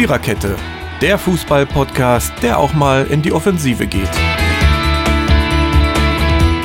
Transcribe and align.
Viererkette, 0.00 0.56
der 1.02 1.18
Fußball-Podcast, 1.18 2.32
der 2.40 2.58
auch 2.58 2.72
mal 2.72 3.06
in 3.08 3.20
die 3.20 3.32
Offensive 3.34 3.86
geht. 3.86 4.10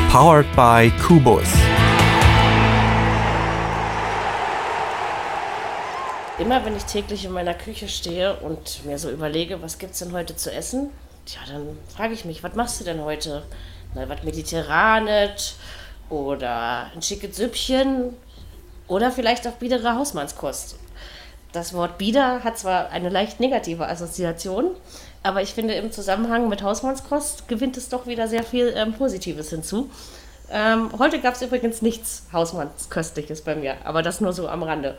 Powered 0.09 0.45
by 0.55 0.89
Kubus. 1.05 1.49
Immer 6.39 6.63
wenn 6.63 6.77
ich 6.77 6.83
täglich 6.85 7.25
in 7.25 7.33
meiner 7.33 7.53
Küche 7.53 7.89
stehe 7.89 8.37
und 8.37 8.85
mir 8.85 8.97
so 8.97 9.11
überlege, 9.11 9.61
was 9.61 9.79
gibt's 9.79 9.99
denn 9.99 10.13
heute 10.13 10.37
zu 10.37 10.49
essen, 10.53 10.91
tja, 11.25 11.41
dann 11.45 11.77
frage 11.93 12.13
ich 12.13 12.23
mich, 12.23 12.41
was 12.41 12.55
machst 12.55 12.79
du 12.79 12.85
denn 12.85 13.01
heute? 13.01 13.43
Na, 13.95 14.07
was 14.07 14.23
Mediterranes 14.23 15.57
oder 16.09 16.89
ein 16.95 17.01
schickes 17.01 17.35
Süppchen 17.35 18.13
oder 18.87 19.11
vielleicht 19.11 19.45
auch 19.45 19.55
biedere 19.55 19.93
Hausmannskost. 19.93 20.77
Das 21.55 21.73
Wort 21.73 21.97
bieder 21.97 22.43
hat 22.43 22.59
zwar 22.59 22.89
eine 22.89 23.07
leicht 23.07 23.39
negative 23.39 23.87
Assoziation, 23.87 24.71
aber 25.23 25.41
ich 25.41 25.53
finde 25.53 25.73
im 25.75 25.89
Zusammenhang 25.89 26.49
mit 26.49 26.61
Hausmannskost 26.61 27.47
gewinnt 27.47 27.77
es 27.77 27.87
doch 27.87 28.07
wieder 28.07 28.27
sehr 28.27 28.43
viel 28.43 28.73
ähm, 28.75 28.91
Positives 28.91 29.51
hinzu. 29.51 29.89
Ähm, 30.51 30.89
heute 30.99 31.21
gab 31.21 31.35
es 31.35 31.41
übrigens 31.41 31.81
nichts 31.81 32.23
Hausmannsköstliches 32.33 33.41
bei 33.41 33.55
mir, 33.55 33.75
aber 33.85 34.01
das 34.01 34.19
nur 34.19 34.33
so 34.33 34.49
am 34.49 34.63
Rande. 34.63 34.97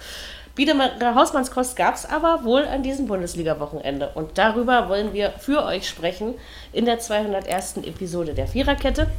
Biedere 0.54 1.14
Hausmannskost 1.14 1.76
gab 1.76 1.94
es 1.94 2.06
aber 2.06 2.42
wohl 2.44 2.64
an 2.64 2.82
diesem 2.82 3.06
Bundesliga-Wochenende. 3.06 4.12
Und 4.14 4.38
darüber 4.38 4.88
wollen 4.88 5.12
wir 5.12 5.32
für 5.32 5.62
euch 5.62 5.86
sprechen 5.86 6.36
in 6.72 6.86
der 6.86 7.00
201. 7.00 7.76
Episode 7.84 8.32
der 8.32 8.46
Viererkette, 8.46 9.10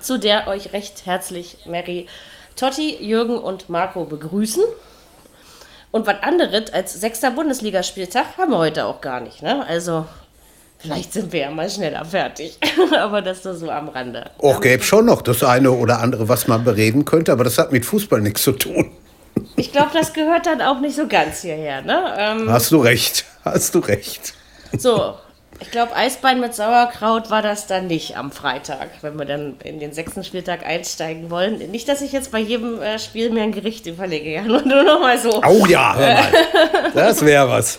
zu 0.00 0.18
der 0.18 0.46
euch 0.46 0.72
recht 0.72 1.04
herzlich 1.04 1.58
Mary, 1.66 2.06
Totti, 2.56 2.96
Jürgen 3.04 3.36
und 3.36 3.68
Marco 3.68 4.06
begrüßen. 4.06 4.62
Und 5.92 6.06
was 6.06 6.22
anderes 6.22 6.72
als 6.72 6.94
sechster 6.94 7.30
Bundesligaspieltag 7.30 8.38
haben 8.38 8.50
wir 8.50 8.58
heute 8.58 8.86
auch 8.86 9.00
gar 9.02 9.20
nicht. 9.20 9.42
Ne? 9.42 9.64
Also 9.66 10.06
vielleicht 10.78 11.12
sind 11.12 11.32
wir 11.32 11.40
ja 11.40 11.50
mal 11.50 11.68
schneller 11.68 12.04
fertig. 12.04 12.58
aber 12.98 13.20
das 13.20 13.44
nur 13.44 13.54
so 13.54 13.70
am 13.70 13.88
Rande. 13.90 14.30
Auch 14.38 14.60
gäbe 14.60 14.82
schon 14.82 15.04
noch 15.04 15.20
das 15.20 15.44
eine 15.44 15.70
oder 15.70 16.00
andere, 16.00 16.28
was 16.28 16.48
man 16.48 16.64
bereden 16.64 17.04
könnte, 17.04 17.30
aber 17.30 17.44
das 17.44 17.58
hat 17.58 17.72
mit 17.72 17.84
Fußball 17.84 18.22
nichts 18.22 18.42
zu 18.42 18.52
tun. 18.52 18.90
Ich 19.56 19.70
glaube, 19.70 19.90
das 19.92 20.14
gehört 20.14 20.46
dann 20.46 20.62
auch 20.62 20.80
nicht 20.80 20.96
so 20.96 21.06
ganz 21.06 21.42
hierher. 21.42 21.82
Ne? 21.82 22.14
Ähm, 22.18 22.50
hast 22.50 22.72
du 22.72 22.78
recht, 22.78 23.26
hast 23.44 23.74
du 23.74 23.80
recht. 23.80 24.34
So, 24.78 25.14
ich 25.62 25.70
glaube, 25.70 25.94
Eisbein 25.94 26.40
mit 26.40 26.54
Sauerkraut 26.54 27.30
war 27.30 27.40
das 27.40 27.68
dann 27.68 27.86
nicht 27.86 28.16
am 28.16 28.32
Freitag, 28.32 28.88
wenn 29.02 29.16
wir 29.16 29.24
dann 29.24 29.56
in 29.62 29.78
den 29.78 29.92
sechsten 29.92 30.24
Spieltag 30.24 30.66
einsteigen 30.66 31.30
wollen. 31.30 31.70
Nicht, 31.70 31.88
dass 31.88 32.02
ich 32.02 32.10
jetzt 32.10 32.32
bei 32.32 32.40
jedem 32.40 32.82
äh, 32.82 32.98
Spiel 32.98 33.30
mir 33.30 33.44
ein 33.44 33.52
Gericht 33.52 33.86
überlege, 33.86 34.32
ja, 34.32 34.42
nur, 34.46 34.62
nur 34.62 34.82
noch 34.82 35.00
mal 35.00 35.18
so. 35.18 35.40
Oh 35.44 35.64
ja, 35.66 35.94
hör 35.94 36.14
mal. 36.14 36.92
das 36.94 37.24
wäre 37.24 37.48
was. 37.48 37.78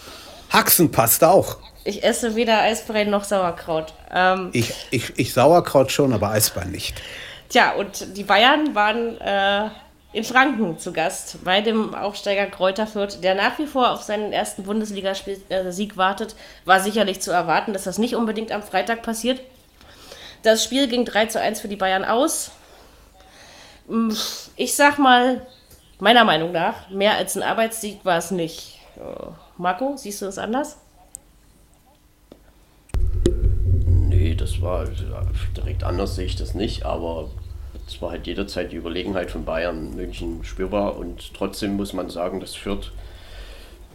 Haxen 0.50 0.92
passt 0.92 1.26
auch. 1.26 1.58
Ich 1.84 2.04
esse 2.04 2.36
weder 2.36 2.62
Eisbein 2.62 3.10
noch 3.10 3.26
Sauerkraut. 3.26 3.94
Ähm, 4.14 4.50
ich, 4.54 4.74
ich, 4.92 5.12
ich 5.18 5.34
Sauerkraut 5.34 5.92
schon, 5.92 6.14
aber 6.14 6.30
Eisbein 6.30 6.72
nicht. 6.72 7.02
Tja, 7.50 7.74
und 7.74 8.16
die 8.16 8.24
Bayern 8.24 8.74
waren 8.74 9.20
äh, 9.20 9.70
in 10.14 10.24
Franken 10.24 10.78
zu 10.78 10.94
Gast 10.94 11.44
bei 11.44 11.62
dem 11.62 11.96
Aufsteiger 11.96 12.46
Kräuter 12.46 12.86
Fürth, 12.86 13.22
der 13.24 13.34
nach 13.34 13.58
wie 13.58 13.66
vor 13.66 13.92
auf 13.92 14.04
seinen 14.04 14.32
ersten 14.32 14.64
Bundesligasieg 14.64 15.94
äh, 15.94 15.98
wartet. 15.98 16.36
War 16.66 16.80
sicherlich 16.80 17.20
zu 17.20 17.32
erwarten, 17.32 17.74
dass 17.74 17.84
das 17.84 17.98
nicht 17.98 18.16
unbedingt 18.16 18.52
am 18.52 18.62
Freitag 18.62 19.02
passiert. 19.02 19.42
Das 20.44 20.64
Spiel 20.64 20.88
ging 20.88 21.04
3 21.04 21.26
zu 21.26 21.42
1 21.42 21.62
für 21.62 21.68
die 21.68 21.76
Bayern 21.76 22.06
aus. 22.06 22.52
Mm, 23.88 24.12
ich 24.56 24.76
sag 24.76 25.00
mal, 25.00 25.48
meiner 26.00 26.26
Meinung 26.26 26.52
nach, 26.52 26.90
mehr 26.90 27.18
als 27.18 27.36
ein 27.36 27.44
Arbeitssieg 27.44 28.06
war 28.06 28.20
es 28.20 28.30
nicht. 28.30 28.80
Äh, 28.98 29.32
Marco, 29.58 29.98
siehst 29.98 30.22
du 30.22 30.26
das 30.26 30.38
anders? 30.38 30.78
Nee, 33.88 34.36
das 34.36 34.62
war 34.62 34.86
direkt 35.58 35.84
anders 35.84 36.16
sehe 36.16 36.26
ich 36.26 36.36
das 36.36 36.54
nicht, 36.54 36.86
aber 36.86 37.32
es 37.94 38.02
war 38.02 38.12
halt 38.12 38.26
jederzeit 38.26 38.72
die 38.72 38.78
Überlegenheit 38.78 39.30
von 39.30 39.46
Bayern 39.46 39.96
München 39.96 40.44
spürbar 40.44 40.98
und 40.98 41.34
trotzdem 41.34 41.76
muss 41.76 41.94
man 41.94 42.10
sagen, 42.10 42.40
dass 42.40 42.56
Fürth 42.56 42.92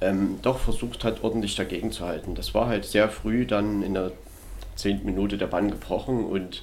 ähm, 0.00 0.38
doch 0.42 0.58
versucht 0.58 1.02
hat, 1.02 1.24
ordentlich 1.24 1.56
dagegen 1.56 1.90
zu 1.90 2.06
halten. 2.06 2.34
Das 2.34 2.54
war 2.54 2.68
halt 2.68 2.84
sehr 2.84 3.08
früh 3.08 3.44
dann 3.44 3.82
in 3.82 3.94
der 3.94 4.12
zehnten 4.76 5.06
Minute 5.06 5.36
der 5.36 5.48
Bann 5.48 5.70
gebrochen 5.70 6.24
und 6.24 6.62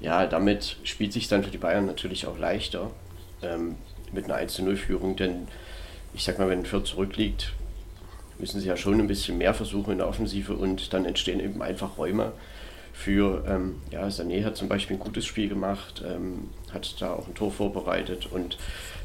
ja, 0.00 0.26
damit 0.26 0.76
spielt 0.82 1.12
sich 1.12 1.28
dann 1.28 1.44
für 1.44 1.50
die 1.50 1.58
Bayern 1.58 1.84
natürlich 1.84 2.26
auch 2.26 2.38
leichter 2.38 2.90
ähm, 3.42 3.76
mit 4.12 4.24
einer 4.24 4.36
1-0-Führung, 4.36 5.16
denn 5.16 5.46
ich 6.14 6.24
sag 6.24 6.38
mal, 6.38 6.48
wenn 6.48 6.64
Fürth 6.64 6.86
zurückliegt, 6.86 7.52
müssen 8.38 8.60
sie 8.60 8.68
ja 8.68 8.78
schon 8.78 8.98
ein 8.98 9.06
bisschen 9.06 9.36
mehr 9.36 9.52
versuchen 9.52 9.92
in 9.92 9.98
der 9.98 10.08
Offensive 10.08 10.54
und 10.54 10.94
dann 10.94 11.04
entstehen 11.04 11.40
eben 11.40 11.60
einfach 11.60 11.98
Räume 11.98 12.32
für, 13.00 13.42
ähm, 13.48 13.76
ja, 13.90 14.06
Sané 14.08 14.44
hat 14.44 14.58
zum 14.58 14.68
Beispiel 14.68 14.96
ein 14.96 15.00
gutes 15.00 15.24
Spiel 15.24 15.48
gemacht, 15.48 16.04
ähm, 16.06 16.50
hat 16.70 17.00
da 17.00 17.14
auch 17.14 17.26
ein 17.26 17.34
Tor 17.34 17.50
vorbereitet 17.50 18.28
und 18.30 18.58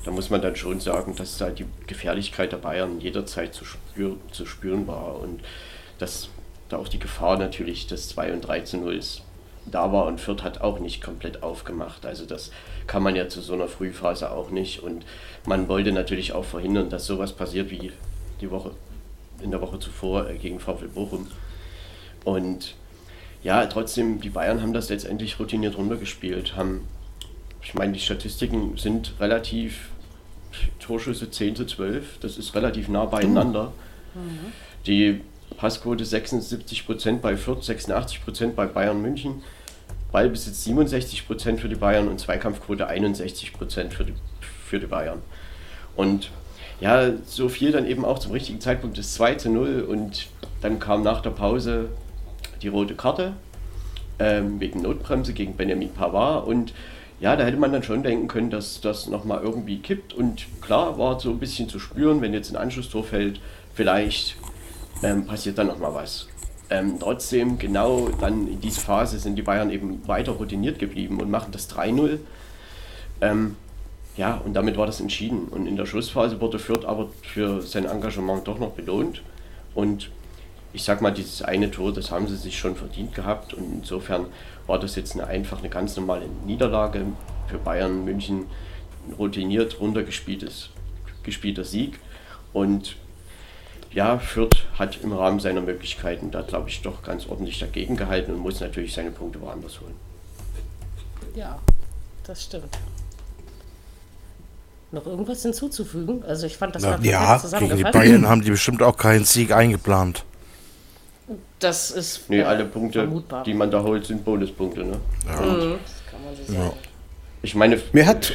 da 0.03 0.11
muss 0.11 0.29
man 0.29 0.41
dann 0.41 0.57
schon 0.57 0.81
sagen, 0.81 1.15
dass 1.15 1.37
da 1.37 1.49
die 1.49 1.65
Gefährlichkeit 1.87 2.51
der 2.51 2.57
Bayern 2.57 2.99
jederzeit 2.99 3.53
zu, 3.53 3.63
spür, 3.63 4.17
zu 4.31 4.45
spüren 4.45 4.85
war 4.85 5.19
und 5.21 5.39
dass 5.97 6.27
da 6.67 6.77
auch 6.77 6.89
die 6.89 6.99
Gefahr 6.99 7.37
natürlich 7.37 7.87
des 7.87 8.09
2 8.09 8.33
und 8.33 8.41
3 8.41 8.61
zu 8.61 8.77
0 8.77 8.99
da 9.67 9.91
war 9.93 10.05
und 10.07 10.19
Fürth 10.19 10.43
hat 10.43 10.59
auch 10.59 10.79
nicht 10.79 11.01
komplett 11.01 11.41
aufgemacht. 11.41 12.05
Also 12.05 12.25
das 12.25 12.51
kann 12.87 13.01
man 13.01 13.15
ja 13.15 13.29
zu 13.29 13.39
so 13.39 13.53
einer 13.53 13.69
Frühphase 13.69 14.29
auch 14.29 14.51
nicht 14.51 14.83
und 14.83 15.05
man 15.45 15.69
wollte 15.69 15.93
natürlich 15.93 16.33
auch 16.33 16.45
verhindern, 16.45 16.89
dass 16.89 17.05
sowas 17.05 17.31
passiert 17.31 17.71
wie 17.71 17.93
die 18.41 18.51
Woche 18.51 18.71
in 19.41 19.51
der 19.51 19.61
Woche 19.61 19.79
zuvor 19.79 20.29
äh, 20.29 20.37
gegen 20.37 20.59
VfL 20.59 20.89
Bochum. 20.89 21.27
Und 22.25 22.75
ja, 23.45 23.63
trotzdem, 23.67 24.19
die 24.19 24.31
Bayern 24.31 24.63
haben 24.63 24.73
das 24.73 24.89
letztendlich 24.89 25.39
routiniert 25.39 25.77
runtergespielt. 25.77 26.55
Haben, 26.55 26.81
ich 27.61 27.75
meine, 27.75 27.93
die 27.93 27.99
Statistiken 27.99 28.75
sind 28.75 29.13
relativ 29.19 29.89
Torschüsse 30.79 31.29
10 31.29 31.55
zu 31.55 31.65
12, 31.67 32.17
das 32.21 32.39
ist 32.39 32.55
relativ 32.55 32.87
nah 32.87 33.05
beieinander. 33.05 33.71
Mhm. 34.15 34.51
Die 34.87 35.21
Passquote 35.57 36.03
76% 36.03 37.19
bei 37.19 37.37
Fürth, 37.37 37.61
86% 37.61 38.53
bei 38.53 38.65
Bayern 38.65 38.99
München. 38.99 39.43
Ballbesitz 40.11 40.65
67% 40.65 41.57
für 41.57 41.69
die 41.69 41.75
Bayern 41.75 42.07
und 42.07 42.19
Zweikampfquote 42.19 42.87
61 42.87 43.51
für 43.51 44.05
die, 44.05 44.13
für 44.65 44.79
die 44.79 44.87
Bayern. 44.87 45.21
Und 45.95 46.31
ja, 46.81 47.11
so 47.27 47.47
fiel 47.47 47.71
dann 47.71 47.85
eben 47.85 48.05
auch 48.05 48.17
zum 48.17 48.31
richtigen 48.31 48.59
Zeitpunkt 48.59 48.97
das 48.97 49.13
2 49.13 49.35
zu 49.35 49.51
0 49.51 49.81
und 49.81 50.29
dann 50.61 50.79
kam 50.79 51.03
nach 51.03 51.21
der 51.21 51.29
Pause 51.29 51.89
die 52.61 52.67
rote 52.67 52.95
Karte 52.95 53.33
ähm, 54.19 54.59
wegen 54.59 54.81
Notbremse 54.81 55.33
gegen 55.33 55.55
Benjamin 55.55 55.89
Pavard 55.89 56.47
und 56.47 56.73
ja, 57.19 57.35
da 57.35 57.45
hätte 57.45 57.57
man 57.57 57.71
dann 57.71 57.83
schon 57.83 58.03
denken 58.03 58.27
können, 58.27 58.49
dass 58.49 58.81
das 58.81 59.07
nochmal 59.07 59.41
irgendwie 59.41 59.79
kippt 59.79 60.13
und 60.13 60.45
klar 60.61 60.97
war 60.97 61.19
so 61.19 61.29
ein 61.29 61.39
bisschen 61.39 61.69
zu 61.69 61.79
spüren, 61.79 62.21
wenn 62.21 62.33
jetzt 62.33 62.51
ein 62.51 62.57
Anschlusstor 62.57 63.03
fällt, 63.03 63.39
vielleicht 63.73 64.35
ähm, 65.01 65.25
passiert 65.25 65.57
dann 65.57 65.67
nochmal 65.67 65.93
was. 65.93 66.27
Ähm, 66.69 66.95
trotzdem, 66.99 67.59
genau 67.59 68.09
dann 68.19 68.47
in 68.47 68.59
dieser 68.59 68.81
Phase 68.81 69.19
sind 69.19 69.35
die 69.35 69.43
Bayern 69.43 69.69
eben 69.69 70.05
weiter 70.07 70.33
routiniert 70.33 70.79
geblieben 70.79 71.19
und 71.21 71.29
machen 71.29 71.51
das 71.51 71.69
3-0. 71.69 72.19
Ähm, 73.21 73.55
ja, 74.17 74.41
und 74.43 74.53
damit 74.53 74.77
war 74.77 74.85
das 74.85 74.99
entschieden. 74.99 75.47
Und 75.49 75.67
in 75.67 75.75
der 75.75 75.85
Schlussphase 75.85 76.41
wurde 76.41 76.57
Fürth 76.57 76.85
aber 76.85 77.09
für 77.21 77.61
sein 77.61 77.85
Engagement 77.85 78.47
doch 78.47 78.59
noch 78.59 78.71
belohnt. 78.71 79.21
Und 79.75 80.09
ich 80.75 80.83
sag 80.83 81.01
mal, 81.01 81.11
dieses 81.11 81.41
eine 81.41 81.71
Tor, 81.71 81.93
das 81.93 82.11
haben 82.11 82.27
sie 82.27 82.35
sich 82.35 82.59
schon 82.59 82.75
verdient 82.75 83.15
gehabt 83.15 83.53
und 83.53 83.63
insofern 83.71 84.25
war 84.67 84.77
das 84.77 84.97
jetzt 84.97 85.13
eine, 85.13 85.25
einfach 85.25 85.59
eine 85.59 85.69
ganz 85.69 85.95
normale 85.95 86.27
Niederlage 86.45 87.05
für 87.47 87.57
Bayern 87.57 88.03
München, 88.03 88.47
routiniert 89.17 89.79
runtergespieltes 89.79 90.69
gespielter 91.23 91.63
Sieg 91.63 91.99
und 92.51 92.97
ja, 93.93 94.19
Fürth 94.19 94.65
hat 94.77 95.01
im 95.01 95.13
Rahmen 95.13 95.39
seiner 95.39 95.61
Möglichkeiten 95.61 96.29
da, 96.29 96.41
glaube 96.41 96.67
ich, 96.67 96.81
doch 96.81 97.01
ganz 97.01 97.27
ordentlich 97.27 97.59
dagegen 97.59 97.95
gehalten 97.95 98.33
und 98.33 98.39
muss 98.39 98.59
natürlich 98.59 98.93
seine 98.93 99.11
Punkte 99.11 99.39
woanders 99.39 99.79
holen. 99.79 99.95
Ja, 101.35 101.57
das 102.25 102.43
stimmt. 102.43 102.77
Noch 104.91 105.05
irgendwas 105.05 105.41
hinzuzufügen? 105.41 106.23
Also 106.23 106.45
ich 106.45 106.57
fand 106.57 106.75
das 106.75 106.83
Na, 106.83 106.99
ja, 107.01 107.41
gegen 107.59 107.77
die 107.77 107.83
Bayern 107.83 108.27
haben 108.27 108.41
die 108.41 108.51
bestimmt 108.51 108.83
auch 108.83 108.97
keinen 108.97 109.23
Sieg 109.23 109.53
eingeplant. 109.53 110.25
Das 111.59 111.91
ist. 111.91 112.29
Nee, 112.29 112.43
alle 112.43 112.65
Punkte, 112.65 112.99
vermutbar. 112.99 113.43
die 113.43 113.53
man 113.53 113.71
da 113.71 113.81
holt, 113.81 114.05
sind 114.05 114.23
Bonuspunkte, 114.23 114.83
ne? 114.83 114.99
Ja. 115.27 115.41
Mhm. 115.41 115.75
Das 115.83 116.03
kann 116.11 116.23
man 116.23 116.35
so 116.35 116.53
sagen. 116.53 116.65
Ja. 116.65 116.73
Ich 117.41 117.55
meine. 117.55 117.81
Mir 117.91 118.05
hat. 118.05 118.33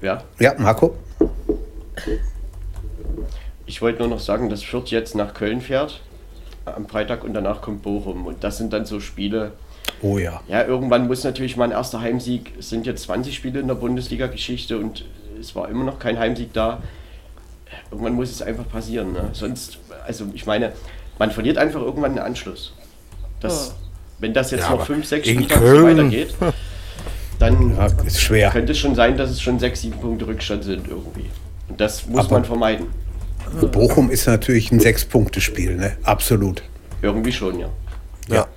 Ja? 0.00 0.24
Ja, 0.38 0.54
Marco. 0.58 0.96
Ich 3.66 3.82
wollte 3.82 4.00
nur 4.00 4.08
noch 4.08 4.20
sagen, 4.20 4.48
dass 4.48 4.62
Fürth 4.62 4.90
jetzt 4.90 5.14
nach 5.14 5.34
Köln 5.34 5.60
fährt 5.60 6.00
am 6.64 6.86
Freitag 6.88 7.24
und 7.24 7.34
danach 7.34 7.60
kommt 7.60 7.82
Bochum. 7.82 8.26
Und 8.26 8.44
das 8.44 8.58
sind 8.58 8.72
dann 8.72 8.84
so 8.84 9.00
Spiele. 9.00 9.52
Oh 10.00 10.18
ja. 10.18 10.40
Ja, 10.48 10.64
irgendwann 10.64 11.06
muss 11.06 11.24
natürlich 11.24 11.56
mal 11.56 11.64
ein 11.64 11.72
erster 11.72 12.00
Heimsieg. 12.00 12.52
Es 12.58 12.70
sind 12.70 12.86
jetzt 12.86 13.04
20 13.04 13.34
Spiele 13.34 13.60
in 13.60 13.68
der 13.68 13.74
Bundesliga-Geschichte 13.74 14.78
und 14.78 15.04
es 15.40 15.54
war 15.54 15.68
immer 15.68 15.84
noch 15.84 15.98
kein 15.98 16.18
Heimsieg 16.18 16.52
da. 16.52 16.82
Irgendwann 17.90 18.14
muss 18.14 18.30
es 18.30 18.42
einfach 18.42 18.68
passieren. 18.68 19.12
Ne? 19.12 19.30
Sonst, 19.32 19.78
also 20.06 20.26
ich 20.34 20.46
meine, 20.46 20.72
man 21.22 21.30
verliert 21.30 21.56
einfach 21.56 21.80
irgendwann 21.80 22.14
den 22.14 22.24
Anschluss. 22.24 22.72
Das, 23.38 23.76
oh. 23.76 23.84
Wenn 24.18 24.34
das 24.34 24.50
jetzt 24.50 24.62
ja, 24.62 24.70
noch 24.70 24.84
5, 24.84 25.06
6 25.06 25.28
Spieltage 25.28 25.84
weitergeht, 25.84 26.34
dann 27.38 27.76
ja, 27.76 27.86
ist 28.04 28.20
schwer. 28.20 28.50
könnte 28.50 28.72
es 28.72 28.78
schon 28.78 28.96
sein, 28.96 29.16
dass 29.16 29.30
es 29.30 29.40
schon 29.40 29.56
6, 29.60 29.82
7 29.82 30.00
Punkte 30.00 30.26
Rückstand 30.26 30.64
sind 30.64 30.88
irgendwie. 30.88 31.30
Und 31.68 31.80
das 31.80 32.06
muss 32.08 32.24
Aber 32.24 32.34
man 32.34 32.44
vermeiden. 32.44 32.88
Bochum 33.70 34.10
ist 34.10 34.26
natürlich 34.26 34.72
ein 34.72 34.80
Sechs-Punkte-Spiel, 34.80 35.76
ne? 35.76 35.96
Absolut. 36.02 36.64
Irgendwie 37.02 37.32
schon, 37.32 37.60
ja. 37.60 37.68
Ja. 38.28 38.48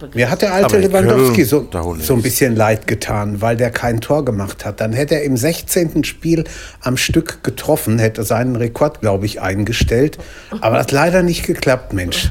Ein 0.00 0.10
Mir 0.14 0.30
hat 0.30 0.42
der 0.42 0.52
alte 0.52 0.78
Lewandowski 0.78 1.44
so, 1.44 1.68
so 1.98 2.14
ein 2.14 2.22
bisschen 2.22 2.56
leid 2.56 2.86
getan, 2.86 3.40
weil 3.40 3.56
der 3.56 3.70
kein 3.70 4.00
Tor 4.00 4.24
gemacht 4.24 4.64
hat. 4.64 4.80
Dann 4.80 4.92
hätte 4.92 5.16
er 5.16 5.22
im 5.22 5.36
16. 5.36 6.04
Spiel 6.04 6.44
am 6.80 6.96
Stück 6.96 7.42
getroffen, 7.42 7.98
hätte 7.98 8.22
seinen 8.22 8.56
Rekord, 8.56 9.00
glaube 9.00 9.26
ich, 9.26 9.40
eingestellt. 9.40 10.18
Aber 10.60 10.76
das 10.76 10.86
hat 10.86 10.92
leider 10.92 11.22
nicht 11.22 11.46
geklappt, 11.46 11.92
Mensch. 11.92 12.30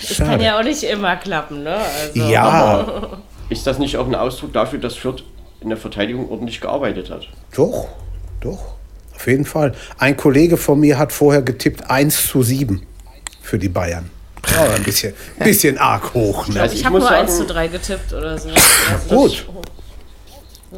Das 0.00 0.18
kann 0.18 0.40
ja 0.40 0.58
auch 0.58 0.64
nicht 0.64 0.82
immer 0.82 1.16
klappen, 1.16 1.62
ne? 1.62 1.76
Also. 1.76 2.28
Ja. 2.28 3.18
Ist 3.50 3.66
das 3.66 3.78
nicht 3.78 3.96
auch 3.96 4.06
ein 4.06 4.14
Ausdruck 4.14 4.52
dafür, 4.52 4.78
dass 4.78 4.94
Fürth 4.96 5.24
in 5.60 5.68
der 5.68 5.78
Verteidigung 5.78 6.30
ordentlich 6.30 6.60
gearbeitet 6.60 7.10
hat? 7.10 7.28
Doch, 7.54 7.88
doch. 8.40 8.74
Auf 9.14 9.26
jeden 9.26 9.44
Fall. 9.44 9.72
Ein 9.98 10.16
Kollege 10.16 10.56
von 10.56 10.80
mir 10.80 10.98
hat 10.98 11.12
vorher 11.12 11.42
getippt 11.42 11.90
1 11.90 12.28
zu 12.28 12.42
7 12.42 12.86
für 13.42 13.58
die 13.58 13.68
Bayern. 13.68 14.08
Oh, 14.42 14.70
ein 14.74 14.82
bisschen, 14.82 15.14
bisschen 15.38 15.78
arg 15.78 16.14
hoch. 16.14 16.48
Ne? 16.48 16.60
Also 16.60 16.74
ich, 16.74 16.80
ich 16.80 16.86
habe 16.86 16.98
nur 16.98 17.06
sagen, 17.06 17.26
1 17.26 17.36
zu 17.36 17.46
3 17.46 17.68
getippt 17.68 18.12
oder 18.12 18.38
so. 18.38 18.48
Also 18.48 19.14
Gut. 19.14 19.46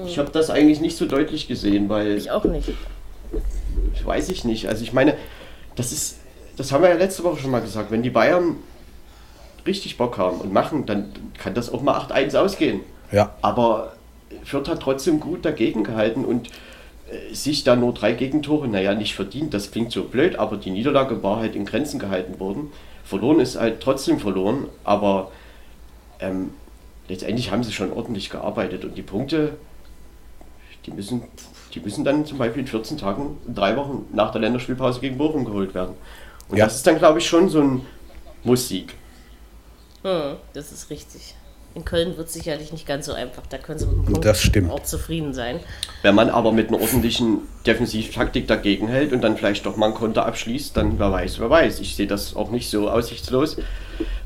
Ich 0.07 0.19
habe 0.19 0.31
das 0.31 0.51
eigentlich 0.51 0.81
nicht 0.81 0.97
so 0.97 1.07
deutlich 1.07 1.49
gesehen, 1.49 1.89
weil. 1.89 2.17
Ich 2.17 2.31
auch 2.31 2.45
nicht. 2.45 2.73
Weiß 4.05 4.29
ich 4.31 4.45
nicht. 4.45 4.69
Also 4.69 4.83
ich 4.83 4.93
meine, 4.93 5.15
das 5.77 5.93
ist. 5.93 6.17
Das 6.57 6.73
haben 6.73 6.83
wir 6.83 6.91
ja 6.91 6.97
letzte 6.97 7.25
Woche 7.25 7.41
schon 7.41 7.51
mal 7.51 7.61
gesagt. 7.61 7.91
Wenn 7.91 8.03
die 8.03 8.11
Bayern 8.11 8.57
richtig 9.67 9.97
Bock 9.97 10.19
haben 10.19 10.39
und 10.41 10.53
machen, 10.53 10.87
dann 10.87 11.13
kann 11.39 11.55
das 11.55 11.73
auch 11.73 11.83
mal 11.83 11.99
8-1 11.99 12.37
ausgehen. 12.37 12.81
Ja. 13.11 13.35
Aber 13.43 13.95
Fürth 14.45 14.69
hat 14.69 14.81
trotzdem 14.81 15.21
gut 15.21 15.45
dagegen 15.45 15.85
gehalten 15.85 16.25
und 16.25 16.49
äh, 16.49 17.35
sich 17.35 17.65
da 17.65 17.77
nur 17.77 17.95
drei 17.95 18.13
Gegentore, 18.13 18.69
naja, 18.69 18.95
nicht 18.95 19.15
verdient, 19.15 19.55
das 19.55 19.71
klingt 19.71 19.93
so 19.93 20.05
blöd, 20.05 20.37
aber 20.37 20.57
die 20.57 20.71
Niederlage 20.71 21.23
war 21.23 21.39
halt 21.39 21.55
in 21.55 21.65
Grenzen 21.65 21.99
gehalten 21.99 22.41
worden. 22.41 22.73
Verloren 23.05 23.41
ist 23.41 23.57
halt 23.57 23.81
trotzdem 23.81 24.19
verloren, 24.19 24.69
aber 24.85 25.31
ähm, 26.21 26.51
letztendlich 27.09 27.51
haben 27.51 27.65
sie 27.65 27.73
schon 27.73 27.93
ordentlich 27.93 28.31
gearbeitet 28.31 28.85
und 28.85 28.97
die 28.97 29.03
Punkte, 29.03 29.57
die 30.87 30.93
müssen, 30.93 31.23
die 31.75 31.81
müssen 31.81 32.05
dann 32.05 32.27
zum 32.27 32.39
Beispiel 32.39 32.63
in 32.63 32.69
14 32.69 32.99
Tagen, 32.99 33.39
drei 33.47 33.77
Wochen 33.77 34.07
nach 34.13 34.33
der 34.33 34.41
Länderspielpause 34.41 35.01
gegen 35.01 35.19
Bochum 35.19 35.45
geholt 35.45 35.75
werden. 35.75 35.95
Und 36.49 36.57
ja. 36.57 36.65
das 36.65 36.77
ist 36.77 36.87
dann, 36.87 36.99
glaube 36.99 37.19
ich, 37.19 37.27
schon 37.27 37.49
so 37.49 37.61
ein 37.61 37.87
Musik. 38.45 38.95
Hm, 40.03 40.37
das 40.53 40.73
ist 40.73 40.91
richtig. 40.91 41.35
In 41.75 41.85
Köln 41.87 42.17
wird 42.19 42.29
es 42.29 42.35
sicherlich 42.35 42.71
nicht 42.73 42.87
ganz 42.87 43.07
so 43.07 43.13
einfach. 43.15 43.43
Da 43.49 43.57
können 43.57 43.79
sie 43.79 43.87
mit 43.87 43.97
dem 43.97 44.05
Punkt 44.05 44.25
das 44.25 44.43
stimmt. 44.43 44.71
auch 44.71 44.83
zufrieden 44.83 45.33
sein. 45.33 45.61
Wenn 46.03 46.15
man 46.15 46.29
aber 46.29 46.53
mit 46.53 46.69
einer 46.69 46.81
ordentlichen 46.81 47.39
Defensivtaktik 47.67 48.47
dagegen 48.47 48.89
hält 48.89 49.13
und 49.13 49.23
dann 49.23 49.39
vielleicht 49.39 49.65
doch 49.65 49.77
mal 49.77 49.87
ein 49.87 49.95
Konter 49.95 50.27
abschließt, 50.27 50.77
dann 50.77 50.99
wer 50.99 51.11
weiß, 51.11 51.41
wer 51.41 51.49
weiß. 51.49 51.81
Ich 51.81 51.97
sehe 51.97 52.07
das 52.07 52.37
auch 52.37 52.51
nicht 52.51 52.69
so 52.69 52.91
aussichtslos. 52.91 53.57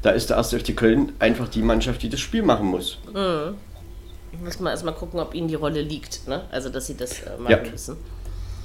Da 0.02 0.10
ist 0.10 0.30
der 0.30 0.38
erste 0.38 0.58
FC 0.58 0.76
Köln 0.76 1.12
einfach 1.20 1.48
die 1.48 1.62
Mannschaft, 1.62 2.02
die 2.02 2.08
das 2.08 2.18
Spiel 2.18 2.42
machen 2.42 2.66
muss. 2.66 2.98
Mhm. 3.12 3.54
Muss 4.44 4.58
man 4.60 4.72
erstmal 4.72 4.94
gucken, 4.94 5.20
ob 5.20 5.34
ihnen 5.34 5.48
die 5.48 5.54
Rolle 5.54 5.82
liegt. 5.82 6.26
Ne? 6.26 6.42
Also, 6.50 6.68
dass 6.68 6.86
sie 6.86 6.96
das 6.96 7.20
äh, 7.20 7.30
machen 7.38 7.64
ja. 7.64 7.70
müssen. 7.70 7.96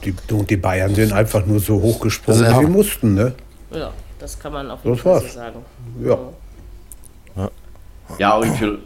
Die, 0.03 0.13
die 0.49 0.57
Bayern 0.57 0.95
sind 0.95 1.13
einfach 1.13 1.45
nur 1.45 1.59
so 1.59 1.79
hochgesprungen, 1.79 2.41
wie 2.41 2.65
sie 2.65 2.71
mussten. 2.71 3.13
Ne? 3.13 3.35
Ja, 3.71 3.93
das 4.19 4.39
kann 4.39 4.51
man 4.51 4.71
auf 4.71 4.83
jeden 4.83 4.97
Fall 4.97 5.21
so 5.21 5.27
sagen. 5.27 5.63
Ja. 6.03 6.17
Ja, 8.19 8.35
und 8.35 8.55
für 8.55 8.79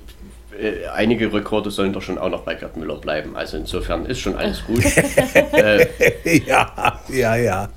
äh, 0.59 0.87
einige 0.93 1.31
Rekorde 1.33 1.69
sollen 1.69 1.91
doch 1.91 2.01
schon 2.01 2.17
auch 2.17 2.29
noch 2.29 2.41
bei 2.41 2.55
Gerd 2.55 2.77
Müller 2.77 2.95
bleiben. 2.95 3.35
Also 3.35 3.57
insofern 3.57 4.05
ist 4.05 4.19
schon 4.19 4.35
alles 4.35 4.63
gut. 4.65 4.83
äh, 5.53 5.87
ja, 6.45 6.99
ja, 7.09 7.35
ja. 7.35 7.69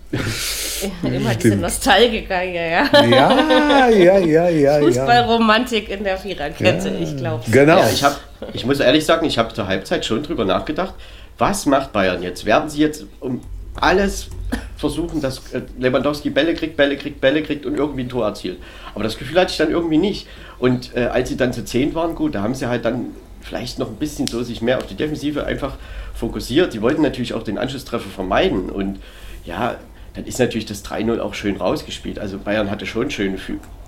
Immer 1.03 1.35
diese 1.35 1.57
Nostalgiker 1.57 2.39
hier, 2.39 2.67
ja. 2.67 3.05
Ja, 3.05 3.89
ja, 3.89 4.19
ja, 4.19 4.49
ja. 4.49 4.79
Fußballromantik 4.79 5.89
in 5.89 6.05
der 6.05 6.19
Viererkette, 6.19 6.89
ja. 6.89 6.95
ich 7.01 7.17
glaube. 7.17 7.45
Genau. 7.51 7.79
Ja, 7.79 7.91
ich, 7.91 8.05
hab, 8.05 8.21
ich 8.53 8.65
muss 8.65 8.79
ehrlich 8.81 9.05
sagen, 9.05 9.27
ich 9.27 9.39
habe 9.39 9.53
zur 9.53 9.67
Halbzeit 9.67 10.05
schon 10.05 10.23
drüber 10.23 10.45
nachgedacht, 10.45 10.95
was 11.37 11.67
macht 11.67 11.93
Bayern 11.93 12.23
jetzt? 12.23 12.45
Werden 12.45 12.69
sie 12.69 12.81
jetzt 12.81 13.07
um 13.21 13.41
alles 13.83 14.29
versuchen, 14.77 15.21
dass 15.21 15.53
äh, 15.53 15.63
Lewandowski 15.79 16.31
Bälle 16.31 16.55
kriegt, 16.55 16.77
Bälle 16.77 16.97
kriegt, 16.97 17.21
Bälle 17.21 17.43
kriegt 17.43 17.67
und 17.67 17.77
irgendwie 17.77 18.03
ein 18.03 18.09
Tor 18.09 18.27
erzielt. 18.27 18.59
Aber 18.95 19.05
das 19.05 19.19
Gefühl 19.19 19.39
hatte 19.41 19.51
ich 19.51 19.59
dann 19.59 19.71
irgendwie 19.71 19.99
nicht. 19.99 20.27
Und 20.59 20.97
äh, 20.97 21.07
als 21.07 21.29
sie 21.29 21.37
dann 21.37 21.53
zu 21.53 21.65
10 21.65 21.95
waren, 21.95 22.15
gut, 22.15 22.35
da 22.35 22.43
haben 22.43 22.55
sie 22.55 22.67
halt 22.67 22.85
dann 22.85 23.07
vielleicht 23.41 23.79
noch 23.79 23.89
ein 23.89 23.97
bisschen 23.97 24.27
so 24.27 24.43
sich 24.43 24.63
mehr 24.63 24.79
auf 24.79 24.87
die 24.87 24.95
Defensive 24.95 25.45
einfach 25.45 25.77
fokussiert. 26.15 26.75
Die 26.75 26.83
wollten 26.83 27.03
natürlich 27.03 27.35
auch 27.35 27.43
den 27.43 27.59
Anschlusstreffer 27.59 28.09
vermeiden. 28.09 28.71
Und 28.71 29.01
ja, 29.45 29.77
dann 30.15 30.25
ist 30.25 30.39
natürlich 30.39 30.67
das 30.67 30.85
3-0 30.85 31.19
auch 31.21 31.35
schön 31.35 31.57
rausgespielt. 31.57 32.19
Also 32.19 32.39
Bayern 32.39 32.71
hatte 32.71 32.87
schon 32.87 33.11
schöne 33.11 33.39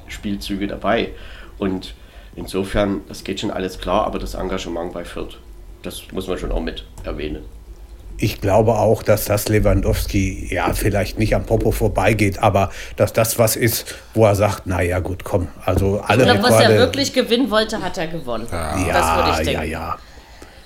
Spielzüge 0.08 0.66
dabei. 0.66 1.10
Und 1.58 1.94
insofern, 2.36 3.02
das 3.08 3.24
geht 3.24 3.40
schon 3.40 3.50
alles 3.50 3.78
klar, 3.78 4.06
aber 4.06 4.18
das 4.18 4.34
Engagement 4.34 4.92
bei 4.92 5.04
Fürth, 5.04 5.38
das 5.82 6.02
muss 6.12 6.26
man 6.26 6.38
schon 6.38 6.52
auch 6.52 6.62
mit 6.62 6.84
erwähnen 7.04 7.44
ich 8.20 8.40
glaube 8.40 8.74
auch, 8.74 9.02
dass 9.02 9.24
das 9.24 9.48
Lewandowski 9.48 10.48
ja 10.52 10.72
vielleicht 10.74 11.18
nicht 11.18 11.34
am 11.34 11.44
Popo 11.44 11.72
vorbeigeht, 11.72 12.38
aber 12.38 12.70
dass 12.96 13.12
das 13.12 13.38
was 13.38 13.56
ist, 13.56 13.94
wo 14.14 14.26
er 14.26 14.34
sagt, 14.34 14.66
naja 14.66 14.98
gut, 15.00 15.24
komm, 15.24 15.48
also 15.64 16.00
alle 16.06 16.24
Ich 16.24 16.30
glaube, 16.30 16.42
was 16.42 16.60
er 16.60 16.76
wirklich 16.76 17.12
gewinnen 17.12 17.50
wollte, 17.50 17.82
hat 17.82 17.96
er 17.98 18.08
gewonnen. 18.08 18.46
Ja, 18.50 18.76
das 18.92 19.16
würde 19.16 19.30
ich 19.30 19.46
denken. 19.46 19.70
ja, 19.70 19.80
ja. 19.80 19.98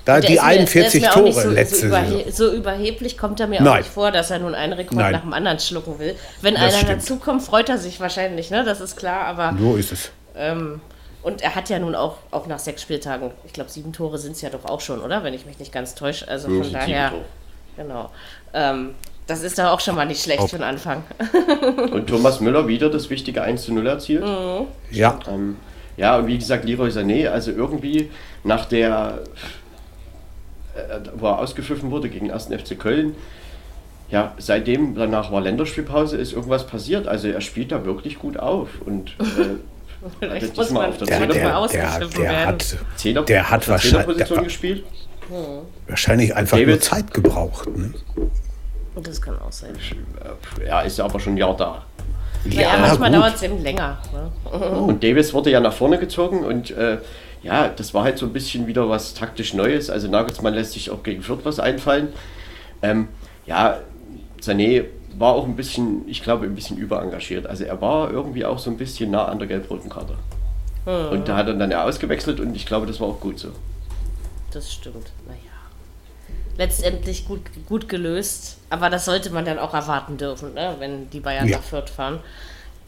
Da 0.04 0.20
die 0.20 0.38
41 0.38 1.00
mir, 1.00 1.10
Tore 1.10 1.32
so, 1.32 1.48
letzte 1.48 1.76
so, 1.76 1.86
überhe 1.86 2.30
so 2.30 2.52
überheblich 2.52 3.16
kommt 3.16 3.40
er 3.40 3.46
mir 3.46 3.62
Nein. 3.62 3.72
auch 3.72 3.76
nicht 3.78 3.88
vor, 3.88 4.10
dass 4.10 4.30
er 4.30 4.38
nun 4.38 4.54
einen 4.54 4.74
Rekord 4.74 4.98
Nein. 4.98 5.12
nach 5.12 5.22
dem 5.22 5.32
anderen 5.32 5.58
schlucken 5.58 5.98
will. 5.98 6.14
Wenn 6.42 6.54
das 6.54 6.62
einer 6.62 6.72
stimmt. 6.72 6.90
dazukommt, 6.90 7.42
freut 7.42 7.70
er 7.70 7.78
sich 7.78 8.00
wahrscheinlich, 8.00 8.50
ne? 8.50 8.64
Das 8.64 8.82
ist 8.82 8.96
klar, 8.96 9.24
aber. 9.24 9.56
So 9.58 9.76
ist 9.76 9.92
es. 9.92 10.10
Ähm, 10.36 10.82
und 11.22 11.40
er 11.40 11.54
hat 11.54 11.70
ja 11.70 11.78
nun 11.78 11.94
auch, 11.94 12.18
auch 12.32 12.46
nach 12.46 12.58
sechs 12.58 12.82
Spieltagen, 12.82 13.30
ich 13.46 13.54
glaube, 13.54 13.70
sieben 13.70 13.94
Tore 13.94 14.18
sind 14.18 14.32
es 14.32 14.42
ja 14.42 14.50
doch 14.50 14.66
auch 14.66 14.82
schon, 14.82 15.00
oder? 15.00 15.24
Wenn 15.24 15.32
ich 15.32 15.46
mich 15.46 15.58
nicht 15.58 15.72
ganz 15.72 15.94
täusche. 15.94 16.28
Also 16.28 16.48
von 16.48 16.70
daher. 16.70 17.12
Genau. 17.76 18.10
Ähm, 18.52 18.94
das 19.26 19.42
ist 19.42 19.58
doch 19.58 19.64
auch 19.64 19.80
schon 19.80 19.94
mal 19.94 20.04
nicht 20.04 20.22
schlecht 20.22 20.50
für 20.50 20.56
den 20.56 20.64
Anfang. 20.64 21.02
und 21.92 22.06
Thomas 22.06 22.40
Müller 22.40 22.68
wieder 22.68 22.90
das 22.90 23.08
wichtige 23.08 23.42
1 23.42 23.64
zu 23.64 23.72
0 23.72 23.86
erzielt. 23.86 24.22
Mhm. 24.22 24.66
Ja. 24.90 25.18
Ähm, 25.28 25.56
ja, 25.96 26.18
und 26.18 26.26
wie 26.26 26.36
gesagt, 26.36 26.64
Leroy 26.64 26.90
Sané, 26.90 27.28
also 27.28 27.50
irgendwie 27.50 28.10
nach 28.42 28.66
der, 28.66 29.20
äh, 30.74 30.98
wo 31.14 31.26
er 31.26 31.38
ausgepfiffen 31.38 31.90
wurde 31.90 32.08
gegen 32.08 32.26
den 32.26 32.34
1. 32.34 32.48
FC 32.48 32.78
Köln, 32.78 33.14
ja, 34.10 34.34
seitdem, 34.38 34.94
danach 34.94 35.32
war 35.32 35.40
Länderspielpause, 35.40 36.16
ist 36.16 36.32
irgendwas 36.32 36.66
passiert. 36.66 37.08
Also 37.08 37.28
er 37.28 37.40
spielt 37.40 37.72
da 37.72 37.84
wirklich 37.84 38.18
gut 38.18 38.38
auf 38.38 38.68
und 38.84 39.16
äh, 40.20 40.28
hat 40.28 40.56
diesmal 40.56 40.90
auf 40.90 40.98
der, 40.98 41.06
der, 41.06 41.18
der, 41.18 41.26
der, 41.28 42.08
der 42.16 42.46
hat, 42.46 43.28
der 43.28 43.50
hat 43.50 43.68
wahrscheinlich 43.68 44.44
gespielt. 44.44 44.84
Hm. 45.28 45.66
Wahrscheinlich 45.88 46.34
einfach 46.34 46.56
David, 46.56 46.68
nur 46.68 46.80
Zeit 46.80 47.12
gebraucht. 47.12 47.68
Ne? 47.76 47.94
Das 49.02 49.20
kann 49.20 49.38
auch 49.38 49.52
sein. 49.52 49.76
Ja, 50.66 50.82
ist 50.82 50.98
ja 50.98 51.04
aber 51.04 51.18
schon 51.18 51.34
ein 51.34 51.38
Jahr 51.38 51.56
da. 51.56 51.84
Ja, 52.44 52.60
ja 52.60 52.78
manchmal 52.78 53.10
dauert 53.10 53.36
es 53.36 53.42
eben 53.42 53.62
länger. 53.62 53.98
Ne? 54.12 54.58
Und 54.78 55.02
Davis 55.02 55.32
wurde 55.32 55.50
ja 55.50 55.60
nach 55.60 55.72
vorne 55.72 55.98
gezogen 55.98 56.44
und 56.44 56.70
äh, 56.70 56.98
ja, 57.42 57.68
das 57.68 57.92
war 57.92 58.04
halt 58.04 58.18
so 58.18 58.26
ein 58.26 58.32
bisschen 58.32 58.66
wieder 58.66 58.88
was 58.88 59.14
taktisch 59.14 59.54
Neues. 59.54 59.90
Also 59.90 60.08
Nagelsmann 60.08 60.54
lässt 60.54 60.72
sich 60.72 60.90
auch 60.90 61.02
gegen 61.02 61.22
Fürth 61.22 61.40
was 61.44 61.58
einfallen. 61.58 62.12
Ähm, 62.82 63.08
ja, 63.46 63.78
Sané 64.40 64.84
war 65.16 65.34
auch 65.34 65.44
ein 65.44 65.56
bisschen, 65.56 66.08
ich 66.08 66.22
glaube, 66.22 66.46
ein 66.46 66.54
bisschen 66.54 66.76
überengagiert. 66.76 67.46
Also 67.46 67.64
er 67.64 67.80
war 67.80 68.10
irgendwie 68.10 68.44
auch 68.44 68.58
so 68.58 68.70
ein 68.70 68.76
bisschen 68.76 69.10
nah 69.10 69.26
an 69.26 69.38
der 69.38 69.48
gelb-roten 69.48 69.90
Karte. 69.90 70.14
Hm. 70.84 71.08
Und 71.10 71.28
da 71.28 71.36
hat 71.36 71.46
er 71.46 71.54
dann 71.54 71.70
ja 71.70 71.84
ausgewechselt 71.84 72.40
und 72.40 72.54
ich 72.54 72.66
glaube, 72.66 72.86
das 72.86 73.00
war 73.00 73.08
auch 73.08 73.20
gut 73.20 73.38
so 73.38 73.48
das 74.54 74.72
stimmt. 74.72 75.12
Naja. 75.26 75.38
Letztendlich 76.56 77.26
gut, 77.26 77.40
gut 77.66 77.88
gelöst, 77.88 78.58
aber 78.70 78.88
das 78.90 79.04
sollte 79.04 79.30
man 79.30 79.44
dann 79.44 79.58
auch 79.58 79.74
erwarten 79.74 80.16
dürfen, 80.16 80.54
ne? 80.54 80.76
wenn 80.78 81.10
die 81.10 81.20
Bayern 81.20 81.48
ja. 81.48 81.56
nach 81.56 81.64
Fürth 81.64 81.90
fahren. 81.90 82.20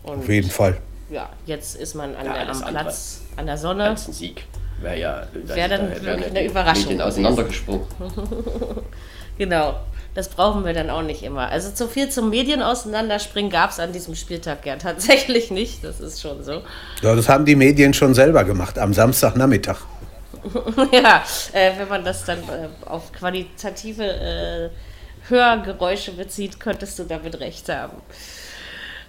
Und 0.02 0.20
Auf 0.20 0.28
jeden 0.28 0.50
Fall. 0.50 0.78
Ja, 1.10 1.28
jetzt 1.46 1.76
ist 1.76 1.94
man 1.94 2.14
an 2.14 2.26
ja, 2.26 2.32
der, 2.32 2.50
am 2.50 2.64
Platz, 2.64 3.22
an 3.36 3.46
der 3.46 3.58
Sonne. 3.58 3.84
Als 3.84 4.08
ein 4.08 4.12
Sieg 4.12 4.44
wäre 4.80 4.98
ja 4.98 5.26
wär 5.32 5.68
dann 5.68 5.90
da, 5.90 6.02
wirklich 6.02 6.30
eine 6.30 6.44
Überraschung. 6.44 7.00
auseinandergesprungen. 7.00 7.86
genau. 9.38 9.80
Das 10.14 10.30
brauchen 10.30 10.64
wir 10.64 10.72
dann 10.72 10.88
auch 10.88 11.02
nicht 11.02 11.22
immer. 11.22 11.50
Also 11.50 11.70
zu 11.72 11.88
viel 11.88 12.08
zum 12.08 12.30
Medien 12.30 12.62
auseinanderspringen 12.62 13.50
gab 13.50 13.70
es 13.70 13.78
an 13.78 13.92
diesem 13.92 14.14
Spieltag 14.14 14.64
ja 14.64 14.76
tatsächlich 14.78 15.50
nicht. 15.50 15.84
Das 15.84 16.00
ist 16.00 16.22
schon 16.22 16.42
so. 16.42 16.62
Ja, 17.02 17.14
das 17.14 17.28
haben 17.28 17.44
die 17.44 17.54
Medien 17.54 17.92
schon 17.92 18.14
selber 18.14 18.44
gemacht 18.44 18.78
am 18.78 18.94
Samstagnachmittag. 18.94 19.76
ja, 20.92 21.24
äh, 21.52 21.72
wenn 21.76 21.88
man 21.88 22.04
das 22.04 22.24
dann 22.24 22.40
äh, 22.40 22.68
auf 22.86 23.12
qualitative 23.12 24.04
äh, 24.04 24.70
Hörgeräusche 25.28 26.12
bezieht, 26.12 26.60
könntest 26.60 26.98
du 26.98 27.04
damit 27.04 27.40
recht 27.40 27.68
haben. 27.68 28.00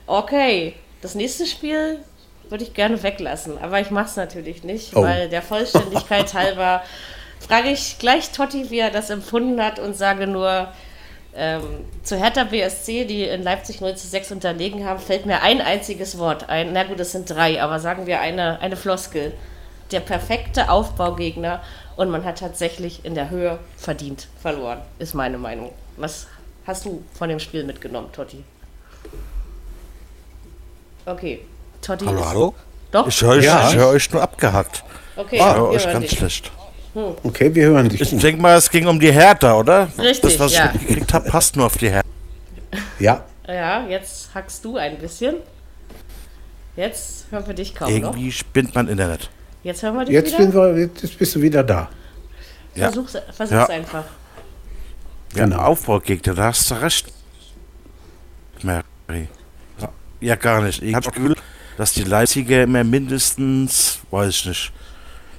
Okay, 0.05 0.75
das 1.01 1.15
nächste 1.15 1.45
Spiel 1.45 1.99
würde 2.49 2.63
ich 2.63 2.73
gerne 2.73 3.01
weglassen, 3.03 3.57
aber 3.57 3.79
ich 3.79 3.91
mache 3.91 4.05
es 4.05 4.15
natürlich 4.15 4.63
nicht, 4.63 4.95
oh. 4.95 5.03
weil 5.03 5.29
der 5.29 5.41
Vollständigkeit 5.41 6.33
halber 6.33 6.81
frage 7.39 7.69
ich 7.69 7.99
gleich 7.99 8.31
Totti, 8.31 8.69
wie 8.71 8.79
er 8.79 8.89
das 8.89 9.09
empfunden 9.09 9.61
hat 9.61 9.79
und 9.79 9.95
sage 9.95 10.27
nur, 10.27 10.69
ähm, 11.35 11.85
zu 12.01 12.17
Hertha 12.17 12.45
BSC, 12.45 13.05
die 13.05 13.23
in 13.23 13.43
Leipzig 13.43 13.79
0 13.79 13.95
zu 13.95 14.07
6 14.07 14.31
unterlegen 14.31 14.85
haben, 14.85 14.99
fällt 14.99 15.27
mir 15.27 15.41
ein 15.41 15.61
einziges 15.61 16.17
Wort 16.17 16.49
ein. 16.49 16.73
Na 16.73 16.83
gut, 16.83 16.99
es 16.99 17.11
sind 17.11 17.29
drei, 17.29 17.61
aber 17.61 17.79
sagen 17.79 18.07
wir 18.07 18.21
eine, 18.21 18.59
eine 18.59 18.75
Floskel. 18.75 19.33
Der 19.91 20.01
perfekte 20.01 20.69
Aufbaugegner 20.69 21.61
und 21.95 22.09
man 22.09 22.25
hat 22.25 22.39
tatsächlich 22.39 23.05
in 23.05 23.15
der 23.15 23.29
Höhe 23.29 23.57
verdient 23.77 24.27
verloren, 24.41 24.81
ist 24.99 25.13
meine 25.13 25.37
Meinung. 25.37 25.71
Was 25.95 26.27
hast 26.65 26.85
du 26.85 27.03
von 27.13 27.29
dem 27.29 27.39
Spiel 27.39 27.63
mitgenommen, 27.63 28.11
Totti? 28.11 28.43
Okay, 31.05 31.39
Totti. 31.81 32.05
Hallo, 32.05 32.25
hallo? 32.25 32.55
Doch? 32.91 33.07
Ich 33.07 33.21
höre 33.21 33.41
ja. 33.41 33.71
hör 33.71 33.87
euch 33.89 34.11
nur 34.11 34.21
abgehackt. 34.21 34.83
Okay, 35.15 35.37
ich 35.37 35.43
höre 35.43 35.69
euch 35.69 35.83
ganz 35.85 36.07
dich. 36.09 36.17
schlecht. 36.17 36.51
Hm. 36.93 37.15
Okay, 37.23 37.53
wir 37.55 37.67
hören 37.67 37.89
dich. 37.89 38.01
Ich 38.01 38.17
denke 38.17 38.41
mal, 38.41 38.57
es 38.57 38.69
ging 38.69 38.87
um 38.87 38.99
die 38.99 39.11
Hertha, 39.11 39.55
oder? 39.57 39.87
Richtig, 39.97 40.31
Das, 40.33 40.39
was 40.39 40.53
ja. 40.53 40.71
ich 40.73 40.85
gekriegt 40.87 41.13
habe, 41.13 41.29
passt 41.29 41.55
nur 41.55 41.65
auf 41.65 41.77
die 41.77 41.89
Hertha. 41.89 42.07
Ja. 42.99 43.23
Ja, 43.47 43.87
jetzt 43.87 44.29
hackst 44.33 44.65
du 44.65 44.77
ein 44.77 44.97
bisschen. 44.97 45.35
Jetzt 46.75 47.25
hören 47.31 47.47
wir 47.47 47.53
dich 47.53 47.73
kaum 47.73 47.89
Irgendwie 47.89 48.27
noch. 48.27 48.33
spinnt 48.33 48.75
mein 48.75 48.87
Internet. 48.87 49.29
Jetzt 49.67 49.83
hören 49.83 49.95
wir 49.95 50.05
dich 50.05 50.13
jetzt 50.13 50.39
wieder. 50.39 50.75
Wir, 50.77 50.83
jetzt 50.83 51.19
bist 51.19 51.35
du 51.35 51.41
wieder 51.41 51.61
da. 51.61 51.89
Ja. 52.73 52.89
Versuch's, 52.89 53.17
versuch's 53.33 53.51
ja. 53.51 53.65
einfach. 53.65 54.05
Ja, 55.35 55.43
genau. 55.43 55.57
Aufbaugegner, 55.57 56.33
da 56.35 56.43
hast 56.45 56.71
du 56.71 56.75
recht. 56.75 57.07
Mary. 58.63 59.27
Ja, 60.21 60.35
gar 60.35 60.61
nicht. 60.61 60.81
Ich 60.81 60.95
habe 60.95 61.03
das 61.03 61.13
Gefühl, 61.13 61.35
dass 61.75 61.91
die 61.91 62.03
Leipziger 62.03 62.63
immer 62.63 62.85
mindestens, 62.85 63.99
weiß 64.09 64.29
ich 64.29 64.45
nicht, 64.45 64.71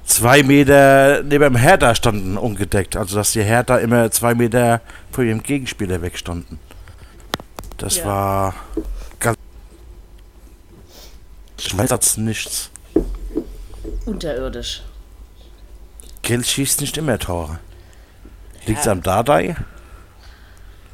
zwei 0.05 0.43
Meter 0.43 1.23
neben 1.23 1.45
dem 1.45 1.57
Hertha 1.57 1.95
standen 1.95 2.37
ungedeckt. 2.37 2.97
Also 2.97 3.17
dass 3.17 3.33
die 3.33 3.43
Hertha 3.43 3.79
immer 3.79 4.11
zwei 4.11 4.35
Meter 4.35 4.83
vor 5.11 5.25
ihrem 5.25 5.43
Gegenspieler 5.43 6.03
wegstanden. 6.03 6.61
Das 7.79 7.97
ja. 7.97 8.05
war 8.05 8.55
ganz 9.21 9.39
Schmerzatz 11.59 12.19
nichts. 12.19 12.71
Unterirdisch. 14.09 14.83
Geld 16.23 16.47
schießt 16.47 16.81
nicht 16.81 16.97
immer 16.97 17.19
Tore. 17.19 17.59
Liegt 18.67 18.81
es 18.81 18.87
ja. 18.87 18.93
am 18.93 19.03
Dardai? 19.03 19.57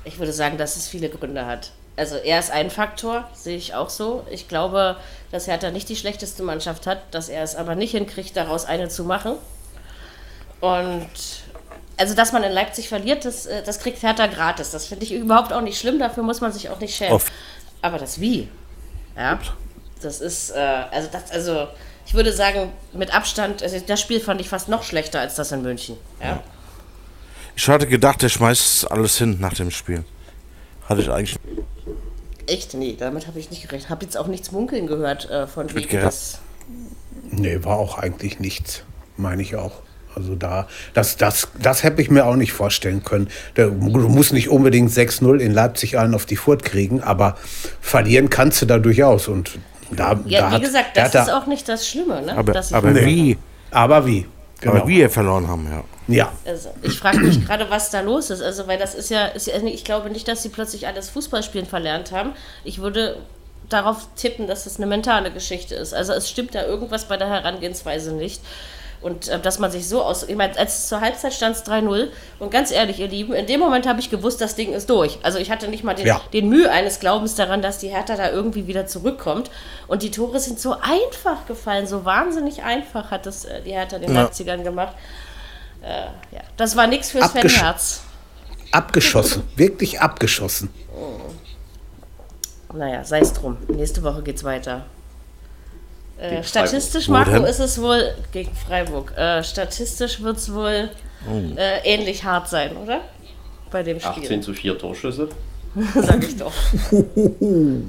Ich 0.04 0.18
würde 0.18 0.32
sagen, 0.32 0.58
dass 0.58 0.76
es 0.76 0.88
viele 0.88 1.08
Gründe 1.08 1.46
hat 1.46 1.72
also 1.96 2.16
er 2.16 2.38
ist 2.38 2.50
ein 2.50 2.70
Faktor, 2.70 3.28
sehe 3.32 3.56
ich 3.56 3.74
auch 3.74 3.90
so. 3.90 4.26
Ich 4.30 4.48
glaube, 4.48 4.96
dass 5.30 5.46
Hertha 5.46 5.70
nicht 5.70 5.88
die 5.88 5.96
schlechteste 5.96 6.42
Mannschaft 6.42 6.86
hat, 6.86 7.02
dass 7.12 7.28
er 7.28 7.42
es 7.42 7.54
aber 7.54 7.74
nicht 7.74 7.92
hinkriegt, 7.92 8.36
daraus 8.36 8.64
eine 8.64 8.88
zu 8.88 9.04
machen. 9.04 9.36
Und 10.60 11.08
also, 11.96 12.14
dass 12.14 12.32
man 12.32 12.42
in 12.42 12.52
Leipzig 12.52 12.88
verliert, 12.88 13.24
das, 13.24 13.46
äh, 13.46 13.62
das 13.62 13.78
kriegt 13.78 14.02
Hertha 14.02 14.26
gratis. 14.26 14.72
Das 14.72 14.86
finde 14.86 15.04
ich 15.04 15.12
überhaupt 15.12 15.52
auch 15.52 15.60
nicht 15.60 15.78
schlimm, 15.78 15.98
dafür 15.98 16.24
muss 16.24 16.40
man 16.40 16.52
sich 16.52 16.68
auch 16.68 16.80
nicht 16.80 16.96
schämen. 16.96 17.14
Oft. 17.14 17.32
Aber 17.82 17.98
das 17.98 18.20
Wie, 18.20 18.48
ja, 19.16 19.38
das 20.02 20.20
ist, 20.20 20.50
äh, 20.50 20.58
also, 20.90 21.08
das, 21.12 21.30
also 21.30 21.68
ich 22.06 22.14
würde 22.14 22.32
sagen, 22.32 22.72
mit 22.92 23.14
Abstand, 23.14 23.62
also 23.62 23.78
das 23.86 24.00
Spiel 24.00 24.20
fand 24.20 24.40
ich 24.40 24.48
fast 24.48 24.68
noch 24.68 24.82
schlechter 24.82 25.20
als 25.20 25.34
das 25.36 25.52
in 25.52 25.62
München. 25.62 25.96
Ja. 26.22 26.42
Ich 27.56 27.68
hatte 27.68 27.86
gedacht, 27.86 28.22
er 28.22 28.28
schmeißt 28.28 28.90
alles 28.90 29.16
hin 29.18 29.38
nach 29.40 29.54
dem 29.54 29.70
Spiel. 29.70 30.04
Hatte 30.88 31.00
ich 31.00 31.10
eigentlich 31.10 31.38
Echt? 32.46 32.74
Nee, 32.74 32.96
damit 32.98 33.26
habe 33.26 33.38
ich 33.38 33.50
nicht 33.50 33.62
gerechnet. 33.62 33.90
Habe 33.90 34.04
jetzt 34.04 34.16
auch 34.16 34.26
nichts 34.26 34.52
munkeln 34.52 34.86
gehört 34.86 35.30
äh, 35.30 35.46
von 35.46 35.72
wegen 35.74 36.00
das. 36.00 36.40
Nee, 37.30 37.60
war 37.62 37.78
auch 37.78 37.98
eigentlich 37.98 38.38
nichts, 38.38 38.82
meine 39.16 39.42
ich 39.42 39.56
auch. 39.56 39.82
Also 40.14 40.36
da, 40.36 40.68
das, 40.92 41.16
das, 41.16 41.48
das 41.60 41.82
hätte 41.82 42.00
ich 42.00 42.10
mir 42.10 42.26
auch 42.26 42.36
nicht 42.36 42.52
vorstellen 42.52 43.02
können. 43.02 43.28
Du 43.54 43.72
musst 43.72 44.32
nicht 44.32 44.48
unbedingt 44.48 44.92
6-0 44.92 45.38
in 45.38 45.52
Leipzig 45.52 45.98
allen 45.98 46.14
auf 46.14 46.24
die 46.24 46.36
Furt 46.36 46.62
kriegen, 46.62 47.02
aber 47.02 47.36
verlieren 47.80 48.30
kannst 48.30 48.62
du 48.62 48.66
da 48.66 48.78
durchaus. 48.78 49.26
Und 49.26 49.58
da, 49.94 50.20
ja, 50.26 50.40
da 50.40 50.50
wie 50.50 50.54
hat, 50.54 50.62
gesagt, 50.62 50.96
das 50.96 51.14
ist 51.14 51.30
auch 51.30 51.46
nicht 51.46 51.68
das 51.68 51.88
Schlimme, 51.88 52.22
ne? 52.22 52.36
Aber, 52.36 52.62
aber 52.72 52.94
wie? 52.94 53.38
Aber 53.70 54.06
wie? 54.06 54.26
Genau. 54.60 54.76
Aber 54.76 54.88
wir 54.88 55.10
verloren 55.10 55.48
haben, 55.48 55.66
ja. 55.70 55.84
Ja. 56.06 56.32
Also 56.44 56.70
ich 56.82 56.98
frage 56.98 57.20
mich 57.20 57.44
gerade, 57.46 57.68
was 57.70 57.90
da 57.90 58.00
los 58.00 58.30
ist. 58.30 58.42
Also, 58.42 58.66
weil 58.66 58.78
das 58.78 58.94
ist 58.94 59.10
ja, 59.10 59.26
ist 59.26 59.46
ja, 59.46 59.56
ich 59.56 59.84
glaube 59.84 60.10
nicht, 60.10 60.28
dass 60.28 60.42
sie 60.42 60.50
plötzlich 60.50 60.86
alles 60.86 61.08
Fußballspielen 61.10 61.66
verlernt 61.66 62.12
haben. 62.12 62.32
Ich 62.62 62.80
würde 62.80 63.16
darauf 63.68 64.08
tippen, 64.16 64.46
dass 64.46 64.64
das 64.64 64.76
eine 64.76 64.86
mentale 64.86 65.30
Geschichte 65.30 65.74
ist. 65.74 65.94
Also 65.94 66.12
es 66.12 66.28
stimmt 66.28 66.54
da 66.54 66.64
irgendwas 66.64 67.06
bei 67.06 67.16
der 67.16 67.28
Herangehensweise 67.28 68.12
nicht. 68.12 68.42
Und 69.04 69.28
äh, 69.28 69.38
dass 69.38 69.58
man 69.58 69.70
sich 69.70 69.86
so 69.86 70.02
aus. 70.02 70.22
Ich 70.26 70.34
meine, 70.34 70.58
als 70.58 70.88
zur 70.88 71.02
Halbzeit 71.02 71.34
stand 71.34 71.56
es 71.56 71.66
3-0. 71.66 72.08
Und 72.38 72.50
ganz 72.50 72.70
ehrlich, 72.70 73.00
ihr 73.00 73.08
Lieben, 73.08 73.34
in 73.34 73.46
dem 73.46 73.60
Moment 73.60 73.86
habe 73.86 74.00
ich 74.00 74.08
gewusst, 74.08 74.40
das 74.40 74.54
Ding 74.54 74.72
ist 74.72 74.88
durch. 74.88 75.18
Also 75.22 75.38
ich 75.38 75.50
hatte 75.50 75.68
nicht 75.68 75.84
mal 75.84 75.92
den, 75.92 76.06
ja. 76.06 76.22
den 76.32 76.48
Mühe 76.48 76.70
eines 76.70 77.00
Glaubens 77.00 77.34
daran, 77.34 77.60
dass 77.60 77.76
die 77.76 77.88
Hertha 77.88 78.16
da 78.16 78.30
irgendwie 78.30 78.66
wieder 78.66 78.86
zurückkommt. 78.86 79.50
Und 79.88 80.02
die 80.02 80.10
Tore 80.10 80.40
sind 80.40 80.58
so 80.58 80.76
einfach 80.80 81.44
gefallen, 81.46 81.86
so 81.86 82.06
wahnsinnig 82.06 82.62
einfach 82.62 83.10
hat 83.10 83.26
das 83.26 83.44
äh, 83.44 83.60
die 83.60 83.72
Hertha 83.72 83.98
den 83.98 84.14
ja. 84.14 84.22
Leipzigern 84.22 84.64
gemacht. 84.64 84.96
Äh, 85.82 86.06
ja. 86.34 86.40
Das 86.56 86.74
war 86.74 86.86
nichts 86.86 87.10
fürs 87.10 87.24
Abgesch 87.24 87.58
Fanherz. 87.58 88.00
Abgeschossen, 88.72 89.42
wirklich 89.56 90.00
abgeschossen. 90.00 90.70
Oh. 90.96 91.20
Naja, 92.74 93.04
sei 93.04 93.20
es 93.20 93.34
drum. 93.34 93.58
Nächste 93.68 94.02
Woche 94.02 94.22
geht's 94.22 94.44
weiter. 94.44 94.86
Äh, 96.24 96.42
statistisch, 96.42 97.08
Marco, 97.08 97.44
ist 97.44 97.60
es 97.60 97.80
wohl 97.80 98.14
gegen 98.32 98.52
Freiburg. 98.54 99.12
Äh, 99.16 99.44
statistisch 99.44 100.22
wird 100.22 100.38
es 100.38 100.52
wohl 100.52 100.90
oh. 101.28 101.40
äh, 101.56 101.80
ähnlich 101.84 102.24
hart 102.24 102.48
sein, 102.48 102.76
oder? 102.76 103.02
Bei 103.70 103.82
dem 103.82 104.00
Spiel. 104.00 104.24
18 104.24 104.42
zu 104.42 104.54
4 104.54 104.78
Torschüsse. 104.78 105.28
Sag 105.94 106.24
ich 106.24 106.36
doch. 106.36 106.52
Die 106.92 107.82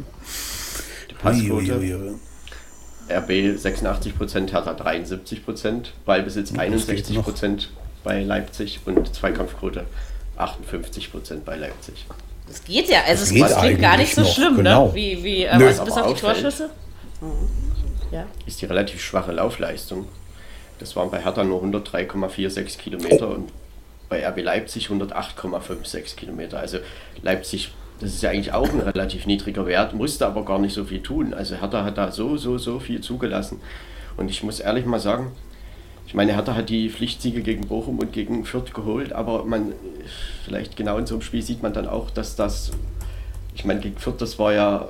Passquote. 1.22 2.15
RB 3.08 3.30
86%, 3.30 4.51
Hertha 4.51 4.72
73%, 4.72 5.86
Ballbesitz 6.06 6.54
61% 6.54 7.68
bei 8.04 8.24
Leipzig 8.24 8.80
und 8.86 9.13
Zweikampfquote 9.13 9.86
58% 10.39 11.42
bei 11.46 11.56
Leipzig. 11.56 12.08
Das 12.48 12.63
geht 12.63 12.89
ja, 12.89 13.01
also 13.08 13.22
das 13.22 13.32
es 13.51 13.58
klingt 13.60 13.80
gar 13.80 13.98
nicht 13.98 14.15
so 14.15 14.25
schlimm, 14.25 14.54
ne? 14.54 14.63
genau. 14.63 14.88
ne? 14.88 14.96
Wie, 14.96 15.24
wie 15.24 15.44
äh, 15.44 15.60
was, 15.60 15.86
bis 15.86 15.94
auf 15.94 16.13
die 16.13 16.20
Torschüsse? 16.20 16.72
Mhm 17.22 17.64
ja. 18.12 18.25
ist 18.45 18.62
die 18.62 18.65
relativ 18.65 19.01
schwache 19.01 19.31
Laufleistung. 19.31 20.07
Das 20.79 20.95
waren 20.95 21.09
bei 21.09 21.21
Hertha 21.24 21.43
nur 21.43 21.63
103,46 21.63 22.77
Kilometer 22.77 23.29
und 23.29 23.51
bei 24.09 24.27
RB 24.27 24.43
Leipzig 24.43 24.89
108,56 24.89 26.15
Kilometer. 26.15 26.59
Also 26.59 26.79
Leipzig, 27.21 27.71
das 28.00 28.13
ist 28.13 28.24
ja 28.24 28.29
eigentlich 28.29 28.53
auch 28.53 28.69
ein 28.69 28.81
relativ 28.81 29.25
niedriger 29.25 29.65
Wert, 29.65 29.93
musste 29.93 30.25
aber 30.25 30.43
gar 30.43 30.59
nicht 30.59 30.74
so 30.74 30.85
viel 30.85 31.01
tun. 31.01 31.33
Also 31.33 31.55
Hertha 31.55 31.83
hat 31.83 31.97
da 31.97 32.12
so, 32.12 32.38
so, 32.38 32.57
so 32.57 32.79
viel 32.79 33.01
zugelassen. 33.01 33.62
Und 34.17 34.29
ich 34.29 34.43
muss 34.43 34.59
ehrlich 34.59 34.85
mal 34.85 35.00
sagen, 35.00 35.31
ich 36.07 36.13
meine, 36.13 36.33
Hertha 36.33 36.55
hat 36.55 36.69
die 36.69 36.89
Pflichtsiege 36.89 37.41
gegen 37.41 37.67
Bochum 37.67 38.00
und 38.00 38.13
gegen 38.13 38.45
Fürth 38.45 38.74
geholt, 38.74 39.12
aber 39.12 39.43
man, 39.43 39.74
vielleicht 40.43 40.75
genau 40.75 40.97
in 40.97 41.07
so 41.07 41.15
einem 41.15 41.21
Spiel 41.21 41.41
sieht 41.41 41.63
man 41.63 41.74
dann 41.74 41.88
auch, 41.88 42.12
dass 42.12 42.35
das, 42.35 42.71
ich 43.55 43.65
meine, 43.65 43.79
gegen 43.79 43.97
Fürth, 43.97 44.21
das 44.21 44.38
war 44.38 44.53
ja 44.53 44.89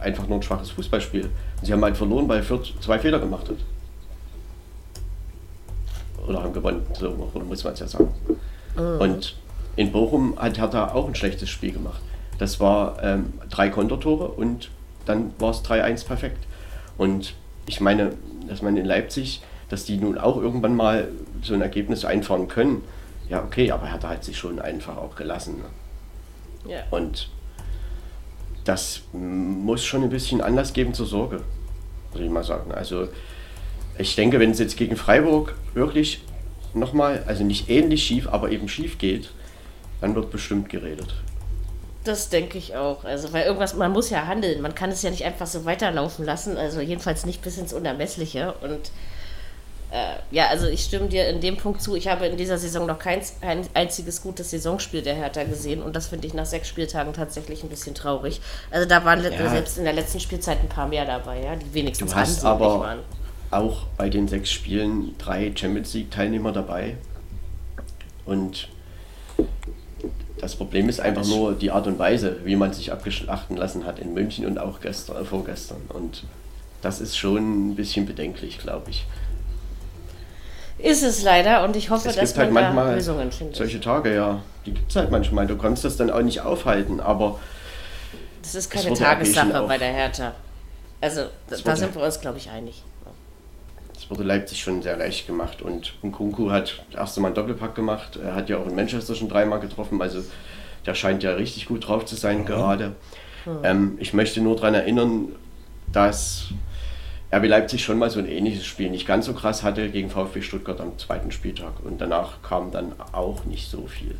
einfach 0.00 0.26
nur 0.26 0.38
ein 0.38 0.42
schwaches 0.42 0.70
Fußballspiel. 0.70 1.30
Sie 1.62 1.72
haben 1.72 1.82
halt 1.82 1.96
verloren, 1.96 2.28
weil 2.28 2.42
Fürth 2.42 2.74
zwei 2.80 2.98
Fehler 2.98 3.18
gemacht 3.18 3.48
hat. 3.48 3.56
Oder 6.26 6.42
haben 6.42 6.52
gewonnen, 6.52 6.84
so 6.98 7.10
muss 7.10 7.64
man 7.64 7.72
es 7.72 7.80
ja 7.80 7.86
sagen. 7.86 8.08
Mhm. 8.76 9.00
Und 9.00 9.36
in 9.76 9.92
Bochum 9.92 10.38
hat 10.38 10.58
Hertha 10.58 10.92
auch 10.92 11.06
ein 11.06 11.14
schlechtes 11.14 11.48
Spiel 11.48 11.72
gemacht. 11.72 12.00
Das 12.38 12.60
war 12.60 13.02
ähm, 13.02 13.32
drei 13.48 13.68
Kontertore 13.68 14.28
und 14.28 14.70
dann 15.06 15.32
war 15.38 15.50
es 15.50 15.64
3-1 15.64 16.06
perfekt. 16.06 16.46
Und 16.98 17.34
ich 17.66 17.80
meine, 17.80 18.12
dass 18.48 18.62
man 18.62 18.76
in 18.76 18.84
Leipzig, 18.84 19.42
dass 19.68 19.84
die 19.84 19.96
nun 19.96 20.18
auch 20.18 20.36
irgendwann 20.36 20.74
mal 20.76 21.08
so 21.42 21.54
ein 21.54 21.62
Ergebnis 21.62 22.04
einfahren 22.04 22.48
können, 22.48 22.82
ja 23.28 23.42
okay, 23.42 23.70
aber 23.70 23.86
Hertha 23.86 24.08
hat 24.08 24.24
sich 24.24 24.38
schon 24.38 24.58
einfach 24.60 24.96
auch 24.96 25.16
gelassen. 25.16 25.58
Ne? 25.58 26.72
Ja. 26.72 26.82
Und 26.90 27.28
das 28.66 29.02
muss 29.12 29.84
schon 29.84 30.02
ein 30.02 30.10
bisschen 30.10 30.40
Anlass 30.40 30.72
geben 30.72 30.92
zur 30.92 31.06
Sorge, 31.06 31.40
würde 32.12 32.24
ich 32.24 32.30
mal 32.30 32.44
sagen. 32.44 32.72
Also 32.72 33.08
ich 33.98 34.14
denke, 34.14 34.40
wenn 34.40 34.50
es 34.50 34.58
jetzt 34.58 34.76
gegen 34.76 34.96
Freiburg 34.96 35.54
wirklich 35.74 36.20
nochmal, 36.74 37.24
also 37.26 37.44
nicht 37.44 37.70
ähnlich 37.70 38.04
schief, 38.04 38.28
aber 38.28 38.50
eben 38.50 38.68
schief 38.68 38.98
geht, 38.98 39.30
dann 40.00 40.14
wird 40.14 40.30
bestimmt 40.30 40.68
geredet. 40.68 41.14
Das 42.04 42.28
denke 42.28 42.58
ich 42.58 42.76
auch. 42.76 43.04
Also, 43.04 43.32
weil 43.32 43.46
irgendwas, 43.46 43.74
man 43.74 43.90
muss 43.90 44.10
ja 44.10 44.26
handeln. 44.26 44.62
Man 44.62 44.76
kann 44.76 44.90
es 44.90 45.02
ja 45.02 45.10
nicht 45.10 45.24
einfach 45.24 45.46
so 45.46 45.64
weiterlaufen 45.64 46.24
lassen. 46.24 46.56
Also, 46.56 46.80
jedenfalls 46.80 47.26
nicht 47.26 47.42
bis 47.42 47.58
ins 47.58 47.72
Unermessliche. 47.72 48.54
Und 48.62 48.92
äh, 49.96 50.16
ja, 50.30 50.48
also 50.48 50.66
ich 50.66 50.84
stimme 50.84 51.08
dir 51.08 51.26
in 51.28 51.40
dem 51.40 51.56
Punkt 51.56 51.80
zu. 51.80 51.96
Ich 51.96 52.06
habe 52.06 52.26
in 52.26 52.36
dieser 52.36 52.58
Saison 52.58 52.86
noch 52.86 52.98
kein, 52.98 53.20
kein 53.40 53.62
einziges 53.72 54.22
gutes 54.22 54.50
Saisonspiel 54.50 55.00
der 55.00 55.14
Hertha 55.14 55.44
gesehen 55.44 55.82
und 55.82 55.96
das 55.96 56.08
finde 56.08 56.26
ich 56.26 56.34
nach 56.34 56.44
sechs 56.44 56.68
Spieltagen 56.68 57.14
tatsächlich 57.14 57.62
ein 57.62 57.70
bisschen 57.70 57.94
traurig. 57.94 58.42
Also 58.70 58.86
da 58.86 59.06
waren 59.06 59.22
ja. 59.22 59.48
selbst 59.48 59.78
in 59.78 59.84
der 59.84 59.94
letzten 59.94 60.20
Spielzeit 60.20 60.58
ein 60.60 60.68
paar 60.68 60.86
mehr 60.86 61.06
dabei, 61.06 61.42
ja, 61.42 61.56
die 61.56 61.72
wenigstens 61.72 62.10
du 62.10 62.16
hast 62.16 62.44
aber 62.44 62.80
waren. 62.80 62.98
Auch 63.50 63.84
bei 63.96 64.10
den 64.10 64.28
sechs 64.28 64.50
Spielen 64.50 65.14
drei 65.16 65.52
Champions 65.54 65.94
League-Teilnehmer 65.94 66.52
dabei. 66.52 66.96
Und 68.26 68.68
das 70.40 70.56
Problem 70.56 70.90
ist 70.90 71.00
einfach 71.00 71.24
nur 71.24 71.54
die 71.54 71.70
Art 71.70 71.86
und 71.86 71.98
Weise, 71.98 72.36
wie 72.44 72.56
man 72.56 72.74
sich 72.74 72.92
abgeschlachten 72.92 73.56
lassen 73.56 73.86
hat 73.86 73.98
in 73.98 74.12
München 74.12 74.44
und 74.44 74.58
auch 74.58 74.80
gestern, 74.80 75.24
vorgestern. 75.24 75.80
Und 75.88 76.24
das 76.82 77.00
ist 77.00 77.16
schon 77.16 77.70
ein 77.70 77.76
bisschen 77.76 78.04
bedenklich, 78.04 78.58
glaube 78.58 78.90
ich. 78.90 79.06
Ist 80.78 81.02
es 81.02 81.22
leider 81.22 81.64
und 81.64 81.74
ich 81.74 81.90
hoffe, 81.90 82.08
es 82.08 82.16
dass 82.16 82.36
man 82.36 82.54
halt 82.54 82.76
da 82.76 82.94
Lösungen 82.94 83.32
findet. 83.32 83.56
Solche 83.56 83.80
Tage, 83.80 84.14
ja, 84.14 84.42
die 84.66 84.72
gibt 84.72 84.90
es 84.90 84.96
halt 84.96 85.10
manchmal. 85.10 85.46
Du 85.46 85.56
kannst 85.56 85.84
das 85.84 85.96
dann 85.96 86.10
auch 86.10 86.22
nicht 86.22 86.42
aufhalten, 86.42 87.00
aber. 87.00 87.40
Das 88.42 88.54
ist 88.54 88.70
keine 88.70 88.94
Tagessache 88.94 89.64
bei 89.66 89.78
der 89.78 89.92
Hertha. 89.92 90.32
Also, 91.00 91.22
da 91.48 91.76
sind 91.76 91.94
wir 91.94 92.02
uns, 92.02 92.20
glaube 92.20 92.38
ich, 92.38 92.50
einig. 92.50 92.82
Das 93.94 94.10
wurde 94.10 94.22
Leipzig 94.22 94.60
schon 94.60 94.82
sehr 94.82 94.96
leicht 94.96 95.26
gemacht 95.26 95.62
und 95.62 95.94
Nkunku 96.02 96.50
hat 96.50 96.82
das 96.90 97.00
erste 97.00 97.20
Mal 97.20 97.28
einen 97.28 97.34
Doppelpack 97.34 97.74
gemacht. 97.74 98.18
Er 98.22 98.34
hat 98.34 98.48
ja 98.48 98.58
auch 98.58 98.66
in 98.66 98.74
Manchester 98.74 99.14
schon 99.14 99.28
dreimal 99.28 99.58
getroffen, 99.58 100.00
also 100.02 100.22
der 100.84 100.94
scheint 100.94 101.22
ja 101.22 101.32
richtig 101.32 101.66
gut 101.66 101.88
drauf 101.88 102.04
zu 102.04 102.14
sein 102.14 102.40
mhm. 102.40 102.46
gerade. 102.46 102.88
Mhm. 103.46 103.58
Ähm, 103.62 103.96
ich 103.98 104.12
möchte 104.12 104.40
nur 104.40 104.56
daran 104.56 104.74
erinnern, 104.74 105.28
dass 105.92 106.48
RB 107.32 107.46
Leipzig 107.46 107.84
schon 107.84 107.98
mal 107.98 108.08
so 108.10 108.18
ein 108.20 108.26
ähnliches 108.28 108.64
Spiel 108.64 108.90
nicht 108.90 109.06
ganz 109.06 109.26
so 109.26 109.34
krass 109.34 109.62
hatte 109.62 109.88
gegen 109.90 110.10
VfB 110.10 110.42
Stuttgart 110.42 110.80
am 110.80 110.96
zweiten 110.98 111.32
Spieltag. 111.32 111.72
Und 111.84 112.00
danach 112.00 112.42
kam 112.42 112.70
dann 112.70 112.92
auch 113.12 113.44
nicht 113.44 113.68
so 113.68 113.86
viel. 113.86 114.14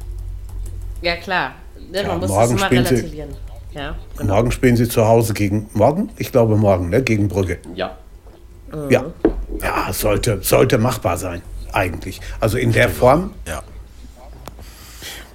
Ja, 1.02 1.16
klar. 1.16 1.52
Ja, 1.92 2.06
Man 2.06 2.20
muss 2.20 2.28
morgen 2.28 2.52
das 2.52 2.60
mal 2.60 2.68
relativieren. 2.68 3.30
Sie, 3.72 3.78
ja, 3.78 3.94
genau. 4.16 4.34
Morgen 4.34 4.50
spielen 4.50 4.76
sie 4.76 4.88
zu 4.88 5.06
Hause 5.06 5.34
gegen. 5.34 5.68
Morgen? 5.74 6.10
Ich 6.16 6.32
glaube 6.32 6.56
morgen, 6.56 6.88
ne? 6.90 7.02
Gegen 7.02 7.28
Brügge. 7.28 7.58
Ja. 7.74 7.96
Mhm. 8.72 8.90
Ja. 8.90 9.04
Ja, 9.62 9.92
sollte, 9.92 10.42
sollte 10.42 10.78
machbar 10.78 11.16
sein, 11.16 11.42
eigentlich. 11.72 12.20
Also 12.40 12.58
in 12.58 12.72
der 12.72 12.88
Form. 12.88 13.34
Ja. 13.46 13.62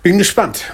Bin 0.03 0.17
gespannt. 0.17 0.73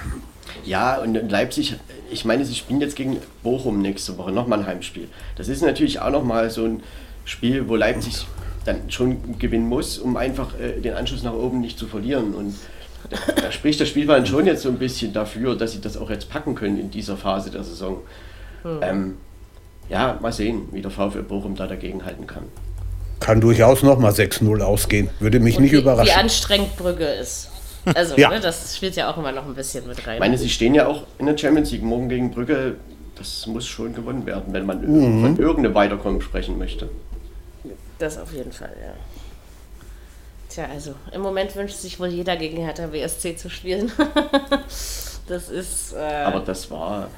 Ja, 0.64 0.96
und 0.96 1.14
Leipzig 1.30 1.76
ich 2.10 2.24
meine, 2.24 2.44
sie 2.44 2.54
spielen 2.54 2.80
jetzt 2.80 2.96
gegen 2.96 3.18
Bochum 3.42 3.80
nächste 3.80 4.16
Woche, 4.18 4.32
nochmal 4.32 4.60
ein 4.60 4.66
Heimspiel. 4.66 5.08
Das 5.36 5.48
ist 5.48 5.62
natürlich 5.62 6.00
auch 6.00 6.10
nochmal 6.10 6.50
so 6.50 6.64
ein 6.64 6.82
Spiel, 7.24 7.68
wo 7.68 7.76
Leipzig 7.76 8.26
dann 8.64 8.90
schon 8.90 9.38
gewinnen 9.38 9.68
muss, 9.68 9.98
um 9.98 10.16
einfach 10.16 10.58
äh, 10.58 10.80
den 10.80 10.94
Anschluss 10.94 11.22
nach 11.22 11.32
oben 11.32 11.60
nicht 11.60 11.78
zu 11.78 11.86
verlieren. 11.86 12.34
Und 12.34 12.54
da, 13.10 13.16
da 13.32 13.52
spricht 13.52 13.80
das 13.80 13.88
Spielplan 13.88 14.26
schon 14.26 14.46
jetzt 14.46 14.62
so 14.62 14.68
ein 14.68 14.78
bisschen 14.78 15.12
dafür, 15.12 15.56
dass 15.56 15.72
sie 15.72 15.80
das 15.80 15.96
auch 15.96 16.10
jetzt 16.10 16.28
packen 16.28 16.54
können 16.54 16.78
in 16.78 16.90
dieser 16.90 17.16
Phase 17.16 17.50
der 17.50 17.64
Saison. 17.64 17.98
Hm. 18.62 18.78
Ähm, 18.82 19.16
ja, 19.88 20.18
mal 20.20 20.32
sehen, 20.32 20.68
wie 20.72 20.82
der 20.82 20.90
VfL 20.90 21.22
Bochum 21.22 21.56
da 21.56 21.66
dagegen 21.66 22.04
halten 22.04 22.26
kann. 22.26 22.44
Kann 23.20 23.40
durchaus 23.40 23.82
nochmal 23.82 24.12
6-0 24.12 24.60
ausgehen. 24.60 25.08
Würde 25.18 25.40
mich 25.40 25.56
Und 25.56 25.62
nicht 25.62 25.72
wie, 25.72 25.78
überraschen. 25.78 26.14
Wie 26.14 26.18
anstrengend 26.18 26.76
Brügge 26.76 27.06
ist. 27.06 27.50
Also, 27.94 28.16
ja. 28.16 28.30
ne, 28.30 28.40
das 28.40 28.76
spielt 28.76 28.96
ja 28.96 29.10
auch 29.10 29.16
immer 29.16 29.32
noch 29.32 29.46
ein 29.46 29.54
bisschen 29.54 29.86
mit 29.86 30.06
rein. 30.06 30.14
Ich 30.14 30.20
meine, 30.20 30.38
sie 30.38 30.48
stehen 30.48 30.74
ja 30.74 30.86
auch 30.86 31.04
in 31.18 31.26
der 31.26 31.36
Champions 31.36 31.70
League 31.70 31.82
morgen 31.82 32.08
gegen 32.08 32.30
Brügge. 32.30 32.76
Das 33.16 33.46
muss 33.46 33.66
schon 33.66 33.94
gewonnen 33.94 34.26
werden, 34.26 34.52
wenn 34.52 34.64
man 34.64 34.80
mhm. 34.80 35.22
von 35.22 35.36
irgendeinem 35.38 35.74
Weiterkommen 35.74 36.20
sprechen 36.20 36.58
möchte. 36.58 36.88
Das 37.98 38.16
auf 38.16 38.32
jeden 38.32 38.52
Fall, 38.52 38.74
ja. 38.80 38.92
Tja, 40.48 40.66
also 40.72 40.94
im 41.12 41.20
Moment 41.20 41.54
wünscht 41.56 41.76
sich 41.76 42.00
wohl 42.00 42.08
jeder 42.08 42.36
gegen 42.36 42.58
Hertha 42.58 42.92
WSC 42.92 43.36
zu 43.36 43.50
spielen. 43.50 43.92
das 45.28 45.50
ist. 45.50 45.92
Äh, 45.94 45.98
Aber 45.98 46.40
das 46.40 46.70
war. 46.70 47.08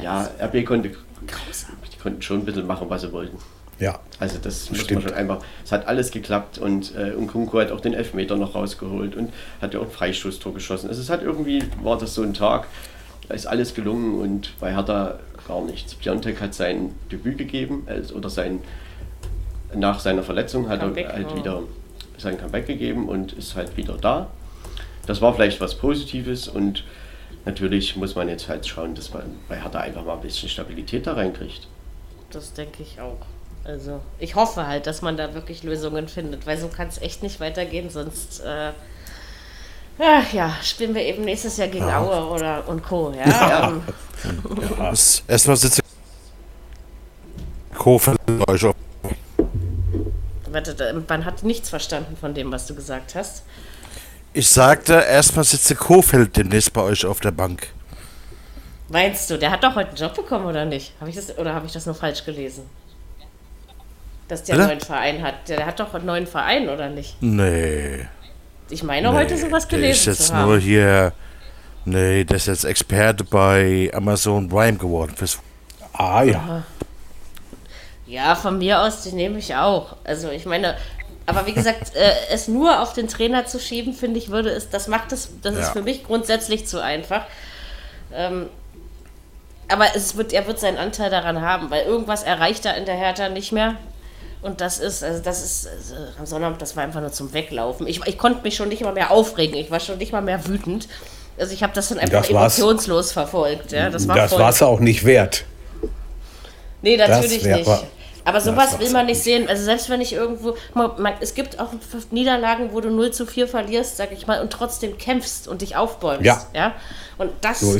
Ja, 0.00 0.28
ja 0.38 0.46
RB 0.46 0.64
konnte. 0.64 0.90
Grausam. 1.26 1.76
Die 1.92 1.98
konnten 1.98 2.22
schon 2.22 2.38
ein 2.38 2.44
bisschen 2.44 2.66
machen, 2.66 2.88
was 2.88 3.02
sie 3.02 3.12
wollten. 3.12 3.38
Ja. 3.78 3.98
Also 4.18 4.38
das 4.38 4.70
muss 4.70 4.88
man 4.90 5.02
schon 5.02 5.14
einfach. 5.14 5.38
Es 5.64 5.72
hat 5.72 5.86
alles 5.86 6.10
geklappt 6.10 6.58
und 6.58 6.94
äh, 6.94 7.10
Nkunku 7.10 7.58
hat 7.60 7.72
auch 7.72 7.80
den 7.80 7.94
Elfmeter 7.94 8.36
noch 8.36 8.54
rausgeholt 8.54 9.16
und 9.16 9.32
hat 9.60 9.74
ja 9.74 9.80
auch 9.80 9.84
ein 9.84 9.90
Freistoßtor 9.90 10.54
geschossen. 10.54 10.88
Also 10.88 11.00
es 11.00 11.10
hat 11.10 11.22
irgendwie, 11.22 11.62
war 11.82 11.98
das 11.98 12.14
so 12.14 12.22
ein 12.22 12.34
Tag, 12.34 12.68
da 13.28 13.34
ist 13.34 13.46
alles 13.46 13.74
gelungen 13.74 14.20
und 14.20 14.58
bei 14.60 14.74
Hertha 14.74 15.18
gar 15.48 15.62
nichts. 15.62 15.94
Piontek 15.94 16.40
hat 16.40 16.54
sein 16.54 16.94
Debüt 17.10 17.38
gegeben, 17.38 17.84
also, 17.86 18.14
oder 18.14 18.30
sein 18.30 18.60
nach 19.74 19.98
seiner 19.98 20.22
Verletzung 20.22 20.68
hat 20.68 20.80
Comeback, 20.80 21.06
er 21.06 21.12
halt 21.14 21.30
ja. 21.30 21.36
wieder 21.36 21.62
sein 22.16 22.38
Comeback 22.38 22.66
gegeben 22.66 23.08
und 23.08 23.32
ist 23.32 23.56
halt 23.56 23.76
wieder 23.76 23.96
da. 23.96 24.30
Das 25.06 25.20
war 25.20 25.34
vielleicht 25.34 25.60
was 25.60 25.74
Positives 25.74 26.48
und 26.48 26.84
natürlich 27.44 27.96
muss 27.96 28.14
man 28.14 28.28
jetzt 28.28 28.48
halt 28.48 28.66
schauen, 28.66 28.94
dass 28.94 29.12
man 29.12 29.24
bei 29.48 29.60
Hertha 29.60 29.80
einfach 29.80 30.04
mal 30.04 30.14
ein 30.14 30.20
bisschen 30.20 30.48
Stabilität 30.48 31.06
da 31.06 31.14
reinkriegt. 31.14 31.66
Das 32.30 32.52
denke 32.52 32.82
ich 32.82 33.00
auch. 33.00 33.26
Also 33.64 34.00
ich 34.18 34.34
hoffe 34.34 34.66
halt, 34.66 34.86
dass 34.86 35.00
man 35.00 35.16
da 35.16 35.32
wirklich 35.32 35.62
Lösungen 35.62 36.06
findet, 36.08 36.46
weil 36.46 36.58
so 36.58 36.68
kann 36.68 36.88
es 36.88 37.00
echt 37.00 37.22
nicht 37.22 37.40
weitergehen, 37.40 37.88
sonst 37.88 38.40
äh, 38.40 38.72
ja, 40.32 40.52
spielen 40.62 40.94
wir 40.94 41.02
eben 41.02 41.24
nächstes 41.24 41.56
Jahr 41.56 41.68
gegen 41.68 41.86
ja. 41.86 42.00
Aue 42.00 42.26
oder 42.26 42.68
und 42.68 42.82
Co. 42.82 43.12
Ja, 43.16 43.28
ja. 43.28 43.68
Um, 43.68 43.82
ja. 44.78 44.92
Erstmal 45.28 45.56
euch 48.48 48.64
auf. 48.64 48.74
Warte, 50.50 51.04
man 51.08 51.24
hat 51.24 51.42
nichts 51.42 51.68
verstanden 51.68 52.16
von 52.16 52.34
dem, 52.34 52.50
was 52.52 52.66
du 52.66 52.74
gesagt 52.74 53.14
hast. 53.14 53.44
Ich 54.32 54.48
sagte, 54.48 54.94
erstmal 54.94 55.44
sitzt 55.44 55.76
Kofeld 55.76 56.36
demnächst 56.36 56.72
bei 56.72 56.82
euch 56.82 57.06
auf 57.06 57.20
der 57.20 57.30
Bank. 57.30 57.68
Meinst 58.88 59.30
du, 59.30 59.38
der 59.38 59.50
hat 59.50 59.62
doch 59.62 59.74
heute 59.76 59.90
einen 59.90 59.96
Job 59.96 60.14
bekommen 60.14 60.46
oder 60.46 60.64
nicht? 60.64 60.92
Hab 61.00 61.08
ich 61.08 61.14
das, 61.14 61.36
oder 61.38 61.54
habe 61.54 61.66
ich 61.66 61.72
das 61.72 61.86
nur 61.86 61.94
falsch 61.94 62.24
gelesen? 62.24 62.68
Dass 64.28 64.44
der 64.44 64.56
einen 64.56 64.66
neuen 64.68 64.80
Verein 64.80 65.22
hat. 65.22 65.48
Der, 65.48 65.66
hat 65.66 65.80
doch 65.80 65.94
einen 65.94 66.06
neuen 66.06 66.26
Verein, 66.26 66.68
oder 66.68 66.88
nicht? 66.88 67.16
Nee. 67.20 68.06
Ich 68.70 68.82
meine 68.82 69.10
nee, 69.10 69.14
heute 69.14 69.36
sowas 69.36 69.68
gelesen 69.68 70.04
der 70.04 70.12
ist 70.12 70.18
jetzt 70.18 70.28
zu 70.28 70.34
haben. 70.34 70.48
nur 70.48 70.58
hier. 70.58 71.12
Nee, 71.84 72.24
der 72.24 72.36
ist 72.36 72.46
jetzt 72.46 72.64
Experte 72.64 73.24
bei 73.24 73.90
Amazon 73.92 74.48
Prime 74.48 74.78
geworden. 74.78 75.14
Fürs 75.16 75.38
ah 75.92 76.22
ja. 76.22 76.62
Ja, 78.06 78.34
von 78.34 78.58
mir 78.58 78.80
aus, 78.80 79.02
den 79.02 79.16
nehme 79.16 79.38
ich 79.38 79.54
auch. 79.54 79.96
Also 80.04 80.30
ich 80.30 80.46
meine, 80.46 80.76
aber 81.26 81.46
wie 81.46 81.52
gesagt, 81.52 81.94
äh, 81.94 82.12
es 82.30 82.48
nur 82.48 82.80
auf 82.80 82.94
den 82.94 83.08
Trainer 83.08 83.46
zu 83.46 83.58
schieben, 83.58 83.92
finde 83.92 84.18
ich, 84.18 84.30
würde 84.30 84.50
es, 84.50 84.70
das 84.70 84.88
macht 84.88 85.12
es, 85.12 85.30
das 85.42 85.54
ja. 85.54 85.60
ist 85.60 85.70
für 85.70 85.82
mich 85.82 86.04
grundsätzlich 86.04 86.66
zu 86.66 86.82
einfach. 86.82 87.24
Ähm, 88.12 88.48
aber 89.68 89.86
es 89.94 90.16
wird, 90.16 90.32
er 90.32 90.46
wird 90.46 90.58
seinen 90.58 90.78
Anteil 90.78 91.10
daran 91.10 91.40
haben, 91.40 91.70
weil 91.70 91.84
irgendwas 91.84 92.22
erreicht 92.22 92.66
er 92.66 92.76
in 92.76 92.84
der 92.84 92.96
Hertha 92.96 93.28
nicht 93.28 93.52
mehr. 93.52 93.76
Und 94.44 94.60
das 94.60 94.78
ist, 94.78 95.02
also 95.02 95.22
das 95.22 95.42
ist, 95.42 95.66
also 95.66 96.02
am 96.18 96.26
Sonnabend, 96.26 96.60
das 96.60 96.76
war 96.76 96.84
einfach 96.84 97.00
nur 97.00 97.10
zum 97.10 97.32
Weglaufen. 97.32 97.86
Ich, 97.86 98.06
ich 98.06 98.18
konnte 98.18 98.42
mich 98.42 98.54
schon 98.54 98.68
nicht 98.68 98.82
mal 98.82 98.92
mehr 98.92 99.10
aufregen, 99.10 99.56
ich 99.56 99.70
war 99.70 99.80
schon 99.80 99.96
nicht 99.96 100.12
mal 100.12 100.20
mehr 100.20 100.46
wütend. 100.46 100.86
Also 101.38 101.54
ich 101.54 101.62
habe 101.62 101.72
das 101.72 101.88
dann 101.88 101.98
einfach 101.98 102.20
das 102.20 102.28
emotionslos 102.28 103.12
verfolgt. 103.12 103.72
Ja? 103.72 103.88
Das 103.88 104.06
war 104.06 104.50
es 104.50 104.62
auch 104.62 104.80
nicht 104.80 105.06
wert. 105.06 105.46
Nee, 106.82 106.98
natürlich 106.98 107.42
nicht. 107.42 107.70
Aber 108.26 108.40
sowas 108.42 108.78
will 108.78 108.90
man 108.90 109.06
nicht 109.06 109.22
sehen. 109.22 109.48
Also 109.48 109.64
selbst 109.64 109.88
wenn 109.88 110.02
ich 110.02 110.12
irgendwo, 110.12 110.56
man, 110.74 111.14
es 111.20 111.34
gibt 111.34 111.58
auch 111.58 111.70
Niederlagen, 112.10 112.68
wo 112.72 112.82
du 112.82 112.90
0 112.90 113.12
zu 113.12 113.24
4 113.24 113.48
verlierst, 113.48 113.96
sag 113.96 114.12
ich 114.12 114.26
mal, 114.26 114.42
und 114.42 114.52
trotzdem 114.52 114.98
kämpfst 114.98 115.48
und 115.48 115.62
dich 115.62 115.74
aufbäumst. 115.76 116.26
Ja. 116.26 116.42
ja? 116.54 116.74
Und 117.16 117.30
das 117.40 117.60
so 117.60 117.78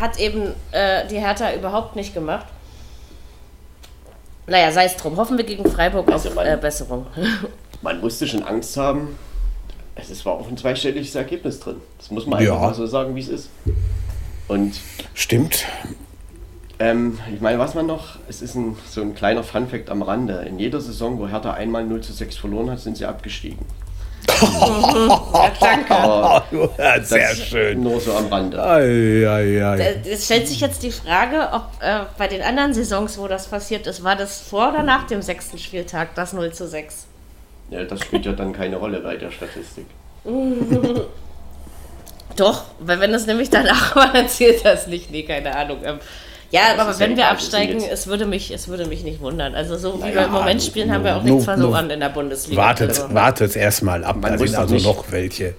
hat 0.00 0.20
eben 0.20 0.54
äh, 0.70 1.08
die 1.08 1.18
Hertha 1.18 1.52
überhaupt 1.52 1.96
nicht 1.96 2.14
gemacht. 2.14 2.46
Naja, 4.46 4.70
sei 4.72 4.84
es 4.84 4.96
drum. 4.96 5.16
Hoffen 5.16 5.36
wir 5.36 5.44
gegen 5.44 5.68
Freiburg 5.70 6.10
also 6.10 6.28
auf 6.28 6.34
man, 6.34 6.46
äh, 6.46 6.58
Besserung. 6.60 7.06
man 7.82 8.00
musste 8.00 8.26
schon 8.26 8.42
Angst 8.42 8.76
haben. 8.76 9.18
Es 9.96 10.26
war 10.26 10.34
auch 10.34 10.48
ein 10.48 10.56
zweistelliges 10.56 11.14
Ergebnis 11.14 11.60
drin. 11.60 11.76
Das 11.98 12.10
muss 12.10 12.26
man 12.26 12.40
einfach 12.40 12.60
mal 12.60 12.74
so 12.74 12.86
sagen, 12.86 13.14
wie 13.14 13.20
es 13.20 13.28
ist. 13.28 13.50
Und 14.48 14.80
Stimmt. 15.14 15.64
Ähm, 16.80 17.18
ich 17.32 17.40
meine, 17.40 17.58
was 17.60 17.74
man 17.74 17.86
noch, 17.86 18.18
es 18.28 18.42
ist 18.42 18.56
ein, 18.56 18.76
so 18.90 19.00
ein 19.00 19.14
kleiner 19.14 19.44
Funfact 19.44 19.88
am 19.90 20.02
Rande. 20.02 20.44
In 20.48 20.58
jeder 20.58 20.80
Saison, 20.80 21.20
wo 21.20 21.28
Hertha 21.28 21.52
einmal 21.52 21.84
0 21.84 22.02
zu 22.02 22.12
6 22.12 22.36
verloren 22.36 22.70
hat, 22.70 22.80
sind 22.80 22.96
sie 22.96 23.06
abgestiegen 23.06 23.64
ja, 24.28 25.52
danke. 25.60 25.94
Aber 25.94 26.44
Sehr 27.02 27.34
schön. 27.34 27.82
Nur 27.82 28.00
so 28.00 28.12
am 28.14 28.26
Rande. 28.28 28.62
Ei, 28.62 29.28
ei, 29.28 29.64
ei. 29.64 30.00
Es 30.08 30.24
stellt 30.24 30.48
sich 30.48 30.60
jetzt 30.60 30.82
die 30.82 30.92
Frage, 30.92 31.48
ob 31.52 31.64
äh, 31.80 32.00
bei 32.18 32.28
den 32.28 32.42
anderen 32.42 32.74
Saisons, 32.74 33.18
wo 33.18 33.28
das 33.28 33.48
passiert 33.48 33.86
ist, 33.86 34.02
war 34.04 34.16
das 34.16 34.40
vor 34.40 34.70
oder 34.70 34.82
nach 34.82 35.06
dem 35.06 35.22
sechsten 35.22 35.58
Spieltag 35.58 36.14
das 36.14 36.32
0 36.32 36.52
zu 36.52 36.66
6? 36.66 37.06
Ja, 37.70 37.84
das 37.84 38.00
spielt 38.00 38.26
ja 38.26 38.32
dann 38.32 38.52
keine 38.52 38.76
Rolle 38.76 39.00
bei 39.00 39.16
der 39.16 39.30
Statistik. 39.30 39.86
Doch, 42.36 42.64
weil 42.80 43.00
wenn 43.00 43.12
das 43.12 43.26
nämlich 43.26 43.50
danach 43.50 43.94
war, 43.96 44.12
dann 44.12 44.28
zählt 44.28 44.64
das 44.64 44.86
nicht. 44.86 45.10
Nee, 45.10 45.22
keine 45.22 45.54
Ahnung. 45.56 45.78
Ja, 46.54 46.76
aber 46.78 46.96
wenn 47.00 47.16
wir 47.16 47.28
absteigen, 47.30 47.82
es 47.82 48.06
würde, 48.06 48.26
mich, 48.26 48.52
es 48.52 48.68
würde 48.68 48.86
mich 48.86 49.02
nicht 49.02 49.20
wundern. 49.20 49.56
Also 49.56 49.76
so 49.76 50.00
wie 50.00 50.14
wir 50.14 50.26
im 50.26 50.30
Moment 50.30 50.62
spielen, 50.62 50.92
haben 50.92 51.02
wir 51.02 51.16
auch 51.16 51.22
nichts 51.24 51.44
verloren 51.44 51.90
in 51.90 51.98
der 51.98 52.10
Bundesliga. 52.10 52.62
Wartet, 52.62 52.90
also. 52.90 53.12
wartet 53.12 53.56
erstmal 53.56 54.04
ab, 54.04 54.18
da 54.22 54.38
sind 54.38 54.54
also 54.54 54.76
noch 54.76 55.10
welche. 55.10 55.54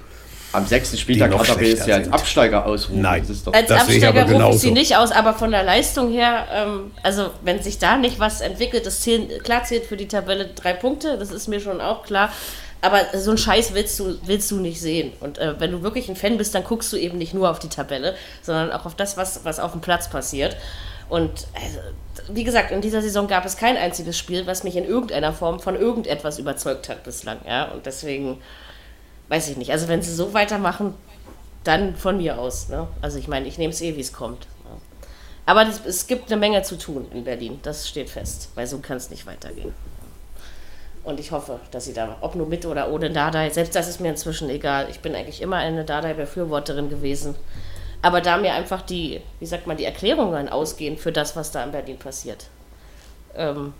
Am 0.54 0.66
sechsten 0.66 0.96
Spieltag 0.96 1.38
hat 1.38 1.50
er 1.50 1.68
jetzt 1.68 1.86
ja 1.86 1.96
als 1.96 2.10
Absteiger 2.14 2.66
ausrufen. 2.66 3.02
Nein, 3.02 3.26
als 3.52 3.72
Absteiger 3.72 4.24
rufe 4.24 4.56
ich 4.56 4.62
sie 4.62 4.72
nicht 4.72 4.96
aus, 4.96 5.12
aber 5.12 5.34
von 5.34 5.52
der 5.52 5.64
Leistung 5.64 6.14
her, 6.14 6.48
ähm, 6.54 6.92
also 7.04 7.32
wenn 7.42 7.62
sich 7.62 7.78
da 7.78 7.98
nicht 7.98 8.22
was 8.22 8.40
entwickelt, 8.40 8.86
das 8.86 9.02
zählen, 9.02 9.28
klar 9.44 9.66
zählt 9.66 9.84
für 9.84 9.98
die 9.98 10.08
Tabelle 10.08 10.52
drei 10.56 10.72
Punkte, 10.72 11.18
das 11.18 11.30
ist 11.30 11.50
mir 11.50 11.60
schon 11.60 11.82
auch 11.82 12.06
klar. 12.06 12.32
Aber 12.86 13.02
so 13.18 13.32
einen 13.32 13.38
Scheiß 13.40 13.74
willst 13.74 14.00
du, 14.00 14.16
willst 14.26 14.52
du 14.52 14.58
nicht 14.58 14.80
sehen. 14.80 15.14
Und 15.20 15.40
äh, 15.40 15.60
wenn 15.60 15.72
du 15.72 15.82
wirklich 15.82 16.08
ein 16.08 16.16
Fan 16.16 16.38
bist, 16.38 16.54
dann 16.54 16.64
guckst 16.64 16.94
du 16.94 16.98
eben 16.98 17.18
nicht 17.18 17.34
nur 17.34 17.50
auf 17.50 17.58
die 17.58 17.68
Tabelle, 17.68 18.16
sondern 18.44 18.72
auch 18.72 18.86
auf 18.86 18.94
das, 18.94 19.18
was, 19.18 19.44
was 19.44 19.60
auf 19.60 19.72
dem 19.72 19.82
Platz 19.82 20.10
passiert. 20.10 20.56
Und 21.10 21.48
also, 21.56 21.80
wie 22.30 22.44
gesagt, 22.44 22.72
in 22.72 22.82
dieser 22.82 23.02
Saison 23.02 23.28
gab 23.28 23.44
es 23.44 23.58
kein 23.58 23.76
einziges 23.76 24.18
Spiel, 24.18 24.46
was 24.46 24.64
mich 24.64 24.76
in 24.76 24.86
irgendeiner 24.86 25.34
Form 25.34 25.60
von 25.60 25.76
irgendetwas 25.76 26.38
überzeugt 26.38 26.88
hat 26.88 27.04
bislang. 27.04 27.40
Ja? 27.48 27.72
Und 27.72 27.88
deswegen 27.88 28.40
weiß 29.30 29.50
ich 29.50 29.58
nicht. 29.58 29.72
Also 29.72 29.88
wenn 29.88 30.04
sie 30.04 30.14
so 30.14 30.34
weitermachen, 30.34 30.94
dann 31.64 31.96
von 31.96 32.18
mir 32.18 32.38
aus. 32.38 32.70
Ne? 32.70 32.88
Also 33.02 33.18
ich 33.18 33.28
meine, 33.28 33.48
ich 33.48 33.58
nehme 33.58 33.74
es 33.74 33.82
eh, 33.82 33.96
wie 33.96 34.02
es 34.02 34.14
kommt. 34.14 34.42
Ne? 34.64 34.78
Aber 35.48 35.68
es, 35.68 35.82
es 35.86 36.06
gibt 36.06 36.32
eine 36.32 36.40
Menge 36.40 36.62
zu 36.62 36.78
tun 36.78 37.08
in 37.12 37.24
Berlin. 37.24 37.60
Das 37.64 37.90
steht 37.90 38.12
fest, 38.12 38.50
weil 38.54 38.68
so 38.68 38.78
kann 38.78 38.98
es 38.98 39.10
nicht 39.10 39.26
weitergehen. 39.26 39.74
Und 41.06 41.20
ich 41.20 41.32
hoffe, 41.32 41.60
dass 41.70 41.86
sie 41.86 41.94
da, 41.94 42.18
ob 42.22 42.34
nur 42.34 42.48
mit 42.48 42.66
oder 42.66 42.92
ohne 42.92 43.12
Dardai, 43.12 43.52
selbst 43.52 43.76
das 43.76 43.88
ist 43.88 44.02
mir 44.02 44.10
inzwischen 44.10 44.50
egal. 44.50 44.88
Ich 44.90 45.02
bin 45.02 45.14
eigentlich 45.14 45.40
immer 45.40 45.58
eine 45.58 45.86
Dardai-Befürworterin 45.86 46.90
gewesen. 46.90 47.36
Aber 48.02 48.22
da 48.22 48.38
mir 48.38 48.54
einfach 48.54 48.82
die, 48.82 49.22
wie 49.40 49.46
sagt 49.46 49.68
man, 49.68 49.78
die 49.78 49.86
Erklärungen 49.86 50.50
ausgehen 50.50 50.98
für 50.98 51.12
das, 51.12 51.36
was 51.36 51.52
da 51.52 51.64
in 51.64 51.72
Berlin 51.72 51.98
passiert, 51.98 52.48
ähm, 53.36 53.74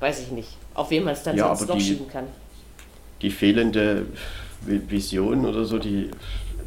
weiß 0.00 0.20
ich 0.20 0.30
nicht, 0.30 0.48
auf 0.72 0.90
wen 0.90 1.04
man 1.04 1.12
es 1.12 1.22
dann 1.22 1.36
ja, 1.36 1.54
sonst 1.54 1.68
noch 1.68 1.76
die, 1.76 1.84
schieben 1.84 2.08
kann. 2.08 2.24
Die 3.20 3.30
fehlende 3.30 4.06
Vision 4.62 5.44
oder 5.44 5.64
so, 5.64 5.78
die, 5.78 6.10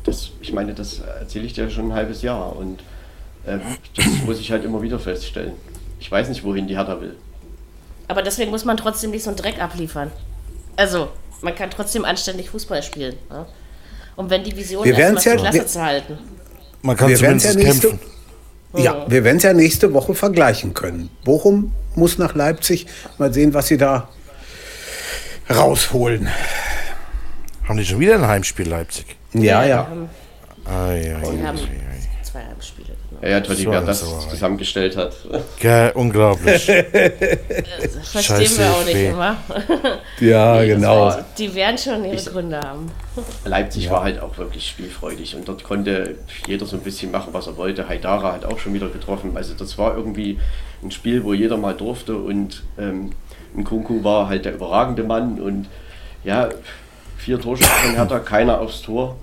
das, 0.03 0.31
ich 0.41 0.53
meine, 0.53 0.75
das 0.75 0.99
erzähle 0.99 1.45
ich 1.45 1.53
dir 1.53 1.69
schon 1.71 1.89
ein 1.89 1.93
halbes 1.93 2.21
Jahr 2.21 2.55
und 2.55 2.81
äh, 3.45 3.57
das 3.95 4.05
muss 4.25 4.39
ich 4.39 4.51
halt 4.51 4.63
immer 4.63 4.81
wieder 4.81 4.99
feststellen. 4.99 5.53
Ich 5.99 6.11
weiß 6.11 6.29
nicht, 6.29 6.43
wohin 6.43 6.67
die 6.67 6.77
Hertha 6.77 7.01
will. 7.01 7.15
Aber 8.13 8.21
deswegen 8.21 8.51
muss 8.51 8.63
man 8.63 8.77
trotzdem 8.77 9.09
nicht 9.09 9.23
so 9.23 9.31
einen 9.31 9.37
Dreck 9.37 9.59
abliefern. 9.59 10.11
Also, 10.75 11.09
man 11.41 11.55
kann 11.55 11.71
trotzdem 11.71 12.05
anständig 12.05 12.51
Fußball 12.51 12.83
spielen. 12.83 13.15
Ne? 13.27 13.47
Und 14.15 14.29
wenn 14.29 14.43
die 14.43 14.55
Vision 14.55 14.85
wir 14.85 14.91
ist, 14.91 15.25
ja, 15.25 15.35
Klasse 15.35 15.57
wir, 15.57 15.65
zu 15.65 15.81
halten. 15.81 16.19
Man 16.83 16.95
kann 16.95 17.09
wir 17.09 17.17
zumindest 17.17 17.55
ja 17.55 17.63
nächste, 17.63 17.87
kämpfen. 17.87 18.07
Ja, 18.75 19.09
wir 19.09 19.23
werden 19.23 19.37
es 19.37 19.43
ja 19.43 19.53
nächste 19.53 19.93
Woche 19.93 20.13
vergleichen 20.13 20.75
können. 20.75 21.09
Bochum 21.23 21.73
muss 21.95 22.19
nach 22.19 22.35
Leipzig. 22.35 22.85
Mal 23.17 23.33
sehen, 23.33 23.55
was 23.55 23.69
sie 23.69 23.77
da 23.77 24.09
rausholen. 25.49 26.27
Haben 27.67 27.79
die 27.79 27.85
schon 27.85 27.99
wieder 27.99 28.13
ein 28.13 28.27
Heimspiel 28.27 28.69
Leipzig? 28.69 29.07
Ja, 29.33 29.63
ja. 29.63 29.65
ja. 29.65 29.87
Ah, 30.65 30.91
ja, 30.91 31.19
ja, 31.19 31.33
ja 31.33 31.53
Ja, 33.23 33.29
ja, 33.29 33.39
Totti, 33.39 33.65
wer 33.65 33.79
das 33.79 34.03
zusammengestellt 34.27 34.97
hat. 34.97 35.15
Ja, 35.61 35.91
unglaublich. 35.91 36.65
das 36.65 36.67
verstehen 38.11 38.37
Scheiße, 38.37 38.59
wir 38.59 38.71
auch 38.71 38.83
nicht 38.83 38.95
immer. 38.95 39.37
ja, 40.19 40.59
nee, 40.59 40.67
genau. 40.67 41.05
War, 41.05 41.25
die 41.37 41.55
werden 41.55 41.77
schon 41.77 42.03
ihre 42.03 42.15
ich, 42.15 42.25
Gründe 42.25 42.59
haben. 42.59 42.91
Leipzig 43.45 43.85
ja. 43.85 43.91
war 43.91 44.03
halt 44.03 44.19
auch 44.19 44.37
wirklich 44.37 44.67
spielfreudig 44.67 45.37
und 45.37 45.47
dort 45.47 45.63
konnte 45.63 46.15
jeder 46.47 46.65
so 46.65 46.75
ein 46.75 46.81
bisschen 46.81 47.11
machen, 47.11 47.29
was 47.31 47.47
er 47.47 47.55
wollte. 47.55 47.87
Haidara 47.87 48.33
hat 48.33 48.43
auch 48.43 48.59
schon 48.59 48.73
wieder 48.73 48.89
getroffen. 48.89 49.37
Also 49.37 49.53
das 49.53 49.77
war 49.77 49.95
irgendwie 49.95 50.37
ein 50.83 50.91
Spiel, 50.91 51.23
wo 51.23 51.33
jeder 51.33 51.55
mal 51.55 51.75
durfte 51.75 52.17
und 52.17 52.63
ähm, 52.77 53.11
Nkunku 53.55 54.03
war 54.03 54.27
halt 54.27 54.43
der 54.43 54.53
überragende 54.53 55.03
Mann 55.03 55.39
und 55.39 55.69
ja, 56.25 56.49
vier 57.15 57.39
Torschüsse 57.39 57.69
von 57.69 57.95
Hertha, 57.95 58.19
keiner 58.19 58.59
aufs 58.59 58.81
Tor. 58.81 59.15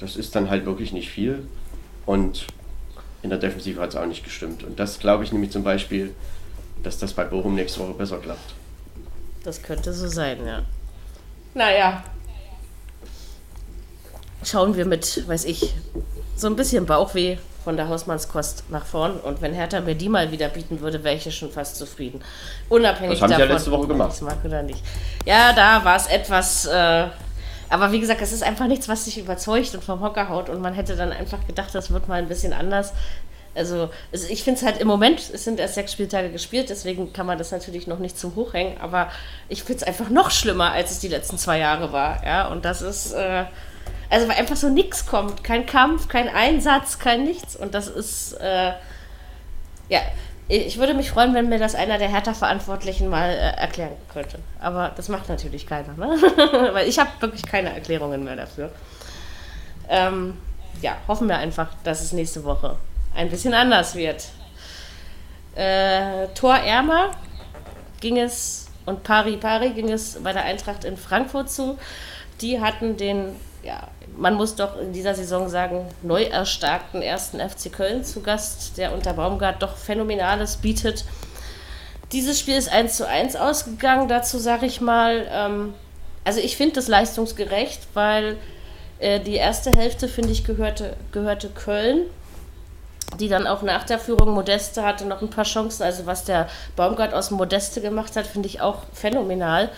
Das 0.00 0.16
ist 0.16 0.34
dann 0.34 0.50
halt 0.50 0.66
wirklich 0.66 0.92
nicht 0.92 1.10
viel. 1.10 1.46
Und 2.06 2.46
in 3.24 3.30
der 3.30 3.38
Defensive 3.38 3.80
hat 3.80 3.90
es 3.90 3.96
auch 3.96 4.04
nicht 4.04 4.22
gestimmt. 4.22 4.62
Und 4.62 4.78
das 4.78 4.98
glaube 4.98 5.24
ich 5.24 5.32
nämlich 5.32 5.50
zum 5.50 5.64
Beispiel, 5.64 6.14
dass 6.82 6.98
das 6.98 7.14
bei 7.14 7.24
Bochum 7.24 7.54
nächste 7.54 7.80
Woche 7.80 7.94
besser 7.94 8.18
klappt. 8.18 8.52
Das 9.42 9.62
könnte 9.62 9.92
so 9.94 10.08
sein, 10.08 10.46
ja. 10.46 10.62
Naja. 11.54 12.04
Schauen 14.44 14.76
wir 14.76 14.84
mit, 14.84 15.26
weiß 15.26 15.46
ich, 15.46 15.74
so 16.36 16.48
ein 16.48 16.56
bisschen 16.56 16.84
Bauchweh 16.84 17.38
von 17.64 17.78
der 17.78 17.88
Hausmannskost 17.88 18.64
nach 18.70 18.84
vorn. 18.84 19.16
Und 19.16 19.40
wenn 19.40 19.54
Hertha 19.54 19.80
mir 19.80 19.94
die 19.94 20.10
mal 20.10 20.30
wieder 20.30 20.48
bieten 20.48 20.80
würde, 20.80 21.02
wäre 21.02 21.16
ich 21.16 21.34
schon 21.34 21.50
fast 21.50 21.76
zufrieden. 21.76 22.20
Unabhängig 22.68 23.18
das 23.18 23.22
haben 23.22 23.30
davon, 23.30 23.48
ja 23.48 23.54
letzte 23.54 23.70
Woche 23.70 23.88
gemacht. 23.88 24.20
mag 24.20 24.44
oder 24.44 24.62
nicht. 24.62 24.82
Ja, 25.24 25.54
da 25.54 25.82
war 25.82 25.96
es 25.96 26.06
etwas. 26.08 26.66
Äh, 26.66 27.06
aber 27.74 27.90
wie 27.90 27.98
gesagt, 27.98 28.22
es 28.22 28.32
ist 28.32 28.44
einfach 28.44 28.68
nichts, 28.68 28.88
was 28.88 29.04
sich 29.04 29.18
überzeugt 29.18 29.74
und 29.74 29.82
vom 29.82 30.00
Hocker 30.00 30.28
haut. 30.28 30.48
Und 30.48 30.60
man 30.60 30.74
hätte 30.74 30.94
dann 30.94 31.10
einfach 31.10 31.44
gedacht, 31.44 31.74
das 31.74 31.90
wird 31.90 32.06
mal 32.06 32.20
ein 32.20 32.28
bisschen 32.28 32.52
anders. 32.52 32.92
Also, 33.56 33.90
ich 34.12 34.44
finde 34.44 34.60
es 34.60 34.64
halt 34.64 34.78
im 34.78 34.86
Moment, 34.86 35.18
es 35.18 35.42
sind 35.42 35.58
erst 35.58 35.74
sechs 35.74 35.92
Spieltage 35.92 36.30
gespielt, 36.30 36.70
deswegen 36.70 37.12
kann 37.12 37.26
man 37.26 37.36
das 37.36 37.50
natürlich 37.50 37.88
noch 37.88 37.98
nicht 37.98 38.16
zu 38.16 38.36
hoch 38.36 38.54
hängen, 38.54 38.78
aber 38.80 39.10
ich 39.48 39.64
finde 39.64 39.82
es 39.82 39.82
einfach 39.88 40.08
noch 40.08 40.30
schlimmer, 40.30 40.70
als 40.70 40.92
es 40.92 41.00
die 41.00 41.08
letzten 41.08 41.36
zwei 41.36 41.58
Jahre 41.58 41.92
war. 41.92 42.24
Ja, 42.24 42.46
und 42.48 42.64
das 42.64 42.80
ist, 42.80 43.12
äh, 43.12 43.44
also 44.08 44.28
weil 44.28 44.36
einfach 44.36 44.56
so 44.56 44.68
nichts 44.68 45.06
kommt. 45.06 45.42
Kein 45.42 45.66
Kampf, 45.66 46.06
kein 46.06 46.28
Einsatz, 46.28 47.00
kein 47.00 47.24
nichts. 47.24 47.56
Und 47.56 47.74
das 47.74 47.88
ist, 47.88 48.34
äh, 48.34 48.72
ja, 49.88 50.00
ich 50.48 50.78
würde 50.78 50.94
mich 50.94 51.10
freuen, 51.10 51.34
wenn 51.34 51.48
mir 51.48 51.58
das 51.58 51.74
einer 51.74 51.96
der 51.98 52.08
Hertha-Verantwortlichen 52.08 53.08
mal 53.08 53.30
äh, 53.30 53.56
erklären 53.56 53.96
könnte. 54.12 54.38
Aber 54.60 54.92
das 54.94 55.08
macht 55.08 55.28
natürlich 55.28 55.66
keiner, 55.66 55.94
ne? 55.94 56.16
Weil 56.72 56.86
ich 56.86 56.98
habe 56.98 57.10
wirklich 57.20 57.42
keine 57.46 57.72
Erklärungen 57.74 58.24
mehr 58.24 58.36
dafür. 58.36 58.70
Ähm, 59.88 60.36
ja, 60.82 60.96
hoffen 61.08 61.28
wir 61.28 61.38
einfach, 61.38 61.68
dass 61.82 62.02
es 62.02 62.12
nächste 62.12 62.44
Woche 62.44 62.76
ein 63.14 63.30
bisschen 63.30 63.54
anders 63.54 63.94
wird. 63.94 64.28
Äh, 65.54 66.28
Tor 66.34 66.56
Ärmer 66.56 67.12
ging 68.00 68.18
es 68.18 68.66
und 68.86 69.02
Pari 69.02 69.36
Pari 69.38 69.70
ging 69.70 69.90
es 69.90 70.22
bei 70.22 70.32
der 70.32 70.44
Eintracht 70.44 70.84
in 70.84 70.96
Frankfurt 70.96 71.50
zu. 71.50 71.78
Die 72.40 72.60
hatten 72.60 72.96
den 72.96 73.36
ja, 73.64 73.88
man 74.16 74.34
muss 74.34 74.54
doch 74.56 74.78
in 74.78 74.92
dieser 74.92 75.14
Saison 75.14 75.48
sagen, 75.48 75.86
neu 76.02 76.24
erstarkten 76.24 77.02
ersten 77.02 77.40
FC 77.40 77.72
Köln 77.72 78.04
zu 78.04 78.20
Gast, 78.20 78.76
der 78.76 78.92
unter 78.92 79.14
Baumgart 79.14 79.62
doch 79.62 79.76
Phänomenales 79.76 80.56
bietet. 80.56 81.04
Dieses 82.12 82.38
Spiel 82.38 82.56
ist 82.56 82.70
1 82.70 82.96
zu 82.96 83.08
1 83.08 83.36
ausgegangen, 83.36 84.08
dazu 84.08 84.38
sage 84.38 84.66
ich 84.66 84.80
mal, 84.80 85.26
ähm, 85.30 85.74
also 86.24 86.40
ich 86.40 86.56
finde 86.56 86.74
das 86.74 86.88
leistungsgerecht, 86.88 87.88
weil 87.94 88.36
äh, 88.98 89.20
die 89.20 89.34
erste 89.34 89.70
Hälfte, 89.76 90.08
finde 90.08 90.30
ich, 90.30 90.44
gehörte, 90.44 90.96
gehörte 91.12 91.48
Köln, 91.48 92.02
die 93.18 93.28
dann 93.28 93.46
auch 93.46 93.62
nach 93.62 93.84
der 93.84 93.98
Führung 93.98 94.30
Modeste 94.30 94.84
hatte 94.84 95.06
noch 95.06 95.22
ein 95.22 95.30
paar 95.30 95.44
Chancen. 95.44 95.82
Also 95.82 96.06
was 96.06 96.24
der 96.24 96.48
Baumgart 96.76 97.14
aus 97.14 97.30
Modeste 97.30 97.80
gemacht 97.80 98.16
hat, 98.16 98.26
finde 98.26 98.48
ich 98.48 98.60
auch 98.60 98.82
phänomenal. 98.92 99.70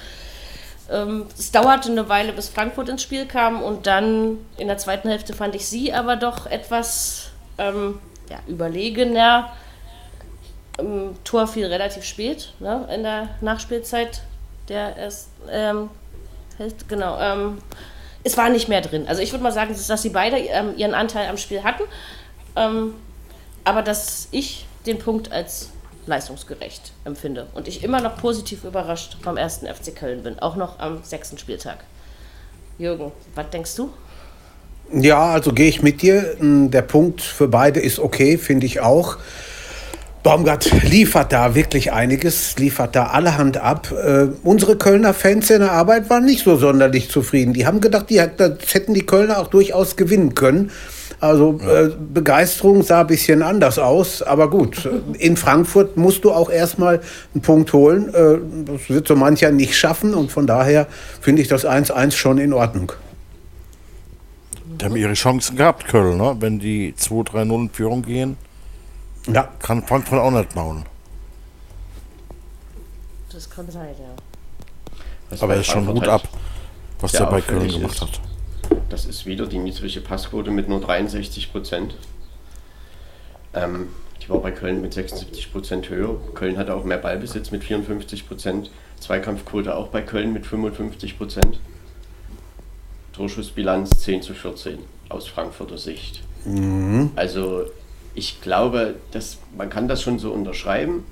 Ähm, 0.90 1.27
es 1.37 1.51
dauerte 1.51 1.90
eine 1.90 2.09
Weile, 2.09 2.33
bis 2.33 2.49
Frankfurt 2.49 2.88
ins 2.88 3.03
Spiel 3.03 3.27
kam 3.27 3.62
und 3.62 3.87
dann 3.87 4.38
in 4.57 4.68
der 4.68 4.79
zweiten 4.79 5.09
Hälfte 5.09 5.33
fand 5.33 5.55
ich 5.55 5.66
sie 5.66 5.92
aber 5.92 6.16
doch 6.16 6.46
etwas 6.46 7.31
ähm, 7.59 7.99
ja, 8.31 8.38
überlegener. 8.46 9.53
Ähm, 10.79 11.16
Tor 11.25 11.46
fiel 11.49 11.66
relativ 11.66 12.05
spät, 12.05 12.53
ne, 12.61 12.88
in 12.94 13.03
der 13.03 13.31
Nachspielzeit 13.40 14.22
der 14.68 14.96
erst, 14.96 15.29
ähm, 15.51 15.90
genau, 16.88 17.18
ähm, 17.20 17.59
es 18.25 18.37
war 18.37 18.49
nicht 18.49 18.68
mehr 18.68 18.81
drin. 18.81 19.07
Also 19.07 19.22
ich 19.22 19.33
würde 19.33 19.44
mal 19.44 19.53
sagen, 19.53 19.77
dass 19.88 20.03
sie 20.03 20.11
beide 20.11 20.37
ähm, 20.37 20.75
ihren 20.77 20.94
Anteil 20.94 21.29
am 21.29 21.37
Spiel 21.37 21.62
hatten, 21.62 21.85
aber 23.64 23.83
dass 23.83 24.29
ich 24.31 24.66
den 24.87 24.99
Punkt 24.99 25.31
als 25.31 25.70
leistungsgerecht 26.07 26.92
empfinde. 27.05 27.47
Und 27.55 27.69
ich 27.69 27.85
immer 27.85 28.01
noch 28.01 28.16
positiv 28.16 28.64
überrascht 28.64 29.16
vom 29.23 29.37
ersten 29.37 29.66
FC 29.66 29.95
Köln 29.95 30.23
bin, 30.23 30.38
auch 30.38 30.57
noch 30.57 30.79
am 30.79 31.03
sechsten 31.03 31.38
Spieltag. 31.38 31.79
Jürgen, 32.79 33.12
was 33.35 33.51
denkst 33.51 33.75
du? 33.77 33.90
Ja, 34.92 35.33
also 35.33 35.53
gehe 35.53 35.69
ich 35.69 35.83
mit 35.83 36.03
dir. 36.03 36.37
Hm, 36.38 36.71
der 36.71 36.83
Punkt 36.83 37.21
für 37.21 37.49
beide 37.49 37.81
ist 37.81 37.99
okay, 37.99 38.38
finde 38.38 38.66
ich 38.66 38.81
auch. 38.81 39.19
Baumgart 40.23 40.83
liefert 40.83 41.33
da 41.33 41.55
wirklich 41.55 41.92
einiges, 41.92 42.59
liefert 42.59 42.97
da 42.97 43.07
allerhand 43.07 43.59
ab. 43.59 43.92
Äh, 43.92 44.27
unsere 44.42 44.77
Kölner 44.77 45.14
Fans 45.14 45.51
in 45.51 45.61
der 45.61 45.71
Arbeit 45.71 46.11
waren 46.11 46.25
nicht 46.25 46.42
so 46.42 46.57
sonderlich 46.57 47.11
zufrieden. 47.11 47.53
Die 47.53 47.64
haben 47.64 47.81
gedacht, 47.81 48.11
die, 48.11 48.21
das 48.37 48.75
hätten 48.75 48.92
die 48.92 49.07
Kölner 49.07 49.38
auch 49.38 49.47
durchaus 49.47 49.95
gewinnen 49.95 50.35
können. 50.35 50.73
Also 51.19 51.59
äh, 51.61 51.91
Begeisterung 52.13 52.83
sah 52.83 53.01
ein 53.01 53.07
bisschen 53.07 53.43
anders 53.43 53.79
aus, 53.79 54.23
aber 54.23 54.51
gut, 54.51 54.89
in 55.19 55.37
Frankfurt 55.37 55.97
musst 55.97 56.25
du 56.25 56.33
auch 56.33 56.51
erstmal 56.51 57.01
einen 57.33 57.41
Punkt 57.41 57.73
holen. 57.73 58.15
Äh, 58.15 58.39
das 58.71 58.91
wird 58.91 59.09
so 59.09 59.17
mancher 59.17 59.51
nicht 59.51 59.75
schaffen 59.77 60.15
und 60.15 60.31
von 60.31 60.47
daher 60.47 60.87
finde 61.21 61.41
ich 61.41 61.49
das 61.49 61.67
1-1 61.67 62.13
schon 62.13 62.37
in 62.37 62.53
Ordnung. 62.53 62.93
Die 64.79 64.85
haben 64.85 64.97
ihre 64.97 65.15
Chancen 65.15 65.57
gehabt, 65.57 65.87
Köln, 65.87 66.19
ne? 66.19 66.37
wenn 66.41 66.59
die 66.59 66.93
2-3-0 66.93 67.55
in 67.55 67.71
Führung 67.71 68.03
gehen. 68.03 68.37
Ja. 69.27 69.49
Kann 69.59 69.83
Frankfurt 69.83 70.21
auch 70.21 70.31
nicht 70.31 70.55
bauen. 70.55 70.85
Das 73.33 73.49
kann 73.49 73.71
sein, 73.71 73.95
ja. 73.99 74.95
Das 75.31 75.43
Aber 75.43 75.55
er 75.55 75.61
ist 75.61 75.67
schon 75.67 75.87
gut 75.87 76.07
ab, 76.07 76.23
was 77.01 77.13
der 77.13 77.25
bei 77.27 77.41
Köln 77.41 77.69
gemacht 77.69 77.95
ist. 77.95 78.03
hat. 78.03 78.21
Das 78.89 79.05
ist 79.05 79.27
wieder 79.27 79.47
die 79.47 79.59
niedrige 79.59 80.01
Passquote 80.01 80.51
mit 80.51 80.69
nur 80.69 80.81
63 80.81 81.53
Prozent. 81.53 81.95
Ähm, 83.55 83.89
die 84.23 84.29
war 84.29 84.41
bei 84.41 84.51
Köln 84.51 84.81
mit 84.81 84.93
76 84.93 85.53
Prozent 85.53 85.89
höher. 85.89 86.17
Köln 86.35 86.59
hatte 86.59 86.75
auch 86.75 86.85
mehr 86.85 86.99
Ballbesitz 86.99 87.51
mit 87.51 87.65
54 87.65 88.27
Prozent. 88.27 88.71
Zweikampfquote 89.01 89.75
auch 89.75 89.89
bei 89.89 90.03
Köln 90.03 90.33
mit 90.33 90.47
55 90.47 91.19
Prozent. 91.19 91.59
Torschussbilanz 93.13 93.91
10 94.01 94.23
zu 94.23 94.35
14 94.35 94.79
aus 95.09 95.27
Frankfurter 95.27 95.79
Sicht. 95.79 96.23
Mhm. 96.45 97.11
Also 97.17 97.65
ich 98.15 98.41
glaube, 98.41 98.97
dass 99.13 99.39
man 99.57 99.71
kann 99.71 99.89
das 99.89 100.03
schon 100.03 100.19
so 100.19 100.33
unterschreiben, 100.33 101.05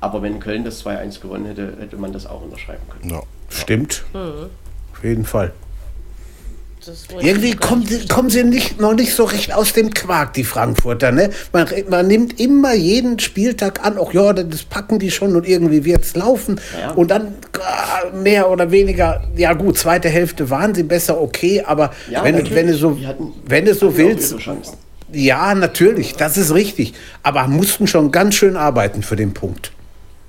aber 0.00 0.22
wenn 0.22 0.40
Köln 0.40 0.64
das 0.64 0.84
2-1 0.84 1.20
gewonnen 1.20 1.46
hätte, 1.46 1.76
hätte 1.78 1.96
man 1.96 2.12
das 2.12 2.26
auch 2.26 2.42
unterschreiben 2.42 2.82
können. 2.88 3.10
Ja. 3.10 3.22
Stimmt. 3.48 4.04
Mhm. 4.12 4.50
Auf 4.92 5.04
jeden 5.04 5.24
Fall. 5.24 5.52
Irgendwie 7.20 7.54
kommen 7.54 7.86
sie, 7.86 8.06
kommen 8.06 8.30
sie 8.30 8.44
nicht, 8.44 8.80
noch 8.80 8.94
nicht 8.94 9.14
so 9.14 9.24
recht 9.24 9.52
aus 9.52 9.72
dem 9.72 9.92
Quark, 9.92 10.34
die 10.34 10.44
Frankfurter. 10.44 11.12
Ne? 11.12 11.30
Man, 11.52 11.68
man 11.88 12.06
nimmt 12.06 12.38
immer 12.40 12.74
jeden 12.74 13.18
Spieltag 13.18 13.84
an, 13.84 13.98
auch 13.98 14.12
ja, 14.12 14.32
das 14.32 14.62
packen 14.64 14.98
die 14.98 15.10
schon 15.10 15.36
und 15.36 15.46
irgendwie 15.46 15.84
wird 15.84 16.04
es 16.04 16.16
laufen. 16.16 16.60
Ja. 16.78 16.92
Und 16.92 17.10
dann 17.10 17.34
ah, 17.60 18.10
mehr 18.14 18.50
oder 18.50 18.70
weniger, 18.70 19.22
ja 19.36 19.52
gut, 19.52 19.78
zweite 19.78 20.08
Hälfte 20.08 20.50
waren 20.50 20.74
sie 20.74 20.82
besser, 20.82 21.20
okay, 21.20 21.62
aber 21.64 21.92
ja, 22.10 22.22
wenn, 22.24 22.50
wenn, 22.50 22.66
du 22.66 22.74
so, 22.74 22.98
hatten, 23.04 23.32
wenn 23.46 23.64
du 23.64 23.74
so 23.74 23.96
willst. 23.96 24.34
Ja, 25.12 25.54
natürlich, 25.54 26.14
das 26.14 26.36
ist 26.36 26.52
richtig. 26.52 26.94
Aber 27.22 27.46
mussten 27.46 27.86
schon 27.86 28.10
ganz 28.10 28.34
schön 28.34 28.56
arbeiten 28.56 29.02
für 29.02 29.16
den 29.16 29.34
Punkt. 29.34 29.72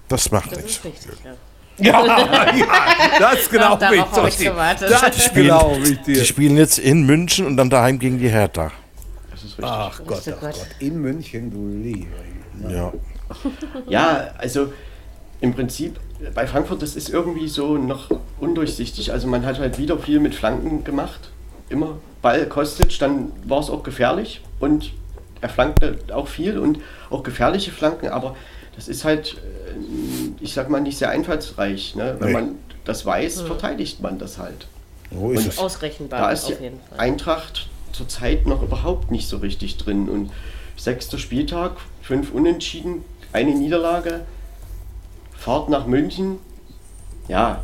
Das 0.08 0.32
macht 0.32 0.52
das 0.52 0.60
nichts. 0.60 0.86
Richtig, 0.86 1.12
ja. 1.26 1.34
Ja, 1.84 2.06
ja, 2.06 3.20
das 3.20 3.50
glaube 3.50 3.96
ich. 3.96 4.40
ich 4.40 4.52
das 4.80 5.34
glaube 5.34 5.80
ich 5.84 6.00
dir. 6.02 6.16
Die 6.16 6.26
spielen 6.26 6.58
jetzt 6.58 6.80
in 6.80 7.06
München 7.06 7.46
und 7.46 7.56
dann 7.56 7.70
daheim 7.70 8.00
gegen 8.00 8.18
die 8.18 8.30
Hertha. 8.30 8.72
Das 9.30 9.44
ist 9.44 9.60
richtig. 9.60 9.66
Ach 9.66 10.02
Gott, 10.06 10.24
ach 10.28 10.42
Gott. 10.42 10.68
In 10.80 11.00
München, 11.00 11.52
du 11.52 11.68
Liebe. 11.68 12.08
Ja. 12.68 12.94
ja, 13.88 14.32
also 14.40 14.74
im 15.40 15.54
Prinzip 15.54 16.00
bei 16.34 16.48
Frankfurt, 16.48 16.82
das 16.82 16.96
ist 16.96 17.10
irgendwie 17.10 17.48
so 17.48 17.78
noch 17.78 18.10
undurchsichtig. 18.40 19.12
Also 19.12 19.28
man 19.28 19.46
hat 19.46 19.60
halt 19.60 19.78
wieder 19.78 20.00
viel 20.00 20.20
mit 20.20 20.34
Flanken 20.34 20.84
gemacht. 20.84 21.30
Immer 21.70 21.98
Ball 22.22 22.46
kostet, 22.48 23.00
dann 23.02 23.32
war 23.46 23.60
es 23.60 23.70
auch 23.70 23.84
gefährlich 23.84 24.42
und 24.60 24.94
er 25.42 25.50
flankte 25.50 26.00
auch 26.12 26.28
viel 26.28 26.58
und 26.58 26.80
auch 27.12 27.22
gefährliche 27.22 27.72
Flanken, 27.72 28.08
aber 28.08 28.36
das 28.78 28.88
ist 28.88 29.04
halt, 29.04 29.34
äh, 29.34 30.44
ich 30.44 30.54
sag 30.54 30.70
mal, 30.70 30.80
nicht 30.80 30.98
sehr 30.98 31.10
einfallsreich. 31.10 31.96
Ne? 31.96 32.16
Wenn 32.20 32.28
nee. 32.28 32.34
man 32.34 32.56
das 32.86 33.06
weiß, 33.06 33.42
hm. 33.42 33.48
verteidigt 33.48 34.02
man 34.02 34.18
das 34.18 34.38
halt. 34.38 34.68
Wo 35.12 35.32
ist 35.32 35.48
es? 35.48 35.58
Ausrechenbar. 35.58 36.22
Da 36.22 36.32
ist 36.32 36.48
die 36.48 36.56
Eintracht 36.98 37.70
zurzeit 37.92 38.46
noch 38.46 38.62
überhaupt 38.62 39.12
nicht 39.12 39.28
so 39.28 39.38
richtig 39.38 39.78
drin. 39.78 40.08
Und 40.08 40.32
sechster 40.78 41.18
Spieltag, 41.18 41.72
fünf 42.02 42.32
Unentschieden, 42.32 43.04
eine 43.34 43.52
Niederlage, 43.52 44.22
Fahrt 45.36 45.70
nach 45.70 45.88
München. 45.88 46.38
Ja, 47.28 47.64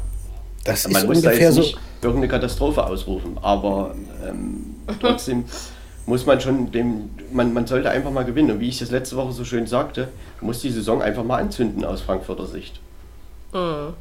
das 0.63 0.87
man 0.87 1.03
ist 1.03 1.07
muss 1.07 1.17
ungefähr 1.17 1.51
da 1.51 1.55
jetzt 1.57 1.71
so 1.71 1.77
irgendeine 2.01 2.27
Katastrophe 2.27 2.85
ausrufen, 2.85 3.37
aber 3.41 3.95
ähm, 4.27 4.75
trotzdem 4.99 5.45
muss 6.05 6.25
man 6.25 6.39
schon 6.41 6.71
dem, 6.71 7.09
man, 7.31 7.53
man 7.53 7.65
sollte 7.65 7.89
einfach 7.89 8.11
mal 8.11 8.25
gewinnen. 8.25 8.51
Und 8.51 8.59
wie 8.59 8.69
ich 8.69 8.79
das 8.79 8.91
letzte 8.91 9.15
Woche 9.15 9.31
so 9.31 9.45
schön 9.45 9.67
sagte, 9.67 10.09
muss 10.41 10.61
die 10.61 10.69
Saison 10.69 11.01
einfach 11.01 11.23
mal 11.23 11.39
anzünden 11.39 11.85
aus 11.85 12.01
Frankfurter 12.01 12.45
Sicht. 12.45 12.79
Mhm. 13.53 13.93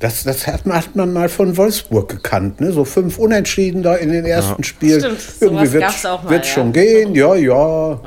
Das, 0.00 0.24
das 0.24 0.46
hat, 0.48 0.66
man, 0.66 0.78
hat 0.78 0.96
man 0.96 1.12
mal 1.12 1.28
von 1.28 1.56
Wolfsburg 1.56 2.08
gekannt, 2.08 2.60
ne? 2.60 2.72
So 2.72 2.84
fünf 2.84 3.18
Unentschieden 3.18 3.84
da 3.84 3.94
in 3.94 4.10
den 4.10 4.24
ersten 4.24 4.62
ja. 4.62 4.64
Spielen. 4.64 5.00
Stimmt, 5.00 5.20
Irgendwie 5.40 5.72
wird 5.72 5.84
es 5.84 6.02
ja. 6.02 6.44
schon 6.44 6.72
gehen, 6.72 7.14
ja, 7.14 7.34
ja. 7.36 8.00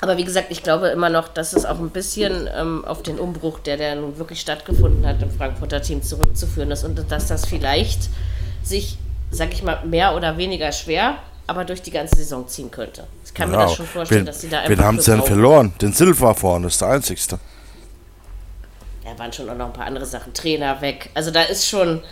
Aber 0.00 0.16
wie 0.16 0.24
gesagt, 0.24 0.46
ich 0.50 0.62
glaube 0.62 0.88
immer 0.88 1.10
noch, 1.10 1.28
dass 1.28 1.52
es 1.52 1.66
auch 1.66 1.78
ein 1.78 1.90
bisschen 1.90 2.48
ähm, 2.56 2.84
auf 2.86 3.02
den 3.02 3.18
Umbruch, 3.18 3.58
der, 3.58 3.76
der 3.76 3.96
nun 3.96 4.16
wirklich 4.16 4.40
stattgefunden 4.40 5.06
hat 5.06 5.22
im 5.22 5.30
Frankfurter 5.30 5.82
Team 5.82 6.02
zurückzuführen 6.02 6.70
ist 6.70 6.84
und 6.84 7.04
dass 7.10 7.26
das 7.26 7.44
vielleicht 7.44 8.08
sich 8.62 8.96
sag 9.30 9.52
ich 9.52 9.62
mal, 9.62 9.84
mehr 9.84 10.14
oder 10.14 10.36
weniger 10.36 10.72
schwer, 10.72 11.18
aber 11.46 11.64
durch 11.64 11.82
die 11.82 11.90
ganze 11.90 12.16
Saison 12.16 12.46
ziehen 12.46 12.70
könnte. 12.70 13.06
Ich 13.24 13.34
kann 13.34 13.48
genau. 13.48 13.62
mir 13.62 13.66
das 13.66 13.76
schon 13.76 13.86
vorstellen, 13.86 14.20
wen, 14.20 14.26
dass 14.26 14.40
sie 14.40 14.48
da 14.48 14.60
einfach. 14.60 14.70
Wen 14.70 14.84
haben 14.84 15.00
sie 15.00 15.10
denn 15.10 15.22
verloren? 15.22 15.72
Den 15.80 15.92
Silva 15.92 16.34
vorne 16.34 16.68
ist 16.68 16.80
der 16.80 16.88
einzigste. 16.88 17.38
Ja, 19.04 19.18
waren 19.18 19.32
schon 19.32 19.48
auch 19.48 19.56
noch 19.56 19.66
ein 19.66 19.72
paar 19.72 19.86
andere 19.86 20.06
Sachen. 20.06 20.32
Trainer 20.32 20.80
weg. 20.80 21.10
Also 21.14 21.30
da 21.30 21.42
ist 21.42 21.66
schon, 21.66 22.02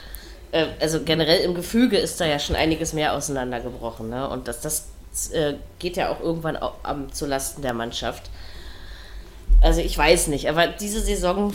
äh, 0.53 0.67
also 0.81 1.03
generell 1.05 1.41
im 1.41 1.55
Gefüge 1.55 1.99
ist 1.99 2.21
da 2.21 2.27
ja 2.27 2.39
schon 2.39 2.57
einiges 2.57 2.93
mehr 2.93 3.13
auseinandergebrochen. 3.13 4.09
Ne? 4.09 4.29
Und 4.29 4.49
das, 4.49 4.61
das 4.61 4.89
äh, 5.33 5.55
geht 5.79 5.97
ja 5.97 6.11
auch 6.11 6.21
irgendwann 6.21 6.57
auch, 6.57 6.75
um, 6.89 7.13
zu 7.13 7.27
Lasten 7.27 7.63
der 7.63 7.75
Mannschaft. 7.75 8.31
Also 9.61 9.81
ich 9.81 9.97
weiß 9.97 10.29
nicht, 10.29 10.49
aber 10.49 10.69
diese 10.69 11.01
Saison 11.01 11.53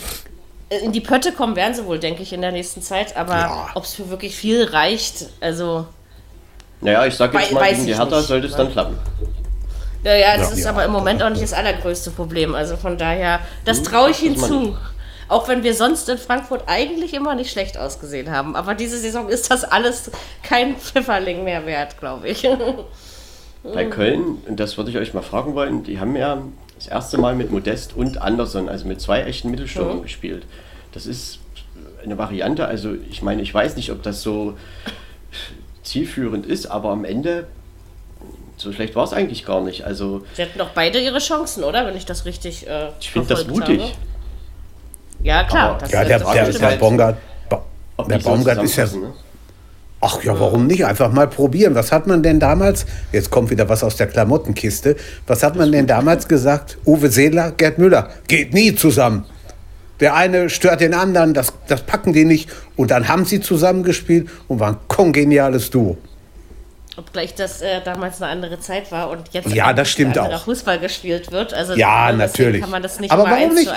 in 0.82 0.92
die 0.92 1.02
Pötte 1.02 1.32
kommen 1.32 1.56
werden 1.56 1.74
sie 1.74 1.86
wohl, 1.86 2.00
denke 2.00 2.24
ich, 2.24 2.34
in 2.34 2.42
der 2.42 2.52
nächsten 2.52 2.82
Zeit. 2.82 3.16
Aber 3.16 3.34
ja. 3.34 3.68
ob 3.76 3.84
es 3.84 3.94
für 3.94 4.10
wirklich 4.10 4.36
viel 4.36 4.64
reicht, 4.66 5.28
also. 5.42 5.86
Naja, 6.82 7.06
ich 7.06 7.16
sage 7.16 7.38
jetzt 7.38 7.52
mal, 7.52 7.70
gegen 7.70 7.86
die 7.86 7.96
Hertha 7.96 8.22
sollte 8.22 8.48
es 8.48 8.56
dann 8.56 8.72
klappen. 8.72 8.98
Ja, 10.04 10.16
ja, 10.16 10.38
das 10.38 10.52
ja. 10.52 10.58
ist 10.58 10.66
aber 10.66 10.84
im 10.84 10.92
Moment 10.92 11.24
auch 11.24 11.30
nicht 11.30 11.42
das 11.42 11.54
allergrößte 11.54 12.12
Problem. 12.12 12.56
Also 12.56 12.76
von 12.76 12.98
daher, 12.98 13.40
das 13.64 13.78
hm, 13.78 13.86
traue 13.86 14.12
ich 14.12 14.22
ihnen 14.22 14.38
zu. 14.38 14.78
Auch 15.30 15.48
wenn 15.48 15.64
wir 15.64 15.74
sonst 15.74 16.10
in 16.10 16.18
Frankfurt 16.18 16.64
eigentlich 16.68 17.14
immer 17.14 17.36
nicht 17.36 17.50
schlecht 17.52 17.78
ausgesehen 17.78 18.30
haben. 18.30 18.56
Aber 18.56 18.76
diese 18.76 18.98
Saison 18.98 19.30
ist 19.30 19.50
das 19.50 19.64
alles 19.64 20.12
kein 20.44 20.76
Pfifferling 20.76 21.46
mehr 21.46 21.66
wert, 21.66 21.98
glaube 22.00 22.28
ich. 22.28 22.48
Bei 23.64 23.86
Köln, 23.86 24.40
das 24.50 24.78
würde 24.78 24.92
ich 24.92 24.98
euch 24.98 25.14
mal 25.14 25.24
fragen 25.24 25.56
wollen, 25.56 25.84
die 25.84 26.00
haben 26.00 26.18
ja 26.18 26.44
das 26.84 26.92
erste 26.92 27.18
Mal 27.18 27.34
mit 27.34 27.50
Modest 27.50 27.96
und 27.96 28.22
Anderson, 28.22 28.68
also 28.68 28.86
mit 28.86 29.00
zwei 29.00 29.22
echten 29.22 29.50
Mittelstürmern 29.52 29.98
mhm. 29.98 30.04
gespielt. 30.04 30.46
Das 30.92 31.06
ist 31.06 31.40
eine 32.04 32.18
Variante, 32.18 32.66
also 32.68 32.94
ich 33.10 33.22
meine, 33.22 33.42
ich 33.42 33.54
weiß 33.54 33.78
nicht, 33.78 33.92
ob 33.92 34.04
das 34.04 34.22
so 34.22 34.58
zielführend 35.84 36.46
ist, 36.46 36.66
aber 36.66 36.90
am 36.90 37.06
Ende 37.06 37.48
so 38.58 38.74
schlecht 38.74 38.96
war 38.96 39.06
es 39.06 39.14
eigentlich 39.14 39.46
gar 39.46 39.62
nicht. 39.62 39.86
Also, 39.86 40.26
Sie 40.34 40.42
hatten 40.42 40.60
doch 40.60 40.70
beide 40.70 41.00
ihre 41.00 41.20
Chancen, 41.20 41.64
oder? 41.64 41.86
Wenn 41.86 41.96
ich 41.96 42.06
das 42.06 42.26
richtig 42.26 42.68
äh, 42.68 42.90
Ich 43.00 43.12
finde 43.12 43.30
das 43.30 43.48
mutig. 43.48 43.82
Habe. 43.82 43.92
Ja, 45.24 45.44
klar. 45.46 45.80
ja, 45.90 46.04
der, 46.04 46.20
der, 46.20 46.34
der, 46.52 46.52
der 46.52 46.78
Bongard, 46.78 47.18
der 48.10 48.18
Baumgart 48.20 48.62
ist 48.62 48.76
ja... 48.76 48.86
Ne? 48.86 49.14
Ach 50.06 50.22
ja, 50.22 50.38
warum 50.38 50.68
nicht? 50.68 50.86
Einfach 50.86 51.14
mal 51.14 51.30
probieren. 51.30 51.76
Was 51.76 51.94
hat 51.94 52.08
man 52.08 52.22
denn 52.24 52.38
damals, 52.38 52.86
jetzt 53.14 53.32
kommt 53.32 53.50
wieder 53.52 53.70
was 53.70 53.86
aus 53.86 53.96
der 53.96 54.08
Klamottenkiste, 54.08 54.98
was 55.28 55.44
hat 55.44 55.56
man 55.56 55.72
denn 55.72 55.88
damals 55.88 56.28
gesagt? 56.28 56.78
Uwe 56.86 57.10
Seeler, 57.10 57.52
Gerd 57.52 57.78
Müller, 57.78 58.10
geht 58.28 58.54
nie 58.54 58.76
zusammen. 58.76 59.24
Der 60.02 60.14
eine 60.14 60.50
stört 60.50 60.82
den 60.82 60.94
anderen, 60.94 61.34
das, 61.34 61.54
das 61.68 61.84
packen 61.84 62.12
die 62.12 62.26
nicht. 62.26 62.50
Und 62.76 62.92
dann 62.92 63.08
haben 63.08 63.24
sie 63.24 63.40
zusammengespielt 63.40 64.30
und 64.50 64.60
waren 64.60 64.76
ein 64.76 64.88
kongeniales 64.90 65.70
Duo. 65.70 65.98
Obgleich 66.98 67.34
das 67.36 67.62
äh, 67.62 67.80
damals 67.86 68.22
eine 68.22 68.30
andere 68.30 68.60
Zeit 68.60 68.92
war 68.92 69.10
und 69.10 69.30
jetzt 69.32 69.48
ja, 69.48 69.72
das 69.72 69.90
stimmt 69.90 70.20
auch. 70.20 70.44
Fußball 70.44 70.80
gespielt 70.80 71.32
wird. 71.32 71.54
Also 71.54 71.76
ja, 71.76 72.12
natürlich. 72.12 72.60
kann 72.60 72.72
man 72.72 72.84
das 72.84 73.00
nicht 73.00 73.10
Aber 73.10 73.24
warum 73.24 73.56
nicht? 73.56 73.72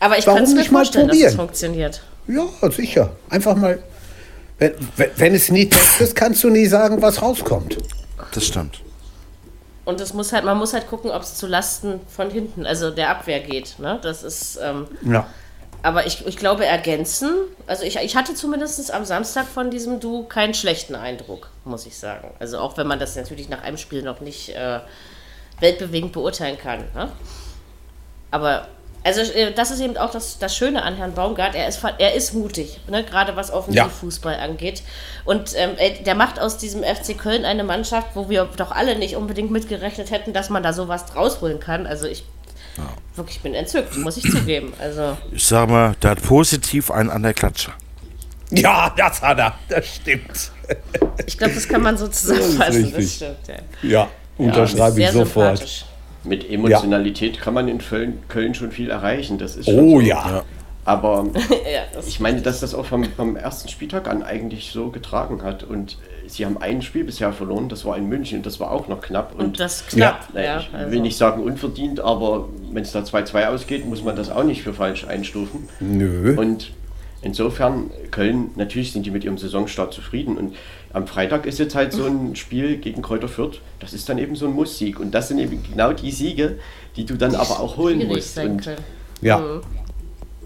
Aber 0.00 0.18
ich 0.18 0.24
kann 0.24 0.42
es 0.42 0.52
mir 0.52 0.64
vorstellen, 0.64 1.06
dass 1.06 1.16
es 1.16 1.36
funktioniert. 1.36 2.02
Ja, 2.26 2.70
sicher. 2.70 3.10
Einfach 3.30 3.54
mal 3.54 3.78
wenn, 4.58 4.74
wenn 5.16 5.34
es 5.34 5.50
nie 5.50 5.68
Text 5.68 6.00
ist, 6.00 6.14
kannst 6.14 6.42
du 6.44 6.50
nie 6.50 6.66
sagen, 6.66 7.00
was 7.00 7.22
rauskommt. 7.22 7.78
Das 8.32 8.44
stimmt. 8.44 8.80
Und 9.84 10.00
es 10.00 10.12
muss 10.12 10.32
halt, 10.32 10.44
man 10.44 10.58
muss 10.58 10.74
halt 10.74 10.88
gucken, 10.88 11.10
ob 11.10 11.22
es 11.22 11.36
zu 11.36 11.46
Lasten 11.46 12.00
von 12.08 12.30
hinten, 12.30 12.66
also 12.66 12.90
der 12.90 13.10
Abwehr 13.10 13.40
geht. 13.40 13.78
Ne? 13.78 13.98
Das 14.02 14.22
ist. 14.22 14.58
Ähm, 14.62 14.86
ja. 15.02 15.26
Aber 15.80 16.06
ich, 16.06 16.26
ich 16.26 16.36
glaube, 16.36 16.66
ergänzen. 16.66 17.30
Also 17.68 17.84
ich, 17.84 17.96
ich 17.96 18.16
hatte 18.16 18.34
zumindest 18.34 18.92
am 18.92 19.04
Samstag 19.04 19.46
von 19.46 19.70
diesem 19.70 20.00
Du 20.00 20.24
keinen 20.24 20.52
schlechten 20.52 20.96
Eindruck, 20.96 21.50
muss 21.64 21.86
ich 21.86 21.96
sagen. 21.96 22.34
Also 22.40 22.58
auch 22.58 22.76
wenn 22.76 22.88
man 22.88 22.98
das 22.98 23.14
natürlich 23.14 23.48
nach 23.48 23.62
einem 23.62 23.76
Spiel 23.76 24.02
noch 24.02 24.20
nicht 24.20 24.50
äh, 24.50 24.80
weltbewegend 25.60 26.12
beurteilen 26.12 26.58
kann. 26.58 26.80
Ne? 26.94 27.12
Aber 28.32 28.68
also 29.08 29.32
äh, 29.32 29.52
das 29.52 29.70
ist 29.70 29.80
eben 29.80 29.96
auch 29.96 30.10
das, 30.10 30.38
das 30.38 30.54
Schöne 30.54 30.82
an 30.82 30.96
Herrn 30.96 31.14
Baumgart. 31.14 31.54
Er 31.54 31.66
ist, 31.66 31.80
er 31.98 32.14
ist 32.14 32.34
mutig, 32.34 32.78
ne? 32.88 33.02
gerade 33.04 33.36
was 33.36 33.50
Offensivfußball 33.50 34.34
ja. 34.34 34.40
angeht. 34.40 34.82
Und 35.24 35.52
ähm, 35.56 35.70
der 36.04 36.14
macht 36.14 36.38
aus 36.38 36.58
diesem 36.58 36.82
FC 36.82 37.16
Köln 37.16 37.44
eine 37.44 37.64
Mannschaft, 37.64 38.08
wo 38.14 38.28
wir 38.28 38.48
doch 38.56 38.70
alle 38.70 38.98
nicht 38.98 39.16
unbedingt 39.16 39.50
mitgerechnet 39.50 40.10
hätten, 40.10 40.32
dass 40.32 40.50
man 40.50 40.62
da 40.62 40.72
sowas 40.72 41.04
rausholen 41.16 41.58
kann. 41.58 41.86
Also 41.86 42.06
ich 42.06 42.24
ja. 42.76 42.84
wirklich 43.16 43.40
bin 43.40 43.54
entzückt, 43.54 43.96
muss 43.96 44.18
ich 44.18 44.30
zugeben. 44.30 44.72
Also 44.78 45.16
ich 45.32 45.46
sag 45.46 45.68
mal, 45.68 45.94
der 46.02 46.10
hat 46.10 46.22
positiv 46.22 46.90
einen 46.90 47.10
an 47.10 47.22
der 47.22 47.34
Klatsche. 47.34 47.72
Ja, 48.50 48.92
das 48.96 49.22
hat 49.22 49.38
er. 49.38 49.54
Das 49.68 49.86
stimmt. 49.86 50.52
Ich 51.26 51.36
glaube, 51.38 51.54
das 51.54 51.68
kann 51.68 51.82
man 51.82 51.96
so 51.96 52.08
zusammenfassen. 52.08 52.92
Das, 52.92 53.04
das 53.04 53.14
stimmt, 53.14 53.48
ja. 53.82 53.88
ja. 53.88 54.08
Unterschreibe 54.36 55.00
ich 55.00 55.10
sofort. 55.10 55.86
Mit 56.28 56.48
Emotionalität 56.48 57.36
ja. 57.36 57.42
kann 57.42 57.54
man 57.54 57.68
in 57.68 57.78
Köln, 57.78 58.18
Köln 58.28 58.54
schon 58.54 58.70
viel 58.70 58.90
erreichen. 58.90 59.38
Das 59.38 59.56
ist 59.56 59.68
oh 59.68 59.98
so. 59.98 60.00
ja. 60.00 60.44
Aber 60.84 61.26
ja, 61.50 62.00
ich 62.06 62.18
meine, 62.18 62.40
dass 62.40 62.60
das 62.60 62.74
auch 62.74 62.86
vom, 62.86 63.04
vom, 63.04 63.36
ersten 63.36 63.68
Spieltag 63.68 64.08
an 64.08 64.22
eigentlich 64.22 64.70
so 64.72 64.88
getragen 64.88 65.42
hat. 65.42 65.62
Und 65.62 65.98
sie 66.26 66.46
haben 66.46 66.56
ein 66.56 66.80
Spiel 66.80 67.04
bisher 67.04 67.32
verloren, 67.32 67.68
das 67.68 67.84
war 67.84 67.96
in 67.98 68.06
München 68.06 68.38
und 68.38 68.46
das 68.46 68.58
war 68.58 68.70
auch 68.70 68.88
noch 68.88 69.02
knapp. 69.02 69.34
Und, 69.34 69.44
und 69.44 69.60
das 69.60 69.86
knapp. 69.86 70.28
Ja, 70.32 70.40
ja, 70.40 70.60
ich 70.60 70.70
also. 70.72 70.90
will 70.90 71.00
nicht 71.00 71.18
sagen 71.18 71.42
unverdient, 71.42 72.00
aber 72.00 72.48
wenn 72.72 72.82
es 72.82 72.92
da 72.92 73.00
2-2 73.00 73.48
ausgeht, 73.48 73.86
muss 73.86 74.02
man 74.02 74.16
das 74.16 74.30
auch 74.30 74.44
nicht 74.44 74.62
für 74.62 74.72
falsch 74.72 75.06
einstufen. 75.06 75.68
Nö. 75.80 76.34
Und 76.38 76.72
insofern, 77.20 77.90
Köln, 78.10 78.52
natürlich 78.56 78.92
sind 78.92 79.04
die 79.04 79.10
mit 79.10 79.24
ihrem 79.24 79.36
Saisonstart 79.36 79.92
zufrieden. 79.92 80.38
Und 80.38 80.56
am 80.92 81.06
Freitag 81.06 81.46
ist 81.46 81.58
jetzt 81.58 81.74
halt 81.74 81.92
so 81.92 82.06
ein 82.06 82.34
Spiel 82.34 82.78
gegen 82.78 83.02
Kräuter 83.02 83.28
Fürth, 83.28 83.60
das 83.80 83.92
ist 83.92 84.08
dann 84.08 84.18
eben 84.18 84.36
so 84.36 84.46
ein 84.46 84.52
Muss-Sieg. 84.52 84.98
Und 85.00 85.12
das 85.12 85.28
sind 85.28 85.38
eben 85.38 85.62
genau 85.62 85.92
die 85.92 86.10
Siege, 86.10 86.58
die 86.96 87.04
du 87.04 87.16
dann 87.16 87.34
aber 87.34 87.60
auch 87.60 87.76
holen 87.76 88.06
musst. 88.06 88.38
Und, 88.38 88.70
ja. 89.20 89.38
Mhm. 89.38 89.60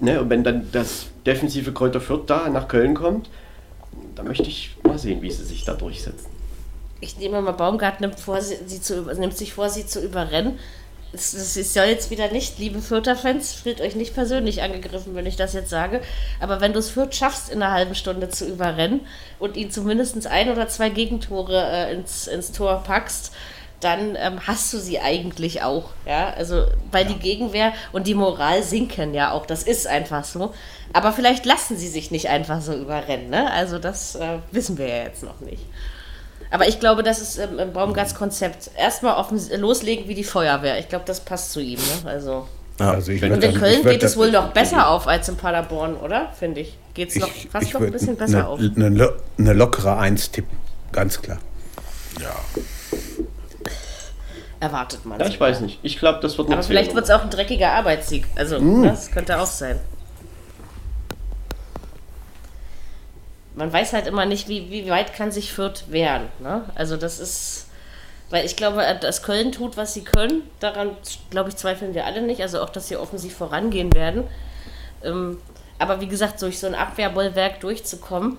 Ne, 0.01 0.21
und 0.21 0.31
wenn 0.31 0.43
dann 0.43 0.67
das 0.73 1.07
defensive 1.25 1.73
Kräuter 1.73 2.01
Fürth 2.01 2.25
da 2.27 2.49
nach 2.49 2.67
Köln 2.67 2.95
kommt, 2.95 3.31
da 4.17 4.23
möchte 4.25 4.45
ich 4.45 4.77
mal 4.83 4.99
sehen, 4.99 5.23
wie 5.23 5.31
sie 5.31 5.45
sich 5.45 5.65
da 5.65 5.75
durchsetzen. 5.75 6.27
Ich 7.01 7.19
nehme 7.19 7.41
mal, 7.41 7.53
Baumgart 7.53 8.01
nimmt, 8.01 8.19
vor, 8.19 8.41
sie 8.41 8.81
zu, 8.81 9.03
nimmt 9.19 9.37
sich 9.37 9.55
vor, 9.55 9.69
sie 9.69 9.87
zu 9.87 10.01
überrennen. 10.01 10.59
Das, 11.13 11.33
das 11.33 11.57
ist 11.57 11.77
ja 11.77 11.85
jetzt 11.85 12.11
wieder 12.11 12.31
nicht, 12.33 12.59
liebe 12.59 12.81
Fürther-Fans, 12.81 13.53
fühlt 13.53 13.83
euch 13.83 13.95
nicht 13.95 14.15
persönlich 14.15 14.63
angegriffen, 14.63 15.15
wenn 15.15 15.27
ich 15.27 15.37
das 15.37 15.53
jetzt 15.53 15.69
sage. 15.69 16.01
Aber 16.41 16.61
wenn 16.63 16.73
du 16.73 16.79
es 16.79 16.91
Fürth 16.91 17.15
schaffst, 17.15 17.51
in 17.51 17.63
einer 17.63 17.73
halben 17.73 17.95
Stunde 17.95 18.31
zu 18.31 18.47
überrennen 18.47 19.01
und 19.39 19.57
ihn 19.57 19.71
zumindest 19.71 20.27
ein 20.27 20.51
oder 20.51 20.69
zwei 20.69 20.89
Gegentore 20.89 21.63
äh, 21.71 21.95
ins, 21.95 22.27
ins 22.27 22.53
Tor 22.53 22.83
packst, 22.85 23.33
dann 23.81 24.17
ähm, 24.17 24.47
hast 24.47 24.73
du 24.73 24.79
sie 24.79 25.01
eigentlich 25.01 25.63
auch. 25.63 25.91
Ja, 26.07 26.31
also 26.31 26.67
weil 26.91 27.07
ja. 27.07 27.13
die 27.13 27.19
Gegenwehr 27.19 27.73
und 27.93 28.07
die 28.07 28.15
Moral 28.15 28.63
sinken 28.63 29.13
ja 29.13 29.33
auch. 29.33 29.45
Das 29.45 29.65
ist 29.65 29.87
einfach 29.87 30.25
so. 30.25 30.55
Aber 30.93 31.13
vielleicht 31.13 31.45
lassen 31.45 31.77
sie 31.77 31.89
sich 31.89 32.11
nicht 32.11 32.29
einfach 32.29 32.61
so 32.61 32.75
überrennen. 32.75 33.31
Ne? 33.31 33.51
Also 33.51 33.79
das 33.79 34.15
äh, 34.15 34.39
wissen 34.51 34.79
wir 34.79 34.89
ja 34.89 35.03
jetzt 35.05 35.23
noch 35.23 35.41
nicht. 35.41 35.63
Aber 36.53 36.69
ich 36.69 36.79
glaube, 36.79 37.03
das 37.03 37.21
ist 37.21 37.39
ähm, 37.39 37.59
im 37.59 37.73
Baumgarts 37.73 38.15
Konzept. 38.15 38.71
Erstmal 38.77 39.17
offen 39.17 39.41
loslegen 39.59 40.07
wie 40.07 40.15
die 40.15 40.23
Feuerwehr. 40.23 40.79
Ich 40.79 40.89
glaube, 40.89 41.07
das 41.07 41.21
passt 41.21 41.53
zu 41.53 41.61
ihm. 41.61 41.79
Ne? 41.79 42.11
Also, 42.11 42.47
ja, 42.79 42.91
also 42.93 43.11
und 43.11 43.23
in 43.23 43.41
dann, 43.41 43.55
Köln 43.55 43.83
geht 43.83 44.03
es 44.03 44.19
wohl 44.19 44.31
noch 44.31 44.53
besser 44.53 44.89
auf 44.89 45.09
als 45.09 45.29
in 45.31 45.37
Paderborn, 45.37 45.97
oder? 45.97 46.31
Finde 46.39 46.61
ich. 46.61 46.77
Geht 46.93 47.09
es 47.09 47.17
noch 47.17 47.31
fast 47.51 47.67
ich 47.67 47.73
noch 47.73 47.81
ein 47.81 47.91
bisschen 47.91 48.17
besser 48.17 48.39
ne, 48.39 48.47
auf. 48.47 48.61
Eine, 48.61 49.15
eine 49.39 49.53
lockere 49.55 49.97
Eins 49.97 50.31
tippen, 50.31 50.59
ganz 50.93 51.23
klar. 51.23 51.39
Ja. 52.21 52.35
Erwartet 54.61 55.07
man. 55.07 55.19
Ja, 55.19 55.27
ich 55.27 55.41
weiß 55.41 55.61
nicht. 55.63 55.79
Ich 55.83 55.99
glaube, 55.99 56.21
das 56.21 56.37
wird 56.37 56.51
noch 56.51 56.59
Aber 56.59 56.67
vielleicht 56.67 56.95
wird 56.95 57.07
es 57.07 57.11
auch 57.11 57.23
ein 57.23 57.31
dreckiger 57.31 57.73
Arbeitssieg. 57.73 58.27
Also, 58.37 58.61
mm. 58.61 58.85
das 58.85 59.11
könnte 59.11 59.41
auch 59.41 59.47
sein. 59.47 59.81
Man 63.55 63.73
weiß 63.73 63.93
halt 63.93 64.07
immer 64.07 64.27
nicht, 64.27 64.49
wie, 64.49 64.71
wie 64.71 64.89
weit 64.89 65.15
kann 65.15 65.31
sich 65.31 65.53
Fürth 65.53 65.85
wehren. 65.89 66.29
Ne? 66.41 66.65
Also 66.75 66.97
das 66.97 67.21
ist, 67.21 67.67
weil 68.31 68.47
ich 68.47 68.57
glaube, 68.57 68.83
dass 69.01 69.23
Köln 69.23 69.53
tut, 69.53 69.77
was 69.77 69.95
sie 69.95 70.05
können. 70.05 70.43
Daran, 70.61 70.97
glaube 71.31 71.51
ich, 71.51 71.57
zweifeln 71.57 71.95
wir 71.95 72.07
alle 72.07 72.23
nicht. 72.23 72.41
Also 72.41 72.61
auch, 72.63 72.71
dass 72.71 72.89
sie 72.89 72.97
offensiv 72.97 73.37
vorangehen 73.37 73.93
werden. 73.95 74.25
Ähm, 75.05 75.39
aber 75.79 76.01
wie 76.01 76.09
gesagt, 76.09 76.41
durch 76.41 76.59
so 76.59 76.67
ein 76.67 76.75
Abwehrbollwerk 76.75 77.61
durchzukommen, 77.61 78.39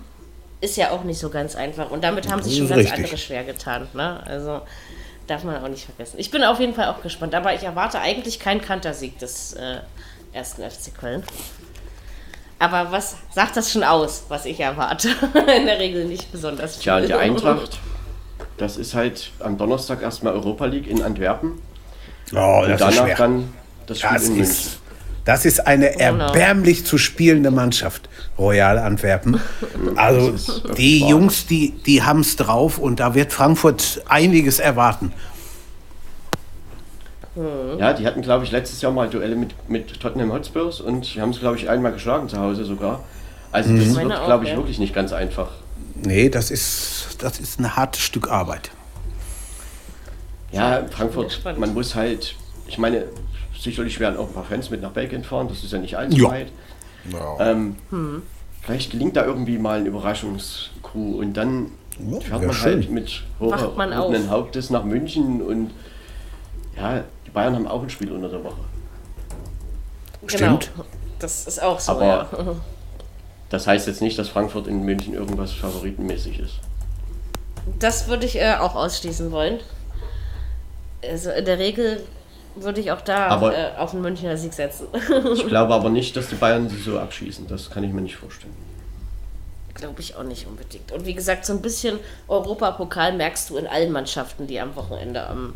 ist 0.61 0.77
ja 0.77 0.91
auch 0.91 1.03
nicht 1.03 1.19
so 1.19 1.29
ganz 1.29 1.55
einfach. 1.55 1.91
Und 1.91 2.03
damit 2.03 2.31
haben 2.31 2.41
sich 2.41 2.57
schon 2.57 2.69
ganz 2.69 2.79
richtig. 2.79 3.03
andere 3.03 3.17
schwer 3.17 3.43
getan. 3.43 3.87
Ne? 3.93 4.23
Also 4.25 4.61
darf 5.27 5.43
man 5.43 5.61
auch 5.61 5.67
nicht 5.67 5.85
vergessen. 5.85 6.17
Ich 6.19 6.31
bin 6.31 6.43
auf 6.43 6.59
jeden 6.59 6.73
Fall 6.73 6.87
auch 6.87 7.01
gespannt. 7.01 7.35
Aber 7.35 7.53
ich 7.53 7.63
erwarte 7.63 7.99
eigentlich 7.99 8.39
keinen 8.39 8.61
Kantersieg 8.61 9.19
des 9.19 9.53
äh, 9.53 9.79
ersten 10.31 10.63
FC 10.63 10.97
Köln. 10.97 11.23
Aber 12.59 12.91
was 12.91 13.15
sagt 13.33 13.57
das 13.57 13.71
schon 13.71 13.83
aus, 13.83 14.25
was 14.29 14.45
ich 14.45 14.59
erwarte? 14.59 15.09
In 15.57 15.65
der 15.65 15.79
Regel 15.79 16.05
nicht 16.05 16.31
besonders 16.31 16.75
viel. 16.75 16.83
Tja, 16.83 17.01
die 17.01 17.13
Eintracht, 17.13 17.79
das 18.57 18.77
ist 18.77 18.93
halt 18.93 19.31
am 19.39 19.57
Donnerstag 19.57 20.01
erstmal 20.01 20.33
Europa 20.33 20.65
League 20.65 20.87
in 20.87 21.01
Antwerpen. 21.01 21.53
Oh, 22.33 22.63
und 22.63 22.79
danach 22.79 23.17
dann 23.17 23.53
das 23.87 23.99
Spiel 23.99 24.13
das 24.13 24.23
in 24.27 24.35
München. 24.35 24.51
Ist, 24.51 24.79
das 25.25 25.45
ist 25.45 25.65
eine 25.65 25.91
genau. 25.91 26.27
erbärmlich 26.27 26.85
zu 26.85 26.97
spielende 26.97 27.51
Mannschaft, 27.51 28.09
Royal 28.37 28.77
Antwerpen. 28.77 29.39
Also 29.95 30.33
die 30.77 30.99
Jungs, 31.07 31.45
die, 31.45 31.71
die 31.85 32.03
haben 32.03 32.21
es 32.21 32.35
drauf 32.35 32.77
und 32.77 32.99
da 32.99 33.13
wird 33.15 33.31
Frankfurt 33.31 34.01
einiges 34.07 34.59
erwarten. 34.59 35.13
Mhm. 37.35 37.79
Ja, 37.79 37.93
die 37.93 38.05
hatten, 38.05 38.21
glaube 38.21 38.45
ich, 38.45 38.51
letztes 38.51 38.81
Jahr 38.81 38.91
mal 38.91 39.09
Duelle 39.09 39.35
mit, 39.35 39.69
mit 39.69 39.99
Tottenham 39.99 40.31
Hotspurs 40.31 40.81
und 40.81 41.13
die 41.13 41.21
haben 41.21 41.31
es, 41.31 41.39
glaube 41.39 41.57
ich, 41.57 41.69
einmal 41.69 41.91
geschlagen 41.91 42.29
zu 42.29 42.37
Hause 42.37 42.63
sogar. 42.65 43.03
Also 43.51 43.71
mhm. 43.71 43.79
das 43.79 43.95
wird, 43.95 44.25
glaube 44.25 44.43
ich, 44.45 44.51
ja. 44.51 44.57
wirklich 44.57 44.79
nicht 44.79 44.93
ganz 44.93 45.13
einfach. 45.13 45.51
Nee, 45.95 46.29
das 46.29 46.51
ist, 46.51 47.17
das 47.19 47.39
ist 47.39 47.59
ein 47.59 47.75
hartes 47.75 48.01
Stück 48.01 48.29
Arbeit. 48.29 48.71
Ja, 50.51 50.83
Frankfurt, 50.89 51.41
man 51.57 51.73
muss 51.73 51.95
halt, 51.95 52.35
ich 52.67 52.77
meine, 52.77 53.05
sicherlich 53.59 53.99
werden 53.99 54.17
auch 54.17 54.27
ein 54.27 54.33
paar 54.33 54.43
Fans 54.43 54.69
mit 54.69 54.81
nach 54.81 54.91
Belgien 54.91 55.23
fahren, 55.23 55.47
das 55.47 55.63
ist 55.63 55.73
ja 55.73 55.79
nicht 55.79 55.97
allzu 55.97 56.17
ja. 56.17 56.29
weit. 56.29 56.47
Ja. 57.11 57.51
Ähm, 57.51 57.75
hm. 57.89 58.21
Vielleicht 58.61 58.91
gelingt 58.91 59.15
da 59.15 59.25
irgendwie 59.25 59.57
mal 59.57 59.79
ein 59.79 59.85
Überraschungscrew 59.85 61.19
und 61.19 61.33
dann 61.33 61.71
ja, 61.99 62.19
fährt 62.19 62.45
man 62.45 62.53
schön. 62.53 62.73
halt 62.75 62.91
mit 62.91 63.23
hochgehobenen 63.39 64.29
Hauptes 64.29 64.69
nach 64.69 64.83
München 64.83 65.41
und 65.41 65.71
ja, 66.77 67.03
Bayern 67.33 67.55
haben 67.55 67.67
auch 67.67 67.81
ein 67.81 67.89
Spiel 67.89 68.11
unter 68.11 68.29
der 68.29 68.43
Woche. 68.43 68.61
Genau. 70.27 70.61
Stimmt. 70.61 70.71
Das 71.19 71.47
ist 71.47 71.61
auch 71.61 71.79
so. 71.79 71.93
Aber 71.93 72.05
ja. 72.05 72.27
das 73.49 73.67
heißt 73.67 73.87
jetzt 73.87 74.01
nicht, 74.01 74.17
dass 74.19 74.29
Frankfurt 74.29 74.67
in 74.67 74.83
München 74.83 75.13
irgendwas 75.13 75.51
favoritenmäßig 75.51 76.39
ist. 76.39 76.59
Das 77.79 78.07
würde 78.07 78.25
ich 78.25 78.39
äh, 78.39 78.55
auch 78.59 78.75
ausschließen 78.75 79.31
wollen. 79.31 79.59
Also 81.01 81.31
in 81.31 81.45
der 81.45 81.59
Regel 81.59 82.03
würde 82.55 82.81
ich 82.81 82.91
auch 82.91 83.01
da 83.01 83.27
aber 83.27 83.57
äh, 83.57 83.71
auf 83.77 83.93
einen 83.93 84.01
Münchner 84.01 84.37
Sieg 84.37 84.53
setzen. 84.53 84.87
ich 85.33 85.47
glaube 85.47 85.73
aber 85.73 85.89
nicht, 85.89 86.15
dass 86.15 86.27
die 86.27 86.35
Bayern 86.35 86.69
sie 86.69 86.81
so 86.81 86.99
abschießen. 86.99 87.47
Das 87.47 87.69
kann 87.69 87.83
ich 87.83 87.91
mir 87.91 88.01
nicht 88.01 88.15
vorstellen. 88.15 88.53
Glaube 89.73 90.01
ich 90.01 90.15
auch 90.15 90.23
nicht 90.23 90.45
unbedingt. 90.45 90.91
Und 90.91 91.05
wie 91.05 91.15
gesagt, 91.15 91.45
so 91.45 91.53
ein 91.53 91.61
bisschen 91.61 91.99
Europapokal 92.27 93.13
merkst 93.13 93.49
du 93.49 93.57
in 93.57 93.65
allen 93.65 93.91
Mannschaften, 93.91 94.45
die 94.45 94.59
am 94.59 94.75
Wochenende 94.75 95.25
am 95.25 95.55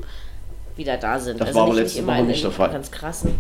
wieder 0.77 0.97
da 0.97 1.19
sind. 1.19 1.39
Das 1.39 1.49
also 1.49 1.59
war 1.59 1.67
aber 1.67 1.75
letzte 1.75 2.05
Woche 2.05 2.23
nicht 2.23 2.43
der 2.43 2.51
Fall. 2.51 2.69
Ganz 2.69 2.91
krassen. 2.91 3.35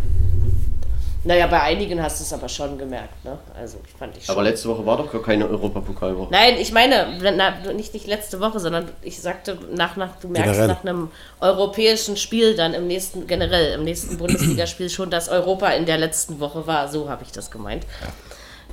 Naja, 1.27 1.47
bei 1.47 1.61
einigen 1.61 2.01
hast 2.01 2.21
du 2.21 2.23
es 2.23 2.31
aber 2.31 2.47
schon 2.47 2.77
gemerkt, 2.77 3.25
ne? 3.25 3.37
Also 3.59 3.79
fand 3.99 4.15
ich 4.15 4.25
schon. 4.25 4.33
Aber 4.33 4.43
letzte 4.43 4.69
Woche 4.69 4.85
war 4.85 4.95
doch 4.95 5.11
gar 5.11 5.21
keine 5.21 5.49
Europapokalwoche. 5.49 6.31
Nein, 6.31 6.55
ich 6.57 6.71
meine, 6.71 7.19
na, 7.21 7.73
nicht, 7.73 7.93
nicht 7.93 8.07
letzte 8.07 8.39
Woche, 8.39 8.61
sondern 8.61 8.87
ich 9.01 9.19
sagte, 9.19 9.57
nach, 9.75 9.97
nach, 9.97 10.15
du 10.21 10.29
merkst 10.29 10.53
generell. 10.53 10.67
nach 10.67 10.81
einem 10.83 11.09
europäischen 11.41 12.15
Spiel 12.15 12.55
dann 12.55 12.73
im 12.73 12.87
nächsten, 12.87 13.27
generell 13.27 13.73
im 13.73 13.83
nächsten 13.83 14.17
Bundesligaspiel 14.17 14.89
schon, 14.89 15.09
dass 15.09 15.27
Europa 15.27 15.67
in 15.71 15.85
der 15.85 15.97
letzten 15.97 16.39
Woche 16.39 16.65
war. 16.65 16.87
So 16.87 17.09
habe 17.09 17.23
ich 17.23 17.33
das 17.33 17.51
gemeint. 17.51 17.85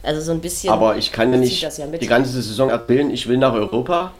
Also 0.05 0.21
so 0.21 0.31
ein 0.31 0.41
bisschen. 0.41 0.73
Aber 0.73 0.97
ich 0.97 1.11
kann 1.11 1.33
ja 1.33 1.39
nicht 1.39 1.61
ja 1.61 1.87
die 1.87 2.07
ganze 2.07 2.31
Saison 2.41 2.71
erzählen, 2.71 3.11
ich 3.11 3.27
will 3.27 3.39
nach 3.39 3.55
Europa. 3.55 4.13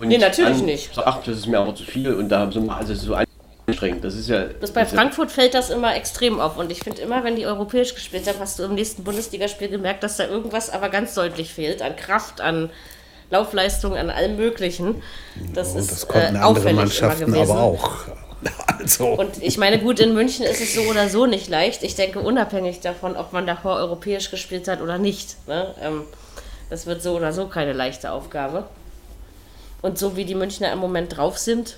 Und 0.00 0.08
nee, 0.08 0.18
natürlich 0.18 0.58
an, 0.58 0.64
nicht. 0.64 0.90
Ach, 0.96 1.22
das 1.22 1.36
ist 1.36 1.46
mir 1.46 1.60
aber 1.60 1.74
zu 1.74 1.84
viel 1.84 2.14
und 2.14 2.30
da 2.30 2.50
so, 2.50 2.68
also 2.68 2.94
so 2.94 3.14
ein 3.14 3.26
anstrengend. 3.70 4.04
Das 4.04 4.14
ist 4.14 4.28
ja. 4.28 4.46
Das 4.60 4.72
bei 4.72 4.84
Frankfurt 4.84 5.30
fällt 5.30 5.54
das 5.54 5.70
immer 5.70 5.94
extrem 5.96 6.40
auf. 6.40 6.56
Und 6.56 6.70
ich 6.70 6.80
finde 6.80 7.02
immer, 7.02 7.24
wenn 7.24 7.36
die 7.36 7.46
europäisch 7.46 7.94
gespielt 7.94 8.26
haben, 8.28 8.38
hast 8.40 8.58
du 8.58 8.64
im 8.64 8.74
nächsten 8.74 9.04
Bundesligaspiel 9.04 9.68
gemerkt, 9.68 10.02
dass 10.02 10.16
da 10.16 10.26
irgendwas 10.26 10.70
aber 10.70 10.88
ganz 10.88 11.14
deutlich 11.14 11.52
fehlt. 11.52 11.82
An 11.82 11.96
Kraft, 11.96 12.40
an 12.40 12.70
Laufleistung, 13.30 13.96
an 13.96 14.10
allem 14.10 14.36
Möglichen. 14.36 15.02
Das 15.54 15.74
oh, 15.74 15.78
ist 15.78 15.90
das 15.90 16.08
konnten 16.08 16.36
äh, 16.36 16.38
andere 16.38 16.72
Mannschaften 16.72 17.34
aber 17.34 17.60
auch. 17.60 17.90
Also. 18.78 19.08
Und 19.08 19.42
ich 19.42 19.58
meine, 19.58 19.78
gut, 19.78 20.00
in 20.00 20.14
München 20.14 20.46
ist 20.46 20.62
es 20.62 20.74
so 20.74 20.80
oder 20.84 21.10
so 21.10 21.26
nicht 21.26 21.50
leicht. 21.50 21.82
Ich 21.82 21.96
denke, 21.96 22.20
unabhängig 22.20 22.80
davon, 22.80 23.14
ob 23.14 23.34
man 23.34 23.46
davor 23.46 23.76
europäisch 23.76 24.30
gespielt 24.30 24.66
hat 24.66 24.80
oder 24.80 24.96
nicht. 24.96 25.36
Ne? 25.46 25.74
Ähm, 25.82 26.04
das 26.70 26.86
wird 26.86 27.02
so 27.02 27.14
oder 27.16 27.34
so 27.34 27.48
keine 27.48 27.74
leichte 27.74 28.10
Aufgabe. 28.10 28.64
Und 29.82 29.98
so 29.98 30.16
wie 30.16 30.24
die 30.24 30.34
Münchner 30.34 30.72
im 30.72 30.78
Moment 30.78 31.14
drauf 31.18 31.36
sind, 31.36 31.76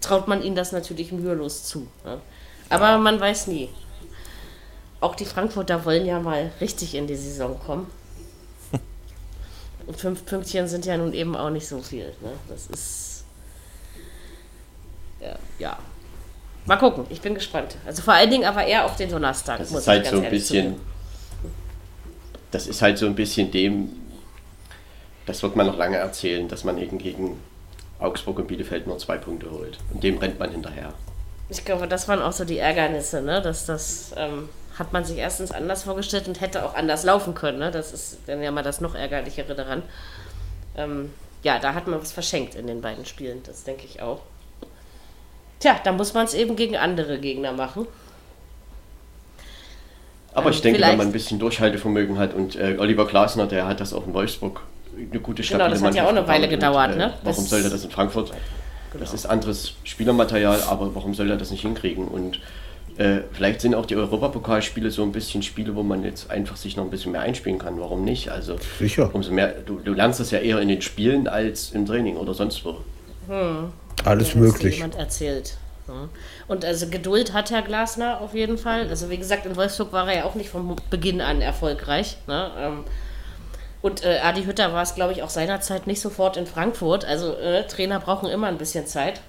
traut 0.00 0.28
man 0.28 0.42
ihnen 0.42 0.56
das 0.56 0.72
natürlich 0.72 1.12
mühelos 1.12 1.64
zu. 1.64 1.86
Ne? 2.04 2.20
Aber 2.68 2.98
man 2.98 3.20
weiß 3.20 3.48
nie. 3.48 3.68
Auch 5.00 5.14
die 5.14 5.24
Frankfurter 5.24 5.84
wollen 5.84 6.06
ja 6.06 6.20
mal 6.20 6.50
richtig 6.60 6.94
in 6.94 7.06
die 7.06 7.16
Saison 7.16 7.58
kommen. 7.58 7.90
Und 9.86 9.98
fünf 9.98 10.24
Pünktchen 10.24 10.68
sind 10.68 10.86
ja 10.86 10.96
nun 10.96 11.12
eben 11.12 11.34
auch 11.36 11.50
nicht 11.50 11.66
so 11.66 11.80
viel. 11.80 12.06
Ne? 12.20 12.32
Das 12.48 12.66
ist. 12.66 13.24
Ja, 15.20 15.36
ja. 15.58 15.78
Mal 16.66 16.76
gucken, 16.76 17.06
ich 17.08 17.20
bin 17.20 17.34
gespannt. 17.34 17.76
Also 17.86 18.02
vor 18.02 18.14
allen 18.14 18.30
Dingen 18.30 18.44
aber 18.44 18.64
eher 18.64 18.84
auf 18.84 18.96
den 18.96 19.10
Donnerstag. 19.10 19.58
Das 19.58 19.72
ist 19.72 19.88
halt 19.88 20.06
so 20.06 20.20
ein 20.20 20.30
bisschen. 20.30 20.76
Das 22.50 22.66
ist 22.66 22.82
halt 22.82 22.98
so 22.98 23.06
ein 23.06 23.14
bisschen 23.14 23.50
dem. 23.50 23.90
Das 25.26 25.42
wird 25.42 25.56
man 25.56 25.66
noch 25.66 25.76
lange 25.76 25.96
erzählen, 25.96 26.48
dass 26.48 26.64
man 26.64 26.78
eben 26.78 26.98
gegen 26.98 27.38
Augsburg 28.00 28.38
und 28.38 28.48
Bielefeld 28.48 28.86
nur 28.86 28.98
zwei 28.98 29.18
Punkte 29.18 29.50
holt. 29.50 29.78
Und 29.92 30.02
dem 30.02 30.18
rennt 30.18 30.38
man 30.38 30.50
hinterher. 30.50 30.92
Ich 31.48 31.64
glaube, 31.64 31.88
das 31.88 32.08
waren 32.08 32.22
auch 32.22 32.32
so 32.32 32.44
die 32.44 32.58
Ärgernisse, 32.58 33.22
ne? 33.22 33.42
dass 33.42 33.66
das 33.66 34.12
ähm, 34.16 34.48
hat 34.78 34.92
man 34.92 35.04
sich 35.04 35.18
erstens 35.18 35.52
anders 35.52 35.82
vorgestellt 35.82 36.28
und 36.28 36.40
hätte 36.40 36.64
auch 36.64 36.74
anders 36.74 37.04
laufen 37.04 37.34
können. 37.34 37.58
Ne? 37.58 37.70
Das 37.70 37.92
ist 37.92 38.18
dann 38.26 38.42
ja 38.42 38.50
mal 38.50 38.62
das 38.62 38.80
noch 38.80 38.94
ärgerlichere 38.94 39.54
daran. 39.54 39.82
Ähm, 40.76 41.10
ja, 41.42 41.58
da 41.58 41.74
hat 41.74 41.86
man 41.86 42.00
was 42.00 42.12
verschenkt 42.12 42.54
in 42.54 42.66
den 42.66 42.80
beiden 42.80 43.04
Spielen, 43.04 43.42
das 43.44 43.64
denke 43.64 43.84
ich 43.84 44.00
auch. 44.00 44.20
Tja, 45.58 45.78
da 45.82 45.92
muss 45.92 46.14
man 46.14 46.24
es 46.24 46.34
eben 46.34 46.56
gegen 46.56 46.76
andere 46.76 47.18
Gegner 47.18 47.52
machen. 47.52 47.86
Aber 50.32 50.46
ähm, 50.46 50.52
ich 50.52 50.62
denke, 50.62 50.80
wenn 50.80 50.96
man 50.96 51.08
ein 51.08 51.12
bisschen 51.12 51.38
Durchhaltevermögen 51.38 52.18
hat 52.18 52.34
und 52.34 52.56
äh, 52.56 52.76
Oliver 52.78 53.06
Glasner, 53.06 53.46
der 53.46 53.66
hat 53.66 53.80
das 53.80 53.92
auch 53.92 54.06
in 54.06 54.14
Wolfsburg 54.14 54.62
eine 55.10 55.20
gute 55.20 55.42
Stadt. 55.42 55.58
Genau, 55.58 55.70
das 55.70 55.82
hat 55.82 55.94
ja 55.94 56.04
auch 56.04 56.10
eine 56.10 56.26
Weile 56.26 56.48
gedauert. 56.48 56.92
Und, 56.92 57.00
äh, 57.00 57.06
ne? 57.06 57.14
Warum 57.22 57.44
soll 57.44 57.62
er 57.62 57.70
das 57.70 57.84
in 57.84 57.90
Frankfurt? 57.90 58.30
Genau. 58.92 59.04
Das 59.04 59.14
ist 59.14 59.26
anderes 59.26 59.74
Spielermaterial, 59.84 60.62
aber 60.68 60.94
warum 60.94 61.14
soll 61.14 61.30
er 61.30 61.36
das 61.36 61.50
nicht 61.50 61.62
hinkriegen? 61.62 62.08
Und 62.08 62.40
äh, 62.96 63.20
vielleicht 63.32 63.60
sind 63.60 63.74
auch 63.74 63.86
die 63.86 63.96
Europapokalspiele 63.96 64.90
so 64.90 65.02
ein 65.02 65.12
bisschen 65.12 65.42
Spiele, 65.42 65.74
wo 65.76 65.82
man 65.82 66.04
jetzt 66.04 66.30
einfach 66.30 66.56
sich 66.56 66.76
noch 66.76 66.84
ein 66.84 66.90
bisschen 66.90 67.12
mehr 67.12 67.20
einspielen 67.20 67.58
kann. 67.58 67.78
Warum 67.78 68.04
nicht? 68.04 68.30
Also 68.30 68.56
Sicher. 68.78 69.10
umso 69.12 69.32
mehr, 69.32 69.54
du, 69.64 69.78
du 69.78 69.92
lernst 69.92 70.20
das 70.20 70.30
ja 70.32 70.40
eher 70.40 70.58
in 70.60 70.68
den 70.68 70.82
Spielen 70.82 71.28
als 71.28 71.70
im 71.70 71.86
Training 71.86 72.16
oder 72.16 72.34
sonst 72.34 72.64
wo. 72.64 72.78
Hm. 73.28 73.72
Alles 74.04 74.34
möglich. 74.34 74.76
Jemand 74.76 74.96
erzählt. 74.96 75.56
Und 76.46 76.64
also 76.64 76.88
Geduld 76.88 77.32
hat 77.32 77.50
Herr 77.50 77.62
Glasner 77.62 78.20
auf 78.20 78.34
jeden 78.34 78.58
Fall. 78.58 78.88
Also 78.88 79.10
wie 79.10 79.18
gesagt, 79.18 79.46
in 79.46 79.56
Wolfsburg 79.56 79.92
war 79.92 80.08
er 80.08 80.18
ja 80.18 80.24
auch 80.24 80.34
nicht 80.34 80.48
von 80.48 80.76
Beginn 80.88 81.20
an 81.20 81.40
erfolgreich. 81.40 82.16
Ne? 82.26 82.82
Und 83.82 84.04
äh, 84.04 84.18
Adi 84.22 84.44
Hütter 84.44 84.72
war 84.72 84.82
es, 84.82 84.94
glaube 84.94 85.12
ich, 85.12 85.22
auch 85.22 85.30
seinerzeit 85.30 85.86
nicht 85.86 86.00
sofort 86.00 86.36
in 86.36 86.46
Frankfurt. 86.46 87.04
Also 87.04 87.34
äh, 87.34 87.66
Trainer 87.66 87.98
brauchen 87.98 88.28
immer 88.28 88.48
ein 88.48 88.58
bisschen 88.58 88.86
Zeit. 88.86 89.20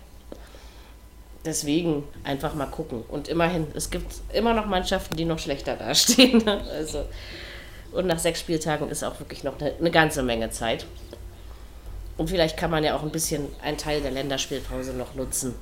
Deswegen 1.45 2.03
einfach 2.23 2.53
mal 2.53 2.65
gucken. 2.65 3.03
Und 3.07 3.27
immerhin, 3.27 3.67
es 3.73 3.89
gibt 3.89 4.13
immer 4.33 4.53
noch 4.53 4.65
Mannschaften, 4.65 5.15
die 5.15 5.25
noch 5.25 5.39
schlechter 5.39 5.75
dastehen. 5.77 6.47
also, 6.47 7.05
und 7.93 8.07
nach 8.07 8.19
sechs 8.19 8.39
Spieltagen 8.41 8.89
ist 8.89 9.03
auch 9.03 9.19
wirklich 9.19 9.43
noch 9.43 9.59
eine, 9.59 9.73
eine 9.79 9.91
ganze 9.91 10.21
Menge 10.21 10.49
Zeit. 10.51 10.85
Und 12.17 12.29
vielleicht 12.29 12.57
kann 12.57 12.71
man 12.71 12.83
ja 12.83 12.95
auch 12.95 13.03
ein 13.03 13.09
bisschen 13.09 13.47
einen 13.63 13.77
Teil 13.77 14.01
der 14.01 14.11
Länderspielpause 14.11 14.93
noch 14.93 15.15
nutzen, 15.15 15.55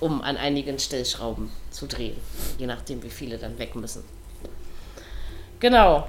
um 0.00 0.20
an 0.20 0.36
einigen 0.36 0.78
Stellschrauben 0.78 1.50
zu 1.70 1.86
drehen. 1.86 2.16
Je 2.58 2.66
nachdem, 2.66 3.02
wie 3.02 3.10
viele 3.10 3.38
dann 3.38 3.58
weg 3.58 3.74
müssen. 3.76 4.04
Genau. 5.60 6.08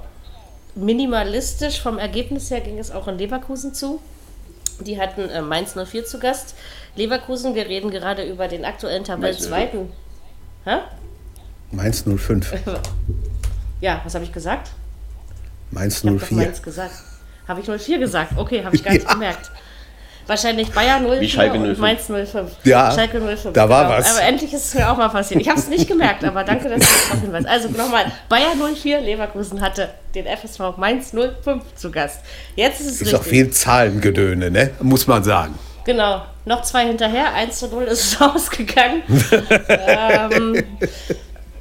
Minimalistisch 0.76 1.80
vom 1.80 1.98
Ergebnis 1.98 2.50
her 2.50 2.60
ging 2.60 2.78
es 2.78 2.90
auch 2.90 3.08
in 3.08 3.16
Leverkusen 3.16 3.72
zu. 3.72 4.00
Die 4.80 5.00
hatten 5.00 5.22
äh, 5.30 5.40
Mainz 5.40 5.74
04 5.74 6.04
zu 6.04 6.18
Gast. 6.18 6.54
Leverkusen, 6.96 7.54
wir 7.54 7.66
reden 7.66 7.90
gerade 7.90 8.24
über 8.24 8.46
den 8.46 8.66
aktuellen 8.66 9.02
Tabellenzweiten. 9.02 9.90
Hä? 10.64 10.80
Mainz 11.70 12.04
05. 12.04 12.52
ja, 13.80 14.02
was 14.04 14.14
habe 14.14 14.24
ich 14.24 14.32
gesagt? 14.32 14.70
Mainz 15.70 16.02
04. 16.02 16.14
Ich 16.14 16.30
Mainz 16.32 16.62
gesagt. 16.62 16.94
Habe 17.48 17.60
ich 17.60 17.66
04 17.66 17.98
gesagt? 17.98 18.36
Okay, 18.36 18.62
habe 18.62 18.76
ich 18.76 18.84
gar 18.84 18.92
nicht 18.94 19.06
ja. 19.06 19.12
gemerkt. 19.14 19.50
Wahrscheinlich 20.26 20.72
Bayern 20.72 21.04
04 21.06 21.20
Wie 21.20 21.28
Schalke 21.28 21.58
05. 21.58 21.68
und 21.68 21.78
Mainz 21.78 22.06
05. 22.06 22.50
Ja, 22.64 22.90
Schalke 22.92 23.20
05. 23.20 23.52
Da 23.52 23.68
war 23.68 23.84
genau. 23.84 23.98
was. 23.98 24.10
Aber 24.16 24.26
endlich 24.26 24.52
ist 24.52 24.66
es 24.66 24.74
mir 24.74 24.90
auch 24.90 24.96
mal 24.96 25.08
passiert. 25.08 25.40
Ich 25.40 25.48
habe 25.48 25.58
es 25.58 25.68
nicht 25.68 25.86
gemerkt, 25.86 26.24
aber 26.24 26.42
danke, 26.42 26.68
dass 26.68 26.80
du 26.80 27.08
darauf 27.08 27.20
hinweist. 27.22 27.46
Also 27.46 27.68
nochmal, 27.68 28.10
Bayern 28.28 28.58
04, 28.74 29.00
Leverkusen 29.00 29.60
hatte 29.60 29.90
den 30.14 30.26
FSV 30.26 30.76
Mainz 30.76 31.12
05 31.12 31.62
zu 31.76 31.90
Gast. 31.90 32.20
Jetzt 32.56 32.80
ist 32.80 32.86
es 32.86 32.92
Ist 32.94 33.00
richtig. 33.02 33.18
auch 33.20 33.24
viel 33.24 33.50
Zahlengedöne, 33.50 34.50
ne? 34.50 34.70
muss 34.80 35.06
man 35.06 35.22
sagen. 35.22 35.56
Genau, 35.84 36.22
noch 36.44 36.62
zwei 36.62 36.84
hinterher, 36.86 37.32
1 37.34 37.60
zu 37.60 37.68
0 37.68 37.84
ist 37.84 38.04
es 38.04 38.20
ausgegangen. 38.20 39.02
ähm, 39.68 40.64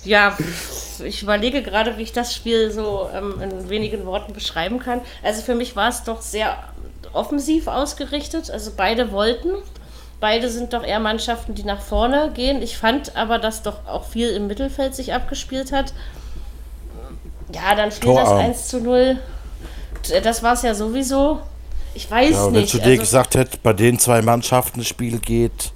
ja, 0.03 0.36
ich 1.03 1.22
überlege 1.22 1.61
gerade, 1.61 1.97
wie 1.97 2.01
ich 2.03 2.13
das 2.13 2.34
Spiel 2.34 2.72
so 2.72 3.09
ähm, 3.13 3.39
in 3.41 3.70
wenigen 3.70 4.05
Worten 4.05 4.34
beschreiben 4.34 4.80
kann. 4.80 5.01
Also 5.22 5.43
für 5.43 5.53
mich 5.53 5.76
war 5.76 5.89
es 5.89 6.03
doch 6.03 6.22
sehr 6.22 6.57
offensiv 7.16 7.68
ausgerichtet. 7.68 8.49
Also 8.49 8.72
beide 8.76 9.11
wollten. 9.11 9.49
Beide 10.20 10.49
sind 10.49 10.74
doch 10.74 10.84
eher 10.84 10.99
Mannschaften, 10.99 11.55
die 11.55 11.63
nach 11.63 11.82
vorne 11.82 12.32
gehen. 12.34 12.61
Ich 12.61 12.78
fand 12.78 13.16
aber, 13.16 13.38
dass 13.38 13.63
doch 13.63 13.86
auch 13.86 14.05
viel 14.05 14.30
im 14.30 14.47
Mittelfeld 14.47 14.95
sich 14.95 15.13
abgespielt 15.13 15.72
hat. 15.72 15.93
Ja, 17.53 17.76
dann 17.76 17.91
fiel 17.91 18.16
das 18.16 18.32
1 18.32 18.68
zu 18.68 18.80
0. 18.80 19.20
Das 20.24 20.41
war 20.41 20.53
es 20.53 20.61
ja 20.61 20.74
sowieso. 20.74 21.41
Ich 21.93 22.09
weiß 22.09 22.32
ja, 22.32 22.49
nicht. 22.49 22.74
Wenn 22.74 22.80
du 22.82 22.86
dir 22.86 22.91
also, 22.91 23.01
gesagt 23.01 23.36
hättest, 23.36 23.63
bei 23.63 23.74
den 23.74 23.99
zwei 23.99 24.22
Mannschaften 24.22 24.80
das 24.80 24.88
Spiel 24.88 25.20
geht 25.20 25.72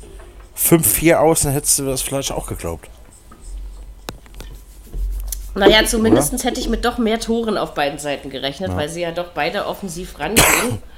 5-4 0.58 1.16
aus, 1.16 1.42
dann 1.42 1.54
hättest 1.54 1.80
du 1.80 1.86
das 1.86 2.02
vielleicht 2.02 2.32
auch 2.32 2.48
geglaubt. 2.48 2.90
Naja, 5.56 5.84
zumindest 5.86 6.44
hätte 6.44 6.60
ich 6.60 6.70
mit 6.70 6.86
doch 6.86 6.98
mehr 6.98 7.20
Toren 7.20 7.58
auf 7.58 7.74
beiden 7.74 8.00
Seiten 8.00 8.30
gerechnet, 8.30 8.72
ja. 8.72 8.78
weil 8.78 8.90
sie 8.90 9.02
ja 9.02 9.12
doch 9.12 9.30
beide 9.34 9.66
offensiv 9.66 10.20
rangehen. 10.20 10.82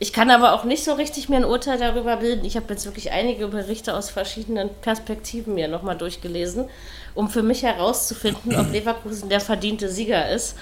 Ich 0.00 0.12
kann 0.12 0.30
aber 0.30 0.54
auch 0.54 0.64
nicht 0.64 0.82
so 0.82 0.94
richtig 0.94 1.28
mir 1.28 1.36
ein 1.36 1.44
Urteil 1.44 1.78
darüber 1.78 2.16
bilden. 2.16 2.44
Ich 2.44 2.56
habe 2.56 2.66
jetzt 2.70 2.84
wirklich 2.84 3.12
einige 3.12 3.46
Berichte 3.46 3.94
aus 3.94 4.10
verschiedenen 4.10 4.68
Perspektiven 4.80 5.54
mir 5.54 5.68
nochmal 5.68 5.96
durchgelesen, 5.96 6.68
um 7.14 7.30
für 7.30 7.42
mich 7.42 7.62
herauszufinden, 7.62 8.56
ob 8.56 8.72
Leverkusen 8.72 9.28
der 9.28 9.40
verdiente 9.40 9.88
Sieger 9.88 10.30
ist. 10.30 10.56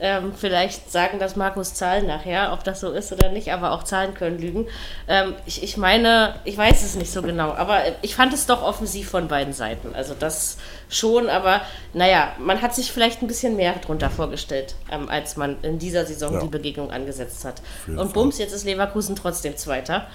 Ähm, 0.00 0.32
vielleicht 0.34 0.90
sagen 0.90 1.18
das 1.18 1.36
Markus 1.36 1.74
Zahlen 1.74 2.06
nachher, 2.06 2.52
ob 2.52 2.64
das 2.64 2.80
so 2.80 2.90
ist 2.90 3.12
oder 3.12 3.28
nicht, 3.28 3.52
aber 3.52 3.72
auch 3.72 3.82
Zahlen 3.82 4.14
können 4.14 4.38
lügen. 4.38 4.66
Ähm, 5.06 5.34
ich, 5.44 5.62
ich 5.62 5.76
meine, 5.76 6.36
ich 6.44 6.56
weiß 6.56 6.82
es 6.82 6.94
nicht 6.94 7.12
so 7.12 7.20
genau, 7.20 7.52
aber 7.52 7.82
ich 8.00 8.14
fand 8.14 8.32
es 8.32 8.46
doch 8.46 8.62
offensiv 8.62 9.10
von 9.10 9.28
beiden 9.28 9.52
Seiten. 9.52 9.94
Also 9.94 10.14
das 10.18 10.56
schon, 10.88 11.28
aber 11.28 11.60
naja, 11.92 12.32
man 12.38 12.62
hat 12.62 12.74
sich 12.74 12.92
vielleicht 12.92 13.20
ein 13.20 13.26
bisschen 13.26 13.56
mehr 13.56 13.74
darunter 13.74 14.08
vorgestellt, 14.08 14.74
ähm, 14.90 15.10
als 15.10 15.36
man 15.36 15.62
in 15.62 15.78
dieser 15.78 16.06
Saison 16.06 16.32
ja. 16.32 16.40
die 16.40 16.48
Begegnung 16.48 16.90
angesetzt 16.90 17.44
hat. 17.44 17.60
Und 17.86 18.14
bums, 18.14 18.38
jetzt 18.38 18.54
ist 18.54 18.64
Leverkusen 18.64 19.16
trotzdem 19.16 19.56
Zweiter. 19.58 20.06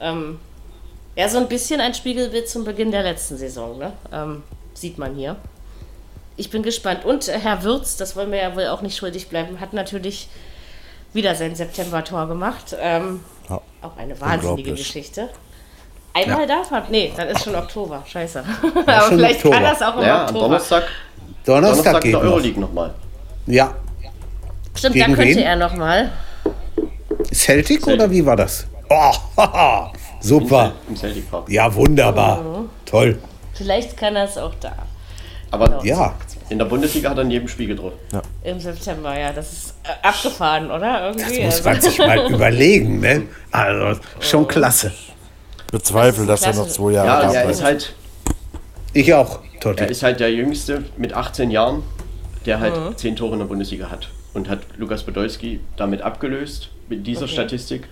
Ähm, 0.00 0.38
ja, 1.16 1.28
so 1.28 1.38
ein 1.38 1.48
bisschen 1.48 1.80
ein 1.80 1.94
Spiegelbild 1.94 2.48
zum 2.48 2.64
Beginn 2.64 2.92
der 2.92 3.02
letzten 3.02 3.36
Saison, 3.36 3.78
ne? 3.78 3.92
Ähm, 4.12 4.42
sieht 4.74 4.98
man 4.98 5.14
hier 5.14 5.36
ich 6.36 6.50
bin 6.50 6.62
gespannt. 6.62 7.04
Und 7.04 7.28
Herr 7.28 7.62
Würz, 7.62 7.96
das 7.96 8.16
wollen 8.16 8.30
wir 8.30 8.38
ja 8.38 8.56
wohl 8.56 8.66
auch 8.66 8.82
nicht 8.82 8.96
schuldig 8.96 9.28
bleiben, 9.28 9.60
hat 9.60 9.72
natürlich 9.72 10.28
wieder 11.12 11.34
sein 11.34 11.54
September-Tor 11.54 12.26
gemacht. 12.26 12.76
Ähm, 12.80 13.20
ja, 13.48 13.60
auch 13.82 13.96
eine 13.96 14.20
wahnsinnige 14.20 14.72
Geschichte. 14.72 15.28
Einmal 16.12 16.40
ja. 16.40 16.46
darf 16.46 16.70
man. 16.70 16.84
Nee, 16.90 17.12
dann 17.16 17.28
ist 17.28 17.44
schon 17.44 17.54
Oktober. 17.54 18.04
Scheiße. 18.06 18.44
Aber 18.86 19.02
vielleicht 19.08 19.36
Oktober. 19.36 19.54
kann 19.54 19.64
das 19.64 19.82
auch 19.82 19.96
im 19.96 20.02
ja, 20.02 20.22
Oktober. 20.22 20.40
Donnerstag, 20.40 20.84
Donnerstag, 21.44 21.84
Donnerstag 21.84 22.02
geht 22.02 22.12
der 22.12 22.20
Euroleague 22.20 22.60
nochmal. 22.60 22.94
Ja. 23.46 23.74
Stimmt, 24.74 24.94
Gegen 24.94 25.10
da 25.10 25.16
könnte 25.16 25.36
wen? 25.36 25.44
er 25.44 25.56
nochmal. 25.56 26.12
Celtic, 27.32 27.82
Celtic, 27.82 27.86
oder 27.86 28.10
wie 28.10 28.24
war 28.24 28.36
das? 28.36 28.66
Oh, 28.88 29.12
super. 30.20 30.72
Im 30.88 30.96
Celtic 30.96 31.30
Park. 31.30 31.48
Ja, 31.48 31.72
wunderbar. 31.74 32.40
Mhm. 32.40 32.70
Toll. 32.84 33.18
Vielleicht 33.54 33.96
kann 33.96 34.16
er 34.16 34.24
es 34.24 34.36
auch 34.36 34.54
da. 34.60 34.72
Aber 35.54 35.66
genau. 35.66 35.84
ja. 35.84 36.14
in 36.48 36.58
der 36.58 36.64
Bundesliga 36.64 37.10
hat 37.10 37.16
er 37.16 37.22
in 37.22 37.30
jedem 37.30 37.46
Spiel 37.46 37.68
getroffen. 37.68 37.96
Ja. 38.12 38.22
Im 38.42 38.58
September, 38.58 39.16
ja. 39.16 39.32
Das 39.32 39.52
ist 39.52 39.74
äh, 39.84 40.06
abgefahren, 40.06 40.68
oder? 40.68 41.06
Irgendwie. 41.06 41.42
Das 41.42 41.56
muss 41.56 41.64
man 41.64 41.80
sich 41.80 41.98
mal 41.98 42.26
überlegen, 42.32 42.98
ne? 42.98 43.22
Also, 43.52 44.00
schon 44.18 44.48
klasse. 44.48 44.92
Bezweifle, 45.70 46.26
dass 46.26 46.42
er 46.42 46.54
noch 46.54 46.68
zwei 46.68 46.92
Jahre 46.92 47.32
ja, 47.32 47.40
er 47.40 47.50
ist 47.50 47.62
halt. 47.62 47.94
Ich 48.92 49.14
auch, 49.14 49.40
Totti. 49.60 49.82
Er 49.82 49.88
ist 49.88 50.02
halt 50.02 50.18
der 50.18 50.32
Jüngste 50.32 50.84
mit 50.96 51.12
18 51.12 51.52
Jahren, 51.52 51.84
der 52.46 52.58
halt 52.58 52.76
mhm. 52.76 52.96
10 52.96 53.16
Tore 53.16 53.34
in 53.34 53.38
der 53.38 53.46
Bundesliga 53.46 53.90
hat. 53.90 54.08
Und 54.34 54.48
hat 54.48 54.60
Lukas 54.76 55.04
Podolski 55.04 55.60
damit 55.76 56.02
abgelöst, 56.02 56.70
mit 56.88 57.06
dieser 57.06 57.24
okay. 57.24 57.32
Statistik. 57.32 57.88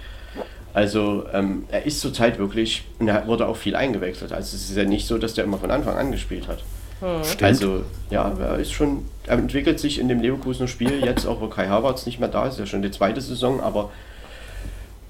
Also 0.74 1.26
ähm, 1.32 1.64
er 1.70 1.86
ist 1.86 2.00
zurzeit 2.00 2.38
wirklich, 2.38 2.84
und 2.98 3.06
er 3.06 3.26
wurde 3.28 3.46
auch 3.46 3.56
viel 3.56 3.76
eingewechselt. 3.76 4.32
Also 4.32 4.56
es 4.56 4.70
ist 4.70 4.76
ja 4.76 4.84
nicht 4.84 5.06
so, 5.06 5.18
dass 5.18 5.34
der 5.34 5.44
immer 5.44 5.58
von 5.58 5.70
Anfang 5.70 5.96
an 5.96 6.10
gespielt 6.10 6.48
hat. 6.48 6.64
Hm. 7.03 7.20
Also, 7.40 7.82
ja, 8.11 8.32
er 8.38 8.59
ist 8.59 8.72
schon, 8.72 9.05
er 9.26 9.36
entwickelt 9.36 9.80
sich 9.80 9.98
in 9.98 10.07
dem 10.07 10.20
Leverkusener 10.20 10.68
Spiel 10.68 11.05
jetzt, 11.05 11.26
auch 11.26 11.40
wo 11.40 11.48
Kai 11.48 11.66
Havertz 11.66 12.07
nicht 12.07 12.20
mehr 12.20 12.28
da 12.28 12.46
ist, 12.46 12.61
ja 12.61 12.66
schon 12.66 12.80
die 12.82 12.92
zweite 12.92 13.20
Saison, 13.20 13.61
aber 13.61 13.90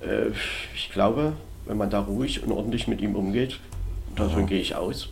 äh, 0.00 0.30
ich 0.74 0.90
glaube, 0.90 1.34
wenn 1.66 1.76
man 1.76 1.90
da 1.90 2.00
ruhig 2.00 2.42
und 2.42 2.50
ordentlich 2.50 2.88
mit 2.88 3.02
ihm 3.02 3.14
umgeht, 3.14 3.60
davon 4.16 4.40
ja. 4.40 4.46
gehe 4.46 4.60
ich 4.60 4.74
aus, 4.74 5.10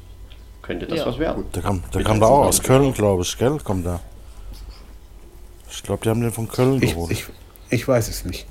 könnte 0.62 0.86
das 0.86 1.00
ja. 1.00 1.06
was 1.06 1.18
werden. 1.18 1.44
Der 1.54 1.62
kam, 1.62 1.82
der 1.92 2.02
kam 2.02 2.18
da 2.18 2.26
auch 2.26 2.46
aus 2.46 2.62
Köln, 2.62 2.94
glaube 2.94 3.24
ich, 3.24 3.36
gell? 3.36 3.58
Kommt 3.62 3.84
da. 3.84 4.00
Ich 5.70 5.82
glaube, 5.82 6.02
die 6.02 6.08
haben 6.08 6.22
den 6.22 6.32
von 6.32 6.48
Köln 6.48 6.82
ich, 6.82 6.94
geholt. 6.94 7.10
Ich, 7.10 7.26
ich 7.68 7.86
weiß 7.86 8.08
es 8.08 8.24
nicht. 8.24 8.46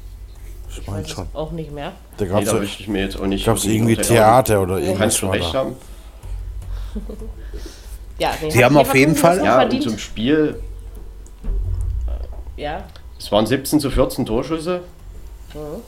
Ich 0.70 0.86
meine 0.86 1.08
schon. 1.08 1.26
Auch 1.34 1.52
nicht 1.52 1.72
mehr. 1.72 1.94
Da 2.18 2.26
gab 2.26 2.44
es 2.44 2.54
nee, 2.88 3.76
irgendwie 3.76 3.96
Theater 3.96 4.62
oder 4.62 4.78
irgendwas. 4.78 5.00
Kannst 5.00 5.22
du 5.24 5.28
recht 5.30 5.54
haben. 5.56 5.76
Ja, 8.20 8.34
nee, 8.42 8.50
Sie 8.50 8.64
haben 8.64 8.78
auf 8.78 8.94
jeden 8.94 9.16
Fall. 9.16 9.44
Ja, 9.44 9.64
und 9.64 9.82
zum 9.82 9.98
Spiel. 9.98 10.60
Ja. 12.58 12.84
Es 13.18 13.32
waren 13.32 13.46
17 13.46 13.80
zu 13.80 13.90
14 13.90 14.26
Torschüsse. 14.26 14.82
Mhm. 15.54 15.82